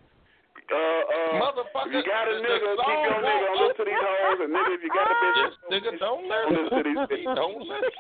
Uh, 0.68 0.76
uh, 0.76 1.34
Motherfucker, 1.44 1.92
you 1.96 2.04
got 2.08 2.28
a 2.28 2.36
the- 2.36 2.42
the 2.42 2.48
nigga, 2.48 2.70
keep 2.84 3.00
your 3.08 3.20
nigga. 3.24 3.46
Don't 3.48 3.60
listen 3.64 3.78
to 3.80 3.86
these 3.88 4.04
hoes. 4.04 4.40
And 4.44 4.52
nigga, 4.52 4.72
if 4.76 4.82
you 4.84 4.92
got 4.92 5.08
a 5.12 5.16
bitch, 5.16 5.40
This 5.44 5.56
nigga 5.72 5.92
don't 6.00 6.28
don't 6.28 6.52
listen 6.52 6.78
to 6.78 6.84
these 6.84 6.98
listen. 6.98 7.08
bitches. 7.08 7.24
He 7.24 7.36
don't 7.36 7.60
listen. 7.64 7.94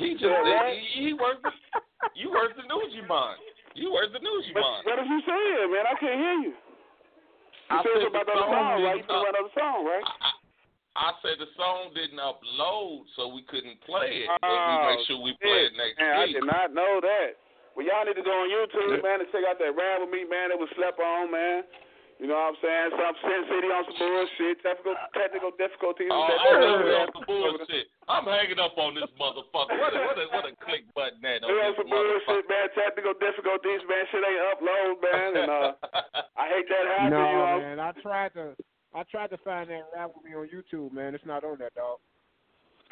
He 0.00 0.08
just 0.14 0.24
Yeah, 0.24 0.56
right? 0.56 0.78
he, 0.78 1.10
he 1.10 1.12
works. 1.12 1.44
You 2.14 2.30
worse 2.30 2.52
than 2.56 2.68
Nugent 2.68 3.08
You 3.74 3.92
worse 3.92 4.10
than 4.12 4.22
Nugent 4.24 4.54
What, 4.54 4.84
what 4.86 4.98
is 4.98 5.08
you 5.08 5.20
saying, 5.26 5.68
man? 5.72 5.84
I 5.86 5.94
can't 5.98 6.18
hear 6.20 6.36
you. 6.48 6.52
You 7.70 7.78
I 7.78 7.82
said 7.86 8.02
said 8.02 8.10
about 8.10 8.26
the 8.26 8.34
the 8.34 8.42
song 8.42 8.50
song, 8.50 8.82
right? 8.82 8.98
You 8.98 9.06
didn't 9.06 9.22
said 9.22 9.30
about 9.30 9.46
the 9.46 9.54
song, 9.54 9.78
right? 9.86 10.06
I 10.98 11.10
said 11.22 11.38
the 11.38 11.50
song 11.54 11.94
didn't 11.94 12.18
upload, 12.18 13.06
so 13.14 13.30
we 13.30 13.46
couldn't 13.46 13.78
play 13.86 14.26
it. 14.26 14.28
but 14.42 14.50
we 14.50 14.58
Oh, 14.58 14.90
make 14.90 15.06
sure 15.06 15.18
we 15.22 15.32
play 15.38 15.70
it 15.70 15.78
next 15.78 15.96
man, 16.02 16.18
I 16.18 16.26
did 16.26 16.42
not 16.42 16.74
know 16.74 16.98
that. 16.98 17.38
Well, 17.78 17.86
y'all 17.86 18.02
need 18.02 18.18
to 18.18 18.26
go 18.26 18.34
on 18.34 18.50
YouTube, 18.50 18.98
man, 18.98 19.22
and 19.22 19.30
check 19.30 19.46
out 19.46 19.62
that 19.62 19.70
rap 19.78 20.02
with 20.02 20.10
me, 20.10 20.26
man. 20.26 20.50
That 20.50 20.58
was 20.58 20.68
slept 20.74 20.98
on, 20.98 21.30
man. 21.30 21.62
You 22.20 22.28
know 22.28 22.36
what 22.36 22.52
I'm 22.52 22.58
saying? 22.60 22.88
Some 23.00 23.16
Sin 23.24 23.42
City 23.48 23.68
on 23.72 23.82
some 23.88 23.96
bullshit, 23.96 24.60
technical 24.60 24.92
technical 25.16 25.56
difficulties. 25.56 26.12
Oh, 26.12 26.20
I 26.20 26.36
know 26.60 26.76
shit. 26.76 26.84
we 26.84 26.92
on 26.92 27.08
some 27.16 27.24
bullshit. 27.24 27.88
I'm 28.12 28.28
hanging 28.28 28.60
up 28.60 28.76
on 28.76 28.92
this 28.92 29.08
motherfucker. 29.16 29.72
What 29.80 29.96
a, 29.96 30.00
what 30.04 30.16
a, 30.20 30.24
what 30.28 30.44
a 30.44 30.52
click 30.60 30.84
button 30.92 31.16
that 31.24 31.40
on 31.40 31.48
We 31.48 31.56
on 31.56 31.72
this 31.72 31.80
some 31.80 31.88
bullshit, 31.88 32.44
man. 32.44 32.68
Technical 32.76 33.16
difficulties, 33.16 33.80
man. 33.88 34.04
Shit 34.12 34.20
ain't 34.20 34.44
upload, 34.52 35.00
man. 35.00 35.30
And 35.32 35.48
uh, 35.48 35.72
I 36.44 36.44
hate 36.52 36.68
that 36.68 36.84
happening. 36.92 37.16
No, 37.16 37.24
you 37.24 37.40
know? 37.40 37.56
man. 37.64 37.76
I 37.80 37.90
tried 38.04 38.36
to 38.36 38.52
I 38.92 39.00
tried 39.08 39.32
to 39.32 39.40
find 39.40 39.72
that 39.72 39.88
rap 39.96 40.12
with 40.12 40.20
me 40.28 40.36
on 40.36 40.44
YouTube, 40.52 40.92
man. 40.92 41.16
It's 41.16 41.24
not 41.24 41.40
on 41.40 41.56
there, 41.56 41.72
dog. 41.72 42.04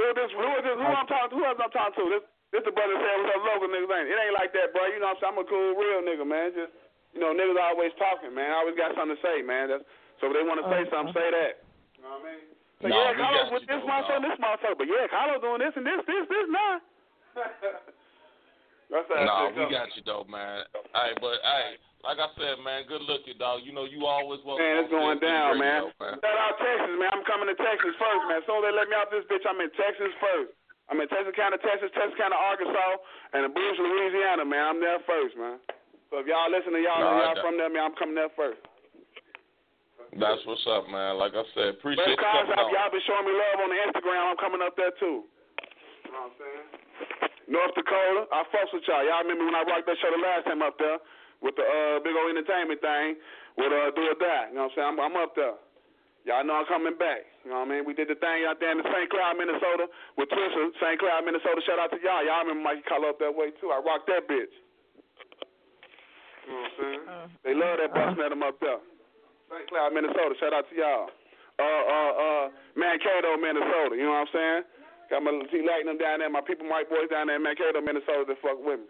Who 0.01 0.09
this? 0.17 0.33
Who 0.33 0.49
is 0.57 0.65
this? 0.65 0.79
Who 0.81 0.89
I'm 0.89 1.05
talking? 1.05 1.37
Who 1.37 1.45
else 1.45 1.61
I'm 1.61 1.75
talking 1.77 2.01
to? 2.01 2.05
This 2.17 2.25
this 2.49 2.65
the 2.65 2.73
brother 2.73 2.97
saying 2.97 3.29
what's 3.29 3.37
up, 3.37 3.45
local 3.45 3.69
niggas 3.69 3.93
ain't. 3.93 4.09
It 4.09 4.17
ain't 4.17 4.33
like 4.41 4.57
that, 4.57 4.73
bro. 4.73 4.89
You 4.89 5.05
know 5.05 5.13
what 5.13 5.21
I'm 5.21 5.37
saying? 5.37 5.37
I'm 5.37 5.45
a 5.45 5.53
cool, 5.53 5.77
real 5.77 6.01
nigga, 6.01 6.25
man. 6.25 6.57
Just 6.57 6.73
you 7.15 7.21
know, 7.21 7.33
niggas 7.33 7.59
always 7.59 7.93
talking, 7.97 8.35
man. 8.35 8.53
I 8.53 8.63
always 8.65 8.77
got 8.77 8.95
something 8.95 9.17
to 9.17 9.23
say, 9.25 9.41
man. 9.41 9.73
That's, 9.73 9.85
so 10.21 10.29
if 10.29 10.37
they 10.37 10.45
want 10.45 10.61
to 10.61 10.69
say 10.69 10.85
uh-huh. 10.85 10.93
something, 10.93 11.15
say 11.15 11.29
that. 11.31 11.65
You 11.97 12.03
know 12.05 12.21
what 12.21 12.27
I 12.27 12.31
mean? 12.31 12.45
So 12.79 12.87
Nah, 12.87 12.95
yeah, 12.95 13.11
we 13.11 13.19
Carlos 13.19 13.51
with 13.51 13.67
this 13.67 13.83
though, 13.83 13.91
motherfucker, 13.91 14.23
dog. 14.23 14.27
this 14.29 14.39
motherfucker. 14.39 14.79
But 14.79 14.87
yeah, 14.87 15.05
Carlos 15.11 15.43
doing 15.43 15.61
this 15.63 15.75
and 15.75 15.87
this, 15.87 16.01
this, 16.07 16.25
this, 16.31 16.47
nah. 16.47 16.79
That's 18.89 19.05
how 19.13 19.51
Nah, 19.51 19.53
we 19.53 19.69
got 19.69 19.93
you 19.99 20.03
though, 20.07 20.25
man. 20.31 20.65
Hey, 20.97 21.13
but 21.21 21.43
hey, 21.45 21.77
like 22.07 22.17
I 22.17 22.31
said, 22.39 22.57
man, 22.65 22.89
good 22.89 23.05
looking, 23.05 23.37
dog. 23.37 23.61
You 23.67 23.75
know 23.75 23.85
you 23.85 24.07
always 24.09 24.41
welcome. 24.47 24.65
Man, 24.65 24.87
it's 24.87 24.93
going 24.95 25.21
down, 25.21 25.61
Radio, 25.61 25.93
man. 26.01 26.17
Shout 26.23 26.39
out 26.41 26.57
Texas, 26.57 26.95
man. 26.97 27.11
I'm 27.13 27.27
coming 27.29 27.51
to 27.53 27.59
Texas 27.59 27.93
first, 28.01 28.23
man. 28.31 28.41
As 28.41 28.47
soon 28.49 28.63
as 28.63 28.71
they 28.71 28.75
let 28.79 28.87
me 28.89 28.97
out 28.97 29.11
this 29.13 29.27
bitch, 29.29 29.45
I'm 29.45 29.61
in 29.61 29.69
Texas 29.77 30.15
first. 30.23 30.57
I'm 30.89 30.97
in 31.05 31.09
Texas 31.13 31.37
County, 31.37 31.61
Texas, 31.61 31.93
Texas 31.93 32.17
County, 32.17 32.33
Arkansas, 32.33 32.97
and 33.37 33.45
in 33.45 33.53
Bruce, 33.53 33.77
Louisiana, 33.77 34.49
man. 34.49 34.65
I'm 34.73 34.81
there 34.81 35.03
first, 35.05 35.37
man. 35.37 35.61
So 36.09 36.25
if 36.25 36.27
y'all 36.27 36.49
listen 36.49 36.73
to 36.73 36.81
y'all, 36.81 37.01
know 37.05 37.13
Nah, 37.21 37.37
y'all 37.37 37.45
from 37.45 37.57
there, 37.61 37.69
man. 37.69 37.93
I'm 37.93 37.97
coming 38.01 38.17
there 38.17 38.33
first. 38.33 38.61
That's 40.17 40.41
what's 40.49 40.65
up, 40.65 40.89
man. 40.89 41.21
Like 41.21 41.37
I 41.37 41.45
said, 41.53 41.77
appreciate 41.77 42.01
West 42.01 42.17
you 42.17 42.25
coming 42.25 42.73
Y'all 42.73 42.89
been 42.89 43.05
showing 43.05 43.27
me 43.29 43.35
love 43.37 43.61
on 43.61 43.69
the 43.69 43.81
Instagram. 43.93 44.21
I'm 44.33 44.41
coming 44.41 44.65
up 44.65 44.73
there 44.73 44.97
too. 44.97 45.29
You 45.29 46.11
know 46.17 46.33
what 46.33 46.33
I'm 46.33 46.41
saying? 46.41 46.67
North 47.49 47.73
Dakota, 47.77 48.29
I 48.33 48.45
fucks 48.49 48.73
with 48.73 48.89
y'all. 48.89 49.05
Y'all 49.05 49.25
remember 49.25 49.45
when 49.45 49.57
I 49.57 49.65
rocked 49.69 49.85
that 49.85 50.01
show 50.01 50.09
the 50.09 50.21
last 50.21 50.49
time 50.49 50.65
up 50.65 50.81
there 50.81 50.97
with 51.45 51.57
the 51.61 51.65
uh, 51.65 52.01
big 52.01 52.17
old 52.17 52.33
entertainment 52.33 52.81
thing 52.81 53.21
with 53.61 53.73
uh, 53.73 53.93
Do 53.93 54.05
or 54.09 54.17
Die. 54.17 54.45
You 54.53 54.57
know 54.57 54.69
what 54.69 54.77
I'm 54.77 54.77
saying? 54.77 54.89
I'm, 54.89 54.99
I'm 55.01 55.17
up 55.21 55.33
there. 55.37 55.57
Y'all 56.25 56.45
know 56.45 56.61
I'm 56.61 56.69
coming 56.69 56.97
back. 56.97 57.25
You 57.45 57.53
know 57.53 57.65
what 57.65 57.73
I 57.73 57.81
mean? 57.81 57.89
We 57.89 57.97
did 57.97 58.13
the 58.13 58.19
thing 58.21 58.45
out 58.45 58.61
there 58.61 58.73
in 58.73 58.85
St. 58.85 59.09
Cloud, 59.09 59.41
Minnesota 59.41 59.89
with 60.21 60.29
Twisha. 60.29 60.77
St. 60.77 61.01
Cloud, 61.01 61.25
Minnesota. 61.25 61.61
Shout 61.65 61.81
out 61.81 61.89
to 61.93 62.01
y'all. 62.05 62.21
Y'all 62.21 62.45
remember 62.45 62.69
Mikey 62.69 62.85
Collar 62.85 63.17
up 63.17 63.21
that 63.25 63.33
way 63.33 63.53
too. 63.61 63.73
I 63.73 63.81
rocked 63.81 64.13
that 64.13 64.29
bitch. 64.29 64.53
You 66.49 66.57
know 66.57 66.65
what 66.65 66.73
I'm 66.73 66.77
saying? 66.81 67.03
They 67.45 67.55
love 67.55 67.77
that 67.77 67.93
busting 67.93 68.25
at 68.25 68.33
them 68.33 68.41
up 68.41 68.57
there. 68.65 68.81
St. 69.53 69.69
Cloud, 69.69 69.93
Minnesota. 69.93 70.33
Shout 70.41 70.57
out 70.57 70.65
to 70.69 70.75
y'all. 70.77 71.13
Uh, 71.61 71.85
uh, 71.85 72.13
uh, 72.17 72.45
Mankato, 72.73 73.37
Minnesota. 73.37 73.97
You 73.97 74.09
know 74.09 74.17
what 74.17 74.29
I'm 74.29 74.33
saying? 74.33 74.63
Got 75.13 75.25
my 75.25 75.33
T 75.49 75.65
Lightning 75.65 75.97
down 75.97 76.21
there, 76.21 76.29
my 76.29 76.45
people, 76.45 76.69
Mike 76.69 76.89
boys 76.93 77.09
down 77.09 77.29
there 77.29 77.37
in 77.37 77.45
Mankato, 77.45 77.81
Minnesota 77.81 78.29
that 78.29 78.41
fuck 78.45 78.61
with 78.61 78.81
me. 78.81 78.89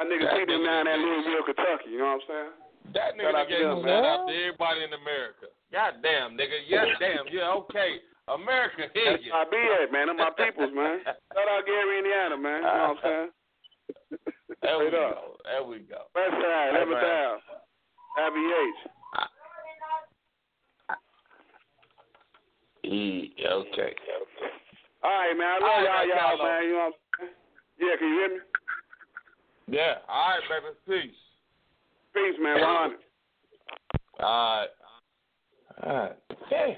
My 0.00 0.04
nigga 0.08 0.24
see 0.32 0.44
them 0.48 0.64
down 0.64 0.88
there 0.88 0.96
in 0.96 1.04
Louisville, 1.04 1.44
Kentucky. 1.44 1.92
You 1.92 2.00
know 2.00 2.16
what 2.16 2.24
I'm 2.24 2.28
saying? 2.28 2.52
That 2.96 3.10
nigga 3.14 3.36
out 3.36 3.48
gave 3.48 3.64
them, 3.64 3.84
a 3.84 3.86
shout 3.86 4.04
out 4.04 4.26
to 4.26 4.32
everybody 4.32 4.80
in 4.88 4.92
America. 4.96 5.52
God 5.70 6.00
damn, 6.02 6.34
nigga. 6.34 6.64
Yeah, 6.66 6.84
damn. 6.98 7.28
Yeah, 7.30 7.52
okay. 7.64 8.00
America, 8.28 8.88
hear 8.94 9.18
you. 9.18 9.32
my 9.32 9.44
be 9.50 9.58
at, 9.58 9.92
man. 9.92 10.06
Them 10.08 10.16
my 10.16 10.30
peoples, 10.32 10.70
man. 10.70 11.02
Shout 11.34 11.48
out 11.48 11.66
Gary, 11.66 11.98
Indiana, 11.98 12.36
man. 12.38 12.62
You 12.62 12.70
know 12.70 12.94
what 12.94 12.96
I'm 12.96 12.98
saying? 13.02 13.28
There 14.62 14.78
we 14.78 14.90
go. 14.90 15.36
There 15.44 15.64
we 15.64 15.78
go. 15.80 16.06
West 16.14 16.30
side, 16.30 16.70
Eleventh 16.70 17.02
man. 17.02 17.38
Ave, 18.18 18.38
IVH. 18.38 18.80
E, 22.84 23.34
okay. 23.40 23.94
All 25.02 25.10
right, 25.10 25.34
man. 25.36 25.46
I 25.46 25.54
love 25.54 25.62
All 25.62 25.84
right, 25.84 26.08
y'all, 26.08 26.36
y'all, 26.36 26.44
man. 26.44 26.62
You 26.64 26.72
know 26.72 26.78
what 26.78 26.84
I'm 26.86 26.92
saying? 27.18 27.32
Yeah, 27.80 27.96
can 27.98 28.08
you 28.08 28.14
hear 28.14 28.28
me? 28.28 28.40
Yeah. 29.68 29.94
All 30.08 30.30
right, 30.30 30.62
baby. 30.62 30.74
Peace. 30.86 31.20
Peace, 32.14 32.38
man. 32.40 32.60
100. 32.60 32.98
All 34.20 34.58
right. 34.58 34.68
All 35.84 35.96
right. 35.96 36.16
Damn. 36.50 36.76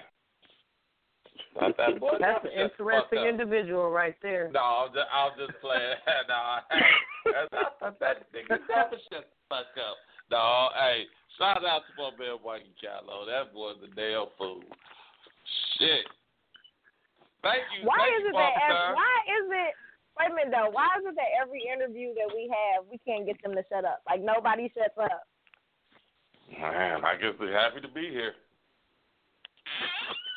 Not 1.60 1.76
that 1.76 2.01
boy. 2.01 2.18
That's 2.18 2.44
an 2.44 2.51
interesting 2.51 3.24
individual 3.28 3.90
right 3.90 4.16
there. 4.22 4.51
No, 4.52 4.60
I'll 4.60 4.89
just, 4.89 5.09
I'll 5.12 5.35
just 5.39 5.55
play. 5.60 5.78
no, 6.28 6.59
that's, 7.31 7.55
I 7.55 7.70
thought 7.78 8.01
that 8.01 8.26
nigga 8.35 8.59
shut 8.66 8.90
the 8.90 9.22
fuck 9.48 9.70
up. 9.78 9.97
No, 10.31 10.68
hey, 10.74 11.06
shout 11.39 11.62
out 11.64 11.82
to 11.86 11.93
my 11.94 12.10
man 12.18 12.43
Mikey 12.44 12.74
Callow. 12.82 13.26
That 13.26 13.55
boy's 13.55 13.78
a 13.86 13.90
damn 13.94 14.26
fool. 14.36 14.66
Shit. 15.78 16.10
Thank 17.43 17.62
you. 17.78 17.86
Why 17.86 18.02
thank 18.02 18.18
is 18.18 18.22
you, 18.24 18.32
it 18.32 18.40
that 18.40 18.55
every, 18.66 18.94
why 18.98 19.14
is 19.31 19.47
it 19.52 19.72
wait 20.18 20.31
a 20.31 20.35
minute 20.35 20.51
though, 20.51 20.70
why 20.74 20.90
is 20.98 21.05
it 21.06 21.14
that 21.14 21.31
every 21.39 21.62
interview 21.70 22.14
that 22.18 22.35
we 22.35 22.51
have 22.51 22.89
we 22.90 22.98
can't 23.06 23.26
get 23.26 23.39
them 23.43 23.55
to 23.55 23.62
shut 23.70 23.85
up? 23.85 24.02
Like 24.10 24.24
nobody 24.24 24.72
shuts 24.74 24.98
up. 24.98 25.28
Man, 26.51 27.05
I 27.05 27.14
guess 27.14 27.39
they're 27.39 27.55
happy 27.55 27.81
to 27.81 27.93
be 27.93 28.10
here. 28.10 28.35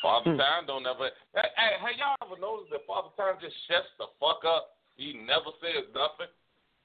Father 0.01 0.37
Time 0.37 0.65
don't 0.69 0.85
ever. 0.85 1.09
Hey, 1.33 1.49
hey, 1.57 1.73
have 1.81 1.97
y'all 1.97 2.19
ever 2.21 2.37
noticed 2.39 2.69
that 2.71 2.85
Father 2.85 3.09
Time 3.17 3.41
just 3.41 3.55
shuts 3.65 3.89
the 3.97 4.09
fuck 4.21 4.45
up? 4.45 4.77
He 4.97 5.13
never 5.13 5.53
says 5.61 5.89
nothing. 5.93 6.29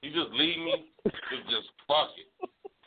He 0.01 0.11
just 0.11 0.33
leave 0.35 0.59
me 0.59 0.91
to 1.07 1.37
just 1.49 1.69
fuck 1.87 2.13
it. 2.19 2.29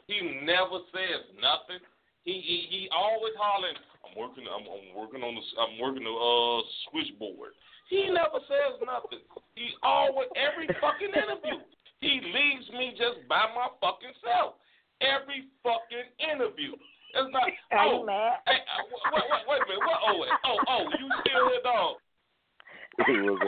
He 0.06 0.22
never 0.46 0.86
says 0.94 1.26
nothing. 1.38 1.82
He 2.26 2.42
he, 2.42 2.58
he 2.70 2.82
always 2.94 3.34
hollering. 3.38 3.78
I'm 4.06 4.14
working. 4.18 4.46
I'm, 4.50 4.66
I'm 4.66 4.94
working 4.94 5.22
on 5.22 5.34
the. 5.34 5.44
I'm 5.62 5.78
working 5.82 6.06
the 6.06 6.14
uh 6.14 6.62
switchboard. 6.90 7.54
He 7.90 8.10
never 8.10 8.42
says 8.50 8.82
nothing. 8.82 9.22
He 9.54 9.74
always 9.82 10.30
every 10.34 10.70
fucking 10.82 11.14
interview. 11.14 11.62
He 12.02 12.22
leaves 12.22 12.70
me 12.74 12.94
just 12.98 13.26
by 13.30 13.50
my 13.54 13.70
fucking 13.82 14.14
self. 14.22 14.58
Every 15.02 15.50
fucking 15.62 16.08
interview. 16.22 16.74
It's 17.16 17.32
not. 17.32 17.48
Are 17.48 17.88
oh, 17.88 18.04
you 18.04 18.06
mad? 18.06 18.44
Hey, 18.44 18.60
uh, 18.60 18.84
wait, 18.92 19.24
wait, 19.24 19.44
wait 19.48 19.60
a 19.64 19.68
minute. 19.72 19.88
What? 19.88 20.00
Oh, 20.04 20.16
wait. 20.20 20.32
oh, 20.44 20.60
oh, 20.68 20.84
you 21.00 21.08
still 21.24 21.48
here, 21.48 21.64
dog? 21.64 21.96
What's 23.00 23.08
up? 23.08 23.40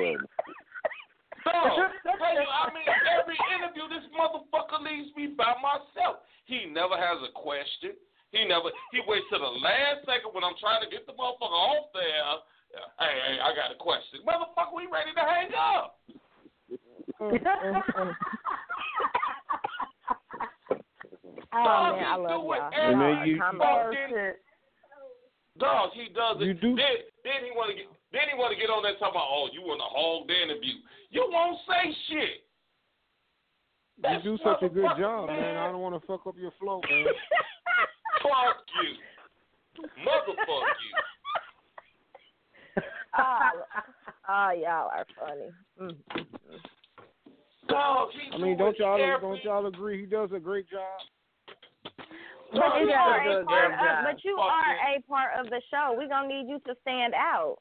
Dog. 1.52 1.91
Tell 2.07 2.31
you, 2.31 2.48
I 2.48 2.72
mean, 2.72 2.88
every 2.88 3.35
interview, 3.52 3.91
this 3.91 4.07
motherfucker 4.15 4.80
leaves 4.88 5.11
me 5.19 5.35
by 5.35 5.52
myself. 5.60 6.23
He 6.48 6.64
never 6.72 6.95
has 6.95 7.19
a 7.27 7.31
question. 7.35 7.99
He 8.31 8.48
never. 8.48 8.72
He 8.95 9.03
waits 9.03 9.27
till 9.27 9.44
the 9.44 9.60
last 9.60 10.07
second 10.07 10.31
when 10.31 10.48
I'm 10.48 10.56
trying 10.64 10.80
to 10.84 10.89
get 10.91 11.03
the 11.03 11.15
motherfucker 11.19 11.52
off 11.52 11.91
there. 11.91 12.39
Hey, 13.03 13.15
hey, 13.19 13.35
I 13.44 13.52
got 13.52 13.76
a 13.76 13.80
question. 13.80 14.23
Motherfucker, 14.23 14.76
we 14.76 14.88
ready 14.88 15.11
to 15.11 15.23
hang 15.27 15.52
up. 15.60 15.99
Oh 21.57 21.63
Dog, 21.65 21.95
man, 21.95 22.03
he 22.03 22.05
I 22.05 22.15
love 22.15 22.41
do 22.41 22.53
it 22.53 22.61
every 22.73 22.93
And 22.93 23.01
then 23.01 23.27
you- 23.27 23.38
fucking 23.39 24.34
Dog, 25.57 25.89
he 25.93 26.05
does 26.13 26.38
it. 26.39 26.45
You 26.45 26.53
do- 26.53 26.75
Then, 26.77 26.95
then 27.25 27.39
he 27.45 27.51
want 27.57 27.71
to 27.71 27.75
get. 27.75 27.88
Then 28.13 28.21
he 28.31 28.38
want 28.38 28.53
to 28.53 28.59
get 28.61 28.69
on 28.69 28.84
there 28.84 28.93
talking 29.01 29.17
about, 29.17 29.27
oh, 29.27 29.49
you 29.51 29.61
want 29.65 29.81
to 29.81 29.89
hog 29.89 30.27
the 30.27 30.38
interview. 30.38 30.75
You 31.09 31.27
won't 31.29 31.57
say 31.67 31.91
shit. 32.07 32.45
You 34.05 34.21
do 34.23 34.38
such 34.43 34.61
a 34.61 34.69
good 34.69 34.85
job, 34.99 35.27
man. 35.27 35.41
man. 35.41 35.57
I 35.57 35.71
don't 35.71 35.81
want 35.81 35.99
to 35.99 36.05
fuck 36.07 36.27
up 36.27 36.35
your 36.38 36.51
flow, 36.59 36.79
man. 36.89 37.05
Fuck 38.23 38.63
you, 38.81 39.84
motherfuck 40.05 40.67
you. 40.81 40.93
oh, 43.17 43.49
oh, 44.29 44.51
y'all 44.51 44.89
are 44.93 45.05
funny. 45.19 45.49
Mm, 45.81 45.89
mm, 45.89 45.95
mm. 46.17 47.67
Dog, 47.69 48.09
he 48.13 48.31
I 48.34 48.38
mean, 48.38 48.57
do 48.57 48.63
don't 48.65 48.79
y'all 48.79 49.01
every- 49.01 49.19
don't 49.27 49.43
y'all 49.43 49.65
agree 49.67 49.99
he 49.99 50.05
does 50.05 50.29
a 50.34 50.39
great 50.39 50.69
job? 50.69 50.99
But 52.53 52.79
you 52.79 52.89
are 52.91 53.19
a 53.27 53.41
a 53.41 53.45
part 53.45 53.73
of, 53.73 54.05
but 54.07 54.23
you 54.23 54.35
Fuck 54.38 54.51
are 54.51 54.75
him. 54.75 55.03
a 55.03 55.09
part 55.09 55.31
of 55.39 55.45
the 55.51 55.61
show. 55.69 55.95
We're 55.97 56.07
gonna 56.07 56.27
need 56.27 56.47
you 56.47 56.59
to 56.65 56.75
stand 56.81 57.13
out. 57.13 57.57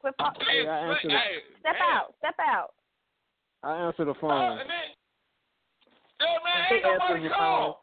Quit 0.00 0.14
fuck- 0.16 0.40
Hey, 0.42 0.66
I 0.66 0.94
hey, 0.94 1.42
Step 1.60 1.74
man. 1.74 1.82
out. 1.90 2.14
Step 2.18 2.34
out. 2.38 2.74
I 3.62 3.76
answer 3.86 4.04
the 4.04 4.12
Oh, 4.12 4.20
phone. 4.20 4.58
and 4.58 4.70
then, 4.70 4.94
yeah, 6.20 6.38
man, 6.42 6.72
ain't 6.72 6.82
nobody 6.82 7.28
call. 7.30 7.80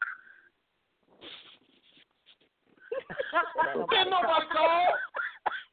Ain't 3.96 4.10
nobody 4.10 4.46
call. 4.52 4.86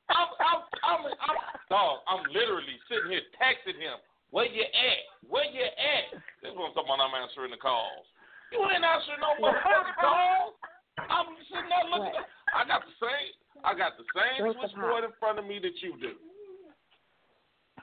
I'm, 0.09 0.27
I'm, 0.39 0.61
I'm, 0.83 1.01
I'm, 1.19 1.35
dog. 1.69 1.99
I'm 2.07 2.23
literally 2.31 2.79
sitting 2.87 3.11
here 3.11 3.21
texting 3.35 3.75
him. 3.79 3.99
Where 4.31 4.45
you 4.45 4.63
at? 4.63 4.99
Where 5.27 5.45
you 5.45 5.63
at? 5.63 6.19
This 6.41 6.51
is 6.51 6.55
what 6.57 6.69
I'm 6.71 6.73
talking 6.75 6.91
about. 6.95 7.11
I'm 7.11 7.15
answering 7.23 7.51
the 7.51 7.57
calls. 7.59 8.07
You 8.51 8.63
ain't 8.71 8.83
answering 8.83 9.19
no 9.19 9.35
motherfucking 9.43 9.97
calls. 9.99 10.53
I'm 10.97 11.35
sitting 11.51 11.69
there 11.69 11.87
looking. 11.91 12.15
At, 12.15 12.27
I 12.55 12.61
got 12.67 12.81
the 12.87 12.95
same. 12.99 13.31
I 13.63 13.71
got 13.75 13.97
the 13.97 14.05
same 14.15 14.53
switchboard 14.53 15.03
in 15.03 15.11
front 15.19 15.39
of 15.39 15.45
me 15.45 15.59
that 15.59 15.75
you 15.81 15.93
do. 15.99 16.13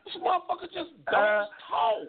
This 0.04 0.16
motherfucker 0.20 0.68
just 0.72 0.92
don't 1.10 1.20
Uh, 1.20 1.46
talk. 1.68 2.08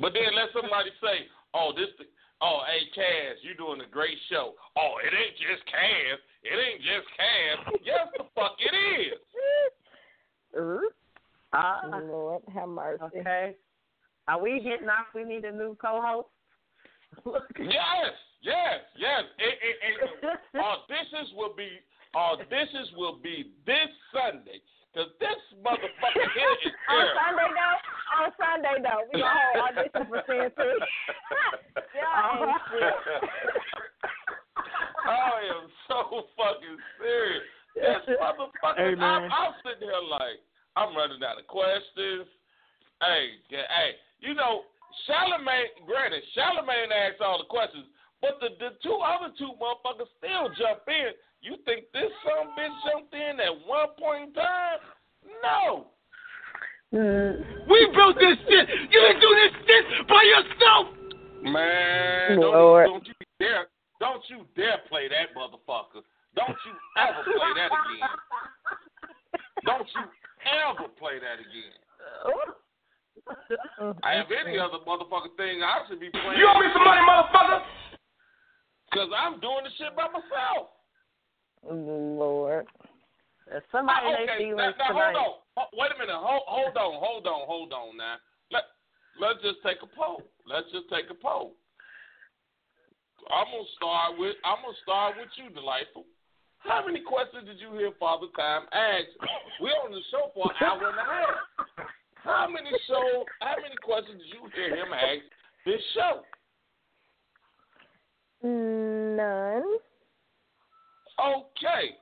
But 0.00 0.12
then 0.14 0.32
let 0.34 0.52
somebody 0.52 0.90
say, 1.02 1.28
"Oh, 1.52 1.72
this, 1.76 1.88
the, 1.98 2.04
oh, 2.40 2.62
hey, 2.66 2.86
Cass, 2.94 3.36
you 3.42 3.54
doing 3.54 3.80
a 3.80 3.86
great 3.86 4.16
show." 4.28 4.54
Oh, 4.76 4.96
it 5.04 5.12
ain't 5.12 5.36
just 5.36 5.64
Cass. 5.66 6.18
It 6.42 6.56
ain't 6.56 6.80
just 6.82 7.06
Cass. 7.16 7.58
yes, 7.84 8.08
the 8.16 8.24
fuck 8.34 8.56
it 8.58 8.74
is. 8.74 9.18
Ah, 11.52 11.80
Lord, 12.04 12.42
have 12.54 12.68
mercy. 12.68 13.02
okay. 13.04 13.56
Are 14.28 14.40
we 14.40 14.60
hitting 14.60 14.88
off? 14.88 15.06
We 15.14 15.24
need 15.24 15.44
a 15.44 15.50
new 15.52 15.76
co-host. 15.80 16.28
Yes, 17.58 18.14
yes, 18.42 18.80
yes. 18.96 19.22
It, 19.38 19.54
it, 19.60 19.76
it, 19.82 20.38
auditions 20.56 21.34
will 21.36 21.54
be 21.56 21.68
auditions 22.14 22.96
will 22.96 23.18
be 23.22 23.52
this 23.66 23.90
Sunday 24.12 24.60
because 24.92 25.10
this 25.20 25.38
motherfucker 25.62 26.26
here 26.34 26.54
is 26.64 26.72
On. 26.88 27.06
Sunday 27.14 27.50
though, 27.54 27.78
on 28.18 28.28
Sunday 28.38 28.76
though, 28.82 29.02
we 29.12 29.20
gonna 29.20 29.38
hold 29.54 29.78
audition 29.78 30.02
for 30.08 30.22
CNC. 30.26 30.60
Y'all 31.94 32.48
ain't. 32.48 32.90
I 35.06 35.40
am 35.56 35.66
so 35.88 36.26
fucking 36.36 36.78
serious. 37.00 37.42
This 37.74 38.18
motherfucker, 38.18 38.76
Hey, 38.76 38.92
I'm, 38.92 38.98
man. 38.98 39.30
I'm 39.30 39.54
sitting 39.62 39.88
here 39.88 40.04
like, 40.10 40.42
I'm 40.76 40.96
running 40.96 41.22
out 41.22 41.38
of 41.38 41.46
questions. 41.46 42.26
Hey, 43.00 43.38
yeah, 43.48 43.64
hey, 43.70 43.90
you 44.20 44.34
know, 44.34 44.62
Charlemagne, 45.06 45.72
granted, 45.86 46.22
Charlemagne 46.34 46.92
asked 46.92 47.20
all 47.20 47.38
the 47.38 47.48
questions, 47.48 47.86
but 48.20 48.36
the, 48.40 48.52
the 48.58 48.76
two 48.82 48.98
other 49.00 49.32
two 49.38 49.56
motherfuckers 49.56 50.10
still 50.18 50.50
jump 50.56 50.84
in. 50.88 51.16
You 51.40 51.56
think 51.64 51.88
this 51.92 52.12
some 52.20 52.52
bitch 52.52 52.74
jumped 52.84 53.14
in 53.14 53.40
at 53.40 53.54
one 53.64 53.96
point 53.96 54.28
in 54.28 54.32
time? 54.34 54.78
No. 55.40 55.88
Mm. 56.92 57.40
We 57.68 57.88
built 57.94 58.16
this 58.18 58.36
shit. 58.44 58.66
You 58.90 58.98
didn't 59.00 59.20
do 59.20 59.30
this 59.40 59.52
shit 59.64 60.08
by 60.08 60.20
yourself. 60.20 60.86
Man, 61.42 62.40
don't, 62.40 62.52
don't 62.52 63.06
you 63.06 63.14
dare, 63.38 63.66
don't 63.98 64.22
you 64.28 64.44
dare 64.54 64.84
play 64.90 65.08
that 65.08 65.32
motherfucker. 65.32 66.04
Don't 66.36 66.58
you 66.66 66.74
ever 66.98 67.24
play 67.24 67.50
that 67.56 67.70
again. 67.72 68.08
Don't 69.66 69.88
you 69.92 70.04
ever 70.48 70.88
play 70.96 71.20
that 71.20 71.36
again. 71.36 71.76
Uh-huh. 73.30 73.94
I 74.02 74.12
have 74.14 74.28
any 74.30 74.58
other 74.58 74.78
motherfucking 74.86 75.36
thing 75.36 75.62
I 75.62 75.82
should 75.88 76.00
be 76.00 76.10
playing. 76.10 76.38
You 76.38 76.46
owe 76.46 76.60
me 76.60 76.68
some 76.72 76.84
money, 76.84 77.00
motherfucker. 77.00 77.60
Cause 78.92 79.10
I'm 79.14 79.38
doing 79.38 79.62
the 79.64 79.70
shit 79.78 79.94
by 79.94 80.10
myself. 80.10 80.74
Lord. 81.62 82.66
There's 83.46 83.62
ah, 83.66 83.78
somebody 83.78 84.06
in 84.06 84.12
their 84.12 84.22
okay, 84.22 84.26
now, 84.26 84.38
feelings 84.38 84.74
now 84.78 84.88
tonight. 84.90 85.14
hold 85.14 85.16
on. 85.16 85.32
Ho- 85.56 85.72
Wait 85.78 85.90
a 85.94 85.98
minute. 85.98 86.18
Hold, 86.18 86.42
hold 86.46 86.76
on. 86.76 86.92
Hold 86.98 87.26
on. 87.26 87.40
Hold 87.46 87.72
on. 87.72 87.88
Now, 87.96 88.16
let 88.50 88.64
let's 89.20 89.42
just 89.42 89.62
take 89.62 89.78
a 89.82 89.90
poll. 89.90 90.22
Let's 90.46 90.66
just 90.74 90.90
take 90.90 91.06
a 91.10 91.18
poll. 91.18 91.54
I'm 93.30 93.46
gonna 93.52 93.76
start 93.76 94.18
with 94.18 94.34
I'm 94.42 94.64
gonna 94.64 94.82
start 94.82 95.14
with 95.18 95.30
you, 95.38 95.52
delightful. 95.54 96.06
How 96.60 96.84
many 96.84 97.00
questions 97.00 97.46
did 97.46 97.60
you 97.60 97.72
hear 97.78 97.92
Father 97.98 98.26
Time 98.36 98.66
ask? 98.72 99.08
We're 99.60 99.76
on 99.86 99.92
the 99.92 100.02
show 100.10 100.28
for 100.34 100.50
an 100.50 100.56
hour 100.60 100.88
and 100.90 100.98
a 100.98 101.06
half. 101.06 101.86
How 102.24 102.48
many 102.48 102.70
show? 102.86 103.24
How 103.40 103.56
many 103.56 103.76
questions 103.82 104.20
did 104.20 104.28
you 104.32 104.48
hear 104.54 104.76
him 104.76 104.92
ask 104.92 105.22
this 105.64 105.80
show? 105.94 106.22
None. 108.42 109.64
Okay. 111.20 111.96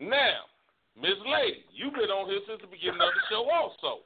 Now, 0.00 0.48
Miss 0.96 1.18
Lady, 1.26 1.64
you've 1.72 1.94
been 1.94 2.10
on 2.10 2.28
here 2.28 2.40
since 2.48 2.60
the 2.60 2.66
beginning 2.66 3.00
of 3.00 3.12
the 3.14 3.24
show, 3.30 3.46
also. 3.50 4.02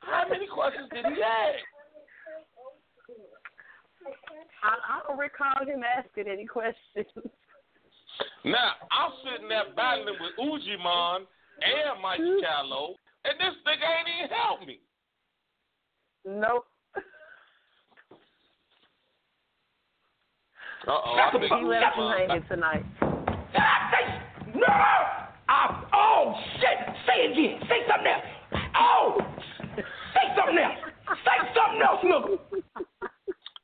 How 0.00 0.24
many 0.28 0.46
questions 0.46 0.88
did 0.92 1.04
he 1.06 1.22
ask? 1.22 1.64
I, 4.62 4.74
I 4.74 5.00
don't 5.06 5.18
recall 5.18 5.66
him 5.66 5.82
asking 5.82 6.30
any 6.30 6.46
questions. 6.46 7.30
Now, 8.44 8.72
I'm 8.90 9.12
sitting 9.24 9.48
there 9.48 9.74
battling 9.74 10.16
with 10.18 10.34
Ujiman 10.38 11.26
and 11.62 12.02
Mikey 12.02 12.42
Callow, 12.42 12.94
and 13.28 13.38
this 13.38 13.54
nigga 13.66 13.86
ain't 13.98 14.08
even 14.16 14.30
help 14.36 14.60
me. 14.66 14.80
Nope. 16.24 16.66
Uh 20.86 20.90
oh, 20.90 21.18
I 21.20 21.30
think 21.32 21.44
he 21.44 21.64
left 21.66 21.96
you 21.96 22.08
hanging 22.08 22.44
tonight. 22.48 22.84
No! 24.54 24.64
Ah, 25.48 25.84
oh, 25.92 26.34
shit! 26.56 26.78
Say 27.06 27.28
it 27.28 27.32
again. 27.32 27.60
Say 27.68 27.84
something 27.84 28.08
else. 28.08 28.24
Oh! 28.76 29.18
Say 29.76 30.24
something 30.36 30.56
else. 30.56 30.80
Say 31.24 31.38
something 31.52 31.82
else, 31.82 32.00
nigga. 32.04 32.38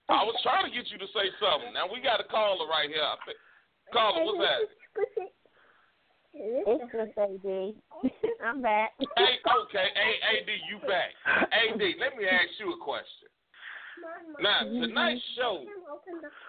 I 0.09 0.23
was 0.25 0.37
trying 0.43 0.69
to 0.69 0.73
get 0.75 0.91
you 0.91 0.99
to 0.99 1.07
say 1.17 1.33
something. 1.41 1.73
Now 1.73 1.89
we 1.91 2.03
got 2.03 2.21
a 2.21 2.25
caller 2.25 2.69
right 2.69 2.89
here. 2.89 3.01
Caller, 3.93 4.25
what's 4.25 4.39
that? 4.45 4.69
It's 6.37 6.93
just 6.93 7.19
AD. 7.19 7.75
I'm 8.45 8.61
back. 8.63 8.93
Hey, 9.17 9.39
okay, 9.63 9.87
A- 9.95 10.43
AD, 10.43 10.49
you 10.69 10.79
back. 10.87 11.11
AD, 11.27 11.81
let 12.01 12.17
me 12.19 12.27
ask 12.27 12.49
you 12.59 12.73
a 12.73 12.77
question. 12.85 13.29
Now, 14.41 14.65
mm-hmm. 14.65 14.83
tonight's 14.83 15.23
show, 15.37 15.65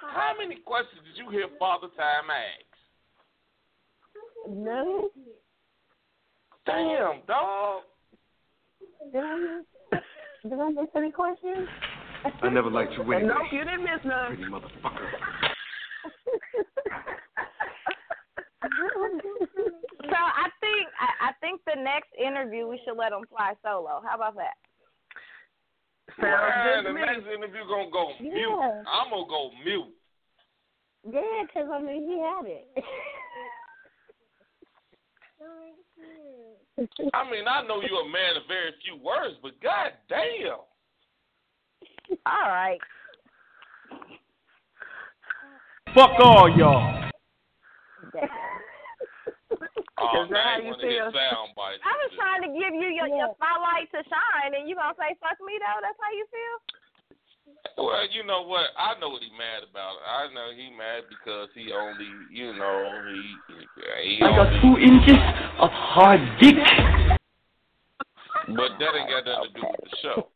how 0.01 0.33
many 0.37 0.55
questions 0.65 1.01
did 1.05 1.23
you 1.23 1.29
hear 1.29 1.47
Father 1.59 1.87
Time 1.95 2.29
ask? 2.31 2.65
No. 4.49 5.09
Damn, 6.65 7.21
dog. 7.27 7.83
Did 9.13 9.21
I 9.21 9.37
miss, 9.37 10.01
did 10.43 10.59
I 10.59 10.69
miss 10.69 10.89
any 10.95 11.11
questions? 11.11 11.67
I 12.41 12.49
never 12.49 12.71
liked 12.71 12.93
you 12.93 13.03
anyway. 13.03 13.23
Nope, 13.27 13.51
you 13.51 13.63
didn't 13.63 13.83
miss 13.83 14.03
none. 14.03 14.35
Pretty 14.35 14.51
motherfucker. 14.51 15.09
So 20.15 20.23
I 20.23 20.47
think 20.63 20.87
I, 20.95 21.27
I 21.27 21.31
think 21.41 21.59
the 21.67 21.75
next 21.75 22.07
interview 22.15 22.67
we 22.67 22.79
should 22.85 22.95
let 22.95 23.11
him 23.11 23.25
fly 23.27 23.53
solo. 23.61 24.01
How 24.07 24.15
about 24.15 24.35
that? 24.35 24.55
Man, 26.21 26.85
the 26.85 26.93
next 26.93 27.27
interview 27.27 27.67
gonna 27.67 27.91
go 27.91 28.13
mute. 28.21 28.47
I'm 28.87 29.09
gonna 29.11 29.27
go 29.27 29.51
mute. 29.65 29.93
Yeah, 31.11 31.43
'cause 31.51 31.67
I 31.69 31.81
mean, 31.81 32.07
he 32.07 32.17
had 32.19 32.45
it. 32.45 32.67
I 37.13 37.29
mean, 37.29 37.45
I 37.47 37.61
know 37.67 37.81
you're 37.81 38.05
a 38.05 38.09
man 38.09 38.37
of 38.37 38.47
very 38.47 38.73
few 38.83 38.95
words, 38.95 39.35
but 39.41 39.59
god 39.61 39.91
damn. 40.07 40.59
All 42.25 42.49
right. 42.49 42.79
Fuck 45.93 46.11
all 46.19 46.49
y'all. 46.57 47.03
Oh, 49.95 50.27
Is 50.27 50.27
that 50.27 50.35
man, 50.35 50.43
how 50.43 50.51
I 50.51 50.59
you 50.59 50.75
want 50.75 50.83
feel? 50.83 51.07
sound 51.15 51.55
bites. 51.55 51.79
I 51.87 51.95
was 52.03 52.11
trying 52.19 52.43
to 52.43 52.51
give 52.51 52.75
you 52.75 52.89
your, 52.91 53.07
your 53.07 53.31
spotlight 53.39 53.87
to 53.95 54.03
shine, 54.03 54.51
and 54.51 54.67
you 54.67 54.75
gonna 54.75 54.91
say 54.99 55.15
fuck 55.23 55.39
me 55.39 55.55
though? 55.55 55.79
That's 55.79 55.95
how 55.95 56.11
you 56.11 56.27
feel? 56.27 56.55
Well, 57.79 58.03
you 58.11 58.27
know 58.27 58.43
what? 58.43 58.75
I 58.75 58.99
know 58.99 59.09
what 59.09 59.23
he 59.23 59.31
mad 59.31 59.63
about. 59.63 59.95
I 60.03 60.27
know 60.35 60.51
he 60.51 60.67
mad 60.75 61.07
because 61.07 61.47
he 61.55 61.71
only, 61.71 62.11
you 62.27 62.51
know, 62.59 62.75
he 63.07 63.23
he 63.55 64.19
I 64.19 64.35
got 64.35 64.51
two 64.59 64.75
inches 64.83 65.15
of 65.63 65.71
hard 65.71 66.19
dick. 66.43 66.55
but 68.51 68.75
that 68.75 68.91
ain't 68.99 69.07
got 69.07 69.23
nothing 69.23 69.47
to 69.47 69.59
do 69.59 69.63
with 69.63 69.79
the 69.79 69.97
show. 70.03 70.27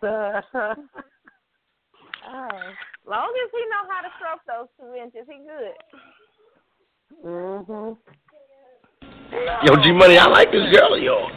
oh, 0.06 0.38
long 3.02 3.32
as 3.34 3.50
he 3.50 3.62
know 3.66 3.82
how 3.90 4.00
to 4.06 4.10
stroke 4.14 4.42
those 4.46 4.70
two 4.78 4.94
inches, 4.94 5.26
he 5.26 5.42
good. 5.42 5.74
Mhm. 7.24 7.96
Yo, 9.64 9.76
G 9.82 9.92
Money, 9.92 10.18
I 10.18 10.26
like 10.26 10.50
this 10.50 10.64
girl 10.72 10.94
of 10.94 11.02
yours. 11.02 11.32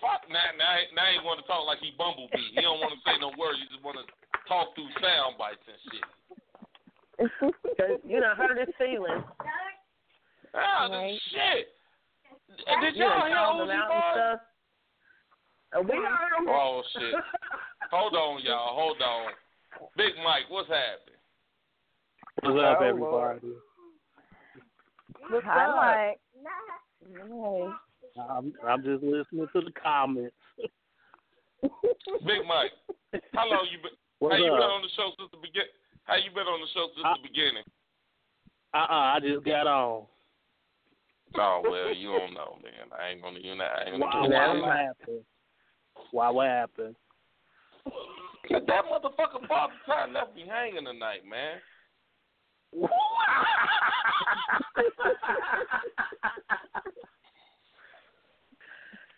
Fuck 0.00 0.28
now, 0.30 0.40
now, 0.56 0.76
he- 0.76 0.94
now 0.94 1.06
he 1.06 1.18
want 1.26 1.40
to 1.40 1.46
talk 1.46 1.66
like 1.66 1.78
he 1.80 1.90
Bumblebee. 1.92 2.54
He 2.54 2.60
don't 2.60 2.80
want 2.80 2.92
to 2.94 3.00
say 3.04 3.18
no 3.18 3.30
words. 3.36 3.58
He 3.58 3.66
just 3.68 3.82
want 3.82 3.98
to 3.98 4.04
talk 4.48 4.74
through 4.74 4.88
sound 5.00 5.36
bites 5.38 5.62
and 5.68 5.80
shit. 5.92 6.04
Cause 7.76 8.00
you 8.04 8.20
done 8.20 8.36
hurt 8.36 8.56
his 8.56 8.74
feelings. 8.76 9.24
Ah, 10.54 10.88
Right. 10.90 11.12
this 11.12 11.22
shit. 11.30 11.76
Did 12.80 12.96
You 12.96 13.04
y'all 13.04 13.26
hear 13.26 13.36
called 13.36 13.60
him 13.60 13.68
Uzi 13.68 13.74
out 13.74 13.90
and 13.92 14.00
Boy? 14.00 14.12
stuff. 14.14 14.40
We 15.86 15.96
heard 15.96 16.32
him. 16.38 16.48
Oh 16.48 16.82
shit. 16.92 17.14
Hold 17.90 18.14
on, 18.16 18.40
y'all. 18.40 18.74
Hold 18.74 19.02
on. 19.02 19.32
Big 19.96 20.16
Mike, 20.24 20.48
what's 20.48 20.68
happening? 20.68 21.18
What's 22.42 22.58
up, 22.64 22.78
Oh, 22.80 22.84
everybody? 22.84 23.52
What's 25.28 25.44
Hi, 25.46 25.64
up? 25.66 25.76
Mike. 25.76 26.20
Hey. 27.28 27.68
I'm 28.18 28.52
I'm 28.66 28.82
just 28.82 29.02
listening 29.02 29.46
to 29.52 29.60
the 29.60 29.72
comments. 29.72 30.34
Big 31.62 32.42
Mike, 32.48 32.72
how 33.34 33.48
long 33.48 33.66
you 33.70 33.78
been? 33.82 33.92
What's 34.18 34.34
how 34.34 34.38
you 34.38 34.50
been 34.50 34.60
on 34.72 34.82
the 34.82 34.88
show 34.96 35.10
since 35.18 35.30
the 35.30 35.38
begin? 35.38 35.64
How 36.04 36.16
you 36.16 36.30
been 36.30 36.46
on 36.46 36.60
the 36.60 36.66
show 36.74 36.88
since 36.94 37.04
I- 37.04 37.14
the 37.20 37.28
beginning? 37.28 37.64
Uh 38.72 38.86
uh 38.88 39.06
I 39.14 39.18
just 39.20 39.44
got 39.44 39.66
on. 39.66 40.06
Oh 41.36 41.62
well, 41.62 41.94
you 41.94 42.08
don't 42.18 42.34
know, 42.34 42.58
man. 42.62 42.90
I 42.98 43.10
ain't 43.10 43.22
gonna, 43.22 43.38
you 43.38 43.54
know, 43.54 43.64
I 43.64 43.90
ain't 43.90 44.00
Why, 44.00 44.10
gonna. 44.12 44.28
why 44.28 44.54
do 44.54 44.60
what 44.62 44.76
happened? 44.76 45.24
Why 46.10 46.30
what 46.30 46.46
happened? 46.48 46.96
that. 48.50 48.66
That 48.66 48.84
motherfucker 48.90 49.46
Father 49.46 49.74
Time 49.86 50.12
left 50.14 50.34
me 50.34 50.44
hanging 50.48 50.84
tonight, 50.84 51.22
man. 51.28 51.58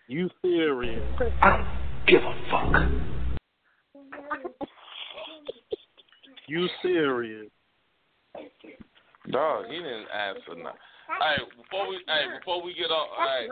You 0.09 0.29
serious? 0.43 1.03
I 1.41 1.57
don't 1.57 1.67
Give 2.07 2.23
a 2.23 2.35
fuck. 2.51 2.83
You 6.47 6.69
serious? 6.83 7.51
Dog, 9.31 9.67
he 9.71 9.77
didn't 9.77 10.09
answer 10.13 10.55
nothing. 10.57 10.79
Hey, 11.21 11.37
before 11.57 11.89
we, 11.89 12.01
hey, 12.07 12.39
before 12.39 12.63
we 12.63 12.75
get 12.75 12.91
off, 12.91 13.09
hey, 13.17 13.49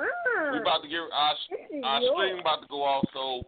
we 0.52 0.59
about 0.59 0.82
to 0.82 0.89
get 0.89 0.98
our 0.98 1.35
our 1.85 2.01
stream 2.02 2.40
about 2.40 2.60
to 2.60 2.68
go 2.68 2.82
off. 2.82 3.05
So, 3.14 3.43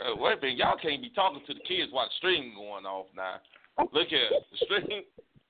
uh, 0.00 0.16
wait 0.16 0.38
a 0.38 0.40
minute, 0.40 0.58
y'all 0.58 0.78
can't 0.80 1.02
be 1.02 1.10
talking 1.10 1.42
to 1.46 1.54
the 1.54 1.60
kids 1.60 1.92
while 1.92 2.06
the 2.06 2.14
stream 2.16 2.54
going 2.54 2.86
off 2.86 3.06
now. 3.14 3.40
Look 3.92 4.08
here, 4.08 4.30
the 4.30 4.56
stream, 4.64 5.02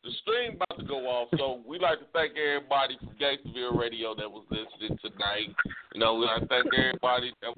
the 0.07 0.15
stream 0.23 0.55
about 0.55 0.79
to 0.79 0.87
go 0.87 1.03
off. 1.11 1.29
So 1.35 1.67
we 1.67 1.83
like 1.83 1.99
to 1.99 2.07
thank 2.15 2.39
everybody 2.39 2.95
from 3.03 3.19
Gangsterville 3.19 3.75
Radio 3.75 4.15
that 4.15 4.31
was 4.31 4.47
listening 4.55 4.95
tonight. 5.03 5.51
You 5.93 5.99
know, 5.99 6.15
we 6.15 6.27
like 6.31 6.47
to 6.47 6.47
thank 6.47 6.71
everybody 6.71 7.35
that. 7.43 7.53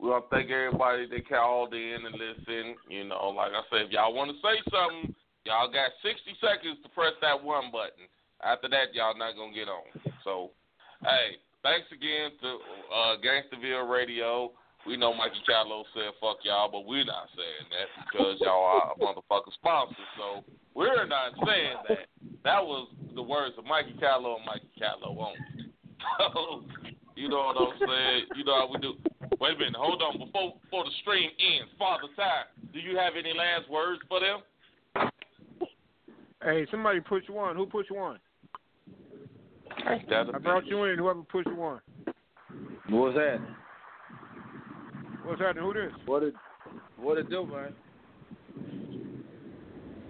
We 0.00 0.08
want 0.08 0.30
to 0.30 0.32
thank 0.32 0.48
everybody 0.48 1.04
that 1.04 1.28
called 1.28 1.74
in 1.74 2.00
and 2.00 2.16
listened. 2.16 2.80
You 2.88 3.04
know, 3.04 3.28
like 3.36 3.52
I 3.52 3.60
said, 3.68 3.86
if 3.86 3.92
y'all 3.92 4.16
want 4.16 4.32
to 4.32 4.38
say 4.40 4.56
something, 4.72 5.12
y'all 5.44 5.68
got 5.68 5.92
60 6.00 6.16
seconds 6.40 6.80
to 6.80 6.88
press 6.96 7.12
that 7.20 7.36
one 7.36 7.68
button. 7.68 8.08
After 8.40 8.68
that, 8.72 8.96
y'all 8.96 9.18
not 9.18 9.36
gonna 9.36 9.52
get 9.52 9.68
on. 9.68 9.84
So, 10.24 10.56
hey, 11.04 11.36
thanks 11.60 11.92
again 11.92 12.32
to 12.40 12.48
uh, 12.88 13.12
Gangsterville 13.20 13.84
Radio. 13.84 14.56
We 14.88 14.96
know 14.96 15.12
Mikey 15.12 15.44
Callow 15.46 15.84
said 15.92 16.16
fuck 16.18 16.38
y'all, 16.44 16.70
but 16.72 16.86
we're 16.86 17.04
not 17.04 17.28
saying 17.36 17.68
that 17.76 17.88
because 18.08 18.40
y'all 18.40 18.64
are 18.64 18.92
a 18.92 18.98
motherfucking 18.98 19.52
sponsor. 19.52 19.94
So 20.16 20.42
we're 20.74 21.06
not 21.06 21.32
saying 21.44 21.76
that. 21.88 22.08
That 22.44 22.64
was 22.64 22.88
the 23.14 23.22
words 23.22 23.54
of 23.58 23.66
Mikey 23.66 23.94
Callow 24.00 24.36
and 24.36 24.46
Mikey 24.46 24.70
Callow 24.78 25.12
only. 25.12 25.38
So 26.18 26.64
you 27.16 27.28
know 27.28 27.52
what 27.52 27.56
I'm 27.58 27.78
saying? 27.86 28.26
You 28.36 28.44
know 28.44 28.54
how 28.66 28.70
we 28.72 28.78
do. 28.78 28.94
Wait 29.40 29.56
a 29.56 29.58
minute, 29.58 29.74
hold 29.76 30.00
on. 30.00 30.18
Before 30.18 30.54
before 30.62 30.84
the 30.84 30.90
stream 31.02 31.28
ends, 31.38 31.70
Father 31.78 32.08
Time, 32.16 32.46
do 32.72 32.78
you 32.78 32.96
have 32.96 33.12
any 33.18 33.34
last 33.36 33.68
words 33.68 34.00
for 34.08 34.20
them? 34.20 35.10
Hey, 36.42 36.66
somebody 36.70 37.00
push 37.00 37.24
one. 37.28 37.56
Who 37.56 37.66
pushed 37.66 37.90
one? 37.90 38.18
That'll 40.08 40.34
I 40.34 40.38
be- 40.38 40.44
brought 40.44 40.66
you 40.66 40.84
in. 40.84 40.98
Whoever 40.98 41.22
pushed 41.22 41.52
one. 41.52 41.80
What 42.88 43.14
was 43.14 43.14
that? 43.16 43.38
What's 45.28 45.42
happening? 45.42 45.64
Who 45.64 45.74
this? 45.74 45.92
What 46.06 46.22
it 46.22 46.34
what 46.96 47.18
it 47.18 47.28
do, 47.28 47.44
man? 47.44 47.74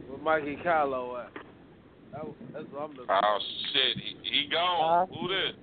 Where 0.06 0.18
Mikey 0.22 0.58
Kylo 0.64 1.24
at? 1.24 1.32
That, 2.12 2.22
that's 2.52 2.64
what 2.70 2.82
I'm 2.82 2.90
looking 2.90 3.06
Oh 3.08 3.38
shit, 3.72 3.96
he, 3.96 4.44
he 4.44 4.48
gone. 4.48 5.08
Who 5.08 5.26
this? 5.26 5.56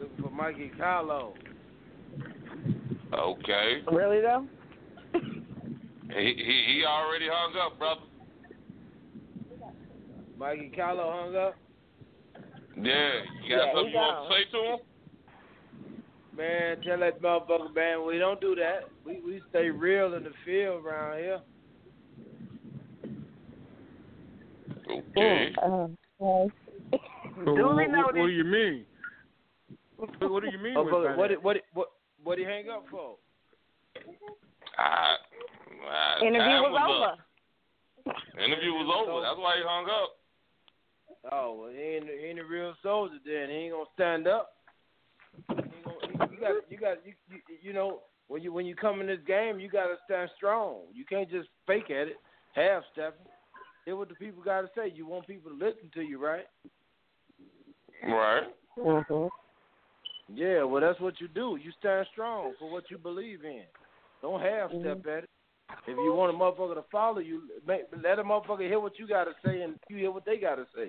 looking 0.00 0.24
for 0.24 0.30
Mikey 0.30 0.72
Kylo. 0.80 1.34
Okay. 3.12 3.82
Really 3.92 4.22
though? 4.22 4.46
He 5.12 6.34
he 6.34 6.64
he 6.66 6.84
already 6.88 7.26
hung 7.30 7.52
up, 7.62 7.78
brother. 7.78 8.00
Mikey 10.38 10.72
Kylo 10.74 11.24
hung 11.24 11.36
up. 11.36 11.56
Yeah, 12.74 13.10
you 13.44 13.54
got 13.54 13.66
Yeah, 13.66 13.74
something 13.74 13.92
you 13.92 13.98
want 13.98 14.30
to 14.30 14.34
say 14.34 14.50
to 14.50 14.72
him? 14.72 14.87
Man, 16.38 16.80
tell 16.82 17.00
that 17.00 17.20
motherfucker, 17.20 17.74
man, 17.74 18.06
we 18.06 18.16
don't 18.18 18.40
do 18.40 18.54
that. 18.54 18.84
We 19.04 19.20
we 19.26 19.42
stay 19.50 19.70
real 19.70 20.14
in 20.14 20.22
the 20.22 20.30
field 20.44 20.86
around 20.86 21.18
here. 21.18 21.40
Okay. 24.88 25.52
Uh, 25.60 25.88
So 26.18 26.50
Duly 27.44 27.88
what, 27.88 27.90
what, 27.90 28.04
what 28.06 28.14
do 28.14 28.28
you 28.28 28.44
mean? 28.44 28.84
What, 29.96 30.30
what 30.30 30.42
do 30.44 30.50
you 30.50 30.58
mean? 30.58 30.74
with 30.74 30.86
Motherfucker, 30.86 31.08
that? 31.08 31.18
what 31.18 31.28
did- 31.28 31.42
what 31.42 31.56
what 31.74 31.88
what 32.22 32.38
he 32.38 32.44
hang 32.44 32.68
up 32.68 32.84
for? 32.88 33.16
I, 34.78 35.16
I, 35.90 36.18
Interview 36.24 36.38
time 36.38 36.62
was 36.62 37.18
up. 38.06 38.14
Interview 38.38 38.72
was 38.74 39.06
over. 39.08 39.22
That's 39.22 39.38
why 39.38 39.56
he 39.56 39.62
hung 39.66 39.86
up. 39.90 40.16
Oh, 41.32 41.58
well, 41.60 41.70
he 41.72 41.80
ain't, 41.80 42.04
he 42.04 42.26
ain't 42.26 42.38
a 42.38 42.44
real 42.44 42.74
soldier 42.82 43.16
then. 43.26 43.50
He 43.50 43.56
ain't 43.56 43.72
gonna 43.72 43.84
stand 43.94 44.28
up. 44.28 44.52
He 45.48 45.54
ain't 45.54 45.84
gonna, 45.84 46.07
you 46.30 46.40
got 46.40 46.52
you 46.68 46.78
got 46.78 46.96
you, 47.04 47.12
you 47.30 47.38
you 47.62 47.72
know 47.72 48.00
when 48.28 48.42
you 48.42 48.52
when 48.52 48.66
you 48.66 48.74
come 48.74 49.00
in 49.00 49.06
this 49.06 49.18
game 49.26 49.60
you 49.60 49.68
gotta 49.70 49.94
stand 50.04 50.30
strong. 50.36 50.82
You 50.92 51.04
can't 51.04 51.30
just 51.30 51.48
fake 51.66 51.90
at 51.90 52.08
it, 52.08 52.16
half 52.54 52.82
stepping. 52.92 53.26
Hear 53.84 53.96
what 53.96 54.08
the 54.08 54.14
people 54.14 54.42
gotta 54.42 54.68
say. 54.76 54.92
You 54.94 55.06
want 55.06 55.26
people 55.26 55.50
to 55.50 55.56
listen 55.56 55.90
to 55.94 56.02
you, 56.02 56.22
right? 56.22 56.46
Right. 58.04 58.42
Mm-hmm. 58.78 59.26
Yeah, 60.34 60.62
well 60.64 60.80
that's 60.80 61.00
what 61.00 61.20
you 61.20 61.28
do. 61.28 61.58
You 61.62 61.72
stand 61.78 62.06
strong 62.12 62.54
for 62.58 62.70
what 62.70 62.90
you 62.90 62.98
believe 62.98 63.44
in. 63.44 63.62
Don't 64.20 64.40
half 64.40 64.70
step 64.80 65.06
at 65.06 65.24
it. 65.24 65.30
If 65.86 65.96
you 65.96 66.12
want 66.14 66.34
a 66.34 66.38
motherfucker 66.38 66.74
to 66.74 66.84
follow 66.90 67.18
you, 67.18 67.42
make, 67.66 67.82
let 68.02 68.18
a 68.18 68.24
motherfucker 68.24 68.66
hear 68.66 68.80
what 68.80 68.98
you 68.98 69.06
gotta 69.06 69.32
say 69.44 69.62
and 69.62 69.74
you 69.88 69.96
hear 69.96 70.10
what 70.10 70.24
they 70.24 70.36
gotta 70.38 70.66
say. 70.74 70.88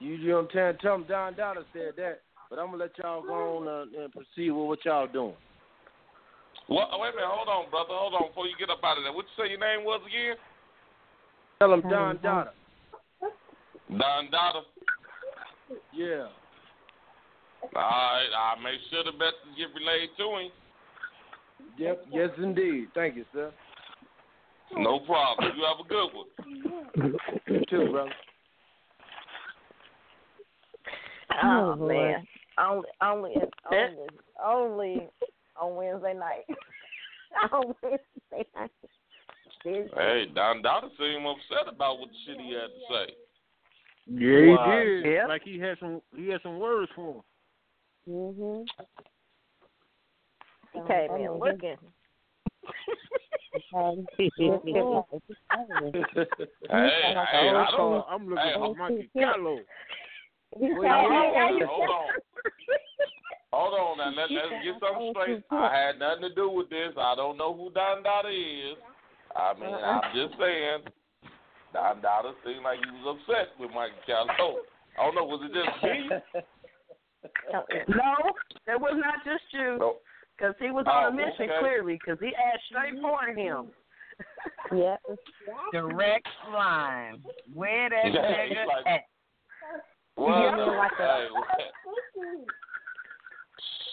You, 0.00 0.14
you 0.14 0.28
know 0.30 0.36
what 0.36 0.42
I'm 0.42 0.48
saying? 0.54 0.76
Tell 0.80 0.98
them 0.98 1.06
Don 1.08 1.34
Dada 1.34 1.64
said 1.72 1.92
that, 1.96 2.20
but 2.54 2.62
I'm 2.62 2.70
gonna 2.70 2.84
let 2.84 2.96
y'all 2.98 3.22
go 3.22 3.58
on 3.58 3.66
uh, 3.66 4.02
and 4.02 4.12
proceed 4.12 4.50
with 4.50 4.66
what 4.66 4.84
y'all 4.84 5.08
doing. 5.08 5.34
What? 6.68 6.88
Wait 7.00 7.10
a 7.10 7.16
minute. 7.16 7.26
Hold 7.26 7.48
on, 7.48 7.70
brother. 7.70 7.90
Hold 7.90 8.14
on 8.14 8.28
before 8.28 8.46
you 8.46 8.54
get 8.58 8.70
up 8.70 8.78
out 8.84 8.96
of 8.96 9.02
there. 9.02 9.12
What 9.12 9.26
you 9.26 9.44
say 9.44 9.50
your 9.50 9.58
name 9.58 9.84
was 9.84 10.00
again? 10.06 10.36
Tell 11.58 11.74
him 11.74 11.82
Don 11.82 12.18
Dada. 12.22 12.52
Don 13.90 14.30
Dada. 14.30 14.60
Yeah. 15.92 16.28
All 17.74 17.82
right. 17.82 18.30
I'll 18.38 18.62
make 18.62 18.78
sure 18.88 19.02
the 19.02 19.12
message 19.12 19.58
get 19.58 19.74
relayed 19.74 20.10
to 20.18 20.24
him. 20.38 20.50
Yep. 21.76 22.06
Yes, 22.12 22.30
indeed. 22.38 22.86
Thank 22.94 23.16
you, 23.16 23.24
sir. 23.32 23.50
No 24.76 25.00
problem. 25.00 25.52
You 25.56 25.64
have 25.64 25.84
a 25.84 25.88
good 25.88 26.08
one. 26.14 27.18
You 27.48 27.60
too, 27.68 27.90
brother. 27.90 28.10
Oh, 31.42 31.76
Oh, 31.78 31.88
man. 31.88 32.24
Only, 32.58 32.88
only, 33.02 33.34
only, 33.72 34.06
only 34.44 35.08
on 35.60 35.76
Wednesday 35.76 36.14
night. 36.14 36.44
on 37.52 37.74
Wednesday 37.82 38.48
night. 38.56 38.70
This- 39.64 39.90
Hey, 39.96 40.26
Don 40.34 40.60
Dada 40.62 40.88
seemed 40.98 41.24
upset 41.26 41.72
about 41.72 41.98
what 41.98 42.10
the 42.10 42.14
shit 42.26 42.38
he 42.40 42.52
had 42.52 42.68
to 42.68 42.80
say. 42.90 43.14
Yeah, 44.06 44.40
he 44.40 45.02
did. 45.02 45.12
Yep. 45.12 45.28
Like 45.28 45.42
he 45.42 45.58
had 45.58 45.78
some 45.80 46.02
he 46.14 46.28
had 46.28 46.42
some 46.42 46.58
words 46.58 46.92
for 46.94 47.14
him. 47.14 47.22
Mhm. 48.10 48.66
He 50.74 50.80
came 50.86 51.16
in 51.16 51.38
looking. 51.38 51.76
Hey, 53.74 54.00
hey, 56.70 57.48
I'm, 57.48 57.66
don't. 57.76 58.04
I'm 58.08 58.28
looking 58.28 58.44
Hey, 58.44 58.52
for 58.54 58.58
hold- 58.60 58.78
Mikey 58.78 59.10
Gallo. 59.16 59.58
Hold 60.56 60.84
on, 60.86 61.60
hold 61.66 61.90
on. 61.90 62.10
Hold 63.52 63.74
on 63.74 63.98
now. 63.98 64.10
Let, 64.10 64.30
let's 64.30 64.64
get 64.64 64.74
something 64.82 65.12
straight. 65.14 65.42
I 65.50 65.70
had 65.74 65.98
nothing 65.98 66.22
to 66.22 66.34
do 66.34 66.50
with 66.50 66.68
this. 66.70 66.90
I 66.98 67.14
don't 67.14 67.36
know 67.38 67.54
who 67.54 67.70
Don 67.70 68.02
Dada 68.02 68.28
is. 68.28 68.76
I 69.36 69.54
mean, 69.58 69.74
I'm 69.74 70.00
just 70.14 70.38
saying. 70.38 70.82
Don 71.72 72.00
Dada 72.02 72.32
seemed 72.44 72.62
like 72.62 72.78
he 72.78 72.90
was 73.02 73.18
upset 73.18 73.48
with 73.58 73.70
Mikey 73.74 73.94
Calhoun. 74.06 74.30
Oh, 74.38 74.60
I 74.98 75.04
don't 75.06 75.14
know. 75.16 75.24
Was 75.24 75.40
it 75.42 75.54
just 75.54 75.82
me? 75.82 76.08
No, 77.52 77.64
it 77.70 78.80
was 78.80 78.94
not 78.96 79.24
just 79.24 79.42
you. 79.52 79.76
No. 79.80 79.96
Because 80.36 80.54
he 80.60 80.70
was 80.70 80.84
Oh, 80.88 80.90
on 80.90 81.12
a 81.12 81.16
mission, 81.16 81.46
okay. 81.50 81.58
clearly, 81.60 81.94
because 81.94 82.18
he 82.20 82.32
asked 82.34 82.64
straight 82.68 83.00
for 83.00 83.24
him. 83.26 83.68
Yep. 84.76 85.00
Direct 85.72 86.26
line. 86.52 87.22
Where 87.52 87.88
that 87.90 88.04
Yeah, 88.12 88.20
nigga 88.20 88.66
like- 88.66 88.86
at? 88.86 89.00
Well, 90.16 90.28
Yeah. 90.28 90.88
hey, 90.96 91.28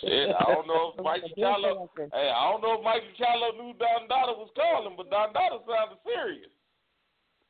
shit, 0.01 0.35
I 0.35 0.43
don't 0.53 0.67
know 0.67 0.93
if 0.97 1.03
Mikey 1.03 1.33
Callow. 1.37 1.89
Hey, 1.95 2.31
I 2.35 2.51
don't 2.51 2.61
know 2.61 2.77
if 2.77 2.83
Mikey 2.83 3.13
Callow 3.17 3.51
knew 3.53 3.73
Don 3.73 4.07
Dada 4.07 4.33
was 4.33 4.49
calling, 4.55 4.95
but 4.95 5.09
Don 5.09 5.33
Dada 5.33 5.59
sounded 5.67 5.97
serious. 6.05 6.49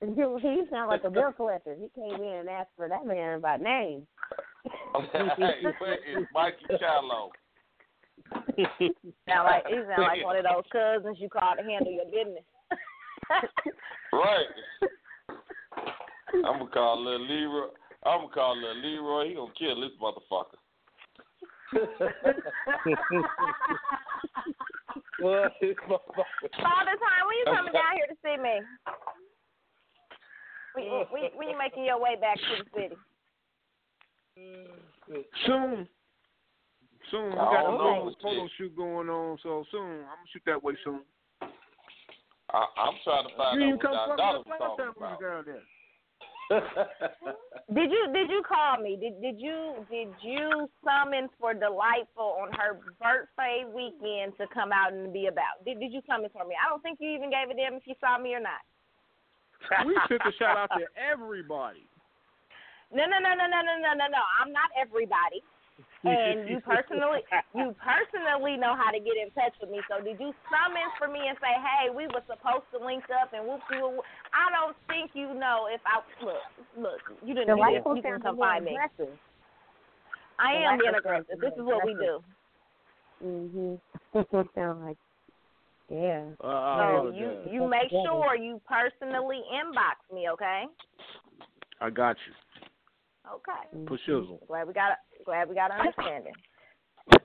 He 0.01 0.63
sounded 0.71 0.87
like 0.87 1.03
a 1.03 1.09
bill 1.11 1.31
collector. 1.31 1.75
He 1.75 1.89
came 1.93 2.15
in 2.21 2.33
and 2.39 2.49
asked 2.49 2.71
for 2.75 2.89
that 2.89 3.05
man 3.05 3.39
by 3.39 3.57
name. 3.57 4.07
hey, 5.13 5.61
where 5.77 5.93
is 5.95 6.25
Mikey 6.33 6.65
Callow? 6.79 7.29
Sound 8.33 9.45
like 9.45 9.67
he 9.67 9.75
sound 9.75 10.01
like 10.03 10.23
one 10.23 10.37
of 10.37 10.43
those 10.43 10.63
cousins 10.71 11.17
you 11.19 11.29
call 11.29 11.55
to 11.55 11.63
handle 11.63 11.91
your 11.91 12.05
business. 12.05 12.43
Right. 14.13 14.45
I'm 16.33 16.59
gonna 16.59 16.67
call 16.71 17.03
little 17.03 17.27
Leroy. 17.27 17.67
I'm 18.03 18.21
gonna 18.21 18.33
call 18.33 18.57
little 18.57 18.81
Leroy. 18.81 19.29
He 19.29 19.35
gonna 19.35 19.51
kill 19.57 19.79
this 19.81 19.91
motherfucker. 20.01 20.57
Father 25.21 26.97
time, 26.97 27.23
when 27.27 27.37
you 27.37 27.45
coming 27.45 27.73
down 27.73 27.93
here 27.95 28.07
to 28.09 28.15
see 28.23 28.37
me? 28.41 28.61
When, 30.73 30.85
when, 31.11 31.23
when 31.35 31.49
you 31.49 31.57
making 31.57 31.85
your 31.85 31.99
way 32.01 32.15
back 32.19 32.37
to 32.37 32.63
the 32.63 32.81
city? 32.81 32.95
Soon. 35.45 35.87
Soon. 37.11 37.31
We 37.31 37.37
I 37.37 37.45
got 37.53 37.73
a 37.73 37.77
don't 37.77 38.21
photo, 38.21 38.47
shoot 38.57 38.75
going 38.75 39.09
on, 39.09 39.37
so 39.43 39.63
soon. 39.71 39.81
I'm 39.81 40.17
gonna 40.17 40.31
shoot 40.33 40.43
that 40.47 40.63
way 40.63 40.73
soon. 40.83 41.01
I, 42.53 42.65
I'm 42.77 42.95
trying 43.03 43.27
to 43.27 43.35
find 43.37 43.61
you 43.61 43.75
out 43.75 44.09
what 44.09 44.17
Don 44.17 44.43
fuck 44.43 44.47
was 44.47 44.57
talking 44.59 44.85
time 44.85 44.93
we 44.97 45.03
was 45.03 45.43
about. 45.45 45.61
Did 47.71 47.87
you 47.87 48.11
did 48.11 48.27
you 48.27 48.43
call 48.43 48.83
me? 48.83 48.99
Did 48.99 49.21
did 49.21 49.39
you 49.39 49.85
did 49.89 50.09
you 50.21 50.67
summon 50.83 51.29
for 51.39 51.53
Delightful 51.53 52.35
on 52.43 52.51
her 52.59 52.79
birthday 52.99 53.63
weekend 53.63 54.35
to 54.35 54.45
come 54.53 54.71
out 54.75 54.91
and 54.91 55.13
be 55.13 55.27
about? 55.27 55.63
Did 55.63 55.79
did 55.79 55.93
you 55.93 56.01
summon 56.03 56.29
for 56.35 56.43
me? 56.43 56.55
I 56.59 56.67
don't 56.67 56.83
think 56.83 56.99
you 56.99 57.09
even 57.15 57.31
gave 57.31 57.47
a 57.47 57.55
damn 57.55 57.79
if 57.79 57.87
you 57.87 57.95
saw 58.03 58.17
me 58.17 58.35
or 58.35 58.43
not. 58.43 58.59
We 59.87 59.95
took 60.09 60.19
a 60.27 60.33
shout 60.35 60.57
out 60.57 60.71
to 60.77 60.85
everybody. 60.99 61.87
No 62.91 63.07
no 63.07 63.23
no 63.23 63.31
no 63.31 63.47
no 63.47 63.63
no 63.63 63.75
no 63.79 63.91
no 63.95 64.07
no. 64.11 64.19
I'm 64.35 64.51
not 64.51 64.67
everybody. 64.75 65.39
And 66.03 66.49
you 66.49 66.57
personally 66.65 67.21
you 67.53 67.75
personally 67.77 68.57
know 68.57 68.73
how 68.73 68.89
to 68.89 68.97
get 68.97 69.13
in 69.21 69.29
touch 69.37 69.53
with 69.61 69.69
me. 69.69 69.81
So 69.85 70.01
did 70.03 70.17
you 70.19 70.33
summon 70.49 70.87
for 70.97 71.07
me 71.07 71.29
and 71.29 71.37
say, 71.37 71.53
Hey, 71.61 71.93
we 71.93 72.09
were 72.09 72.25
supposed 72.25 72.65
to 72.73 72.81
link 72.81 73.05
up 73.21 73.33
and 73.33 73.45
whoop 73.45 73.61
whoop 73.69 74.01
I 74.33 74.49
don't 74.49 74.77
think 74.89 75.11
you 75.13 75.33
know 75.37 75.69
if 75.69 75.81
I 75.85 76.01
look 76.25 76.41
look, 76.77 77.01
you 77.21 77.33
didn't 77.33 77.53
know 77.53 77.69
if 77.69 77.85
you 77.85 78.01
can 78.01 78.17
sounded 78.17 78.23
come 78.23 78.35
more 78.37 78.49
find 78.49 78.65
me. 78.65 78.71
aggressive. 78.73 79.13
I 80.41 80.57
am 80.65 80.79
being 80.79 80.89
Delightful 80.97 81.21
aggressive. 81.21 81.37
This 81.41 81.53
is 81.53 81.63
what 81.63 81.85
we 81.85 81.93
do. 81.93 82.19
Mhm. 83.21 83.79
Sound 84.55 84.85
like, 84.85 84.97
yeah. 85.89 86.25
So 86.41 87.13
you 87.13 87.37
you 87.51 87.67
make 87.67 87.91
sure 87.91 88.35
you 88.35 88.59
personally 88.67 89.41
inbox 89.53 90.01
me, 90.13 90.29
okay? 90.31 90.65
I 91.79 91.89
got 91.89 92.17
you. 92.25 92.33
Okay. 93.29 93.87
For 93.87 93.97
shizzle. 94.07 94.45
Glad 94.47 94.67
we 94.67 94.73
got 94.73 94.97
glad 95.25 95.49
we 95.49 95.55
got 95.55 95.71
understanding. 95.71 96.33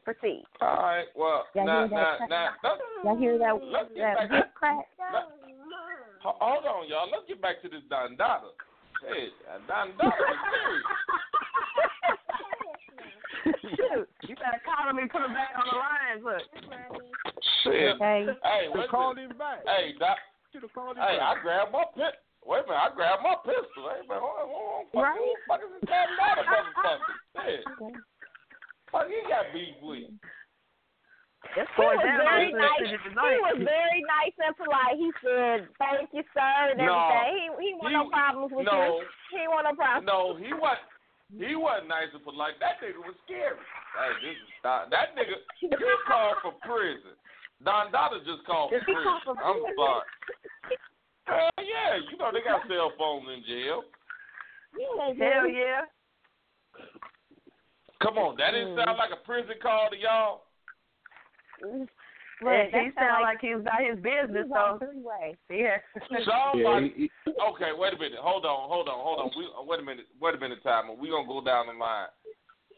Proceed. 0.04 0.44
All 0.60 0.76
right. 0.76 1.06
Well, 1.14 1.44
Y'all 1.54 1.66
now, 1.66 1.86
hear 1.88 1.98
that 1.98 2.30
now, 2.30 2.48
crack? 2.62 2.62
now, 2.62 2.76
Y'all 3.04 3.16
hear 3.18 3.38
that 3.38 3.54
let's 3.62 3.88
get 3.94 4.14
that 4.16 4.30
back. 4.30 4.54
crack? 4.54 4.86
Ho- 6.22 6.36
Hold 6.40 6.64
on, 6.64 6.88
y'all. 6.88 7.08
Let's 7.10 7.26
get 7.28 7.40
back 7.42 7.60
to 7.62 7.68
this 7.68 7.82
Don 7.90 8.16
Dada. 8.16 8.48
Hey, 9.02 9.28
uh, 9.50 9.58
Don 9.68 9.92
Dada 9.98 10.16
was 10.16 10.38
serious. 10.50 10.86
Shoot, 13.76 14.08
you 14.26 14.34
better 14.36 14.60
call 14.64 14.90
him 14.90 14.98
and 14.98 15.10
put 15.10 15.22
him 15.22 15.34
back 15.34 15.50
on 15.54 15.66
the 15.70 15.76
line. 15.78 16.18
Look. 16.24 16.42
Shit. 17.62 17.94
Okay. 17.94 18.26
Hey, 18.42 18.66
They 18.72 18.78
wait 18.80 18.88
called 18.90 19.18
him 19.18 19.36
back. 19.38 19.62
Hey, 19.66 19.92
Doc. 19.98 20.18
Should 20.52 20.62
have 20.62 20.72
called 20.72 20.96
him 20.96 21.02
Hey, 21.02 21.18
I 21.20 21.34
grabbed 21.42 21.72
my 21.72 21.84
pistol. 21.94 22.25
Wait 22.46 22.62
a 22.62 22.66
minute, 22.70 22.78
I 22.78 22.88
grabbed 22.94 23.22
my 23.26 23.34
pistol. 23.42 23.90
Hey, 23.90 24.06
man, 24.06 24.22
hold 24.22 24.38
on, 24.38 24.46
hold 24.46 24.70
on. 24.70 24.84
Fuck, 24.94 25.02
Right. 25.02 25.18
Who 25.18 25.26
the 25.26 25.42
fuck 25.50 25.60
is 25.66 25.70
this 25.74 25.84
damn 25.90 26.10
daughter, 26.14 26.44
motherfucker? 26.46 27.14
Shit. 27.42 27.62
Fuck, 28.94 29.06
he 29.10 29.18
got 29.26 29.50
beef 29.50 29.74
with. 29.82 30.14
This 31.54 31.66
He 31.74 31.78
boy 31.78 31.94
was 31.94 32.02
down 32.02 32.22
very 32.26 32.50
nice. 32.54 32.86
He 32.86 33.38
was 33.42 33.58
very 33.62 34.00
nice 34.02 34.34
and 34.38 34.54
polite. 34.58 34.98
He 34.98 35.10
said, 35.22 35.68
"Thank 35.78 36.10
you, 36.14 36.22
sir," 36.34 36.74
and 36.74 36.78
No. 36.82 36.90
everything. 36.90 37.54
He 37.60 37.66
he 37.66 37.74
want 37.78 37.92
no 37.94 38.04
problems 38.10 38.50
with 38.50 38.66
no. 38.66 38.98
you. 39.02 39.06
He 39.30 39.42
want 39.46 39.64
no 39.70 39.74
problems. 39.78 40.06
No, 40.06 40.34
he 40.34 40.50
wasn't. 40.54 40.90
He 41.38 41.54
wasn't 41.54 41.88
nice 41.90 42.10
and 42.14 42.22
polite. 42.22 42.58
That 42.58 42.78
nigga 42.82 42.98
was 42.98 43.14
scary. 43.26 43.58
Hey, 43.58 44.12
this 44.22 44.36
is 44.38 44.48
Don, 44.62 44.90
that 44.90 45.14
nigga. 45.14 45.34
He 45.58 45.70
called 46.06 46.38
for 46.42 46.52
prison. 46.66 47.14
Don 47.62 47.90
Dada 47.92 48.18
just 48.26 48.44
called 48.46 48.70
for 48.70 48.80
prison. 48.82 49.34
I'm 49.42 49.58
prison. 49.62 49.74
sorry. 49.76 50.06
Hell 51.26 51.50
yeah, 51.58 51.98
you 52.10 52.16
know 52.18 52.30
they 52.32 52.40
got 52.42 52.62
cell 52.68 52.92
phones 52.96 53.26
in 53.34 53.42
jail. 53.46 53.82
Hell 55.18 55.48
yeah. 55.48 55.82
Come 58.02 58.18
on, 58.18 58.36
that 58.36 58.52
didn't 58.52 58.76
sound 58.76 58.98
like 58.98 59.10
a 59.10 59.24
prison 59.24 59.56
call 59.60 59.90
to 59.90 59.96
y'all. 59.96 60.42
Look, 62.42 62.68
he 62.68 62.92
sound 63.00 63.24
like 63.24 63.40
he 63.40 63.54
was 63.54 63.62
about 63.62 63.80
his 63.80 63.96
business, 63.96 64.44
though. 64.52 64.76
Three-way. 64.78 65.36
Yeah. 65.50 65.80
Somebody. 66.04 67.10
Okay, 67.26 67.72
wait 67.72 67.94
a 67.94 67.98
minute. 67.98 68.20
Hold 68.20 68.44
on, 68.44 68.68
hold 68.68 68.88
on, 68.88 69.00
hold 69.00 69.20
on. 69.20 69.30
We, 69.36 69.46
uh, 69.46 69.64
wait 69.64 69.80
a 69.80 69.82
minute. 69.82 70.06
Wait 70.20 70.34
a 70.34 70.38
minute, 70.38 70.62
timer. 70.62 70.92
We 70.92 71.08
gonna 71.08 71.26
go 71.26 71.40
down 71.40 71.66
the 71.66 71.72
line. 71.72 72.12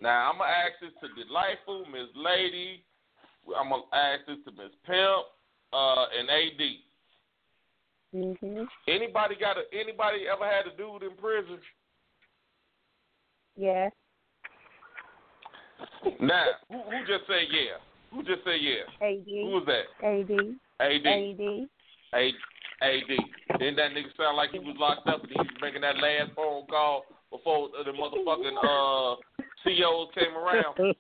Now 0.01 0.31
I'm 0.31 0.39
gonna 0.39 0.51
ask 0.51 0.79
this 0.81 0.95
to 1.03 1.11
Delightful, 1.25 1.87
Miss 1.91 2.07
Lady. 2.15 2.85
I'm 3.51 3.71
gonna 3.71 3.91
ask 3.93 4.27
this 4.27 4.39
to 4.47 4.53
Miss 4.53 4.71
Pimp, 4.87 5.27
uh, 5.73 6.07
and 6.15 6.31
AD. 6.31 6.63
Mm-hmm. 8.15 8.65
Anybody 8.87 9.37
got 9.39 9.57
a, 9.59 9.63
anybody 9.73 10.25
ever 10.33 10.45
had 10.45 10.67
a 10.67 10.77
dude 10.77 11.03
in 11.03 11.17
prison? 11.17 11.59
Yes. 13.57 13.93
Now, 16.21 16.45
who, 16.71 16.79
who 16.79 16.99
just 17.07 17.27
said 17.27 17.49
yeah? 17.51 17.77
Who 18.13 18.23
just 18.23 18.45
said 18.45 18.61
yeah? 18.61 19.07
AD. 19.07 19.25
Who 19.27 19.61
was 19.61 19.67
that? 19.67 19.91
AD. 20.07 20.31
AD. 20.81 21.07
AD. 21.07 21.69
A- 22.15 22.33
AD. 22.81 23.59
Didn't 23.59 23.77
that 23.77 23.93
nigga 23.93 24.17
sound 24.17 24.37
like 24.37 24.51
he 24.53 24.59
was 24.59 24.77
locked 24.79 25.07
up 25.09 25.23
and 25.23 25.31
he 25.31 25.37
was 25.37 25.49
making 25.61 25.83
that 25.83 25.97
last 25.97 26.33
phone 26.35 26.67
call 26.67 27.05
before 27.31 27.69
the 27.85 27.91
motherfucking 27.91 28.57
uh 28.63 29.17
CEOs 29.65 30.09
came 30.15 30.37
around? 30.37 30.75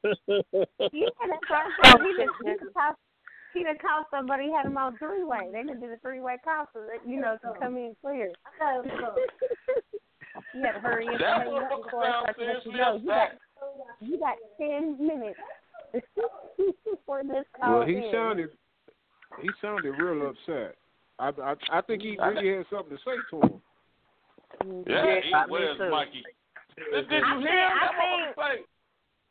Yeah, 0.92 1.08
that's 1.26 1.48
what 1.48 1.58
I 1.58 1.70
said. 1.84 2.00
He 2.00 2.12
done, 2.16 2.28
he 2.42 2.48
done 2.48 2.72
called, 2.74 2.96
he 3.54 3.62
done 3.64 3.78
called 3.80 4.06
somebody, 4.10 4.50
had 4.50 4.66
him 4.66 4.76
on 4.76 4.96
three-way. 4.98 5.50
They 5.52 5.62
done 5.64 5.80
did 5.80 5.90
a 5.90 5.98
three-way 5.98 6.36
call 6.44 6.68
so 6.72 6.80
that, 6.80 7.08
you 7.08 7.20
know, 7.20 7.36
to 7.42 7.58
come 7.60 7.76
in 7.76 7.96
clear. 8.00 8.32
You 10.54 10.62
had 10.62 10.72
to 10.72 10.80
hurry 10.80 11.06
up 11.08 11.18
That 11.18 11.46
and 11.46 11.50
hurry 11.50 11.64
up 11.64 11.72
motherfucker 11.72 11.90
sounds 11.90 12.28
start 12.30 12.38
let 12.38 12.66
you 12.66 12.72
know. 12.72 12.96
You 13.00 13.06
got, 13.08 13.28
you 14.00 14.18
got 14.18 14.36
10 14.60 14.98
minutes 15.04 15.40
for 17.06 17.22
this 17.24 17.44
call 17.58 17.78
Well, 17.80 17.86
he 17.88 17.96
in. 17.96 18.10
sounded 18.12 18.50
he 19.42 19.48
sounded 19.60 19.90
real 19.90 20.30
upset. 20.30 20.76
I 21.18 21.28
I, 21.42 21.54
I 21.72 21.80
think 21.82 22.02
he 22.02 22.16
really 22.22 22.56
had 22.56 22.66
something 22.70 22.96
to 22.96 23.02
say 23.04 23.16
to 23.30 23.36
him. 23.40 23.60
Mm-hmm. 24.64 24.90
Yeah, 24.90 25.20
he 25.22 25.30
was 25.50 25.76
too. 25.76 25.90
Mikey. 25.90 26.22
Did 26.76 26.94
I 26.94 26.98
you 26.98 27.08
think, 27.08 27.26
hear 27.42 27.66
I 27.66 27.80
that 27.80 27.92
think, 27.98 28.36
motherfucker 28.38 28.56
say? 28.56 28.64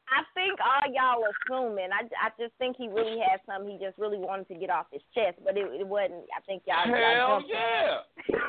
I 0.07 0.23
think 0.33 0.55
all 0.63 0.87
y'all 0.87 1.23
assuming. 1.27 1.89
I, 1.91 2.07
I 2.15 2.29
just 2.39 2.55
think 2.57 2.77
he 2.79 2.87
really 2.87 3.19
had 3.19 3.43
something 3.45 3.67
he 3.67 3.77
just 3.83 3.97
really 3.99 4.17
wanted 4.17 4.47
to 4.47 4.55
get 4.55 4.69
off 4.71 4.87
his 4.91 5.03
chest, 5.13 5.35
but 5.43 5.57
it, 5.57 5.67
it 5.67 5.87
wasn't. 5.87 6.23
I 6.31 6.39
think 6.47 6.63
y'all. 6.65 6.87
y'all 6.87 6.95
Hell 6.95 7.43
yeah. 7.43 8.07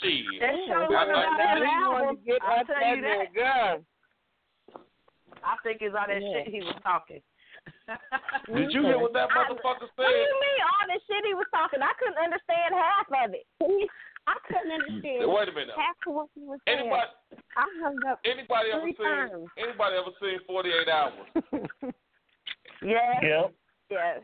Shit. 0.00 0.22
That 0.40 0.54
show 0.68 0.76
I 0.76 0.86
was 0.86 0.92
think- 0.92 1.08
about 1.08 1.36
that 1.40 1.58
album. 1.64 2.18
get 2.24 2.40
I'll 2.44 2.64
tell 2.68 2.84
you 2.96 3.02
that. 3.02 3.32
gun. 3.34 3.76
I 5.40 5.56
think 5.64 5.80
it's 5.80 5.96
all 5.96 6.04
that 6.06 6.20
Yeah. 6.20 6.44
shit 6.44 6.52
he 6.52 6.60
was 6.60 6.76
talking. 6.84 7.22
Did 8.54 8.72
you 8.72 8.82
hear 8.84 8.98
what 9.00 9.12
that 9.16 9.28
motherfucker 9.32 9.88
said? 9.96 10.04
What 10.04 10.12
do 10.12 10.20
you 10.20 10.28
said? 10.30 10.40
mean 10.44 10.60
all 10.68 10.84
the 10.88 11.00
shit 11.08 11.24
he 11.26 11.34
was 11.34 11.48
talking? 11.52 11.80
I 11.82 11.92
couldn't 11.98 12.20
understand 12.20 12.76
half 12.76 13.08
of 13.08 13.32
it. 13.34 13.46
I 14.26 14.34
couldn't 14.46 14.72
understand 14.72 15.24
Wait 15.30 15.48
a 15.48 15.52
minute. 15.52 15.74
half 15.76 15.96
of 16.06 16.14
what 16.14 16.28
he 16.34 16.42
was 16.42 16.58
saying. 16.66 16.78
Anybody 16.80 17.08
I 17.56 17.64
hung 17.82 17.96
up 18.08 18.20
anybody 18.24 18.70
ever 18.72 18.82
three 18.82 18.94
seen 18.96 19.06
times. 19.06 19.48
anybody 19.58 19.96
ever 19.96 20.12
seen 20.20 20.38
forty 20.46 20.70
eight 20.70 20.88
hours? 20.88 21.26
Yeah. 22.82 23.20
Yep. 23.20 23.52
Yes. 23.90 24.20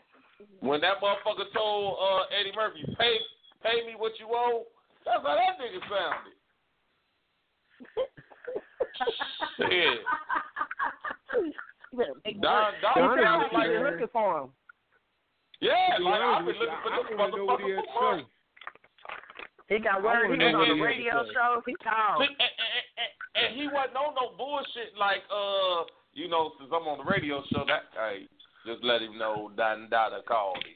When 0.60 0.80
that 0.80 0.96
motherfucker 1.02 1.44
told 1.54 1.98
uh, 2.00 2.24
Eddie 2.32 2.52
Murphy, 2.56 2.84
pay 2.98 3.18
pay 3.62 3.84
me 3.86 3.92
what 3.98 4.12
you 4.18 4.26
owe, 4.30 4.64
that's 5.04 5.20
how 5.22 5.34
that 5.36 5.58
nigga 5.60 5.80
sounded. 5.84 6.32
Shit. 9.58 9.98
Don, 12.40 12.72
Don 12.80 12.94
He 12.94 13.00
sounded 13.00 13.24
sounded 13.24 13.52
like 13.52 13.68
like 13.68 13.92
looking 13.92 14.08
for 14.12 14.40
him. 14.40 14.48
Yeah, 15.60 15.96
like 16.00 16.20
I've 16.20 16.44
been 16.46 16.54
looking 16.56 16.80
for 16.82 16.92
I- 16.92 16.96
this 16.96 17.06
I 17.12 17.14
wanna 17.16 17.36
know 17.36 17.44
what 17.44 17.60
he 17.60 17.66
motherfucker 17.66 17.76
had 17.76 17.84
for 17.92 18.02
months. 18.16 18.30
He 19.68 19.78
got 19.80 20.02
word. 20.02 20.24
He 20.26 20.30
was 20.30 20.38
know 20.38 20.46
on 20.46 20.58
what 20.58 20.70
a 20.70 20.74
he 20.74 20.78
had 20.78 20.80
to 20.80 20.84
radio 20.84 21.24
say. 21.26 21.32
show. 21.34 21.62
He 21.66 21.74
called. 21.82 22.22
And, 22.22 22.30
and, 22.30 22.50
and, 22.96 23.10
and 23.46 23.56
he 23.60 23.66
wasn't 23.66 23.96
on 23.96 24.14
no 24.14 24.30
bullshit 24.38 24.96
like 24.98 25.22
uh, 25.30 25.84
you 26.14 26.28
know, 26.28 26.52
since 26.58 26.70
I'm 26.72 26.86
on 26.88 26.98
the 27.04 27.10
radio 27.10 27.42
show, 27.52 27.64
that 27.66 27.82
hey, 27.94 28.26
just 28.64 28.82
let 28.84 29.02
him 29.02 29.18
know 29.18 29.50
Don 29.56 29.88
Dada 29.90 30.22
called 30.26 30.58
him. 30.62 30.74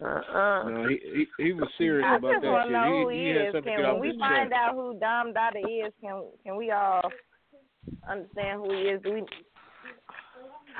Uh-uh. 0.00 0.68
No, 0.68 0.88
he, 0.88 1.26
he 1.38 1.44
he 1.44 1.52
was 1.52 1.68
serious 1.78 2.04
I 2.06 2.16
about 2.16 2.32
just 2.34 2.42
that 2.42 2.52
want 2.52 2.68
to 2.68 2.72
know 2.72 2.84
shit. 2.84 3.02
who 3.02 3.08
He, 3.08 3.16
he 3.18 3.24
he 3.24 3.30
is. 3.30 3.52
something 3.54 3.76
Can 3.76 3.92
when 3.92 4.00
we 4.00 4.18
find 4.18 4.50
chest. 4.50 4.60
out 4.60 4.74
who 4.74 4.98
Don 5.00 5.32
Dada 5.32 5.58
is, 5.58 5.92
can 6.02 6.22
can 6.44 6.56
we 6.56 6.70
all 6.70 7.10
understand 8.08 8.60
who 8.60 8.70
he 8.72 8.80
is? 8.92 9.02
Do 9.02 9.12
we? 9.14 9.22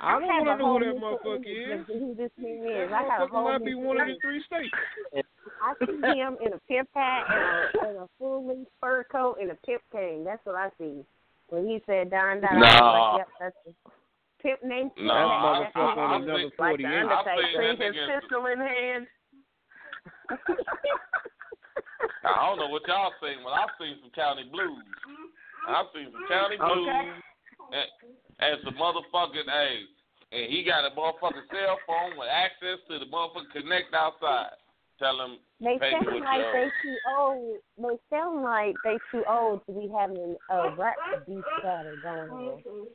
I 0.03 0.13
don't 0.13 0.29
have 0.29 0.47
want 0.47 0.59
to 0.59 0.65
know 0.65 0.79
who 0.79 0.85
that 0.85 1.01
motherfucker 1.01 1.81
is. 1.81 1.87
Who 1.87 2.15
this 2.15 2.31
man 2.39 2.67
is? 2.67 2.91
That 2.91 3.03
I 3.03 3.03
got 3.09 3.23
a 3.23 3.27
motherfucker 3.27 3.31
whole 3.31 3.45
might 3.53 3.65
be 3.65 3.75
one 3.75 4.01
of 4.01 4.07
the 4.09 4.17
three 4.21 4.43
states. 4.45 4.75
I 5.63 5.73
see 5.81 6.19
him 6.19 6.37
in 6.45 6.53
a 6.53 6.59
pimp 6.69 6.89
hat 6.95 7.25
and 7.31 7.41
a, 7.41 7.89
and 7.89 7.99
a 7.99 8.09
full 8.19 8.47
leaf 8.47 8.69
fur 8.81 9.05
coat 9.11 9.39
and 9.41 9.51
a 9.51 9.55
pimp 9.67 9.83
cane. 9.93 10.25
That's 10.25 10.45
what 10.45 10.55
I 10.57 10.69
see. 10.79 11.05
When 11.49 11.65
he 11.67 11.81
said 11.87 12.11
Don 12.11 12.41
Dada, 12.41 12.49
I 12.53 12.59
was 12.59 12.81
Nah. 12.81 13.13
like, 13.13 13.19
yep, 13.21 13.29
that's 13.41 13.57
the 13.65 13.73
pimp 14.43 14.63
name. 14.65 14.91
No, 14.99 15.15
That 15.15 15.15
I- 15.15 15.71
motherfucker 15.75 15.97
I- 15.97 16.01
on 16.03 16.11
I 16.11 16.17
another 16.17 16.39
think- 16.41 16.53
Like 16.59 16.71
48. 16.77 16.83
the 16.83 16.89
I 16.89 17.19
Undertaker. 17.19 17.63
think 17.63 17.79
that 17.79 17.95
His 17.95 18.21
pistol 18.21 18.47
in 18.47 18.59
hand. 18.61 19.07
I 22.27 22.47
don't 22.47 22.59
know 22.59 22.69
what 22.69 22.83
y'all 22.89 23.13
seen, 23.23 23.39
but 23.45 23.51
I've 23.55 23.71
seen 23.81 23.97
some 24.03 24.11
county 24.11 24.45
blues. 24.51 24.83
I've 25.69 25.87
seen 25.95 26.11
some 26.13 26.27
county 26.29 26.57
blues 26.59 26.89
Okay. 26.89 27.11
And, 27.73 28.61
the 28.63 28.71
some 28.71 28.79
motherfucking 28.79 29.49
hey, 29.49 29.87
and 30.33 30.53
he 30.53 30.65
got 30.65 30.85
a 30.85 30.91
motherfucking 30.95 31.49
cell 31.51 31.79
phone 31.87 32.19
with 32.19 32.29
access 32.29 32.79
to 32.91 32.99
the 32.99 33.07
motherfucking 33.07 33.53
connect 33.53 33.95
outside. 33.95 34.55
Tell 34.99 35.21
him 35.21 35.37
They 35.61 35.77
pay 35.79 35.93
sound 35.93 36.09
like 36.25 36.41
they 36.57 36.65
owe. 36.65 36.81
too 36.81 36.97
old. 37.19 37.59
They 37.77 37.97
sound 38.09 38.43
like 38.43 38.75
they 38.83 38.97
too 39.13 39.25
old 39.29 39.61
to 39.67 39.73
be 39.73 39.93
having 39.93 40.37
a 40.49 40.75
rap 40.75 40.97
beef 41.27 41.45
battle 41.63 41.97
going 42.03 42.31
on. 42.33 42.89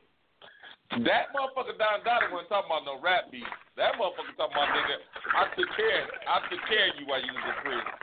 That 1.06 1.30
motherfucker 1.32 1.78
Don 1.78 2.04
Dada 2.04 2.28
wasn't 2.34 2.50
talking 2.50 2.68
about 2.74 2.90
no 2.90 2.98
rap 3.00 3.30
beef. 3.32 3.46
That 3.78 3.96
motherfucker 4.02 4.34
talking 4.36 4.58
about 4.58 4.74
nigga, 4.74 4.98
I 5.38 5.44
took 5.56 5.70
care 5.78 6.04
I 6.26 6.38
took 6.50 6.62
care 6.68 6.90
of 6.90 6.96
you 7.00 7.06
while 7.06 7.22
you 7.22 7.32
was 7.32 7.46
in 7.48 7.58
prison. 7.62 7.94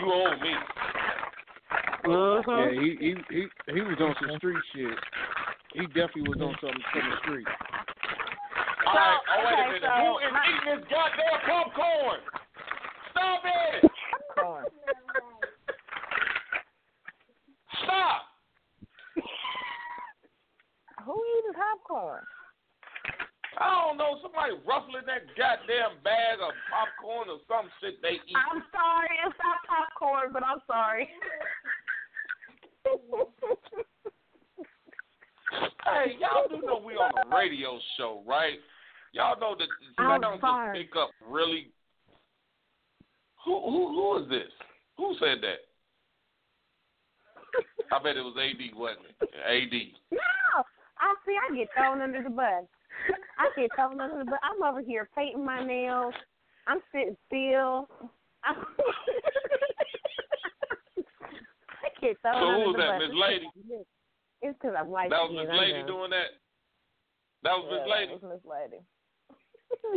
You 0.00 0.04
owe 0.08 0.34
me. 0.40 0.54
Uh-huh. 2.02 2.50
Yeah, 2.50 2.72
he 2.80 2.88
he 2.98 3.10
he 3.30 3.42
he 3.76 3.80
was 3.80 3.96
on 4.00 4.14
some 4.18 4.36
street 4.38 4.58
shit. 4.74 4.98
He 5.74 5.86
definitely 5.86 6.28
was 6.28 6.40
on 6.40 6.54
something 6.60 6.84
from 6.92 7.10
the 7.10 7.16
street. 7.24 7.46
All 8.86 8.94
right, 8.94 9.18
oh 9.24 9.44
wait 9.46 9.56
a 9.56 9.66
minute. 9.68 9.82
so- 9.82 9.96
Who 10.04 10.18
is 10.20 10.32
eating 10.44 10.66
this 10.68 10.84
goddamn 10.90 11.40
popcorn? 11.48 12.20
Stop 13.10 13.42
it! 13.46 13.90
Stop! 17.84 18.20
Who 21.06 21.14
eating 21.38 21.56
popcorn? 21.56 22.24
I 23.58 23.68
don't 23.84 23.96
know, 23.98 24.18
somebody 24.22 24.52
ruffling 24.66 25.04
that 25.06 25.28
goddamn 25.36 26.00
bag 26.04 26.38
of 26.40 26.52
popcorn 26.72 27.28
or 27.28 27.38
some 27.48 27.70
shit 27.80 28.00
they 28.02 28.16
eat. 28.26 28.36
I'm 28.36 28.62
sorry. 28.72 29.12
It's 29.26 29.36
not 29.42 29.58
popcorn, 29.68 30.32
but 30.32 30.42
I'm 30.44 30.60
sorry. 30.66 31.08
Hey, 35.84 36.16
y'all 36.20 36.48
do 36.48 36.64
know 36.66 36.80
we 36.84 36.94
on 36.94 37.10
a 37.26 37.36
radio 37.36 37.78
show, 37.96 38.22
right? 38.26 38.58
Y'all 39.12 39.38
know 39.38 39.54
that 39.58 39.68
sounds 39.98 40.40
sorry. 40.40 40.78
just 40.78 40.90
pick 40.90 40.96
up 41.00 41.10
really. 41.28 41.70
Who 43.44 43.60
who 43.60 43.88
who 43.88 44.22
is 44.22 44.28
this? 44.28 44.50
Who 44.96 45.14
said 45.18 45.38
that? 45.42 45.60
I 47.94 48.02
bet 48.02 48.16
it 48.16 48.22
was 48.22 48.36
AD, 48.40 48.74
wasn't 48.76 49.06
it? 49.20 49.28
AD. 49.44 49.72
No, 50.10 50.62
I 50.98 51.14
see. 51.26 51.36
I 51.36 51.54
get 51.56 51.68
thrown 51.76 52.00
under 52.00 52.22
the 52.22 52.30
bus. 52.30 52.64
I 53.38 53.50
get 53.60 53.70
thrown 53.74 54.00
under 54.00 54.18
the 54.18 54.24
bus. 54.24 54.38
I'm 54.42 54.62
over 54.62 54.80
here 54.80 55.08
painting 55.14 55.44
my 55.44 55.64
nails. 55.64 56.14
I'm 56.66 56.80
sitting 56.92 57.16
still. 57.26 57.88
I'm 58.44 58.56
I 61.82 61.88
get 62.00 62.16
thrown 62.22 62.34
So 62.34 62.38
who 62.38 62.46
under 62.46 62.66
was 62.66 62.76
the 62.76 62.82
that, 62.82 62.98
bus. 62.98 63.08
Miss 63.08 63.16
Lady? 63.20 63.48
It's 64.42 64.58
because 64.60 64.74
I'm 64.78 64.88
white. 64.88 65.10
That 65.10 65.22
was 65.22 65.32
Miss 65.34 65.58
Lady 65.58 65.80
know. 65.80 65.86
doing 65.86 66.10
that. 66.10 66.36
That 67.44 67.52
was 67.52 67.66
Miss 67.70 67.80
Yeah, 67.86 67.94
Lady. 67.94 68.12
That 68.12 68.22
was 68.22 68.32
Miss 68.34 68.44
Lady. 68.50 68.82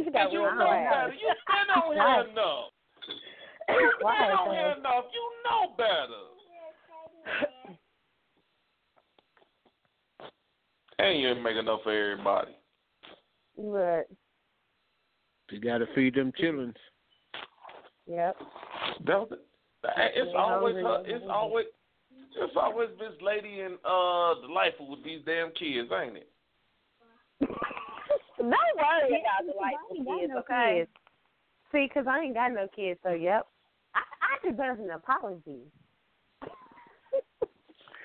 And 0.06 0.14
got 0.14 0.32
you 0.32 0.40
know 0.40 0.56
better. 0.56 1.14
You 1.14 1.34
been 1.48 1.70
on 1.76 1.94
here 1.94 2.32
enough. 2.32 2.72
You 3.70 3.92
Why 4.00 4.28
been 4.28 4.32
on 4.38 4.56
here 4.56 4.76
enough. 4.80 5.06
You 5.12 5.26
know 5.44 5.76
better. 5.78 6.24
And 10.98 11.20
you 11.20 11.28
ain't 11.28 11.44
make 11.44 11.58
enough 11.58 11.82
for 11.84 11.92
everybody. 11.92 12.56
But 13.58 14.08
You 15.52 15.60
got 15.60 15.80
to 15.80 15.88
feed 15.94 16.16
them 16.16 16.32
chillins. 16.42 16.76
yep. 18.08 18.38
That, 19.06 19.28
that, 19.84 20.12
it's 20.16 20.32
always 20.38 20.76
her, 20.76 21.04
it's 21.06 21.26
always 21.30 21.66
it's 22.38 22.56
always 22.56 22.90
this 22.99 23.14
Lady 23.22 23.62
and 23.62 23.76
uh 23.86 24.36
delightful 24.45 24.90
with 24.90 25.03
these 25.03 25.22
damn 25.26 25.52
kids, 25.52 25.90
ain't 25.91 26.18
it? 26.18 26.30
Don't 28.38 28.49
worry 28.49 29.22
about 29.22 29.45
the 29.48 29.53
delightful 29.53 29.95
kids, 29.95 30.32
no 30.34 30.40
okay? 30.40 30.76
kids. 30.80 30.91
See, 31.72 31.90
'cause 31.94 32.06
I 32.07 32.20
ain't 32.22 32.34
got 32.34 32.52
no 32.52 32.68
kids, 32.76 32.99
so 33.03 33.10
yep. 33.12 33.48
I 33.95 34.02
I 34.02 34.49
deserve 34.52 34.80
an 34.80 34.91
apology. 34.91 35.62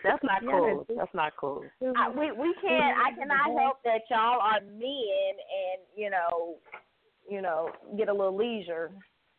That's 0.02 0.22
not 0.22 0.40
cool. 0.40 0.84
that's- 0.88 0.96
That's 0.96 1.14
not 1.14 1.32
cool. 1.36 1.64
I, 1.96 2.08
we 2.08 2.32
we 2.32 2.54
can't. 2.62 2.96
I 2.98 3.12
cannot 3.18 3.50
help 3.60 3.82
that 3.84 4.02
y'all 4.10 4.40
are 4.40 4.60
men, 4.60 4.80
and 4.80 5.82
you 5.94 6.08
know, 6.10 6.56
you 7.28 7.42
know, 7.42 7.70
get 7.98 8.08
a 8.08 8.12
little 8.12 8.34
leisure. 8.36 8.90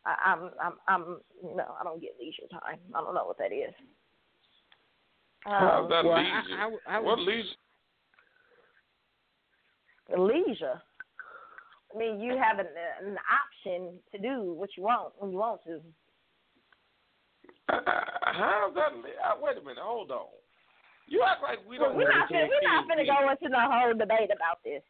I, 0.06 0.14
I'm 0.24 0.50
I'm 0.62 0.72
I'm 0.86 1.20
no, 1.42 1.64
I 1.80 1.84
don't 1.84 2.00
get 2.00 2.12
leisure 2.20 2.46
time. 2.50 2.78
I 2.94 3.00
don't 3.02 3.14
know 3.14 3.26
what 3.26 3.38
that 3.38 3.52
is. 3.52 3.74
How's 5.44 5.88
that 5.90 6.04
well, 6.04 6.16
leisure? 6.16 6.56
I 6.58 6.66
would- 6.66 6.80
I 6.86 6.98
would- 6.98 7.06
what 7.06 7.18
leisure? 7.18 7.56
leisure. 10.16 10.82
I 11.94 11.98
mean, 11.98 12.20
you 12.20 12.36
have 12.36 12.58
an, 12.58 12.66
an 13.02 13.18
option 13.18 13.98
to 14.12 14.18
do 14.18 14.52
what 14.52 14.70
you 14.76 14.82
want 14.82 15.14
when 15.18 15.30
you 15.30 15.38
want 15.38 15.62
to. 15.64 15.80
How's 17.68 18.74
that? 18.74 18.92
uh, 18.92 19.34
Wait 19.40 19.56
a 19.56 19.60
minute, 19.60 19.78
hold 19.80 20.10
on. 20.10 20.26
You 21.06 21.22
act 21.22 21.42
like 21.42 21.58
we 21.66 21.78
don't. 21.78 21.96
we're 21.96 22.08
not 22.08 22.28
take 22.28 22.36
finna, 22.38 22.48
we're 22.48 22.68
not 22.68 22.88
kids 22.88 23.08
finna 23.08 23.20
go 23.20 23.30
into 23.30 23.48
the 23.48 23.60
whole 23.60 23.92
debate 23.94 24.30
about 24.34 24.62
this. 24.64 24.82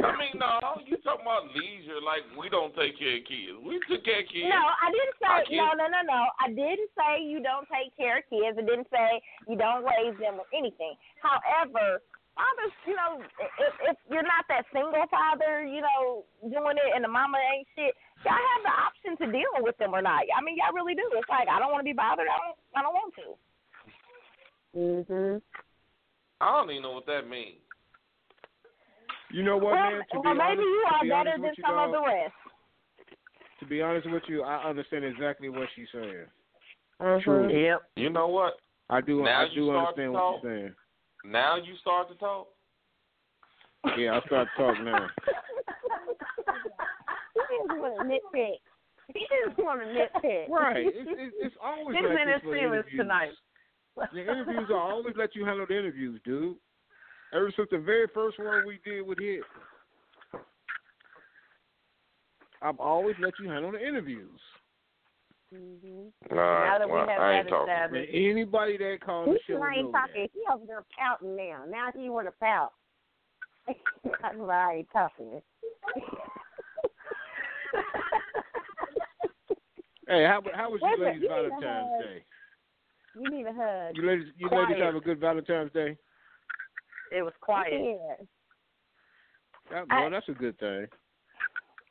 I 0.00 0.16
mean, 0.16 0.40
no, 0.40 0.80
you 0.88 0.96
talking 1.04 1.28
about 1.28 1.52
leisure 1.52 2.00
like 2.00 2.24
we 2.32 2.48
don't 2.48 2.72
take 2.72 2.96
care 2.96 3.20
of 3.20 3.28
kids. 3.28 3.60
We 3.60 3.76
took 3.84 4.00
care 4.08 4.24
of 4.24 4.28
kids. 4.32 4.48
No, 4.48 4.56
I 4.56 4.88
didn't 4.88 5.20
Our 5.20 5.44
say 5.44 5.56
no, 5.60 5.76
no, 5.76 5.86
no, 5.92 6.00
no. 6.00 6.20
I 6.40 6.48
didn't 6.48 6.88
say 6.96 7.20
you 7.20 7.44
don't 7.44 7.68
take 7.68 7.92
care 7.92 8.24
of 8.24 8.26
kids. 8.32 8.56
I 8.56 8.64
didn't 8.64 8.88
say 8.88 9.20
you 9.44 9.56
don't 9.60 9.84
raise 9.84 10.16
them 10.16 10.40
or 10.40 10.48
anything. 10.56 10.96
However, 11.20 12.00
fathers, 12.32 12.74
you 12.88 12.96
know, 12.96 13.20
if 13.20 13.74
if 13.92 13.96
you're 14.08 14.24
not 14.24 14.48
that 14.48 14.64
single 14.72 15.04
father, 15.12 15.68
you 15.68 15.84
know, 15.84 16.24
doing 16.48 16.80
it 16.80 16.90
and 16.96 17.04
the 17.04 17.12
mama 17.12 17.36
ain't 17.52 17.68
shit, 17.76 17.92
y'all 18.24 18.32
have 18.32 18.64
the 18.64 18.72
option 18.72 19.12
to 19.20 19.26
deal 19.28 19.60
with 19.60 19.76
them 19.76 19.92
or 19.92 20.00
not. 20.00 20.24
I 20.32 20.40
mean, 20.40 20.56
y'all 20.56 20.72
really 20.72 20.96
do. 20.96 21.04
It's 21.20 21.28
like 21.28 21.52
I 21.52 21.60
don't 21.60 21.70
want 21.70 21.84
to 21.84 21.90
be 21.90 21.96
bothered. 21.96 22.32
I 22.32 22.38
don't. 22.40 22.58
I 22.72 22.80
don't 22.80 22.96
want 22.96 23.12
to. 23.20 23.28
Mhm. 24.72 25.42
I 26.40 26.46
don't 26.48 26.70
even 26.72 26.82
know 26.82 26.96
what 26.96 27.06
that 27.06 27.28
means. 27.28 27.60
You 29.32 29.42
know 29.42 29.56
what, 29.56 29.72
well, 29.72 29.90
man? 29.90 30.02
To 30.12 30.20
well 30.20 30.34
be 30.34 30.38
maybe 30.38 30.42
honest, 30.42 30.60
you 30.60 30.86
are 30.90 31.02
be 31.02 31.08
better 31.08 31.30
than 31.32 31.42
with 31.42 31.54
you, 31.56 31.64
some 31.66 31.78
of 31.78 31.90
the 31.90 32.00
rest. 32.00 32.34
To 33.60 33.66
be 33.66 33.80
honest 33.80 34.10
with 34.10 34.22
you, 34.28 34.42
I 34.42 34.68
understand 34.68 35.04
exactly 35.04 35.48
what 35.48 35.68
she's 35.74 35.86
saying. 35.92 36.26
Mm-hmm. 37.00 37.22
True. 37.22 37.64
Yep. 37.64 37.80
You 37.96 38.10
know 38.10 38.28
what? 38.28 38.54
I 38.90 39.00
do. 39.00 39.22
Now 39.22 39.42
I 39.42 39.54
do 39.54 39.70
understand 39.70 40.12
what 40.12 40.20
talk. 40.20 40.40
you're 40.42 40.52
saying. 40.58 40.74
Now 41.24 41.56
you 41.56 41.74
start 41.80 42.08
to 42.10 42.14
talk. 42.16 42.48
Yeah, 43.98 44.20
I 44.22 44.26
start 44.26 44.48
to 44.56 44.62
talk 44.62 44.84
now. 44.84 45.06
He 47.52 47.58
just 47.68 47.80
want 47.80 48.00
to 48.00 48.04
nitpick. 48.08 48.56
He 49.12 49.26
just 49.44 49.58
want 49.58 49.80
to 49.80 49.86
nitpick. 49.86 50.48
Right. 50.48 50.86
It's, 50.86 50.96
it's, 50.96 51.34
it's 51.40 51.56
always 51.62 51.96
He's 51.96 52.04
like 52.08 52.20
in 52.20 52.26
this 52.28 52.34
his 52.34 52.42
for 52.42 52.54
feelings 52.54 52.84
interviews. 52.88 53.00
tonight. 53.00 53.32
The 54.12 54.20
interviews 54.20 54.68
will 54.68 54.78
always 54.78 55.14
let 55.18 55.36
you 55.36 55.44
handle 55.44 55.66
the 55.68 55.78
interviews, 55.78 56.20
dude. 56.24 56.56
Ever 57.32 57.52
since 57.56 57.68
the 57.70 57.78
very 57.78 58.06
first 58.12 58.38
one 58.38 58.66
we 58.66 58.78
did 58.84 59.02
with 59.06 59.18
him, 59.18 59.42
I've 62.60 62.78
always 62.78 63.16
let 63.20 63.32
you 63.40 63.48
handle 63.48 63.72
the 63.72 63.84
interviews. 63.86 64.38
Mm-hmm. 65.54 66.08
All 66.30 66.38
right, 66.38 66.68
Now 66.68 66.78
that 66.78 66.88
we 66.88 66.98
have 66.98 67.08
I 67.08 67.14
that 67.14 67.38
ain't 67.40 67.48
talking. 67.48 67.72
established. 67.72 68.10
Anybody 68.14 68.76
that 68.78 68.98
calls 69.04 69.26
the 69.26 69.32
He 69.32 69.38
show 69.52 69.58
still 69.58 69.66
ain't 69.66 69.82
knows 69.84 69.92
that. 69.92 70.08
talking. 70.08 70.28
He 70.32 70.40
over 70.52 70.66
there 70.66 70.84
pouting 70.98 71.36
now. 71.36 71.64
Now 71.68 71.88
he 71.94 72.08
want 72.08 72.26
to 72.28 72.32
pout. 72.40 72.72
That's 74.22 74.36
why 74.36 74.72
I 74.72 74.74
ain't 74.76 74.88
talking. 74.92 75.40
Hey, 80.08 80.24
how 80.26 80.42
how 80.52 80.70
was 80.70 80.80
your 80.82 80.98
ladies' 80.98 81.22
you 81.22 81.28
need 81.28 81.34
a 81.34 81.48
Valentine's. 81.48 81.90
Day? 82.02 82.24
You 83.14 83.30
need 83.30 83.46
a 83.46 83.52
hug. 83.52 83.96
You 83.96 84.02
ladies, 84.06 84.26
you 84.36 84.48
Quiet. 84.48 84.68
ladies 84.70 84.82
have 84.82 84.96
a 84.96 85.00
good 85.00 85.20
Valentine's 85.20 85.72
Day. 85.72 85.96
It 87.14 87.22
was 87.22 87.34
quiet. 87.40 87.72
Yeah. 87.72 88.24
That, 89.70 89.88
well, 89.88 90.10
that's 90.10 90.28
a 90.28 90.32
good 90.32 90.58
thing. 90.58 90.86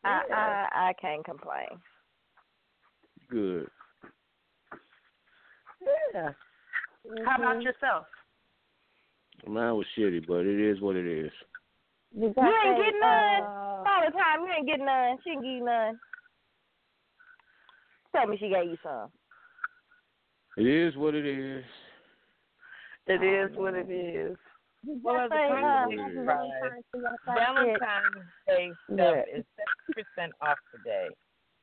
I, 0.03 0.21
I 0.33 0.89
I 0.89 0.93
can't 0.99 1.23
complain. 1.23 1.67
Good. 3.29 3.67
Yeah. 6.13 6.31
How 7.25 7.35
Mm-hmm. 7.37 7.41
about 7.41 7.61
yourself? 7.63 8.05
Mine 9.47 9.75
was 9.75 9.85
shitty, 9.97 10.27
but 10.27 10.45
it 10.45 10.59
is 10.59 10.81
what 10.81 10.95
it 10.95 11.05
is. 11.05 11.31
You, 12.15 12.21
You 12.23 12.27
ain't 12.27 12.77
getting 12.77 12.99
none 12.99 13.43
Uh, 13.43 13.83
all 13.87 14.05
the 14.05 14.11
time. 14.11 14.41
You 14.41 14.51
ain't 14.55 14.67
getting 14.67 14.85
none. 14.85 15.17
She 15.23 15.31
ain't 15.31 15.41
give 15.41 15.51
you 15.51 15.65
none. 15.65 15.99
Tell 18.11 18.27
me 18.27 18.37
she 18.37 18.49
gave 18.49 18.69
you 18.69 18.77
some. 18.83 19.09
It 20.57 20.67
is 20.67 20.95
what 20.95 21.15
it 21.15 21.25
is. 21.25 21.63
It 23.07 23.23
is 23.23 23.57
what 23.57 23.73
it 23.73 23.89
is. 23.89 24.37
Well, 24.83 25.27
say, 25.29 25.45
uh, 25.45 25.53
Valentine's 25.53 26.15
Day, 26.15 27.01
Valentine's 27.25 28.25
Day 28.47 28.71
stuff 28.85 28.97
Yeah. 28.97 29.37
is 29.37 29.45
seven 29.55 29.93
percent 29.93 30.33
off 30.41 30.57
today. 30.71 31.09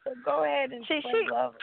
So 0.04 0.14
go 0.24 0.44
ahead 0.44 0.72
and 0.72 0.86
She- 0.86 1.02
she- 1.02 1.28
love. 1.28 1.56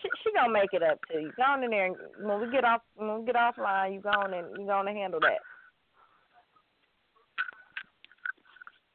She 0.00 0.10
she 0.22 0.32
gonna 0.32 0.52
make 0.52 0.72
it 0.72 0.82
up 0.82 1.04
to 1.06 1.20
you. 1.20 1.32
Go 1.32 1.42
on 1.42 1.64
in 1.64 1.70
there 1.70 1.86
and 1.86 1.96
when 2.18 2.40
we 2.40 2.50
get 2.50 2.64
off 2.64 2.82
when 2.94 3.20
we 3.20 3.26
get 3.26 3.34
offline, 3.34 3.94
you 3.94 4.00
go 4.00 4.10
on 4.10 4.32
and 4.32 4.56
you 4.58 4.66
go 4.66 4.72
on 4.78 4.88
and 4.88 4.96
handle 4.96 5.20
that. 5.20 5.40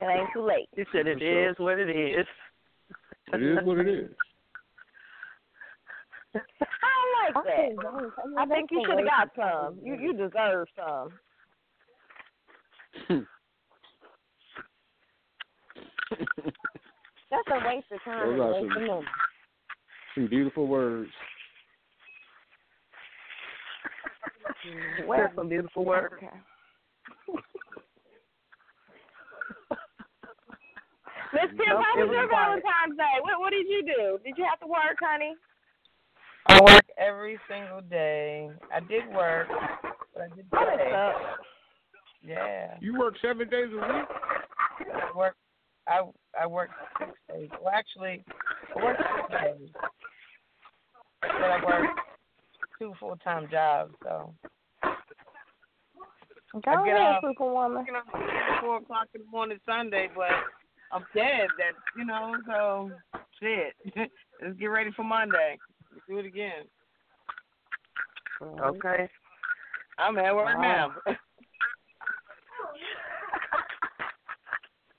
It 0.01 0.05
ain't 0.05 0.33
too 0.33 0.41
late. 0.41 0.67
He 0.75 0.83
said 0.91 1.05
it 1.05 1.19
sure. 1.19 1.49
is 1.49 1.59
what 1.59 1.77
it 1.77 1.89
is. 1.89 2.27
It 3.33 3.43
is 3.43 3.63
what 3.63 3.77
it 3.77 3.87
is. 3.87 4.15
I 7.35 7.41
don't 7.43 7.75
like 7.75 8.15
that. 8.15 8.37
I 8.37 8.45
think 8.45 8.71
you 8.71 8.83
should 8.85 8.97
have 8.99 9.07
got 9.07 9.29
some. 9.35 9.79
You 9.83 9.95
you 9.95 10.13
deserve 10.13 10.67
some. 10.75 11.09
That's 17.31 17.47
a 17.51 17.67
waste 17.67 17.85
of 17.91 18.03
time. 18.03 18.37
Those 18.37 18.71
are 18.71 18.87
some- 18.87 19.05
Some 20.15 20.27
beautiful 20.27 20.67
words. 20.67 21.11
Well, 25.07 25.31
some 25.35 25.47
beautiful 25.49 25.85
words. 25.85 26.13
Okay. 26.17 26.27
Miss 31.33 31.49
Kim, 31.51 31.79
how 31.79 31.95
was 31.95 32.07
was 32.07 32.11
your. 32.11 32.27
Valentine's 32.27 32.97
Day? 32.97 33.17
What 33.21 33.39
what 33.39 33.51
did 33.51 33.65
you 33.69 33.83
do? 33.83 34.19
Did 34.23 34.37
you 34.37 34.43
have 34.43 34.59
to 34.59 34.67
work, 34.67 34.97
honey? 34.99 35.33
I 36.47 36.59
work 36.61 36.83
every 36.97 37.39
single 37.49 37.81
day. 37.81 38.49
I 38.73 38.79
did 38.81 39.07
work, 39.13 39.47
but 40.13 40.23
I 40.23 40.35
did 40.35 40.49
play. 40.49 40.91
Yeah, 42.23 42.75
You 42.79 42.97
work 42.99 43.15
seven 43.21 43.49
days 43.49 43.69
a 43.71 43.75
week? 43.75 44.05
I 44.93 45.17
work. 45.17 45.35
I 45.87 46.01
I 46.39 46.45
work 46.47 46.69
six 46.99 47.11
days. 47.29 47.49
Well, 47.61 47.73
actually, 47.73 48.23
I 48.75 48.83
work 48.83 48.97
six 48.97 49.41
days, 49.41 49.69
but 51.21 51.31
I 51.31 51.65
work 51.65 51.87
two 52.77 52.93
full 52.99 53.15
time 53.17 53.47
jobs. 53.49 53.93
So 54.03 54.33
Go 54.83 56.61
I 56.67 56.85
get 56.85 56.95
ahead, 56.95 57.07
off. 57.15 57.23
Superwoman. 57.23 57.85
you 57.87 57.93
know, 57.93 58.01
four 58.61 58.77
o'clock 58.77 59.07
in 59.15 59.21
the 59.21 59.27
morning 59.31 59.57
Sunday, 59.65 60.09
but 60.15 60.29
I'm 60.91 61.05
dead. 61.15 61.47
That 61.57 61.73
you 61.97 62.05
know, 62.05 62.35
so 62.45 62.91
shit. 63.39 63.73
Let's 64.43 64.57
get 64.59 64.65
ready 64.67 64.91
for 64.95 65.03
Monday. 65.03 65.57
Let's 66.11 66.23
do 66.23 66.27
it 66.27 66.29
again. 66.29 66.65
Okay. 68.59 69.09
I'm 69.97 70.17
at 70.17 70.35
work 70.35 70.57
Wow. 70.57 70.61
now. 71.05 71.13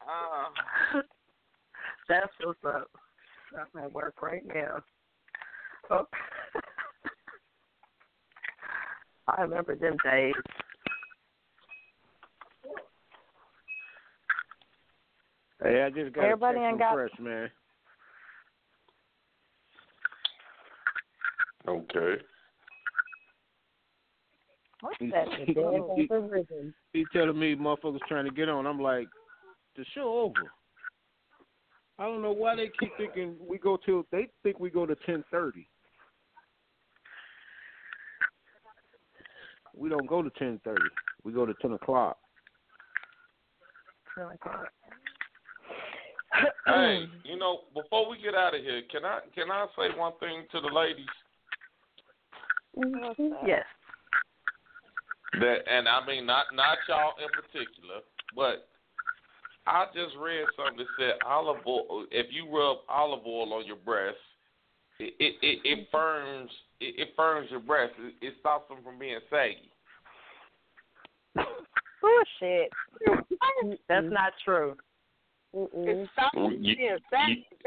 Uh, 0.04 1.00
that's 2.08 2.28
what's 2.42 2.58
up. 2.66 2.90
I'm 3.56 3.82
at 3.84 3.92
work 3.92 4.20
right 4.20 4.42
now. 4.44 4.80
Oh. 5.90 6.06
I 9.28 9.42
remember 9.42 9.76
them 9.76 9.96
days. 10.04 10.34
Hey, 15.62 15.82
I 15.84 15.90
just 15.90 16.12
got 16.14 16.24
Everybody 16.24 16.58
a 16.58 16.62
ain't 16.62 16.78
text 16.78 16.80
got- 16.80 16.90
from 16.90 17.08
Fresh, 17.08 17.20
man. 17.20 17.50
Okay. 21.68 22.22
What's 24.80 24.98
that? 25.12 25.28
he- 25.38 25.44
he- 25.44 25.54
dance 25.54 26.10
rhythm. 26.10 26.74
He 26.92 27.06
telling 27.12 27.38
me 27.38 27.54
motherfuckers 27.54 28.00
trying 28.08 28.24
to 28.24 28.32
get 28.32 28.48
on. 28.48 28.66
I'm 28.66 28.80
like, 28.80 29.06
the 29.76 29.84
show 29.94 30.18
over. 30.20 30.52
I 31.98 32.06
don't 32.06 32.22
know 32.22 32.32
why 32.32 32.56
they 32.56 32.70
keep 32.80 32.90
thinking 32.96 33.36
we 33.48 33.58
go 33.58 33.76
till. 33.76 34.04
They 34.10 34.28
think 34.42 34.58
we 34.58 34.70
go 34.70 34.86
to 34.86 34.96
ten 35.06 35.22
thirty. 35.30 35.68
We 39.76 39.88
don't 39.88 40.06
go 40.08 40.22
to 40.22 40.30
ten 40.30 40.60
thirty. 40.64 40.82
We 41.22 41.32
go 41.32 41.46
to 41.46 41.54
ten 41.62 41.72
o'clock. 41.72 42.18
Hey, 46.66 47.04
you 47.24 47.38
know, 47.38 47.60
before 47.74 48.08
we 48.08 48.20
get 48.20 48.34
out 48.34 48.54
of 48.54 48.62
here, 48.62 48.82
can 48.90 49.04
I 49.04 49.20
can 49.34 49.50
I 49.50 49.66
say 49.76 49.96
one 49.96 50.12
thing 50.18 50.44
to 50.52 50.60
the 50.60 50.68
ladies? 50.74 51.06
Mm-hmm. 52.78 53.46
Yes. 53.46 53.64
That 55.40 55.58
and 55.70 55.88
I 55.88 56.04
mean 56.06 56.26
not 56.26 56.46
not 56.54 56.78
y'all 56.88 57.12
in 57.22 57.28
particular, 57.30 58.00
but 58.36 58.68
I 59.66 59.86
just 59.94 60.16
read 60.20 60.44
something 60.56 60.78
that 60.78 60.86
said 60.98 61.26
olive 61.26 61.64
oil. 61.66 62.06
If 62.10 62.26
you 62.30 62.44
rub 62.44 62.78
olive 62.88 63.26
oil 63.26 63.54
on 63.54 63.66
your 63.66 63.76
breast, 63.76 64.16
it 64.98 65.14
it 65.18 65.34
it, 65.42 65.58
it 65.64 65.78
mm-hmm. 65.78 65.96
firms 65.96 66.50
it, 66.80 66.94
it 66.98 67.08
firms 67.16 67.48
your 67.50 67.60
breast. 67.60 67.94
It, 67.98 68.26
it 68.26 68.34
stops 68.40 68.68
them 68.68 68.78
from 68.84 68.98
being 68.98 69.18
saggy. 69.30 69.70
Bullshit. 71.34 72.70
That's 73.88 74.06
not 74.10 74.32
true. 74.44 74.76
Mm-mm. 75.54 76.08
You, 76.34 76.56
you, 76.60 76.96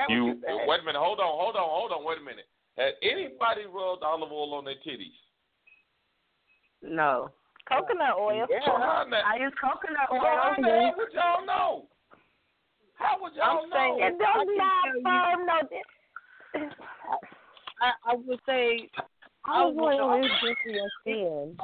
you- 0.10 0.42
wait 0.68 0.80
a 0.82 0.84
minute. 0.84 1.00
Hold 1.00 1.20
on. 1.20 1.28
Hold 1.28 1.56
on. 1.56 1.64
Hold 1.64 1.92
on. 1.92 2.04
Wait 2.04 2.18
a 2.18 2.22
minute. 2.22 2.46
Has 2.78 2.94
anybody 3.02 3.64
rubbed 3.72 4.04
olive 4.04 4.32
oil 4.32 4.54
on 4.56 4.66
their 4.66 4.76
titties? 4.86 5.16
No. 6.82 7.32
Coconut 7.70 8.16
oil. 8.20 8.46
So 8.50 8.72
how 8.78 9.06
I 9.10 9.38
use 9.42 9.54
coconut 9.60 10.08
so 10.10 10.16
oil. 10.16 10.22
how 10.22 10.54
in 10.58 10.62
the 10.62 10.70
hell 10.70 10.94
would 10.98 11.14
y'all 11.14 11.46
know? 11.46 11.88
How 12.96 13.18
would 13.22 13.34
y'all 13.34 13.64
I'm 13.64 13.70
know? 13.70 13.76
saying 13.76 13.98
It 14.02 14.20
does 14.20 14.48
not 14.56 14.84
firm 15.04 15.46
no. 15.46 15.58
I, 17.82 17.92
I 18.12 18.16
would 18.16 18.40
say 18.46 18.90
Olive 19.48 19.78
I 19.78 19.82
would- 19.82 20.00
oil 20.00 20.24
is 20.24 20.32
good 20.42 20.56
for 20.64 20.70
your 20.70 20.90
skin. 21.02 21.58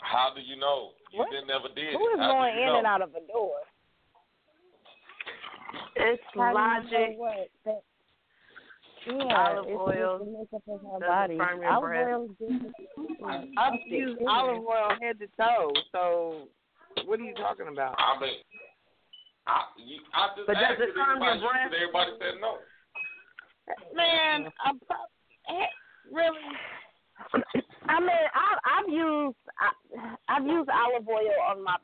How 0.00 0.32
do 0.34 0.40
you 0.40 0.56
know? 0.56 0.90
You 1.12 1.24
didn't 1.30 1.46
never 1.48 1.68
did. 1.74 1.94
Who 1.94 2.08
is 2.10 2.18
How 2.18 2.32
going 2.32 2.58
in 2.58 2.66
know? 2.66 2.78
and 2.78 2.86
out 2.86 3.02
of 3.02 3.10
a 3.10 3.20
door? 3.32 3.52
It's 5.96 6.22
How 6.34 6.40
do 6.42 6.48
you 6.48 6.54
know 6.54 7.06
logic. 7.06 7.18
what? 7.18 7.48
That, 7.64 7.82
yeah, 9.06 9.56
Olive 9.56 9.66
oil 9.80 10.18
the 10.18 10.24
makeup 10.26 10.62
of 10.68 10.84
our 10.84 11.00
doesn't 11.00 11.08
body. 11.08 11.38
firm 11.38 11.62
your 11.62 11.70
Olive 11.72 11.82
breast. 11.82 12.08
oil 12.10 12.24
is 12.24 12.30
good. 12.38 13.18
for- 13.20 13.30
I've 13.30 13.80
used 13.86 14.20
olive 14.28 14.64
oil 14.64 14.90
head 15.00 15.18
to 15.20 15.26
toe. 15.40 15.72
So 15.92 16.48
what 17.06 17.20
are 17.20 17.22
you 17.24 17.34
talking 17.34 17.68
about? 17.68 17.94
I 17.98 18.20
mean, 18.20 18.34
I, 19.46 19.62
you, 19.78 19.98
I 20.14 20.28
just 20.36 20.46
But 20.46 20.54
does 20.54 20.76
it 20.78 20.94
firm 20.94 21.22
your 21.22 21.32
anybody 21.32 21.38
used 21.38 21.46
breast? 21.46 21.74
Everybody 21.74 22.10
said 22.18 22.34
no. 22.40 22.58
Man, 23.94 24.50
I'm 24.64 24.78
prob- 24.86 25.10
eh, 25.50 25.66
really. 26.12 26.38
I 27.88 28.00
mean, 28.00 28.10
I, 28.10 28.78
I've 28.78 28.88
used 28.92 29.36
I, 29.58 30.14
I've 30.28 30.46
used 30.46 30.68
olive 30.70 31.08
oil 31.08 31.30
on 31.50 31.64
my. 31.64 31.76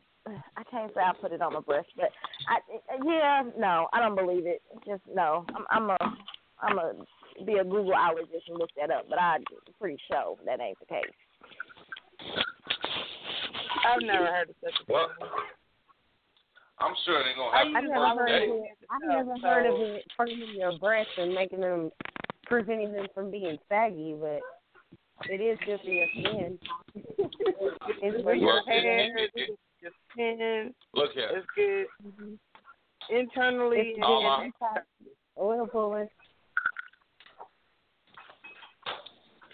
I 0.57 0.63
can't 0.71 0.93
say 0.95 1.01
I 1.01 1.13
put 1.21 1.33
it 1.33 1.43
on 1.43 1.55
my 1.55 1.61
breast, 1.61 1.89
but 1.97 2.11
I 2.49 2.59
yeah 3.05 3.43
no 3.59 3.89
I 3.93 3.99
don't 3.99 4.15
believe 4.15 4.47
it. 4.47 4.63
Just 4.87 5.03
no. 5.13 5.45
I'm 5.55 5.65
I'm 5.71 5.91
a 5.91 5.97
I'm 6.63 6.79
a 6.79 6.93
be 7.45 7.55
a 7.55 7.65
Googleologist 7.65 8.47
and 8.49 8.59
look 8.59 8.71
that 8.81 8.91
up, 8.91 9.07
but 9.09 9.21
I'm 9.21 9.43
pretty 9.81 9.99
sure 10.11 10.37
that 10.47 10.61
ain't 10.61 10.79
the 10.79 10.87
case. 10.87 12.35
I've 13.85 14.03
never 14.03 14.27
heard 14.27 14.51
of 14.51 14.55
such 14.63 14.75
a 14.89 14.93
Well, 14.93 15.09
thing. 15.19 15.29
I'm 16.79 16.95
sure 17.05 17.23
they're 17.23 17.35
gonna 17.37 17.57
have 17.57 17.67
use 17.69 17.77
I've 17.77 17.85
never 17.85 18.27
heard 18.27 18.43
of 18.43 18.57
it. 18.59 18.71
I've 18.91 19.09
never 19.09 19.39
heard 19.41 19.67
of 19.67 19.81
it 19.81 20.05
firming 20.19 20.57
your 20.59 20.79
breasts 20.79 21.13
and 21.17 21.35
making 21.35 21.61
them 21.61 21.91
preventing 22.47 22.93
them 22.93 23.07
from 23.15 23.31
being 23.31 23.59
saggy, 23.69 24.15
but 24.21 24.41
it 25.31 25.41
is 25.41 25.59
good 25.67 25.81
for 25.85 25.91
your 25.91 26.07
skin. 26.13 26.59
it's 26.95 28.23
For 28.23 28.35
your 28.35 28.47
Well, 28.47 28.63
it- 28.67 28.83
hair, 28.83 29.17
it- 29.19 29.31
it- 29.35 29.59
your 29.81 29.91
skin, 30.13 30.75
Look 30.95 31.13
here. 31.13 31.31
it's 31.35 31.47
good 31.57 31.87
mm-hmm. 32.07 33.15
internally. 33.17 33.95
It's 33.97 34.01
Oh, 34.05 34.41
and 34.41 34.53
I- 34.63 34.81
oil 35.41 35.67
pulling. 35.67 36.09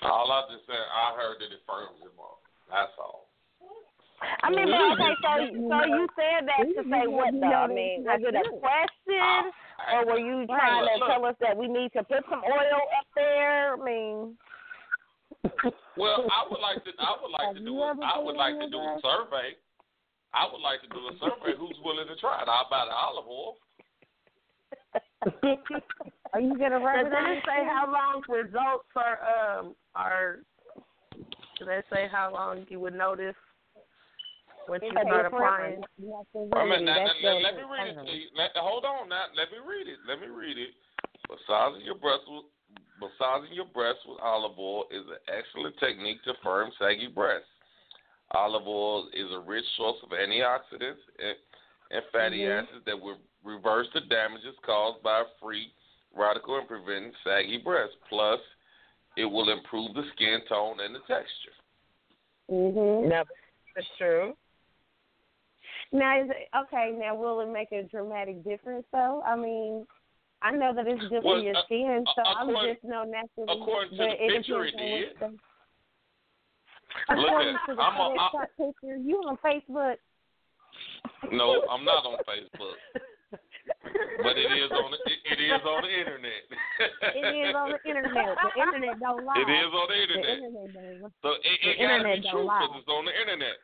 All 0.02 0.30
I 0.30 0.46
just 0.52 0.66
said, 0.66 0.78
I 0.78 1.16
heard 1.16 1.38
that 1.40 1.50
it 1.50 1.62
firms 1.66 1.98
them 2.00 2.14
up. 2.20 2.38
That's 2.70 2.92
all. 2.98 3.28
I 4.42 4.50
mean, 4.50 4.66
but 4.66 4.98
okay, 4.98 5.14
so 5.22 5.30
so 5.46 5.78
you 5.86 6.08
said 6.18 6.48
that 6.50 6.66
to 6.66 6.82
say 6.90 7.06
what 7.06 7.30
though? 7.38 7.46
I 7.46 7.70
mean, 7.70 8.02
was 8.02 8.18
it 8.18 8.34
a 8.34 8.50
question, 8.58 9.52
or 9.94 10.06
were 10.06 10.18
you 10.18 10.46
trying 10.46 10.86
to 10.90 11.06
tell 11.06 11.24
us 11.24 11.36
that 11.40 11.56
we 11.56 11.68
need 11.68 11.92
to 11.94 12.02
put 12.02 12.26
some 12.28 12.42
oil 12.42 12.82
up 12.98 13.06
there? 13.14 13.74
I 13.74 13.84
mean, 13.84 14.36
Well, 15.96 16.26
I 16.30 16.46
would 16.50 16.60
like 16.60 16.82
to. 16.84 16.90
I 16.98 17.16
would 17.22 17.30
like 17.30 17.54
to 17.56 17.62
do. 17.62 17.78
A, 17.78 17.94
I 18.02 18.18
would 18.18 18.36
like 18.36 18.58
to 18.58 18.70
do 18.70 18.78
a 18.78 18.98
survey. 19.02 19.54
I 20.34 20.50
would 20.50 20.60
like 20.60 20.82
to 20.82 20.88
do 20.88 20.98
a 20.98 21.14
survey. 21.22 21.56
Who's 21.58 21.78
willing 21.84 22.08
to 22.08 22.16
try 22.16 22.42
it? 22.42 22.48
I'll 22.48 22.68
buy 22.70 22.86
the 22.86 22.94
olive 22.94 23.26
oil. 23.26 23.56
are 26.32 26.40
you 26.40 26.56
gonna 26.58 26.78
rub 26.80 26.96
Does 27.04 27.12
it 27.12 27.16
on? 27.16 27.30
it 27.32 27.42
say 27.46 27.64
how 27.64 27.90
long 27.90 28.22
results 28.28 28.88
are 28.96 29.18
um 29.58 29.74
are? 29.94 30.38
Do 31.58 31.64
they 31.66 31.82
say 31.92 32.06
how 32.10 32.32
long 32.32 32.64
you 32.68 32.78
would 32.80 32.94
notice 32.94 33.34
once 34.68 34.82
you 34.84 34.90
It's 34.94 35.00
start 35.08 35.24
different. 35.24 35.34
applying? 35.34 35.82
You 35.98 36.14
I 36.54 36.62
mean, 36.64 36.70
really- 36.70 36.84
now, 36.84 36.94
that's 37.06 37.18
let, 37.22 37.56
me 37.56 37.62
read 37.66 37.96
it. 37.98 38.06
to 38.06 38.12
you. 38.16 38.28
Let, 38.36 38.50
hold 38.56 38.84
on 38.84 39.08
now. 39.08 39.26
Let 39.34 39.50
me 39.50 39.58
read 39.58 39.88
it. 39.88 39.98
Let 40.06 40.20
me 40.20 40.28
read 40.28 40.58
it. 40.58 40.70
Massaging 41.28 41.84
your 41.84 41.96
breast 41.96 42.22
with 42.28 42.44
massaging 43.00 43.54
your 43.54 43.66
breast 43.66 43.98
with 44.06 44.18
olive 44.22 44.58
oil 44.58 44.84
is 44.90 45.02
an 45.08 45.18
excellent 45.30 45.74
technique 45.78 46.22
to 46.24 46.34
firm 46.42 46.70
saggy 46.78 47.06
breasts. 47.08 47.48
Olive 48.34 48.66
oil 48.66 49.08
is 49.14 49.30
a 49.32 49.38
rich 49.40 49.64
source 49.76 49.96
of 50.02 50.10
antioxidants 50.10 51.00
and, 51.18 51.36
and 51.90 52.02
fatty 52.12 52.40
Mhm. 52.40 52.62
acids 52.62 52.84
that 52.84 52.98
will 53.00 53.18
reverse 53.44 53.86
the 53.94 54.00
damages 54.02 54.54
caused 54.66 55.02
by 55.02 55.22
free 55.40 55.72
radical 56.16 56.58
and 56.58 56.68
preventing 56.68 57.12
saggy 57.24 57.58
breasts. 57.58 57.96
Plus, 58.08 58.40
it 59.16 59.24
will 59.24 59.50
improve 59.50 59.94
the 59.94 60.02
skin 60.14 60.40
tone 60.48 60.78
and 60.80 60.94
the 60.94 61.00
texture. 61.00 61.54
Mhm. 62.50 63.08
No, 63.08 63.24
that's 63.74 63.86
true. 63.98 64.36
Now, 65.92 66.20
is 66.22 66.30
it, 66.30 66.48
okay. 66.56 66.92
Now, 66.98 67.14
will 67.14 67.40
it 67.40 67.48
make 67.50 67.72
a 67.72 67.82
dramatic 67.84 68.44
difference 68.44 68.86
though? 68.92 69.22
I 69.26 69.36
mean, 69.36 69.86
I 70.42 70.50
know 70.52 70.72
that 70.74 70.86
it's 70.86 71.02
good 71.08 71.24
Well, 71.24 71.36
for 71.36 71.40
your 71.42 71.56
uh, 71.56 71.62
skin, 71.64 72.04
so 72.14 72.22
uh, 72.22 72.34
I'm 72.36 72.48
according- 72.50 72.74
just 72.74 72.84
no 72.84 73.04
naturally. 73.04 73.48
according 73.60 73.90
to 73.92 73.96
but 73.96 74.04
the 74.06 74.24
it 74.24 74.30
picture, 74.36 74.64
it 74.64 74.76
did. 74.76 75.20
what 75.20 75.30
the- 75.30 75.38
Look 77.16 77.26
According 77.28 77.54
at- 77.54 77.66
to 77.68 77.74
the 77.74 77.82
I'm 77.82 77.96
a- 78.00 78.14
I- 78.14 78.30
Photoshop 78.32 78.48
picture, 78.56 78.96
you 78.96 79.16
on 79.26 79.36
Facebook? 79.38 79.96
No, 81.32 81.62
I'm 81.70 81.84
not 81.84 82.04
on 82.06 82.18
Facebook, 82.24 82.74
but 84.22 84.34
it 84.38 84.50
is 84.52 84.70
on 84.70 84.90
the, 84.90 84.98
it, 85.06 85.18
it 85.32 85.40
is 85.40 85.62
on 85.64 85.82
the 85.82 85.92
internet. 85.92 86.42
It 87.14 87.48
is 87.48 87.54
on 87.54 87.72
the 87.72 87.80
internet. 87.88 88.34
The 88.36 88.60
internet 88.64 89.00
don't 89.00 89.24
lie. 89.24 89.38
It 89.38 89.48
is 89.50 89.70
on 89.72 89.86
the 89.88 89.98
internet. 89.98 90.36
The 91.22 91.34
internet. 91.66 91.78
internet 91.78 92.22
don't 92.24 92.46
lie. 92.46 92.64
So 92.64 92.72
it, 92.72 92.82
The 92.82 92.84
it 92.84 92.84
gotta 92.84 92.84
be 92.84 92.84
true 92.84 92.84
because 92.84 92.84
it's 92.84 92.88
on 92.90 93.04
the 93.04 93.14
internet. 93.14 93.56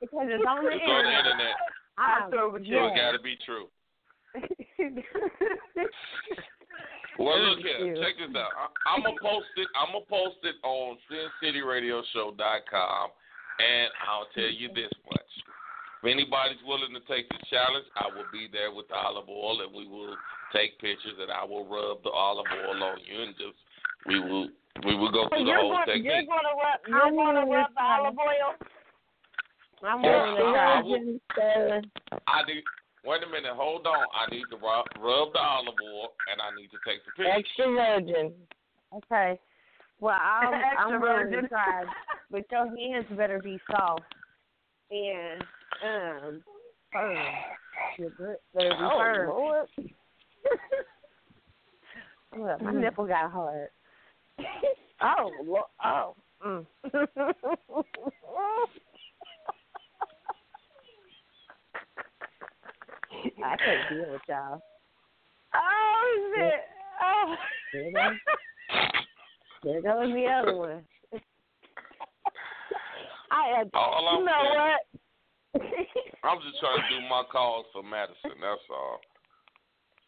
Because 0.00 0.26
it's 0.30 0.46
on 0.46 0.64
the 0.64 0.70
It's 0.72 0.84
on 0.86 1.04
the 1.04 1.12
internet. 1.12 1.52
internet. 1.52 1.56
I'm 1.98 2.30
So 2.32 2.56
it 2.56 2.96
gotta 2.96 3.20
be 3.20 3.36
true. 3.44 3.68
Well, 7.20 7.36
look 7.36 7.58
here. 7.60 7.94
Check 8.00 8.16
this 8.16 8.32
out. 8.32 8.48
I, 8.56 8.96
I'm 8.96 9.02
gonna 9.04 9.20
post 9.20 9.52
it. 9.60 9.68
I'm 9.76 9.92
gonna 9.92 10.08
post 10.08 10.40
it 10.40 10.56
on 10.64 10.96
SinCityRadioShow.com, 11.12 13.04
and 13.60 13.88
I'll 14.08 14.24
tell 14.32 14.48
you 14.48 14.68
this 14.72 14.88
much: 15.04 15.30
if 16.00 16.04
anybody's 16.08 16.60
willing 16.66 16.92
to 16.96 17.00
take 17.04 17.28
the 17.28 17.38
challenge, 17.52 17.84
I 17.96 18.08
will 18.08 18.26
be 18.32 18.48
there 18.50 18.72
with 18.72 18.88
the 18.88 18.96
olive 18.96 19.28
oil, 19.28 19.60
and 19.60 19.72
we 19.76 19.86
will 19.86 20.16
take 20.52 20.80
pictures, 20.80 21.20
and 21.20 21.30
I 21.30 21.44
will 21.44 21.68
rub 21.68 22.02
the 22.02 22.10
olive 22.10 22.46
oil 22.48 22.82
on 22.82 22.98
you, 23.04 23.22
and 23.22 23.34
just 23.36 23.58
we 24.08 24.18
will 24.20 24.48
We 24.86 24.96
will 24.96 25.12
go 25.12 25.28
through 25.28 25.44
the 25.44 25.50
you're 25.50 25.60
whole 25.60 25.72
going, 25.76 25.86
technique. 25.86 26.04
you're 26.08 26.30
going 26.30 26.46
to 26.48 26.56
rub, 26.56 26.78
you're 26.88 27.02
I'm 27.04 27.14
going 27.14 27.36
to 27.36 27.46
rub 27.52 27.70
the 27.74 27.82
olive 27.84 28.16
oil. 28.18 28.50
I'm 29.82 30.00
Yeah, 30.04 30.32
willing 30.32 30.36
to 30.36 30.44
I- 30.44 30.52
try. 30.52 30.78
I 30.78 30.82
will- 30.82 31.82
I 32.26 32.42
need. 32.44 32.64
Wait 33.04 33.22
a 33.22 33.26
minute. 33.28 33.52
Hold 33.56 33.86
on. 33.86 34.06
I 34.14 34.30
need 34.30 34.44
to 34.50 34.56
rub, 34.56 34.84
rub 35.00 35.32
the 35.32 35.38
olive 35.40 35.74
oil, 35.82 36.12
and 36.30 36.40
I 36.40 36.54
need 36.60 36.68
to 36.70 36.78
take 36.86 37.00
the 37.04 37.12
picture. 37.12 37.32
Extra 37.32 37.66
virgin. 37.72 38.34
Okay. 38.94 39.38
Well, 40.00 40.18
I'm, 40.20 40.52
Extra 40.72 40.80
I'm 40.96 41.00
willing 41.00 41.30
to 41.30 41.36
virgin. 41.36 41.48
try, 41.48 41.84
but 42.30 42.44
your 42.50 42.66
hands 42.76 43.06
better 43.16 43.38
be 43.42 43.58
soft 43.70 44.02
and 44.90 45.42
um 45.84 46.42
firm. 46.92 47.16
Your 47.98 48.10
grip 48.10 48.40
better 48.54 48.70
be 48.70 48.76
Oh, 48.80 48.98
firm. 48.98 49.28
Lord. 49.28 49.66
Look, 52.38 52.62
my 52.62 52.72
nipple 52.72 53.06
got 53.06 53.30
hard. 53.30 53.68
Oh, 55.02 55.30
Lord. 55.46 55.64
Oh. 55.82 56.14
Mm. 56.46 56.66
I 63.42 63.56
can't 63.56 63.88
deal 63.88 64.12
with 64.12 64.20
y'all. 64.28 64.60
oh, 65.54 66.32
shit. 66.36 66.54
Oh. 67.02 67.34
There 67.72 67.92
goes, 67.92 68.16
there 69.64 69.80
goes 69.82 70.12
the 70.12 70.26
other 70.26 70.54
one. 70.56 70.84
I, 73.30 73.64
All 73.72 74.08
I'm 74.08 74.18
You 74.18 74.24
know 74.26 74.42
what? 74.54 74.80
I'm 75.54 76.38
just 76.42 76.60
trying 76.60 76.78
to 76.78 77.00
do 77.00 77.08
my 77.08 77.22
calls 77.30 77.66
for 77.72 77.82
Madison. 77.82 78.38
That's 78.40 78.60
all. 78.70 79.00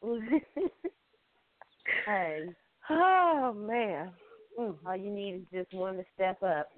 hey, 2.06 2.46
Oh, 2.90 3.54
man. 3.56 4.10
Mm-hmm. 4.58 4.86
all 4.86 4.96
you 4.96 5.10
need 5.10 5.34
is 5.36 5.42
just 5.52 5.72
one 5.72 5.96
to 5.96 6.04
step 6.14 6.42
up. 6.42 6.68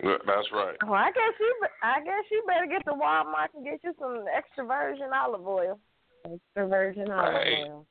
That's 0.00 0.48
right. 0.52 0.76
Well, 0.84 0.94
I 0.94 1.10
guess 1.10 1.34
you. 1.40 1.54
be- 1.60 1.68
I 1.82 2.00
guess 2.04 2.24
you 2.30 2.44
better 2.46 2.66
get 2.66 2.84
to 2.84 2.92
Walmart 2.92 3.48
and 3.54 3.64
get 3.64 3.80
you 3.82 3.94
some 3.98 4.24
extra 4.34 4.64
virgin 4.64 5.10
olive 5.14 5.46
oil. 5.46 5.78
Extra 6.24 6.68
virgin 6.68 7.10
olive 7.10 7.42
Hey. 7.42 7.64
oil. 7.68 7.86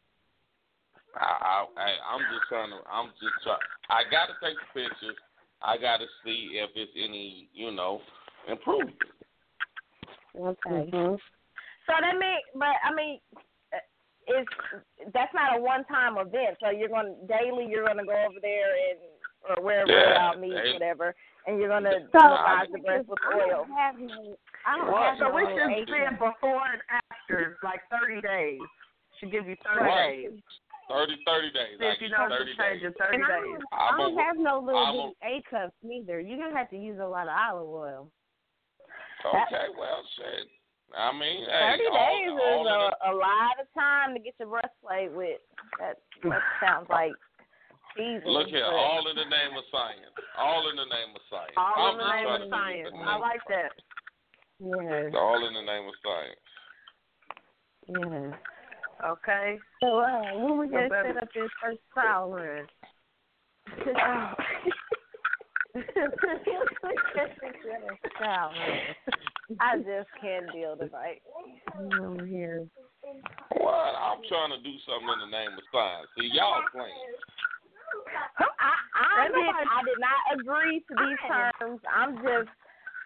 I, 1.16 1.26
I, 1.26 1.66
I, 1.82 1.88
I'm 2.14 2.22
just 2.34 2.48
trying 2.50 2.70
to. 2.72 2.78
I'm 2.92 3.08
just 3.22 3.34
trying. 3.44 3.60
I 3.90 4.04
got 4.12 4.28
to 4.28 4.34
take 4.44 4.58
the 4.58 4.80
pictures. 4.82 5.16
I 5.62 5.78
got 5.78 5.98
to 5.98 6.06
see 6.24 6.52
if 6.62 6.70
it's 6.76 6.92
any, 6.96 7.50
you 7.54 7.72
know, 7.72 8.02
improvement. 8.50 8.98
Okay. 10.36 10.90
So 10.92 11.94
that 12.02 12.18
mean, 12.18 12.40
but 12.56 12.76
I 12.84 12.94
mean, 12.94 13.20
uh, 13.74 13.78
it's 14.28 14.50
that's 15.14 15.34
not 15.34 15.58
a 15.58 15.62
one-time 15.62 16.18
event. 16.18 16.58
So 16.62 16.72
you're 16.72 16.90
going 16.90 17.16
to 17.16 17.28
daily. 17.28 17.68
You're 17.70 17.86
going 17.86 17.98
to 18.00 18.06
go 18.06 18.12
over 18.26 18.40
there 18.42 18.74
and 18.92 19.00
or 19.48 19.64
wherever 19.64 19.92
Yeah, 19.92 20.32
y'all 20.34 20.40
meet, 20.42 20.54
they- 20.58 20.74
whatever, 20.74 21.14
and 21.46 21.60
you're 21.60 21.70
going 21.70 21.84
to 21.86 22.10
So 22.12 22.18
massage 22.18 22.68
the 22.74 22.80
breast 22.80 23.08
with 23.08 23.20
I 23.22 23.38
oil. 23.38 23.66
don't 23.70 23.78
have 23.78 23.96
no. 24.00 24.36
I 24.66 24.78
don't 24.78 24.92
Well, 24.92 25.04
have 25.04 25.18
so 25.20 25.30
no 25.30 25.36
we 25.36 25.42
should 25.46 25.70
ache. 25.70 25.88
say 25.88 26.10
before 26.18 26.66
and 26.66 26.82
after, 26.90 27.58
like 27.64 27.82
30 27.94 28.22
days. 28.22 28.60
Should 29.20 29.32
give 29.32 29.48
you 29.48 29.56
30 29.64 29.80
Right. 29.86 30.26
days. 30.34 30.42
30, 30.90 31.18
30 31.26 31.52
days. 31.52 31.78
See 31.80 31.86
I 31.86 31.92
if 31.94 32.02
you 32.02 32.10
give 32.10 32.18
notice 32.18 32.38
30 32.40 32.52
a 32.52 32.56
change 32.58 32.82
days. 32.82 32.88
in 32.90 32.94
30 32.98 33.16
And 33.16 33.24
I 33.24 33.28
days. 33.30 33.46
don't, 33.46 33.64
I 33.72 33.98
don't 33.98 34.18
a- 34.20 34.24
have 34.24 34.38
no 34.38 34.60
little 34.60 35.16
a- 35.22 35.28
A 35.38 35.42
cups 35.48 35.78
neither. 35.84 36.20
You're 36.20 36.38
gonna 36.42 36.58
have 36.58 36.70
to 36.72 36.78
use 36.78 36.98
a 37.00 37.06
lot 37.08 37.28
of 37.30 37.38
olive 37.38 37.70
oil. 37.70 38.12
Okay, 39.30 39.68
well, 39.78 40.02
shit. 40.18 40.48
I 40.94 41.12
mean, 41.12 41.44
hey, 41.50 41.76
Thirty 41.76 41.90
all, 41.90 41.98
days 41.98 42.30
all 42.30 42.62
is 42.62 42.70
in 42.70 42.72
a, 42.72 43.12
a 43.12 43.14
lot 43.18 43.56
of 43.60 43.68
time 43.74 44.14
to 44.14 44.20
get 44.20 44.36
your 44.40 44.50
breast 44.50 44.72
played 44.86 45.12
with. 45.14 45.42
That 45.80 45.98
that 46.24 46.42
sounds 46.62 46.88
like 46.90 47.12
season. 47.98 48.30
look 48.30 48.48
here, 48.48 48.64
but- 48.64 48.76
all 48.76 49.04
in 49.10 49.16
the 49.16 49.26
name 49.28 49.58
of 49.58 49.66
science. 49.72 50.14
All 50.38 50.70
in 50.70 50.76
the 50.76 50.86
name 50.88 51.12
of 51.16 51.22
science. 51.30 51.58
All 51.58 51.74
I'm 51.76 52.00
in 52.00 52.06
the 52.06 52.14
name 52.14 52.30
of 52.30 52.50
science. 52.50 52.90
the 52.92 53.00
I 53.02 53.18
like 53.18 53.44
that. 53.50 53.72
Yeah. 54.60 55.20
All 55.20 55.42
in 55.48 55.54
the 55.54 55.66
name 55.66 55.86
of 55.90 55.96
science. 56.06 56.40
Yes. 57.88 58.40
Okay. 59.04 59.58
So 59.82 60.00
uh, 60.00 60.32
when 60.40 60.58
we 60.60 60.68
gonna 60.68 60.88
set 60.90 61.18
up 61.18 61.30
this 61.34 61.50
first 61.62 61.80
trial 61.94 62.32
run? 62.32 62.68
trial 68.18 68.52
run. 68.52 69.60
I 69.60 69.78
just 69.78 70.10
can't 70.22 70.52
deal 70.52 70.76
tonight. 70.78 71.22
Over 72.00 72.26
here. 72.26 72.68
What? 73.58 73.94
I'm 73.96 74.22
trying 74.28 74.52
to 74.52 74.62
do 74.64 74.74
something 74.88 75.10
in 75.14 75.20
the 75.30 75.38
name 75.38 75.52
of 75.54 75.64
science. 75.72 76.08
See, 76.18 76.30
y'all 76.34 76.64
playing. 76.72 76.92
I, 78.40 78.74
I 78.96 79.28
did 79.28 79.38
I 79.38 79.82
did 79.86 80.00
not 80.00 80.40
agree 80.40 80.80
to 80.80 80.94
these 80.96 81.22
terms. 81.28 81.82
I'm 81.94 82.16
just 82.16 82.50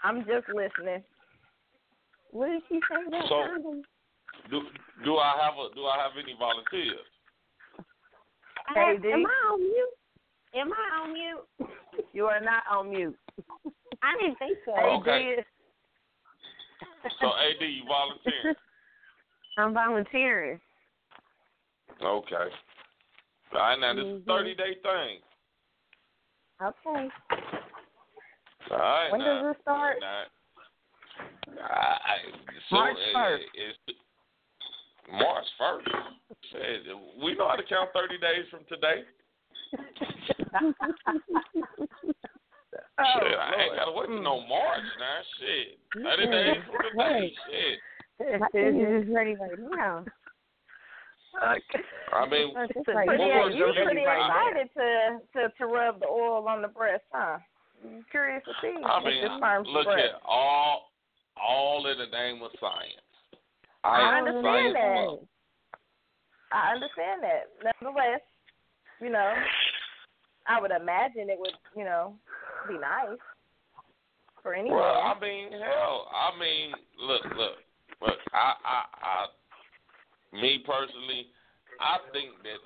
I'm 0.03 0.19
just 0.25 0.47
listening. 0.49 1.03
What 2.31 2.47
did 2.47 2.61
she 2.69 2.79
say 2.89 3.07
about 3.07 3.27
So- 3.27 3.43
condom? 3.45 3.81
Do 4.49 4.61
do 5.03 5.17
I 5.17 5.35
have 5.41 5.55
a 5.59 5.73
do 5.75 5.85
I 5.85 5.97
have 6.01 6.13
any 6.21 6.35
volunteers? 6.37 7.05
KD? 8.75 9.13
Am 9.13 9.25
I 9.25 9.37
on 9.51 9.59
mute? 9.59 9.95
Am 10.55 10.71
I 10.73 11.01
on 11.01 11.13
mute? 11.13 11.69
You 12.13 12.25
are 12.25 12.39
not 12.41 12.63
on 12.71 12.89
mute. 12.89 13.15
I 14.01 14.17
didn't 14.19 14.37
think 14.39 14.57
so. 14.65 14.71
Okay. 14.73 15.33
AD 15.33 15.39
is 15.39 15.45
So 17.21 17.27
AD, 17.27 17.61
you 17.61 17.83
volunteering? 17.87 18.55
I'm 19.57 19.73
volunteering. 19.73 20.59
Okay. 22.01 22.35
All 23.53 23.59
right, 23.59 23.79
now 23.79 23.93
this 23.93 24.05
is 24.05 24.21
Mhm. 24.21 24.23
a 24.23 24.25
30 24.25 24.55
day 24.55 24.75
thing. 24.75 25.21
Okay. 26.61 27.09
All 28.71 28.77
right, 28.77 29.11
When 29.11 29.21
now. 29.21 29.41
does 29.41 29.55
it 29.55 29.61
start? 29.61 29.97
Now, 29.99 30.23
I, 31.61 31.99
I, 32.05 32.17
so 32.69 32.75
March 32.75 32.97
it- 32.97 33.15
1st. 33.15 33.43
It's 33.55 33.79
March 35.11 35.45
1st. 35.59 37.23
We 37.23 37.33
know 37.35 37.47
how 37.49 37.55
to 37.55 37.63
count 37.63 37.89
30 37.93 38.17
days 38.19 38.45
from 38.49 38.63
today. 38.65 39.03
Oh, 42.99 43.03
Shit, 43.23 43.37
I 43.39 43.61
ain't 43.63 43.75
got 43.75 43.85
to 43.85 43.91
wait 43.93 44.07
till 44.07 44.21
no 44.21 44.41
March 44.45 44.83
now. 44.99 45.19
Shit. 45.39 45.79
30 45.95 46.25
days 46.31 46.63
from 46.67 46.85
today. 46.91 47.33
Shit. 47.49 48.39
My 48.39 48.47
fingers 48.51 49.07
is 49.07 49.13
ready 49.13 49.35
right 49.35 49.57
now. 49.75 50.05
Okay. 51.39 51.83
I 52.13 52.27
mean, 52.27 52.53
It's 52.57 52.85
So 52.85 52.91
right 52.93 53.07
yeah, 53.19 53.47
you're 53.49 53.73
pretty 53.73 54.01
baby 54.01 54.05
right 54.05 54.51
excited 54.51 54.69
to, 54.75 55.19
to 55.39 55.49
to 55.57 55.65
rub 55.67 55.99
the 56.01 56.07
oil 56.07 56.45
on 56.49 56.61
the 56.61 56.67
breast, 56.67 57.03
huh? 57.13 57.37
I'm 57.85 58.03
curious 58.11 58.43
to 58.45 58.51
see 58.61 58.75
I 58.83 58.97
if 58.99 59.05
mean, 59.05 59.21
this 59.23 59.31
firm's 59.39 59.67
look 59.71 59.85
breast. 59.85 59.99
here, 59.99 60.15
all 60.27 60.91
all 61.41 61.85
in 61.87 61.97
the 61.97 62.07
name 62.11 62.41
of 62.43 62.51
science. 62.59 63.07
I 63.85 64.19
am 64.19 64.25
a 64.27 64.29
understand 64.29 64.43
science 64.43 64.73
that. 64.75 65.05
buff. 65.07 65.19
I 66.51 66.73
understand 66.73 67.23
that. 67.23 67.43
Nevertheless, 67.63 68.21
you 68.99 69.09
know, 69.09 69.33
I 70.47 70.61
would 70.61 70.71
imagine 70.71 71.29
it 71.29 71.39
would, 71.39 71.55
you 71.75 71.83
know, 71.83 72.13
be 72.67 72.75
nice 72.75 73.19
for 74.41 74.53
anyone. 74.53 74.79
Well, 74.79 75.01
I 75.01 75.19
mean, 75.19 75.51
hell, 75.51 76.09
I 76.09 76.37
mean, 76.39 76.71
look, 76.99 77.23
look, 77.35 77.57
look. 78.01 78.19
I, 78.33 78.53
I, 78.63 78.79
I, 79.03 80.39
me 80.39 80.63
personally, 80.65 81.27
I 81.79 81.97
think 82.13 82.31
that 82.43 82.59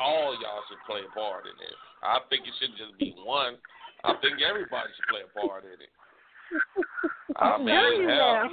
all 0.00 0.36
y'all 0.40 0.62
should 0.68 0.82
play 0.86 1.00
a 1.00 1.12
part 1.14 1.46
in 1.46 1.56
this. 1.58 1.78
I 2.02 2.18
think 2.28 2.46
it 2.46 2.54
shouldn't 2.60 2.78
just 2.78 2.98
be 2.98 3.14
one. 3.24 3.56
I 4.04 4.14
think 4.20 4.38
everybody 4.42 4.88
should 4.94 5.08
play 5.08 5.24
a 5.24 5.32
part 5.32 5.64
in 5.64 5.80
it. 5.80 5.92
I 7.36 7.58
mean, 7.62 8.08
hell, 8.08 8.50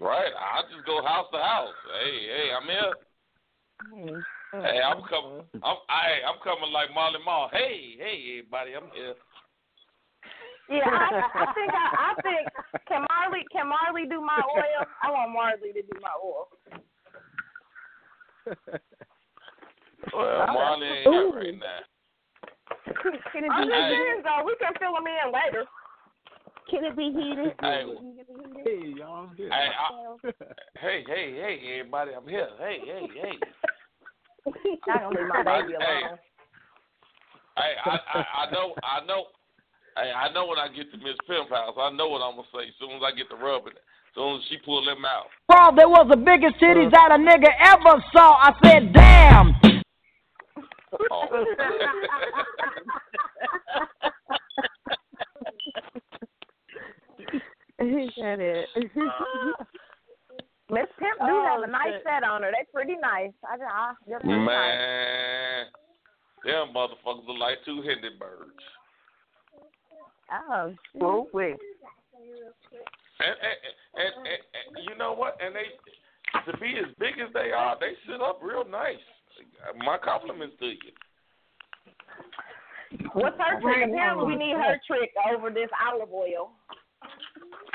right? 0.00 0.34
I 0.34 0.62
just 0.74 0.84
go 0.84 1.02
house 1.04 1.30
to 1.32 1.38
house. 1.38 1.78
Hey, 2.02 2.26
hey, 2.26 2.48
I'm 2.50 2.66
here. 2.66 4.22
Oh, 4.54 4.62
hey, 4.62 4.80
I'm 4.84 5.02
coming. 5.08 5.44
I'm, 5.64 5.76
I, 5.88 6.20
I'm 6.28 6.36
coming 6.44 6.70
like 6.72 6.92
Marley 6.94 7.20
Marl. 7.24 7.48
Hey, 7.52 7.96
hey, 7.96 8.38
everybody, 8.38 8.74
I'm 8.76 8.90
here. 8.94 9.14
Yeah, 10.68 10.84
I, 10.88 11.08
I 11.40 11.52
think 11.54 11.72
I, 11.72 11.88
I 11.96 12.14
think 12.20 12.52
can 12.86 13.04
Marley 13.08 13.46
can 13.50 13.68
Marley 13.68 14.06
do 14.08 14.20
my 14.20 14.42
oil? 14.54 14.84
I 15.02 15.10
want 15.10 15.32
Marley 15.32 15.72
to 15.72 15.82
do 15.82 16.00
my 16.00 16.12
oil. 16.22 16.48
Well, 20.12 20.46
Marley 20.48 20.86
ain't 20.88 21.12
here 21.12 21.32
right 21.32 21.54
now. 21.58 21.78
Can 23.32 23.44
it 23.44 23.50
I'm 23.50 23.62
be 23.62 23.72
just 23.72 23.84
heated? 23.84 23.96
saying 23.96 24.22
though, 24.24 24.44
we 24.44 24.56
can 24.60 24.72
fill 24.78 24.94
them 24.94 25.06
in 25.06 25.32
later. 25.32 25.64
Can 26.68 26.84
it 26.84 26.96
be 26.96 27.04
heated? 27.04 27.54
Hey, 27.60 27.84
Hey, 28.64 28.94
y'all. 28.98 29.28
hey, 29.38 29.48
I, 29.48 30.16
hey, 30.80 31.04
hey, 31.06 31.32
hey, 31.34 31.78
everybody, 31.78 32.12
I'm 32.14 32.26
here. 32.28 32.48
Hey, 32.58 32.80
hey, 32.84 33.08
hey. 33.14 33.38
I 34.92 34.98
don't 34.98 35.14
leave 35.14 35.28
my 35.28 35.42
baby 35.42 35.74
Hey. 35.78 36.02
alone. 36.06 36.18
Hey, 37.56 37.74
I, 37.84 37.90
I, 37.90 38.24
I 38.46 38.50
know, 38.50 38.74
I 38.82 39.04
know. 39.04 39.26
Hey, 39.96 40.10
I 40.10 40.32
know 40.32 40.46
when 40.46 40.58
I 40.58 40.68
get 40.68 40.90
to 40.90 40.96
Miss 40.98 41.16
Pimp 41.26 41.50
House, 41.50 41.76
I 41.78 41.90
know 41.90 42.08
what 42.08 42.22
I'm 42.22 42.36
gonna 42.36 42.48
say. 42.52 42.68
As 42.68 42.74
soon 42.80 42.92
as 42.96 43.02
I 43.04 43.14
get 43.14 43.28
to 43.28 43.36
rubbing, 43.36 43.74
as 43.74 44.14
soon 44.14 44.36
as 44.36 44.42
she 44.48 44.56
pull 44.64 44.82
them 44.84 45.04
out. 45.04 45.26
Bro, 45.48 45.76
they 45.76 45.84
was 45.84 46.06
the 46.08 46.16
biggest 46.16 46.56
titties 46.56 46.88
uh-huh. 46.88 47.08
that 47.08 47.12
a 47.12 47.18
nigga 47.20 47.52
ever 47.60 48.02
saw. 48.12 48.40
I 48.40 48.54
said, 48.64 48.92
damn. 48.92 49.54
Oh. 51.10 51.44
He 57.82 58.08
said 58.16 58.38
it. 58.38 58.68
Uh, 58.76 59.64
Miss 60.70 60.86
Pimp 60.98 61.18
do 61.18 61.26
Oh, 61.28 61.44
have 61.44 61.62
a 61.68 61.70
nice 61.70 61.92
shit. 61.92 62.02
set 62.04 62.24
on 62.24 62.42
her. 62.42 62.50
They 62.50 62.64
pretty 62.72 62.96
nice. 63.00 63.32
I, 63.44 63.56
I 63.62 63.94
they're 64.06 64.20
pretty 64.20 64.38
nice. 64.38 64.46
Man, 64.46 65.66
them 66.44 66.74
motherfuckers 66.74 67.26
look 67.26 67.38
like 67.38 67.58
two 67.64 67.82
Hindenburgs. 67.82 68.64
Oh, 70.32 70.74
Oh, 71.00 71.28
wait. 71.32 71.56
And, 73.20 73.36
and, 73.38 73.58
and, 73.94 74.14
and, 74.26 74.40
and 74.76 74.84
you 74.88 74.96
know 74.96 75.12
what? 75.12 75.36
And 75.44 75.54
they, 75.54 76.50
to 76.50 76.56
be 76.58 76.78
as 76.78 76.90
big 76.98 77.18
as 77.20 77.32
they 77.34 77.52
are, 77.52 77.76
they 77.78 77.92
sit 78.10 78.20
up 78.22 78.40
real 78.42 78.64
nice. 78.68 78.96
My 79.84 79.98
compliments 80.02 80.56
to 80.60 80.66
you. 80.66 80.92
What's 83.12 83.36
her 83.38 83.60
trick? 83.60 83.88
Apparently, 83.88 84.26
we 84.26 84.36
need 84.36 84.56
her 84.56 84.80
trick 84.86 85.12
over 85.32 85.50
this 85.50 85.68
olive 85.86 86.12
oil. 86.12 86.50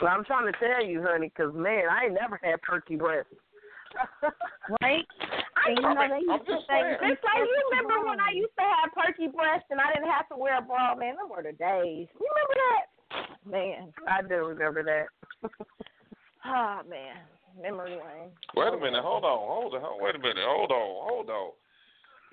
Well, 0.01 0.13
I'm 0.13 0.23
trying 0.25 0.51
to 0.51 0.57
tell 0.59 0.85
you, 0.85 1.01
honey, 1.01 1.29
'cause 1.31 1.53
man, 1.53 1.89
I 1.89 2.05
ain't 2.05 2.13
never 2.13 2.39
had 2.43 2.61
perky 2.61 2.95
breasts. 2.95 3.33
right? 4.81 5.05
I 5.57 5.69
And 5.69 5.77
you 5.77 5.81
know 5.81 5.95
they 5.95 6.21
I'm 6.21 6.37
used 6.37 6.45
to 6.47 6.59
say. 6.69 6.97
It's 7.01 7.23
like 7.23 7.41
you 7.41 7.69
remember 7.71 8.05
when 8.05 8.19
I 8.19 8.31
used 8.31 8.53
to 8.59 8.65
have 8.65 8.93
perky 8.93 9.27
breasts 9.27 9.65
and 9.71 9.81
I 9.81 9.93
didn't 9.93 10.09
have 10.11 10.29
to 10.29 10.37
wear 10.37 10.59
a 10.59 10.61
bra, 10.61 10.93
man. 10.95 11.15
Them 11.15 11.29
were 11.29 11.41
the 11.41 11.57
days. 11.57 12.07
You 12.13 12.27
remember 12.29 12.55
that? 12.61 12.83
Man. 13.47 13.93
I 14.07 14.21
do 14.21 14.45
remember 14.45 14.83
that. 14.83 15.07
Oh 16.45 16.81
man. 16.89 17.17
Memory 17.57 17.97
lane. 17.97 18.29
Wait 18.53 18.73
a 18.73 18.77
minute. 18.77 19.01
Hold 19.01 19.25
on. 19.25 19.39
Hold 19.41 19.73
on. 19.73 19.97
Wait 19.97 20.13
a 20.13 20.19
minute. 20.19 20.45
Hold 20.45 20.69
on. 20.71 20.89
Hold 21.09 21.29
on. 21.29 21.51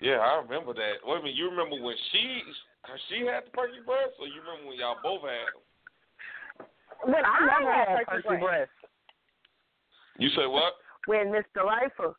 Yeah, 0.02 0.20
I 0.20 0.42
remember 0.42 0.74
that. 0.74 1.00
Wait 1.00 1.16
a 1.16 1.22
minute. 1.22 1.38
You 1.38 1.48
remember 1.48 1.80
when 1.80 1.96
she 2.12 2.42
she 3.08 3.24
had 3.24 3.46
the 3.48 3.52
perky 3.56 3.80
breasts, 3.86 4.20
or 4.20 4.28
you 4.28 4.44
remember 4.44 4.68
when 4.68 4.76
y'all 4.76 5.00
both 5.00 5.22
had 5.24 5.56
them? 5.56 5.64
When 7.04 7.24
I 7.24 7.36
I 7.40 7.58
never 7.58 7.72
had 7.72 7.88
had 7.88 8.06
perky 8.06 8.28
perky 8.28 8.28
breasts. 8.28 8.44
breasts. 8.44 8.72
You 10.18 10.28
say 10.30 10.46
what? 10.46 10.74
When 11.06 11.32
Miss 11.32 11.44
Delightful, 11.54 12.14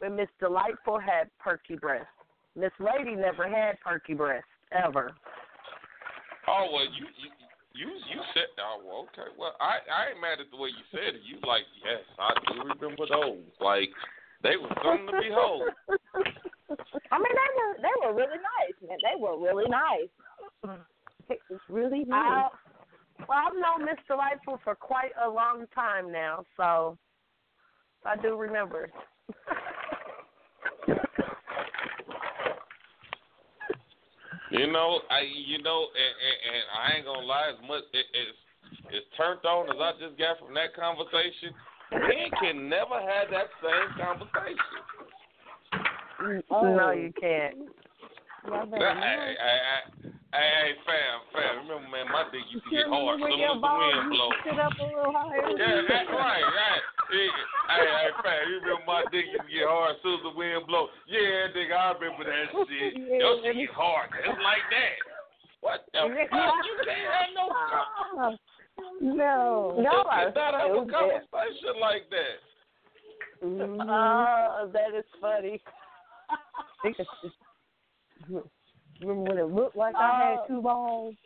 when 0.00 0.16
Miss 0.16 0.28
Delightful 0.40 0.98
had 0.98 1.30
perky 1.38 1.76
breasts. 1.76 2.08
Miss 2.56 2.72
Lady 2.78 3.16
never 3.16 3.48
had 3.48 3.80
perky 3.80 4.14
breasts 4.14 4.46
ever. 4.70 5.10
Oh 6.46 6.68
well, 6.72 6.84
you 6.84 7.06
you 7.18 7.30
you, 7.74 7.88
you 7.88 8.20
said 8.34 8.46
oh 8.60 8.80
well, 8.84 9.08
okay. 9.10 9.30
Well, 9.38 9.56
I 9.60 9.80
I 9.90 10.10
ain't 10.10 10.20
mad 10.20 10.38
at 10.40 10.50
the 10.50 10.56
way 10.56 10.68
you 10.68 10.84
said 10.92 11.16
it. 11.16 11.22
You 11.24 11.38
like 11.46 11.64
yes, 11.82 12.04
I 12.18 12.30
do 12.46 12.62
remember 12.62 13.06
those. 13.10 13.42
Like 13.60 13.90
they 14.42 14.56
were 14.56 14.70
something 14.84 15.06
to 15.06 15.18
behold. 15.18 15.70
I 17.10 17.18
mean 17.18 17.34
they 17.34 17.50
were 17.56 17.74
they 17.82 17.94
were 18.04 18.14
really 18.14 18.38
nice, 18.38 18.76
man. 18.86 18.98
They 19.02 19.18
were 19.18 19.40
really 19.40 19.66
nice. 19.66 20.12
It 21.30 21.40
was 21.50 21.60
really 21.68 22.04
I, 22.12 22.46
nice. 22.46 22.52
Well, 23.28 23.38
I've 23.46 23.54
known 23.54 23.86
Miss 23.86 23.98
Delightful 24.06 24.60
for 24.64 24.74
quite 24.74 25.12
a 25.24 25.28
long 25.28 25.66
time 25.74 26.10
now, 26.12 26.44
so 26.56 26.98
I 28.04 28.16
do 28.16 28.36
remember. 28.36 28.88
You 34.50 34.70
know, 34.70 35.00
I 35.10 35.20
you 35.22 35.62
know, 35.62 35.86
and, 35.90 36.14
and, 36.22 36.38
and 36.54 36.62
I 36.78 36.96
ain't 36.96 37.06
gonna 37.06 37.26
lie. 37.26 37.50
As 37.50 37.68
much 37.68 37.82
it, 37.92 38.06
it's 38.14 38.38
as 38.94 39.02
turned 39.16 39.44
on 39.44 39.68
as 39.68 39.80
I 39.80 39.92
just 39.98 40.18
got 40.18 40.38
from 40.38 40.54
that 40.54 40.74
conversation, 40.76 41.50
men 41.90 42.30
can 42.40 42.68
never 42.68 43.00
have 43.00 43.30
that 43.30 43.50
same 43.58 43.90
conversation. 43.98 44.58
Oh. 46.50 46.74
No, 46.74 46.90
you 46.92 47.12
can't. 47.20 47.56
Hey, 48.44 48.78
hey, 48.78 49.34
hey, 49.40 49.93
hey, 50.34 50.50
hey, 50.58 50.70
fam, 50.82 51.16
fam. 51.30 51.52
Remember, 51.64 51.88
man, 51.94 52.06
my 52.10 52.26
dick 52.34 52.42
used 52.50 52.66
to 52.66 52.70
get 52.74 52.90
hard 52.90 53.16
as 53.16 53.22
soon 53.22 53.38
as 53.38 53.54
the 53.54 53.70
wind 53.70 54.10
blow. 54.10 54.30
Sit 54.42 54.58
up 54.58 54.74
a 54.74 54.84
little 54.84 55.14
higher. 55.14 55.46
Yeah, 55.54 55.86
that's 55.86 56.10
right, 56.10 56.42
right. 56.42 56.84
Yeah. 57.14 57.30
Hey, 57.70 57.86
hey, 57.86 58.10
fam, 58.20 58.42
you 58.50 58.58
remember 58.60 58.82
my 58.84 59.02
dick 59.14 59.30
used 59.30 59.46
to 59.46 59.52
get 59.54 59.70
hard 59.70 59.94
as 59.94 60.02
soon 60.02 60.18
as 60.18 60.24
the 60.26 60.34
wind 60.34 60.66
blow? 60.66 60.90
Yeah, 61.06 61.54
nigga, 61.54 61.74
I 61.78 61.94
remember 61.94 62.26
that 62.26 62.50
shit. 62.66 62.98
Your 62.98 63.38
shit 63.46 63.54
get 63.54 63.70
hard 63.72 64.10
just 64.18 64.42
like 64.42 64.66
that. 64.74 64.98
What 65.62 65.86
the 65.94 66.10
fuck? 66.28 66.60
You 66.66 66.76
can't 66.82 67.08
have 67.08 67.30
no 67.32 67.46
No. 68.18 68.34
No, 69.00 69.78
You 69.78 69.86
cannot 70.34 70.54
have 70.58 70.70
a 70.74 70.82
stupid. 70.82 70.90
conversation 70.90 71.74
like 71.80 72.10
that. 72.10 72.42
Mm-hmm. 73.46 73.86
Oh, 73.86 74.70
that 74.72 74.90
is 74.98 75.04
funny. 75.20 75.62
Remember 79.04 79.30
when 79.30 79.38
it 79.38 79.54
looked 79.54 79.76
like 79.76 79.94
I 79.94 80.36
had 80.36 80.48
two 80.48 80.62
balls? 80.62 81.14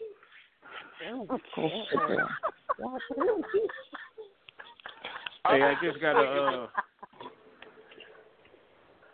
Hey, 5.48 5.62
I 5.62 5.74
just 5.82 6.00
got 6.00 6.16
a 6.16 6.26
uh, 6.28 6.66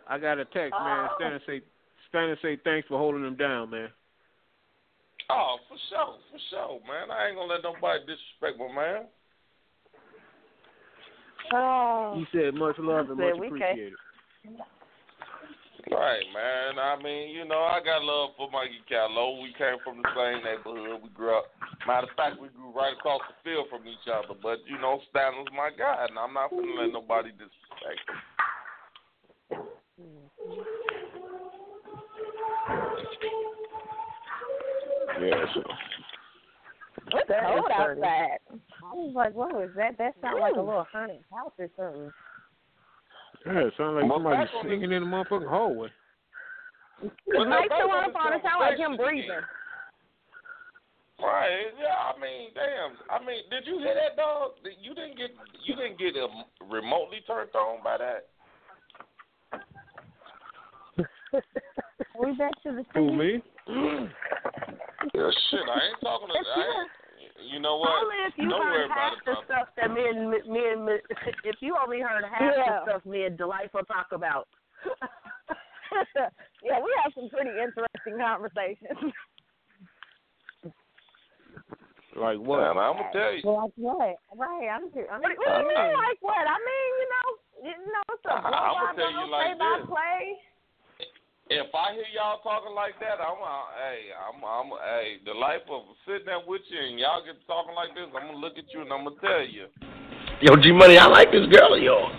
I 0.09 0.19
got 0.19 0.37
a 0.37 0.45
text, 0.45 0.73
man. 0.77 1.07
Stanley 1.15 1.39
say 1.47 1.61
Stanley 2.09 2.35
say 2.41 2.57
thanks 2.63 2.87
for 2.87 2.97
holding 2.97 3.21
them 3.23 3.35
down, 3.35 3.69
man. 3.69 3.89
Oh, 5.29 5.57
for 5.69 5.77
sure, 5.89 6.17
for 6.31 6.39
sure, 6.49 6.79
man. 6.87 7.09
I 7.09 7.27
ain't 7.27 7.37
gonna 7.37 7.53
let 7.53 7.63
nobody 7.63 7.99
disrespect 8.01 8.59
my 8.59 8.75
man. 8.75 9.05
Oh. 11.53 12.15
He 12.17 12.37
said 12.37 12.53
much 12.55 12.75
love 12.79 13.09
and 13.09 13.19
much 13.19 13.33
we 13.39 13.59
can't- 13.59 13.61
appreciated. 13.61 13.93
Right, 15.91 16.25
man. 16.33 16.79
I 16.79 16.97
mean, 17.01 17.29
you 17.29 17.45
know, 17.45 17.61
I 17.61 17.79
got 17.83 18.01
love 18.03 18.31
for 18.37 18.49
Mikey 18.49 18.81
Callow. 18.89 19.41
We 19.41 19.53
came 19.53 19.77
from 19.83 20.01
the 20.01 20.09
same 20.17 20.43
neighborhood. 20.43 21.01
We 21.03 21.09
grew 21.09 21.37
up. 21.37 21.45
Matter 21.85 22.07
of 22.09 22.15
fact, 22.17 22.41
we 22.41 22.49
grew 22.49 22.73
right 22.73 22.93
across 22.93 23.21
the 23.29 23.35
field 23.43 23.67
from 23.69 23.85
each 23.87 24.07
other. 24.09 24.33
But 24.41 24.65
you 24.65 24.79
know, 24.81 24.99
Stanley's 25.11 25.45
my 25.55 25.69
guy, 25.77 26.07
and 26.09 26.17
I'm 26.17 26.33
not 26.33 26.49
gonna 26.49 26.73
let 26.73 26.91
nobody 26.91 27.29
disrespect 27.31 28.01
him. 28.09 28.17
Yeah, 35.21 35.45
so. 35.53 35.61
It's 37.13 37.29
That 37.29 37.43
is 37.43 37.61
cold 37.61 37.71
outside. 37.71 38.39
I 38.49 38.93
was 38.93 39.13
like, 39.15 39.35
what 39.35 39.53
was 39.53 39.69
that? 39.75 39.97
That 39.97 40.15
sounded 40.21 40.41
like 40.41 40.55
a 40.55 40.59
little 40.59 40.85
haunted 40.91 41.21
house 41.31 41.53
or 41.59 41.69
something. 41.77 42.11
Yeah, 43.45 43.69
it 43.69 43.73
sounds 43.77 43.95
like 43.95 44.09
Well, 44.09 44.17
somebody 44.17 44.37
back 44.37 44.49
singing 44.63 44.91
in 44.91 45.03
the 45.03 45.09
motherfucking 45.09 45.47
hallway. 45.47 45.89
Well, 47.01 47.45
Mike 47.45 47.69
still 47.69 47.91
on 47.91 47.97
on 47.97 48.03
the 48.03 48.09
this 48.09 48.17
phone. 48.17 48.33
It 48.33 48.41
sound 48.41 48.59
like 48.61 48.77
him 48.77 48.97
breathing. 48.97 49.45
Right. 51.21 51.69
Yeah. 51.79 51.93
I 51.93 52.19
mean, 52.19 52.49
damn. 52.55 52.97
I 53.09 53.19
mean, 53.23 53.43
did 53.49 53.67
you 53.67 53.79
hear 53.79 53.93
that, 53.93 54.17
dog? 54.17 54.51
You 54.81 54.95
didn't 54.95 55.17
get 55.17 55.31
you 55.63 55.75
didn't 55.75 55.99
get 55.99 56.15
um, 56.21 56.45
remotely 56.69 57.21
turned 57.27 57.53
on 57.55 57.83
by 57.83 57.97
that. 57.97 58.27
we 62.19 62.33
back 62.37 62.51
to 62.63 62.71
the 62.71 62.83
Who 62.93 63.13
me? 63.13 63.43
Yeah, 65.13 65.29
shit. 65.51 65.59
I 65.69 65.79
ain't 65.85 66.01
talking 66.01 66.27
to. 66.27 66.33
I 66.33 66.39
ain't, 66.39 66.89
you 67.41 67.59
know 67.59 67.77
what? 67.77 67.89
Only 68.03 68.15
if 68.27 68.33
you 68.37 68.49
Don't 68.49 68.61
heard 68.61 68.89
half 68.91 69.13
it. 69.13 69.19
the 69.25 69.33
Papa. 69.35 69.45
stuff 69.45 69.67
that 69.77 69.91
me 69.91 70.07
and 70.07 70.29
me 70.29 70.61
and 70.71 70.89
if 71.43 71.55
you 71.59 71.75
only 71.81 71.99
heard 72.01 72.23
half 72.23 72.41
Yeah. 72.41 72.79
the 72.85 72.91
stuff 72.91 73.05
me 73.05 73.23
and 73.25 73.37
Delightful 73.37 73.83
talk 73.85 74.07
about. 74.11 74.47
yeah, 76.63 76.79
we 76.83 76.91
have 77.03 77.13
some 77.15 77.29
pretty 77.29 77.51
interesting 77.51 78.17
conversations. 78.19 79.13
Like 82.15 82.39
what? 82.39 82.59
Man, 82.63 82.77
I'm 82.79 82.95
gonna 82.95 83.11
tell 83.11 83.33
you. 83.35 83.43
Like 83.43 83.75
what? 83.75 84.15
Right. 84.39 84.69
I'm. 84.71 84.87
I'm 84.87 85.19
What, 85.19 85.35
what 85.35 85.35
do 85.35 85.51
you 85.59 85.67
mean, 85.67 85.93
like 85.99 86.19
what? 86.21 86.47
I 86.47 86.55
mean, 86.63 86.91
you 86.95 87.07
know, 87.11 87.27
you 87.67 87.75
know, 87.91 88.03
it's 88.15 88.23
a 88.25 88.31
I'ma 88.31 88.49
blow 88.49 88.79
by 88.79 88.95
tell 88.95 89.11
you 89.11 89.27
blow, 89.27 89.35
like 89.35 89.45
play 89.45 89.59
by 89.59 89.75
this. 89.75 89.87
play. 89.91 90.19
If 91.47 91.69
I 91.75 91.93
hear 91.93 92.09
y'all 92.09 92.41
talking 92.41 92.73
like 92.73 92.97
that, 92.99 93.21
I'm 93.21 93.37
uh, 93.37 93.69
hey, 93.77 94.09
I'm 94.17 94.41
I'm 94.41 94.73
hey, 94.81 95.21
the 95.25 95.33
life 95.37 95.61
of 95.69 95.83
sitting 96.01 96.25
there 96.25 96.41
with 96.41 96.65
you 96.73 96.81
and 96.81 96.97
y'all 96.97 97.21
get 97.21 97.37
talking 97.45 97.75
like 97.77 97.93
this, 97.93 98.09
I'm 98.17 98.33
gonna 98.33 98.41
look 98.41 98.57
at 98.57 98.65
you 98.73 98.81
and 98.81 98.91
I'm 98.91 99.05
gonna 99.05 99.21
tell 99.21 99.45
you. 99.45 99.69
Yo, 100.41 100.57
G 100.57 100.71
Money, 100.73 100.97
I 100.97 101.05
like 101.05 101.29
this 101.29 101.45
girl 101.53 101.77
of 101.77 101.83
yours. 101.85 102.17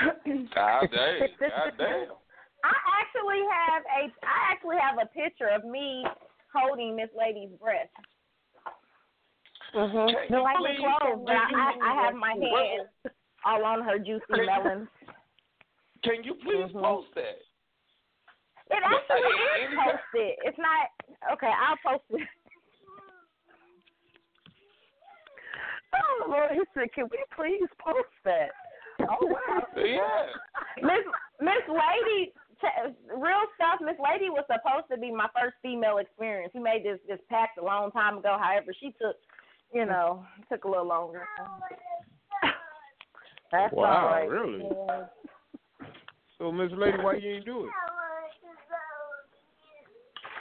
God 0.56 0.88
damn, 0.88 1.28
God 1.44 1.76
damn. 1.76 2.16
I 2.64 2.76
actually 3.04 3.44
have 3.52 3.84
a 3.84 4.08
I 4.24 4.36
actually 4.48 4.80
have 4.80 4.96
a 4.96 5.06
picture 5.12 5.52
of 5.52 5.68
me 5.68 6.04
holding 6.48 6.96
Miss 6.96 7.12
Lady's 7.12 7.52
breast. 7.60 7.92
Mm-hmm. 9.76 10.32
No, 10.32 10.40
I 10.48 10.56
was 10.56 10.72
close, 10.80 11.20
but 11.26 11.36
I, 11.36 11.52
I, 11.52 11.68
I 11.84 12.04
have 12.06 12.14
my 12.14 12.32
hand 12.32 12.88
all 13.44 13.62
on 13.62 13.84
her 13.84 13.98
juicy 13.98 14.24
melons. 14.40 14.88
Can 16.02 16.24
you 16.24 16.32
please 16.34 16.72
Mhm. 16.72 16.80
post 16.80 17.08
that? 17.14 17.44
It 18.70 18.82
actually 18.82 19.34
is 19.62 19.70
posted. 19.78 20.34
It's 20.44 20.58
not 20.58 20.90
okay. 21.32 21.52
I'll 21.54 21.78
post 21.84 22.04
it. 22.10 22.26
Oh 25.94 26.28
Lord, 26.28 26.50
he 26.52 26.60
said, 26.74 26.92
"Can 26.92 27.08
we 27.10 27.18
please 27.34 27.68
post 27.78 28.10
that?" 28.24 28.50
Oh 29.00 29.26
wow. 29.26 29.62
Yeah. 29.76 30.26
Miss 30.82 31.04
Miss 31.40 31.62
Lady, 31.68 32.32
t- 32.60 32.92
real 33.14 33.44
stuff. 33.54 33.80
Miss 33.80 33.96
Lady 34.02 34.26
Lady 34.26 34.30
was 34.30 34.44
supposed 34.48 34.88
to 34.90 34.98
be 34.98 35.10
my 35.12 35.28
first 35.38 35.56
female 35.62 35.98
experience. 35.98 36.52
We 36.54 36.60
made 36.60 36.84
this 36.84 36.98
this 37.08 37.20
pact 37.28 37.58
a 37.58 37.64
long 37.64 37.90
time 37.92 38.18
ago. 38.18 38.36
However, 38.40 38.72
she 38.78 38.94
took, 39.00 39.16
you 39.72 39.84
know, 39.86 40.24
took 40.50 40.64
a 40.64 40.68
little 40.68 40.86
longer. 40.88 41.22
That's 43.52 43.72
Wow, 43.72 44.06
all 44.06 44.06
right. 44.06 44.28
really? 44.28 44.64
Yeah. 44.64 45.04
So, 46.38 46.50
Miss 46.50 46.72
Lady, 46.72 46.98
why 46.98 47.14
you 47.14 47.36
ain't 47.36 47.44
do 47.44 47.66
it? 47.66 47.70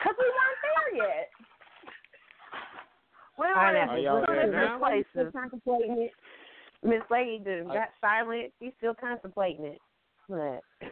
Cause 0.05 0.13
we 0.21 0.29
weren't 0.29 0.61
there 0.61 0.91
yet. 1.09 1.29
We 3.39 3.45
I 3.49 3.73
were 3.73 3.73
know. 3.73 3.95
in 3.97 4.03
Y'all 4.03 4.21
two 4.21 4.31
there 4.33 4.45
different 4.45 4.81
places. 4.81 5.33
contemplating 5.33 5.97
it. 6.05 6.13
Miss 6.85 7.01
Lady 7.09 7.39
just 7.39 7.69
I- 7.69 7.73
got 7.73 7.89
silent. 7.99 8.53
She's 8.61 8.71
still 8.77 8.93
contemplating 8.93 9.65
it. 9.65 9.81
But 10.29 10.61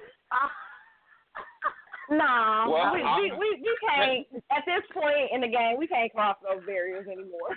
No, 2.10 2.68
Well, 2.73 2.94
we, 2.94 2.99
we 3.02 3.31
we 3.38 3.49
we 3.64 3.77
can't 3.88 4.27
at 4.52 4.65
this 4.65 4.84
point 4.94 5.31
in 5.31 5.41
the 5.41 5.48
game. 5.48 5.77
We 5.77 5.88
can't 5.88 6.11
cross 6.11 6.38
those 6.44 6.65
barriers 6.65 7.07
anymore. 7.07 7.56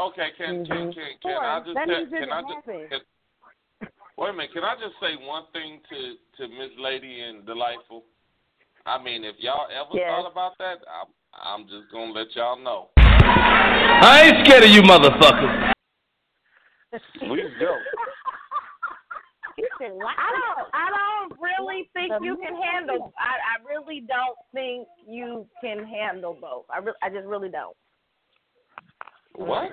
Okay, 0.00 0.28
can 0.38 0.64
can 0.64 0.88
mm-hmm. 0.88 0.98
can, 0.98 1.10
can 1.22 1.36
I 1.42 1.60
just 1.60 1.74
That 1.74 1.86
say- 1.88 1.94
means 1.98 2.12
it 2.12 2.20
can 2.20 2.32
I 2.32 2.40
didn't 2.40 2.64
just 2.64 2.66
can, 2.90 3.90
wait 4.16 4.30
a 4.30 4.32
minute? 4.32 4.52
Can 4.54 4.64
I 4.64 4.74
just 4.80 4.94
say 5.02 5.16
one 5.20 5.44
thing 5.52 5.80
to 5.90 5.98
to 6.38 6.48
Miss 6.48 6.70
Lady 6.78 7.20
and 7.20 7.44
Delightful? 7.44 8.04
I 8.86 9.02
mean, 9.02 9.24
if 9.24 9.36
y'all 9.38 9.66
ever 9.72 9.96
Yes. 9.96 10.10
thought 10.10 10.30
about 10.30 10.58
that, 10.58 10.84
I'm 10.88 11.08
I'm 11.32 11.66
just 11.66 11.90
gonna 11.90 12.12
let 12.12 12.34
y'all 12.36 12.56
know. 12.58 12.90
I 12.96 14.22
ain't 14.24 14.46
scared 14.46 14.62
of 14.62 14.70
you 14.70 14.82
motherfuckers. 14.82 15.72
Please 17.18 17.50
go. 17.58 17.76
I 19.80 20.30
don't. 20.30 20.68
I 20.74 20.90
don't 20.90 21.40
really 21.40 21.88
think 21.94 22.12
you 22.22 22.36
can 22.36 22.54
handle. 22.54 23.12
I 23.18 23.56
I 23.56 23.64
really 23.66 24.00
don't 24.00 24.36
think 24.52 24.86
you 25.08 25.46
can 25.60 25.84
handle 25.84 26.36
both. 26.38 26.66
I 26.70 26.78
really, 26.78 26.98
I 27.02 27.08
just 27.08 27.26
really 27.26 27.48
don't. 27.48 27.76
What? 29.34 29.70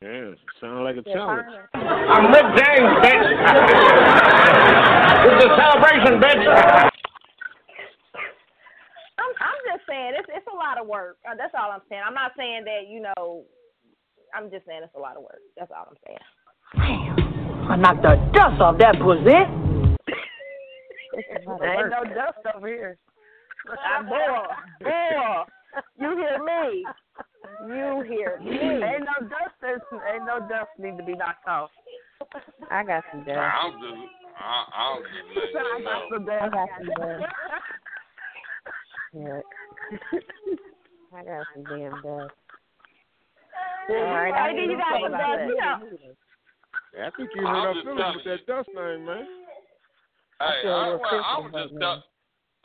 Yeah, 0.00 0.30
sound 0.60 0.84
like 0.84 0.96
a 0.96 1.02
challenge. 1.02 1.46
I'm 1.74 2.32
Rick 2.32 2.56
James, 2.56 2.88
bitch. 3.02 3.28
it's 5.26 5.44
a 5.44 5.48
celebration, 5.58 6.20
bitch. 6.22 6.93
I'm 9.88 9.96
I'm 9.96 10.12
just 10.12 10.12
saying 10.12 10.12
it's 10.18 10.28
it's 10.36 10.46
a 10.52 10.56
lot 10.56 10.80
of 10.80 10.86
work. 10.86 11.18
Uh, 11.26 11.34
That's 11.36 11.54
all 11.58 11.70
I'm 11.70 11.80
saying. 11.88 12.02
I'm 12.06 12.14
not 12.14 12.32
saying 12.36 12.64
that 12.64 12.88
you 12.88 13.00
know. 13.00 13.44
I'm 14.34 14.50
just 14.50 14.66
saying 14.66 14.80
it's 14.82 14.94
a 14.96 14.98
lot 14.98 15.16
of 15.16 15.22
work. 15.22 15.40
That's 15.56 15.70
all 15.70 15.86
I'm 15.88 15.96
saying. 16.06 16.18
I 17.70 17.76
knocked 17.76 18.02
the 18.02 18.16
dust 18.34 18.60
off 18.60 18.78
that 18.78 18.96
pussy. 18.98 19.30
Ain't 21.64 21.90
no 21.90 22.04
dust 22.14 22.38
over 22.54 22.66
here. 22.66 22.98
Boy, 23.66 23.74
boy, 24.08 25.44
you 25.98 26.16
hear 26.16 26.38
me? 26.44 26.84
You 27.66 28.04
hear 28.06 28.38
me? 28.40 28.50
Ain't 28.50 29.06
no 29.06 29.28
dust. 29.28 29.54
There's, 29.60 29.80
ain't 30.12 30.26
no 30.26 30.40
dust 30.40 30.70
need 30.78 30.98
to 30.98 31.04
be 31.04 31.14
knocked 31.14 31.46
off. 31.48 31.70
I 32.70 32.84
got 32.84 33.04
some 33.12 33.24
dust. 33.24 33.38
I'm 33.38 33.72
just 33.72 33.94
I, 34.38 34.64
I'm 34.74 35.02
just 35.02 35.54
letting 35.54 35.70
I 35.72 35.78
you 35.78 35.84
got 35.84 35.94
know. 35.94 36.08
some 36.12 36.24
dust. 36.26 36.42
I 36.42 36.48
got 36.48 36.68
some 36.78 36.86
dust. 36.86 37.24
Yeah. 39.14 39.40
I 41.14 41.24
got 41.24 41.46
some 41.54 41.64
damn 41.64 41.92
dust. 42.02 42.34
All 43.88 43.96
right, 43.96 44.32
I 44.32 44.48
Maybe 44.48 44.60
didn't 44.60 44.70
you 44.72 44.78
got 44.78 44.92
think 44.92 45.04
some 45.04 45.12
dust. 45.12 45.22
that. 45.28 45.48
You 45.48 45.56
know, 45.56 47.06
I 47.06 47.10
think 47.16 47.30
you 47.34 47.46
I'm 47.46 47.54
hurt 47.54 47.66
our 47.68 47.82
feelings 47.82 48.16
with 48.16 48.24
that 48.24 48.46
dust 48.46 48.68
thing, 48.74 49.04
man. 49.04 49.26
Hey, 50.40 50.62
feel 50.62 50.72
a 50.72 50.74
I, 50.74 50.88
well, 50.88 51.24
I'm 51.24 51.42
sensitive 51.52 51.70
just 51.70 51.82
right 51.82 52.02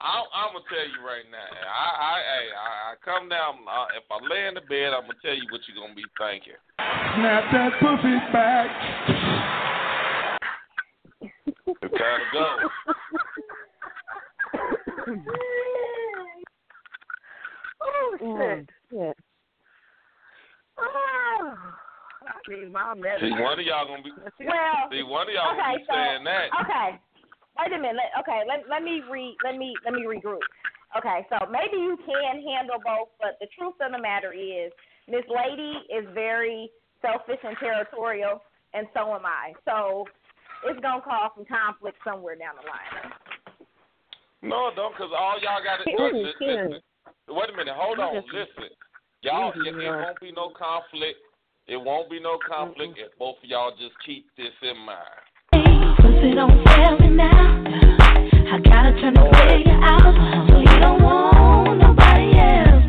I'm, 0.01 0.23
I'm 0.33 0.53
gonna 0.55 0.63
tell 0.69 0.87
you 0.87 1.03
right 1.05 1.27
now. 1.29 1.43
I, 1.43 1.89
I, 1.99 2.15
I, 2.15 2.71
I 2.91 2.95
come 3.03 3.27
down. 3.27 3.67
Uh, 3.67 3.85
if 3.99 4.07
I 4.09 4.15
lay 4.31 4.47
in 4.47 4.53
the 4.55 4.61
bed, 4.61 4.93
I'm 4.93 5.01
gonna 5.03 5.19
tell 5.21 5.35
you 5.35 5.43
what 5.51 5.59
you're 5.67 5.75
gonna 5.75 5.93
be 5.93 6.05
thinking. 6.15 6.55
Snap 6.79 7.51
that 7.51 7.75
pussy 7.83 8.15
back. 8.31 8.71
It's 11.67 11.95
time 11.99 12.21
to 12.23 12.39
go. 12.39 12.47
Oh 17.99 18.17
shit. 18.19 18.69
Yeah. 18.91 19.13
Oh, 20.79 21.53
I 22.23 22.49
mean, 22.49 22.71
my 22.71 22.95
See, 23.19 23.31
one 23.31 23.59
of 23.59 23.65
y'all 23.65 23.87
gonna 23.87 24.03
be. 24.03 24.11
Well, 24.15 24.87
See, 24.91 25.03
one 25.03 25.27
of 25.27 25.33
y'all 25.33 25.55
gonna 25.55 25.75
okay, 25.75 25.77
be 25.77 25.85
so 25.87 25.93
saying 25.93 26.23
that. 26.23 26.47
okay. 26.63 26.99
Wait 27.59 27.73
a 27.73 27.77
minute. 27.77 27.99
Let- 27.99 28.15
Okay, 28.23 28.41
let 28.47 28.67
let 28.69 28.83
me 28.83 29.01
re 29.11 29.35
let 29.43 29.57
me 29.57 29.73
let 29.83 29.93
me 29.93 30.03
regroup. 30.07 30.43
Okay, 30.97 31.27
so 31.29 31.37
maybe 31.51 31.77
you 31.77 31.97
can 32.05 32.41
handle 32.41 32.79
both, 32.83 33.09
but 33.19 33.37
the 33.39 33.47
truth 33.57 33.75
of 33.81 33.91
the 33.91 34.01
matter 34.01 34.33
is, 34.33 34.71
Miss 35.07 35.23
Lady 35.29 35.85
is 35.91 36.05
very 36.13 36.71
selfish 37.01 37.39
and 37.43 37.55
territorial, 37.59 38.41
and 38.73 38.87
so 38.93 39.13
am 39.13 39.25
I. 39.25 39.53
So 39.65 40.05
it's 40.65 40.79
gonna 40.79 41.01
cause 41.01 41.31
some 41.35 41.45
conflict 41.45 41.97
somewhere 42.03 42.35
down 42.35 42.55
the 42.55 42.65
line. 42.67 43.13
No, 44.41 44.71
don't, 44.75 44.95
cause 44.95 45.11
all 45.11 45.35
y'all 45.43 45.63
got 45.63 45.83
to 45.83 45.91
Karen, 47.29 47.37
listen, 47.37 47.37
Karen. 47.37 47.37
listen. 47.37 47.37
Wait 47.37 47.49
a 47.49 47.57
minute, 47.57 47.75
hold 47.77 47.99
on, 47.99 48.15
listen. 48.33 48.69
Y'all, 49.21 49.51
it, 49.55 49.67
it 49.67 49.89
won't 49.89 50.19
be 50.19 50.31
no 50.31 50.49
conflict. 50.57 51.19
It 51.67 51.77
won't 51.77 52.09
be 52.09 52.19
no 52.19 52.39
conflict 52.47 52.97
if 52.97 53.17
both 53.19 53.35
of 53.43 53.49
y'all 53.49 53.71
just 53.71 53.93
keep 54.05 54.25
this 54.37 54.53
in 54.61 54.77
mind. 54.79 55.05
Pussy 55.97 56.33
don't 56.33 56.63
fail 56.65 56.97
me 56.99 57.09
now. 57.15 57.63
I 58.49 58.57
gotta 58.63 58.99
turn 58.99 59.13
the 59.13 59.29
player 59.33 59.77
out, 59.83 60.47
so 60.49 60.59
you 60.59 60.79
don't 60.79 61.03
want 61.03 61.79
nobody 61.79 62.39
else. 62.39 62.83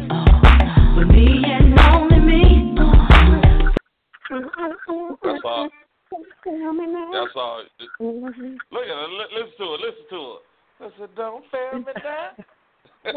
With 0.96 1.08
me 1.08 1.44
and 1.44 1.78
only 1.92 2.20
me. 2.20 2.74
That's 5.22 5.44
all. 5.44 5.68
That's 7.12 7.34
all. 7.36 7.64
Mm-hmm. 8.00 8.54
Look 8.72 8.82
at 8.82 8.88
her. 8.88 9.08
Listen 9.34 9.52
to 9.58 9.74
it. 9.74 9.80
Listen 9.80 10.06
to 10.10 10.20
it. 10.32 10.40
Listen, 10.80 11.08
don't 11.16 11.44
fail 11.50 11.78
me 11.80 11.92
now. 12.02 12.44
I'm 13.04 13.14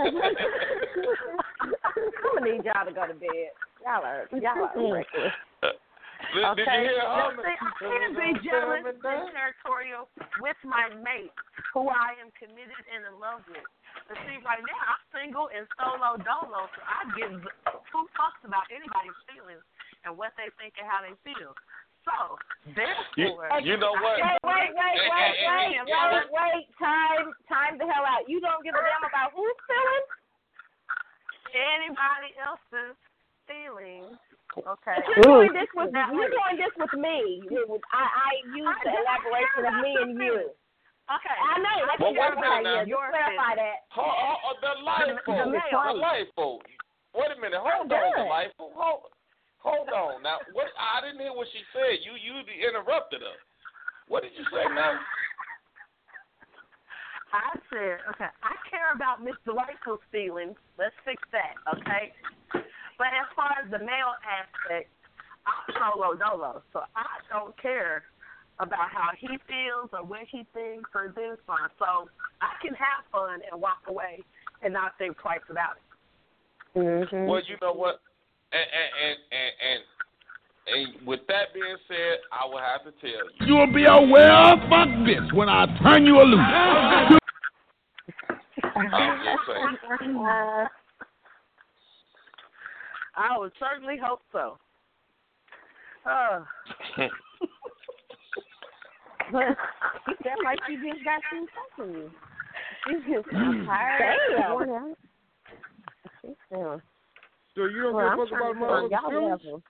gonna 2.23 2.45
need 2.47 2.63
y'all 2.63 2.85
to 2.87 2.93
go 2.93 3.03
to 3.07 3.13
bed. 3.13 3.51
Y'all 3.83 4.03
are 4.03 4.27
y'all 4.31 4.63
are 4.63 4.75
mm-hmm. 4.75 5.03
reckless. 5.03 5.35
Uh, 5.59 5.75
did, 6.55 6.63
did 6.63 6.71
you 6.71 6.87
hear 6.87 7.03
her? 7.03 7.35
See, 7.35 7.57
I 7.59 7.71
can 7.83 8.15
be 8.15 8.31
jealous 8.47 8.87
and 8.87 9.27
territorial 9.35 10.07
with 10.39 10.55
my 10.63 10.87
mate, 11.03 11.35
who 11.75 11.91
I 11.91 12.15
am 12.23 12.31
committed 12.39 12.79
and 12.95 13.03
in 13.03 13.19
love 13.19 13.43
with. 13.51 13.67
But 14.07 14.15
see, 14.23 14.39
right 14.39 14.63
now 14.63 14.81
I'm 14.87 15.03
single 15.11 15.51
and 15.51 15.67
solo 15.75 16.15
dolo, 16.23 16.71
so 16.71 16.79
I 16.79 17.03
give 17.19 17.43
two 17.91 18.03
fucks 18.15 18.41
about 18.47 18.71
anybody's 18.71 19.19
feelings 19.27 19.63
and 20.07 20.15
what 20.15 20.31
they 20.39 20.47
think 20.59 20.79
and 20.79 20.87
how 20.87 21.03
they 21.03 21.15
feel. 21.27 21.51
So, 22.03 22.37
therefore, 22.75 23.05
You- 23.15 23.71
you 23.71 23.77
know 23.77 23.93
what? 23.93 24.19
Wait, 24.19 24.39
wait, 24.43 24.75
wait, 24.75 24.75
Hey, 24.75 25.09
wait, 25.09 25.35
hey, 25.35 25.73
hey, 25.73 25.81
wait, 25.83 26.11
wait, 26.11 26.31
wait. 26.31 26.77
Time, 26.77 27.33
time 27.47 27.77
the 27.77 27.87
hell 27.87 28.05
out. 28.05 28.27
You 28.27 28.39
don't 28.41 28.63
give 28.63 28.75
a 28.75 28.81
damn 28.81 29.03
about 29.07 29.31
who's 29.33 29.55
feeling. 29.67 30.05
anybody 31.53 32.33
else's 32.41 32.97
feelings. 33.47 34.17
Okay. 34.57 34.95
But 34.97 35.05
you're 35.15 35.23
doing 35.23 35.53
this 35.53 35.69
with 35.73 35.93
you're 35.93 36.29
doing 36.29 36.55
this 36.57 36.73
with 36.77 36.93
me. 36.93 37.41
It 37.45 37.81
I, 37.93 38.03
I 38.05 38.29
use 38.53 38.77
the 38.83 38.89
elaboration 38.89 39.61
of 39.69 39.75
me 39.81 39.91
and 40.01 40.11
you. 40.17 40.49
Okay. 41.13 41.35
I 41.37 41.59
know. 41.59 41.77
Let's 41.85 41.99
Well, 41.99 42.13
wait 42.13 42.17
a 42.17 42.33
clarify 42.33 42.57
minute 42.57 42.63
now. 42.63 42.75
that. 42.79 42.87
Just 42.87 43.11
clarify 43.11 43.53
that. 43.55 43.77
Hold, 43.91 44.13
hold, 44.17 44.39
hold, 44.41 44.57
delightful, 44.61 45.35
The- 45.35 45.43
the 45.43 45.51
male. 45.51 45.83
delightful. 45.93 46.53
Wait 47.13 47.31
a 47.31 47.39
minute. 47.41 47.59
Hold 47.59 47.81
on, 47.81 47.87
done. 47.89 48.13
delightful. 48.17 48.71
Hold, 48.73 49.01
hold 49.63 49.89
on. 49.89 50.21
Now, 50.21 50.43
what? 50.51 50.67
I 50.75 51.01
didn't 51.01 51.23
hear 51.23 51.33
what 51.33 51.47
she 51.49 51.63
said. 51.71 52.03
You, 52.03 52.19
you 52.19 52.43
interrupted 52.43 53.23
her. 53.23 53.39
What 54.07 54.23
did 54.23 54.35
you 54.37 54.43
say 54.51 54.67
now? 54.75 54.99
I 57.33 57.57
said, 57.73 57.97
okay, 58.13 58.29
I 58.45 58.53
care 58.69 58.93
about 58.93 59.25
Miss 59.25 59.33
Delightful's 59.41 60.05
feelings. 60.13 60.53
Let's 60.77 60.93
fix 61.01 61.17
that, 61.33 61.57
okay? 61.65 62.13
But 62.53 63.09
as 63.09 63.25
far 63.33 63.57
as 63.57 63.71
the 63.73 63.79
male 63.81 64.13
aspect, 64.21 64.93
I'm 65.49 65.73
solo 65.73 66.13
dolo, 66.13 66.61
so 66.71 66.85
I 66.95 67.09
don't 67.33 67.57
care 67.57 68.03
about 68.59 68.93
how 68.93 69.09
he 69.17 69.27
feels 69.49 69.89
or 69.91 70.05
what 70.05 70.29
he 70.29 70.45
thinks 70.53 70.89
or 70.93 71.09
this 71.09 71.41
fun. 71.47 71.73
So 71.79 72.07
I 72.37 72.53
can 72.61 72.77
have 72.77 73.01
fun 73.11 73.41
and 73.51 73.59
walk 73.59 73.81
away 73.87 74.21
and 74.61 74.71
not 74.71 74.93
think 74.99 75.17
twice 75.17 75.41
about 75.49 75.81
it. 75.81 76.79
Mm-hmm. 76.79 77.25
Well, 77.25 77.41
you 77.49 77.57
know 77.61 77.73
what? 77.73 78.01
And 78.53 78.67
and 78.73 78.89
and 79.03 79.17
and, 79.33 79.51
and, 79.67 79.81
and 80.97 81.07
with 81.07 81.21
that 81.27 81.53
being 81.53 81.77
said, 81.87 82.19
I 82.31 82.45
will 82.47 82.59
have 82.59 82.83
to 82.83 82.91
tell 83.01 83.09
you. 83.09 83.47
You 83.47 83.55
will 83.55 83.73
be 83.73 83.85
a 83.85 83.99
well 83.99 84.57
fuck 84.69 84.87
bitch 85.03 85.33
when 85.33 85.49
I 85.49 85.65
turn 85.81 86.05
you 86.05 86.21
loose. 86.21 86.39
I'm 88.63 89.19
just 89.23 89.43
saying. 89.47 90.15
Uh, 90.17 90.67
I 93.15 93.37
would 93.37 93.51
certainly 93.59 93.97
hope 94.03 94.21
so. 94.31 94.57
Uh, 96.09 96.43
But 99.31 99.45
you 100.07 100.15
sound 100.23 100.41
like 100.43 100.59
you 100.69 100.75
just 100.93 101.03
got 101.05 101.21
through 101.29 101.47
fucking 101.77 101.93
you. 103.11 103.23
I'm 103.33 103.65
tired. 103.65 104.19
Damn. 104.37 104.51
Worn 104.53 104.69
out. 106.53 106.81
Damn. 107.55 107.65
So 107.65 107.69
you 107.69 107.83
don't 107.83 107.93
Well, 107.93 108.09
give 108.09 108.19
a 108.19 108.25
fuck 108.29 108.39
about 108.39 108.53
to 108.53 108.89
find 108.89 109.11
feelings? 109.11 109.41
level. 109.45 109.63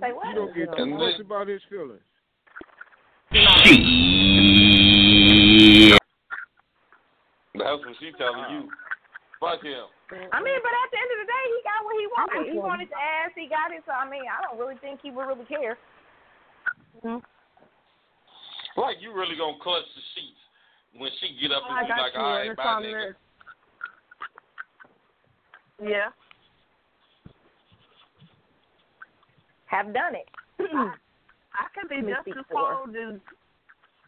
Say 0.00 0.12
what? 0.12 0.28
You 0.28 0.34
don't 0.34 0.54
get 0.54 0.76
too 0.76 0.82
And 0.82 0.96
much 0.96 1.20
about 1.20 1.48
his 1.48 1.62
feelings. 1.68 2.00
She. 3.32 3.40
That's 7.54 7.84
what 7.84 7.96
she 8.00 8.12
telling 8.16 8.50
you. 8.50 8.68
Fuck 9.38 9.62
him. 9.62 9.84
I 10.10 10.42
mean, 10.42 10.58
but 10.58 10.72
at 10.74 10.88
the 10.90 10.98
end 10.98 11.10
of 11.14 11.18
the 11.22 11.28
day, 11.28 11.44
he 11.54 11.58
got 11.62 11.84
what 11.84 11.94
he 11.94 12.06
wanted. 12.10 12.52
He 12.52 12.58
wanted 12.58 12.88
the 12.90 12.98
ass, 12.98 13.30
he 13.36 13.46
got 13.46 13.70
it. 13.70 13.82
So 13.86 13.92
I 13.92 14.08
mean, 14.10 14.24
I 14.26 14.42
don't 14.42 14.58
really 14.58 14.76
think 14.80 15.00
he 15.02 15.10
would 15.12 15.26
really 15.28 15.44
care. 15.44 15.78
Mm-hmm. 17.04 17.22
Like 18.80 18.96
you 19.00 19.12
really 19.14 19.36
gonna 19.36 19.58
clutch 19.62 19.84
the 19.94 20.02
sheets 20.16 20.40
when 20.98 21.10
she 21.20 21.36
get 21.40 21.52
up 21.54 21.62
and 21.68 21.78
I 21.78 21.82
be 21.84 21.90
like, 21.94 22.14
you. 22.14 22.20
all 22.20 22.26
and 22.26 22.38
right, 22.40 22.50
it's 22.50 22.56
bye, 22.56 22.64
on 22.64 22.82
nigga. 22.82 23.14
This. 25.80 25.90
Yeah. 25.90 26.08
Have 29.66 29.94
done 29.94 30.14
it. 30.14 30.28
I 30.60 31.66
can 31.74 31.88
be 31.88 32.06
just 32.08 32.28
as 32.28 32.44
for. 32.50 32.84
cold 32.84 32.96
as 32.96 33.20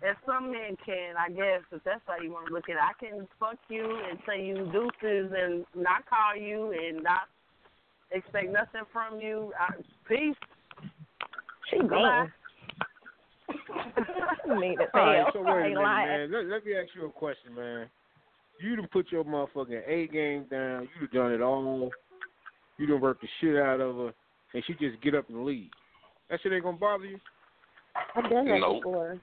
as 0.02 0.16
some 0.26 0.50
men 0.50 0.76
can, 0.84 1.14
I 1.16 1.28
guess, 1.28 1.62
if 1.70 1.82
that's 1.84 2.00
how 2.06 2.20
you 2.20 2.32
want 2.32 2.48
to 2.48 2.52
look 2.52 2.68
at 2.68 2.74
it. 2.74 2.82
I 2.82 2.92
can 2.98 3.28
fuck 3.38 3.58
you 3.68 4.00
and 4.10 4.18
say 4.26 4.44
you 4.44 4.68
deuces 4.72 5.32
and 5.36 5.64
not 5.76 6.04
call 6.10 6.36
you 6.36 6.72
and 6.72 7.04
not 7.04 7.30
expect 8.10 8.50
nothing 8.50 8.82
from 8.92 9.20
you. 9.20 9.52
I, 9.58 9.74
peace. 10.08 10.34
She 11.70 11.78
Bye. 11.82 12.26
mean. 14.48 14.60
mean 14.60 14.80
as 14.80 14.88
All 14.92 15.00
right, 15.00 15.26
so 15.32 15.42
wait 15.42 15.48
a 15.48 15.54
I 15.54 15.66
ain't 15.66 15.74
minute, 15.74 16.30
man. 16.30 16.32
Let, 16.32 16.46
let 16.46 16.66
me 16.66 16.72
ask 16.74 16.88
you 16.94 17.06
a 17.06 17.10
question, 17.10 17.54
man. 17.54 17.86
You 18.62 18.76
done 18.76 18.88
put 18.92 19.10
your 19.10 19.24
motherfucking 19.24 19.82
A 19.88 20.06
game 20.06 20.46
down. 20.50 20.88
You 21.00 21.08
done 21.08 21.24
done 21.24 21.32
it 21.32 21.40
all. 21.42 21.90
You 22.78 22.86
done 22.86 23.00
worked 23.00 23.22
the 23.22 23.28
shit 23.40 23.56
out 23.56 23.80
of 23.80 23.96
her, 23.96 24.14
and 24.54 24.62
she 24.66 24.74
just 24.74 25.02
get 25.02 25.14
up 25.14 25.28
and 25.28 25.44
leave. 25.44 25.70
That 26.30 26.40
shit 26.42 26.52
ain't 26.52 26.62
gonna 26.62 26.76
bother 26.76 27.04
you. 27.04 27.18
I've 28.14 28.30
done 28.30 28.46
that 28.46 28.60
Nope. 28.60 28.82
before. 28.82 29.20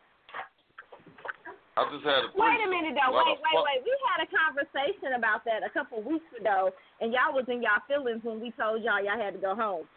I 1.77 1.87
just 1.95 2.03
had 2.03 2.27
a 2.27 2.29
Wait 2.35 2.59
a 2.59 2.69
minute 2.69 2.99
though. 2.99 3.15
What 3.15 3.25
Wait, 3.25 3.39
wait, 3.39 3.55
fuck? 3.55 3.63
wait. 3.63 3.79
We 3.87 3.95
had 4.11 4.19
a 4.19 4.29
conversation 4.29 5.15
about 5.15 5.45
that 5.45 5.63
a 5.63 5.71
couple 5.71 6.03
weeks 6.03 6.27
ago, 6.35 6.71
and 6.99 7.13
y'all 7.13 7.31
was 7.31 7.45
in 7.47 7.63
y'all 7.63 7.79
feelings 7.87 8.19
when 8.23 8.41
we 8.41 8.51
told 8.59 8.83
y'all 8.83 9.01
y'all 9.01 9.17
had 9.17 9.33
to 9.33 9.39
go 9.39 9.55
home. 9.55 9.87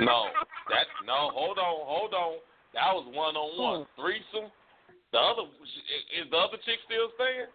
No, 0.00 0.26
that 0.74 0.90
no. 1.06 1.30
Hold 1.30 1.58
on, 1.58 1.86
hold 1.86 2.14
on. 2.14 2.42
That 2.74 2.90
was 2.90 3.06
one 3.14 3.36
on 3.38 3.54
one 3.54 3.86
hmm. 3.86 4.02
threesome. 4.02 4.50
The 5.14 5.22
other 5.22 5.46
is 5.46 6.26
the 6.26 6.36
other 6.36 6.58
chick 6.66 6.82
still 6.90 7.06
staying? 7.14 7.46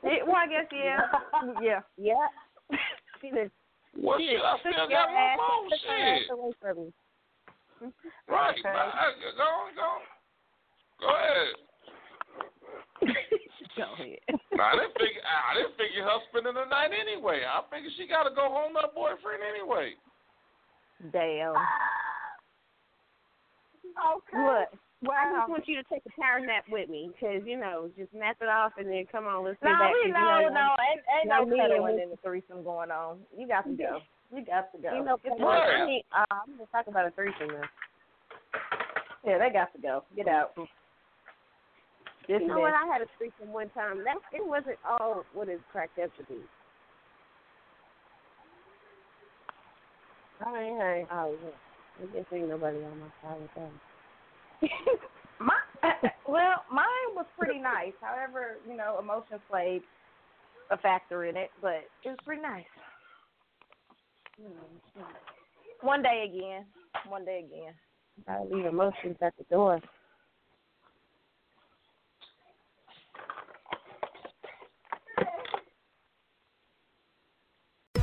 Yeah, 0.00 0.24
well, 0.24 0.40
I 0.40 0.48
guess 0.48 0.64
yeah, 0.72 1.04
yeah, 1.60 1.80
yeah. 2.00 2.28
She 3.20 3.28
just 3.28 3.52
Well, 3.92 4.16
she 4.16 4.32
shit, 4.32 4.40
I 4.40 4.56
just 4.56 4.64
took 4.64 4.72
still 4.72 4.88
got 4.88 5.12
my 5.12 5.20
ass, 5.20 5.36
phone. 5.36 5.68
took 5.68 5.84
Shit. 5.84 6.32
away 6.32 6.52
from 6.64 6.76
me. 6.80 6.88
Right. 8.28 8.56
Okay. 8.56 8.72
Bye. 8.72 8.88
Go 9.36 9.44
on, 9.44 9.76
go. 9.76 9.84
on. 9.84 10.00
Go 11.04 11.08
ahead. 11.12 11.52
Go 13.76 13.84
ahead. 14.00 14.24
Nah, 14.56 14.72
I 14.72 14.80
didn't 14.80 14.96
figure. 14.96 15.20
I 15.28 15.52
didn't 15.60 15.76
figure 15.76 16.08
her 16.08 16.24
spending 16.32 16.56
the 16.56 16.64
night 16.64 16.96
anyway. 16.96 17.44
I 17.44 17.60
figured 17.68 17.92
she 18.00 18.08
got 18.08 18.24
to 18.24 18.32
go 18.32 18.48
home 18.48 18.72
to 18.80 18.88
her 18.88 18.92
boyfriend 18.96 19.44
anyway. 19.44 19.92
Damn. 21.12 21.52
Okay. 23.92 24.40
What? 24.40 24.72
Well, 25.02 25.12
I 25.12 25.36
just 25.36 25.50
want 25.50 25.68
you 25.68 25.76
to 25.76 25.84
take 25.92 26.02
a 26.06 26.12
power 26.20 26.40
nap 26.40 26.64
with 26.70 26.88
me, 26.88 27.10
cause 27.20 27.42
you 27.44 27.58
know, 27.58 27.90
just 27.98 28.12
nap 28.14 28.36
it 28.40 28.48
off 28.48 28.72
and 28.78 28.88
then 28.88 29.04
come 29.10 29.26
on, 29.26 29.44
let's 29.44 29.60
No, 29.62 29.68
back. 29.70 29.92
we 29.92 30.10
no, 30.10 30.38
you 30.40 30.48
no, 30.48 30.54
know, 30.54 30.70
ain't, 30.80 31.02
ain't 31.20 31.28
no 31.28 31.44
no 31.44 31.56
cuddling 31.56 32.00
in 32.00 32.08
the 32.10 32.16
threesome 32.22 32.64
going 32.64 32.90
on. 32.90 33.18
You 33.36 33.46
got 33.46 33.64
to 33.64 33.74
go. 33.76 34.00
You 34.34 34.42
got 34.44 34.72
to 34.72 34.78
go. 34.82 34.96
You 34.96 35.04
know, 35.04 35.16
Get 35.22 35.38
the 35.38 35.44
well, 35.44 35.52
fuck 35.54 35.68
I 35.68 35.82
out. 35.82 35.86
mean, 35.86 36.02
uh, 36.10 36.24
I'm 36.32 36.58
just 36.58 36.72
talking 36.72 36.92
about 36.92 37.06
a 37.06 37.10
threesome 37.12 37.54
now. 37.54 37.68
Yeah, 39.22 39.38
they 39.38 39.52
got 39.52 39.72
to 39.76 39.80
go. 39.80 40.02
Get 40.16 40.26
out. 40.26 40.56
This 40.56 42.40
you 42.40 42.48
know 42.48 42.58
what? 42.58 42.72
I 42.72 42.86
had 42.90 43.02
a 43.02 43.06
threesome 43.16 43.52
one 43.52 43.68
time. 43.76 44.02
That 44.02 44.16
it 44.32 44.44
wasn't 44.44 44.78
all 44.88 45.24
what 45.34 45.48
it 45.48 45.60
cracked 45.70 45.98
up 46.00 46.10
to 46.16 46.24
be. 46.24 46.40
I 50.44 50.52
mean, 50.52 50.76
hey, 50.80 51.06
oh 51.12 51.36
yeah. 51.44 52.02
I 52.02 52.06
guess 52.16 52.24
ain't 52.32 52.48
nobody 52.48 52.78
on 52.78 52.98
my 52.98 53.06
side 53.22 53.40
with 53.40 53.50
that. 53.54 53.70
My, 55.40 55.54
well, 56.28 56.64
mine 56.72 57.10
was 57.14 57.26
pretty 57.38 57.58
nice. 57.58 57.92
However, 58.00 58.58
you 58.68 58.76
know, 58.76 58.98
emotion 59.00 59.40
played 59.50 59.82
a 60.70 60.78
factor 60.78 61.24
in 61.24 61.36
it, 61.36 61.50
but 61.60 61.84
it 62.04 62.08
was 62.08 62.18
pretty 62.24 62.42
nice. 62.42 62.64
One 65.80 66.02
day 66.02 66.24
again. 66.28 66.64
One 67.08 67.24
day 67.24 67.44
again. 67.46 67.74
Gotta 68.26 68.44
leave 68.44 68.66
emotions 68.66 69.16
at 69.20 69.34
the 69.36 69.44
door. 69.50 69.80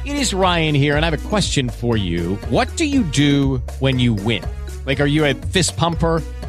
It 0.03 0.15
is 0.15 0.34
Ryan 0.34 0.76
here, 0.76 0.95
and 0.95 1.06
I 1.06 1.10
have 1.10 1.26
a 1.26 1.30
question 1.30 1.69
for 1.69 1.95
you. 1.95 2.36
What 2.49 2.76
do 2.76 2.86
you 2.86 3.03
do 3.03 3.61
when 3.80 3.99
you 3.99 4.14
win? 4.14 4.44
Like, 4.86 4.99
are 4.99 5.06
you 5.06 5.26
a 5.26 5.34
fist 5.34 5.78
pumper? 5.78 6.22